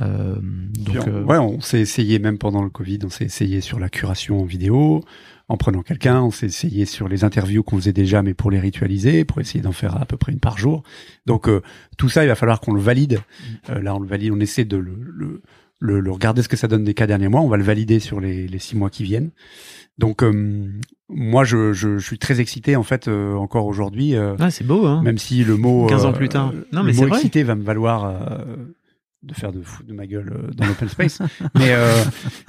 Euh, 0.02 0.36
donc 0.42 1.08
euh, 1.08 1.24
ouais, 1.24 1.38
on 1.38 1.60
s'est 1.60 1.80
essayé 1.80 2.20
même 2.20 2.38
pendant 2.38 2.62
le 2.64 2.70
Covid, 2.70 3.00
on 3.04 3.10
s'est 3.10 3.26
essayé 3.26 3.62
sur 3.62 3.80
la 3.80 3.90
curation 3.90 4.42
en 4.42 4.46
vidéo, 4.46 5.04
en 5.48 5.58
prenant 5.58 5.82
quelqu'un, 5.82 6.22
on 6.22 6.30
s'est 6.30 6.46
essayé 6.46 6.86
sur 6.86 7.08
les 7.08 7.24
interviews 7.24 7.64
qu'on 7.64 7.78
faisait 7.78 7.94
déjà, 7.94 8.22
mais 8.22 8.36
pour 8.36 8.52
les 8.52 8.60
ritualiser, 8.60 9.26
pour 9.26 9.40
essayer 9.40 9.62
d'en 9.62 9.72
faire 9.72 10.00
à 10.00 10.06
peu 10.06 10.18
près 10.18 10.32
une 10.34 10.40
par 10.40 10.58
jour. 10.58 10.84
Donc 11.26 11.48
euh, 11.48 11.62
tout 11.98 12.10
ça, 12.10 12.24
il 12.24 12.28
va 12.28 12.36
falloir 12.36 12.60
qu'on 12.60 12.74
le 12.74 12.82
valide. 12.82 13.22
Euh, 13.70 13.82
là, 13.82 13.96
on 13.96 14.00
le 14.00 14.08
valide, 14.08 14.32
on 14.32 14.40
essaie 14.40 14.66
de 14.66 14.78
le, 14.78 14.96
le, 15.02 15.42
le, 15.80 16.00
le 16.00 16.12
regarder 16.12 16.44
ce 16.44 16.48
que 16.50 16.58
ça 16.58 16.68
donne 16.68 16.84
des 16.84 16.94
cas 16.94 17.08
derniers 17.08 17.30
mois. 17.30 17.42
On 17.42 17.48
va 17.48 17.58
le 17.58 17.64
valider 17.64 18.00
sur 18.00 18.20
les, 18.20 18.48
les 18.48 18.60
six 18.60 18.76
mois 18.76 18.92
qui 18.92 19.04
viennent. 19.04 19.32
Donc 19.98 20.22
euh, 20.22 20.70
moi, 21.10 21.44
je, 21.44 21.74
je, 21.74 21.98
je 21.98 22.06
suis 22.06 22.20
très 22.20 22.40
excité 22.42 22.76
en 22.76 22.84
fait 22.84 23.08
euh, 23.08 23.36
encore 23.36 23.66
aujourd'hui. 23.66 24.16
euh, 24.16 24.36
Ah, 24.40 24.52
c'est 24.52 24.66
beau, 24.66 24.86
hein. 24.86 25.02
même 25.04 25.18
si 25.18 25.44
le 25.44 25.56
mot 25.58 25.86
15 25.88 26.06
ans 26.06 26.10
euh, 26.10 26.14
plus 26.14 26.30
tard. 26.30 26.52
Non, 26.74 26.82
le 26.82 26.88
mais 26.88 26.92
mot 26.94 27.00
c'est 27.00 27.06
vrai. 27.06 27.18
excité 27.18 27.44
va 27.44 27.56
me 27.56 27.64
valoir 27.64 28.06
euh, 28.06 28.38
de 29.24 29.34
faire 29.34 29.52
de 29.52 29.62
fou 29.62 29.84
ma 29.90 30.06
gueule 30.06 30.32
euh, 30.32 30.52
dans 30.54 30.66
l'open 30.66 30.88
space. 30.88 31.20
Mais 31.56 31.72
euh, 31.72 32.04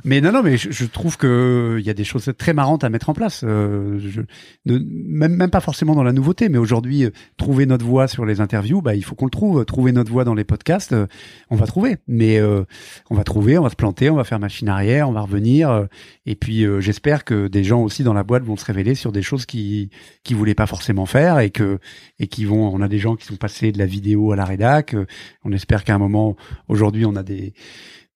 mais 0.04 0.20
non 0.20 0.32
non 0.32 0.42
mais 0.42 0.56
je, 0.56 0.84
trouve 0.84 1.16
que 1.16 1.76
il 1.78 1.86
y 1.86 1.90
a 1.90 1.94
des 1.94 2.04
choses 2.04 2.30
très 2.36 2.52
marrantes 2.52 2.84
à 2.84 2.90
mettre 2.90 3.08
en 3.08 3.14
place. 3.14 3.42
Euh, 3.44 3.98
je, 3.98 4.20
même 4.66 5.34
même 5.34 5.50
pas 5.50 5.60
forcément 5.60 5.94
dans 5.94 6.02
la 6.02 6.12
nouveauté 6.12 6.48
mais 6.48 6.58
aujourd'hui 6.58 7.04
euh, 7.04 7.10
trouver 7.36 7.64
notre 7.64 7.84
voix 7.84 8.06
sur 8.06 8.26
les 8.26 8.40
interviews 8.40 8.82
bah 8.82 8.94
il 8.94 9.04
faut 9.04 9.14
qu'on 9.14 9.24
le 9.24 9.30
trouve. 9.30 9.64
Trouver 9.64 9.92
notre 9.92 10.12
voix 10.12 10.24
dans 10.24 10.34
les 10.34 10.44
podcasts 10.44 10.92
euh, 10.92 11.06
on 11.50 11.56
va 11.56 11.66
trouver. 11.66 11.96
Mais 12.06 12.38
euh, 12.38 12.64
on 13.10 13.14
va 13.14 13.24
trouver 13.24 13.58
on 13.58 13.62
va 13.62 13.70
se 13.70 13.76
planter 13.76 14.10
on 14.10 14.16
va 14.16 14.24
faire 14.24 14.38
machine 14.38 14.68
arrière 14.68 15.08
on 15.08 15.12
va 15.12 15.20
revenir 15.20 15.70
euh, 15.70 15.86
et 16.26 16.34
puis 16.34 16.64
euh, 16.64 16.80
j'espère 16.80 17.24
que 17.24 17.48
des 17.48 17.64
gens 17.64 17.82
aussi 17.82 18.02
dans 18.02 18.12
la 18.12 18.22
boîte 18.22 18.42
vont 18.44 18.56
se 18.56 18.64
révéler 18.64 18.94
sur 18.94 19.12
des 19.12 19.22
choses 19.22 19.46
qui 19.46 19.90
qui 20.24 20.34
voulaient 20.34 20.54
pas 20.54 20.66
forcément 20.66 21.06
faire 21.06 21.38
et 21.38 21.50
que 21.50 21.78
et 22.18 22.26
qui 22.26 22.44
vont 22.44 22.68
on 22.68 22.80
a 22.80 22.88
des 22.88 22.98
gens 22.98 23.16
qui 23.16 23.26
sont 23.26 23.36
passés 23.36 23.72
de 23.72 23.78
la 23.78 23.86
vidéo 23.86 24.32
à 24.32 24.36
la 24.36 24.44
rédac 24.44 24.94
euh, 24.94 25.06
on 25.44 25.52
espère 25.52 25.84
qu'à 25.84 25.94
un 25.94 25.98
moment 25.98 26.36
aujourd'hui 26.68 27.06
on 27.06 27.16
a 27.16 27.22
des 27.22 27.54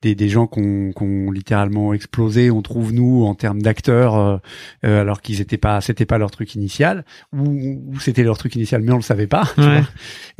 des, 0.03 0.17
des 0.17 0.29
gens 0.29 0.49
qui 0.49 0.59
ont 0.61 1.31
littéralement 1.31 1.95
explosé 1.95 2.51
on 2.51 2.61
trouve 2.61 2.93
nous 2.93 3.23
en 3.25 3.37
termes 3.37 3.63
d'acteurs 3.63 4.17
euh, 4.17 4.37
euh, 4.85 5.01
alors 5.01 5.23
qu'ils 5.23 5.41
étaient 5.41 5.59
pas 5.59 5.81
c'était 5.81 6.07
pas 6.07 6.19
leur 6.19 6.33
truc 6.33 6.57
initial 6.57 7.05
ou, 7.33 7.81
ou 7.87 8.01
c'était 8.01 8.25
leur 8.25 8.37
truc 8.37 8.57
initial 8.57 8.83
mais 8.83 8.91
on 8.91 8.97
le 8.97 9.03
savait 9.03 9.29
pas 9.29 9.45
tu 9.55 9.61
Ouais. 9.61 9.81
vois. 9.81 9.89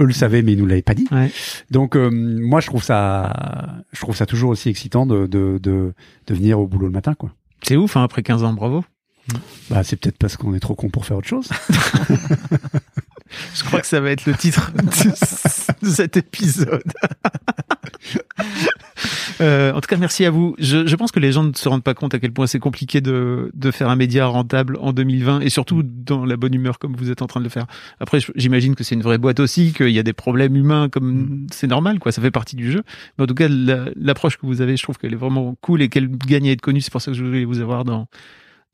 eux 0.01 0.05
le 0.07 0.13
savaient 0.13 0.43
mais 0.43 0.55
ils 0.55 0.59
nous 0.59 0.67
l'avaient 0.67 0.83
pas 0.83 0.95
dit 0.95 1.07
Ouais. 1.13 1.31
donc 1.71 1.95
euh, 1.97 2.11
moi 2.11 2.61
je 2.61 2.67
trouve 2.67 2.83
ça 2.83 3.85
je 3.93 4.01
trouve 4.01 4.17
ça 4.17 4.27
toujours 4.27 4.51
aussi 4.51 4.69
excitant 4.69 5.07
de 5.07 5.27
de 5.29 5.61
de, 5.63 5.95
de 6.27 6.35
venir 6.35 6.59
au 6.59 6.67
boulot 6.67 6.87
le 6.89 6.93
matin 6.93 7.15
quoi 7.15 7.31
C'est 7.63 7.77
ouf, 7.77 7.97
hein, 7.97 8.03
après 8.03 8.25
15 8.25 8.43
ans, 8.43 8.53
bravo. 8.55 8.85
bah 9.71 9.85
c'est 9.85 9.95
peut-être 9.95 10.19
parce 10.19 10.37
qu'on 10.37 10.53
est 10.57 10.61
trop 10.61 10.75
con 10.75 10.89
pour 10.91 11.07
faire 11.07 11.19
autre 11.19 11.29
chose 11.29 11.49
Je 13.55 13.63
crois 13.65 13.81
que 13.81 13.87
ça 13.87 13.99
va 14.01 14.11
être 14.11 14.27
le 14.27 14.35
titre 14.35 14.73
de 15.83 15.89
cet 15.89 16.17
épisode. 16.19 16.83
Euh, 19.41 19.73
en 19.73 19.81
tout 19.81 19.89
cas, 19.89 19.97
merci 19.97 20.25
à 20.25 20.31
vous. 20.31 20.55
Je, 20.59 20.87
je 20.87 20.97
pense 20.97 21.11
que 21.11 21.19
les 21.19 21.33
gens 21.33 21.43
ne 21.43 21.53
se 21.55 21.69
rendent 21.69 21.83
pas 21.83 21.95
compte 21.95 22.15
à 22.15 22.21
quel 22.21 22.31
point 22.33 22.47
c'est 22.47 22.59
compliqué 22.61 23.01
de, 23.01 23.51
de 23.55 23.71
faire 23.71 23.89
un 23.89 23.97
média 23.97 24.27
rentable 24.27 24.77
en 24.81 24.93
2020 24.93 25.41
et 25.41 25.49
surtout 25.49 25.83
dans 25.83 26.25
la 26.25 26.37
bonne 26.37 26.55
humeur 26.55 26.79
comme 26.79 26.95
vous 26.95 27.11
êtes 27.11 27.23
en 27.23 27.27
train 27.27 27.41
de 27.41 27.45
le 27.45 27.51
faire. 27.51 27.67
Après, 27.99 28.19
j'imagine 28.37 28.77
que 28.77 28.85
c'est 28.85 28.95
une 28.95 29.03
vraie 29.03 29.19
boîte 29.19 29.41
aussi, 29.41 29.73
qu'il 29.73 29.89
y 29.89 29.99
a 29.99 30.03
des 30.05 30.13
problèmes 30.13 30.55
humains 30.55 30.89
comme 30.89 31.47
c'est 31.51 31.67
normal, 31.67 31.99
quoi. 31.99 32.13
Ça 32.13 32.23
fait 32.23 32.31
partie 32.31 32.55
du 32.57 32.71
jeu. 32.71 32.83
Mais 33.19 33.25
en 33.25 33.27
tout 33.27 33.35
cas, 33.35 33.49
la- 33.49 33.87
l'approche 33.97 34.37
que 34.37 34.47
vous 34.47 34.61
avez, 34.61 34.77
je 34.77 34.83
trouve 34.83 34.99
qu'elle 34.99 35.15
est 35.15 35.17
vraiment 35.17 35.57
cool 35.61 35.83
et 35.83 35.89
qu'elle 35.89 36.09
gagne 36.11 36.49
à 36.49 36.53
être 36.53 36.61
connue. 36.61 36.81
C'est 36.83 36.93
pour 36.93 37.01
ça 37.03 37.11
que 37.11 37.17
je 37.17 37.25
voulais 37.25 37.45
vous 37.45 37.61
avoir 37.61 37.85
dans 37.85 38.07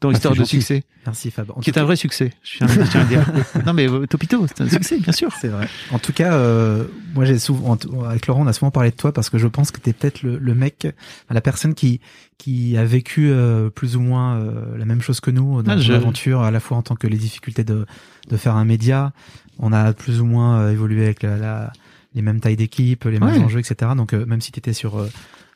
dans 0.00 0.10
Ah, 0.10 0.12
Histoire 0.12 0.34
de 0.34 0.38
gentil. 0.38 0.56
succès, 0.60 0.84
merci 1.06 1.30
Fab. 1.32 1.50
En 1.50 1.60
qui 1.60 1.70
est 1.70 1.78
un 1.78 1.82
vrai 1.84 1.96
succès. 1.96 2.32
Je 2.44 2.62
à 2.64 2.66
le 2.68 3.08
dire. 3.08 3.26
Non 3.66 3.72
mais 3.72 3.88
euh, 3.90 4.06
Topito, 4.06 4.46
c'est 4.46 4.60
un 4.60 4.68
succès, 4.68 4.98
bien 4.98 5.12
sûr. 5.12 5.32
C'est 5.40 5.48
vrai. 5.48 5.68
En 5.90 5.98
tout 5.98 6.12
cas, 6.12 6.34
euh, 6.34 6.84
moi 7.14 7.24
j'ai 7.24 7.38
souvent 7.38 7.76
avec 8.08 8.26
Laurent, 8.28 8.42
on 8.44 8.46
a 8.46 8.52
souvent 8.52 8.70
parlé 8.70 8.90
de 8.90 8.96
toi 8.96 9.12
parce 9.12 9.28
que 9.28 9.38
je 9.38 9.46
pense 9.48 9.70
que 9.72 9.80
t'es 9.80 9.92
peut-être 9.92 10.22
le, 10.22 10.38
le 10.38 10.54
mec, 10.54 10.86
la 11.30 11.40
personne 11.40 11.74
qui 11.74 12.00
qui 12.38 12.76
a 12.76 12.84
vécu 12.84 13.28
euh, 13.30 13.70
plus 13.70 13.96
ou 13.96 14.00
moins 14.00 14.36
euh, 14.36 14.78
la 14.78 14.84
même 14.84 15.02
chose 15.02 15.18
que 15.18 15.32
nous 15.32 15.62
dans 15.62 15.72
Ah, 15.72 15.78
je- 15.78 15.92
l'aventure, 15.92 16.42
à 16.42 16.50
la 16.52 16.60
fois 16.60 16.76
en 16.76 16.82
tant 16.82 16.94
que 16.94 17.08
les 17.08 17.16
difficultés 17.18 17.64
de 17.64 17.84
de 18.28 18.36
faire 18.36 18.54
un 18.54 18.64
média. 18.64 19.12
On 19.58 19.72
a 19.72 19.92
plus 19.92 20.20
ou 20.20 20.24
moins 20.26 20.60
euh, 20.60 20.70
évolué 20.72 21.04
avec 21.04 21.24
la, 21.24 21.36
la- 21.36 21.72
les 22.14 22.22
mêmes 22.22 22.38
tailles 22.40 22.56
d'équipe, 22.56 23.04
les 23.04 23.18
mêmes 23.18 23.24
Ouais. 23.24 23.38
enjeux, 23.38 23.58
etc. 23.58 23.90
Donc 23.96 24.12
euh, 24.14 24.24
même 24.26 24.40
si 24.40 24.52
t'étais 24.52 24.72
sur 24.72 24.96
euh, 24.98 25.08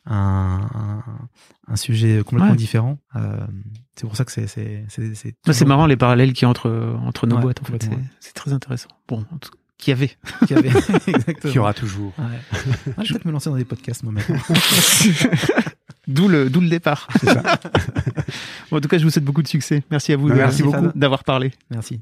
un, 0.05 0.59
un 0.75 1.03
un 1.69 1.75
sujet 1.77 2.21
complètement 2.25 2.51
Ouais. 2.51 2.55
différent, 2.57 2.99
euh, 3.15 3.37
c'est 3.95 4.05
pour 4.05 4.15
ça 4.17 4.25
que 4.25 4.31
c'est 4.31 4.47
c'est 4.47 4.85
c'est 4.89 5.65
marrant 5.65 5.85
les 5.85 5.95
parallèles 5.95 6.33
qu'il 6.33 6.43
y 6.43 6.45
a 6.45 6.49
entre, 6.49 6.97
entre 7.05 7.25
nos 7.25 7.37
Ouais, 7.37 7.41
boîtes, 7.43 7.61
en 7.61 7.65
fait. 7.65 7.87
C'est, 8.19 8.33
très 8.33 8.51
intéressant. 8.51 8.89
Bon, 9.07 9.25
en 9.31 9.37
tout, 9.37 9.51
Qui 9.77 9.91
avait. 9.93 10.11
Qui 10.47 10.53
avait. 10.55 10.69
Exactement. 11.07 11.51
Qui 11.53 11.59
aura 11.59 11.73
toujours. 11.73 12.13
Ouais. 12.19 12.25
Ah, 12.51 12.57
je 12.97 13.01
vais 13.01 13.07
peut-être 13.13 13.25
me 13.25 13.31
lancer 13.31 13.49
dans 13.49 13.55
des 13.55 13.63
podcasts 13.65 14.03
moi 14.03 14.11
maintenant. 14.11 14.37
d'où 16.07 16.27
le, 16.27 16.49
d'où 16.49 16.59
le 16.59 16.67
départ. 16.69 17.07
bon, 18.69 18.77
en 18.77 18.81
tout 18.81 18.89
cas, 18.89 18.97
je 18.97 19.03
vous 19.05 19.09
souhaite 19.09 19.23
beaucoup 19.25 19.41
de 19.43 19.47
succès. 19.47 19.83
Merci 19.89 20.11
à 20.13 20.17
vous. 20.17 20.29
de- 20.29 20.33
Merci 20.35 20.63
beaucoup 20.63 20.81
beaucoup. 20.81 20.97
d'avoir 20.99 21.23
parlé. 21.23 21.53
Merci. 21.71 22.01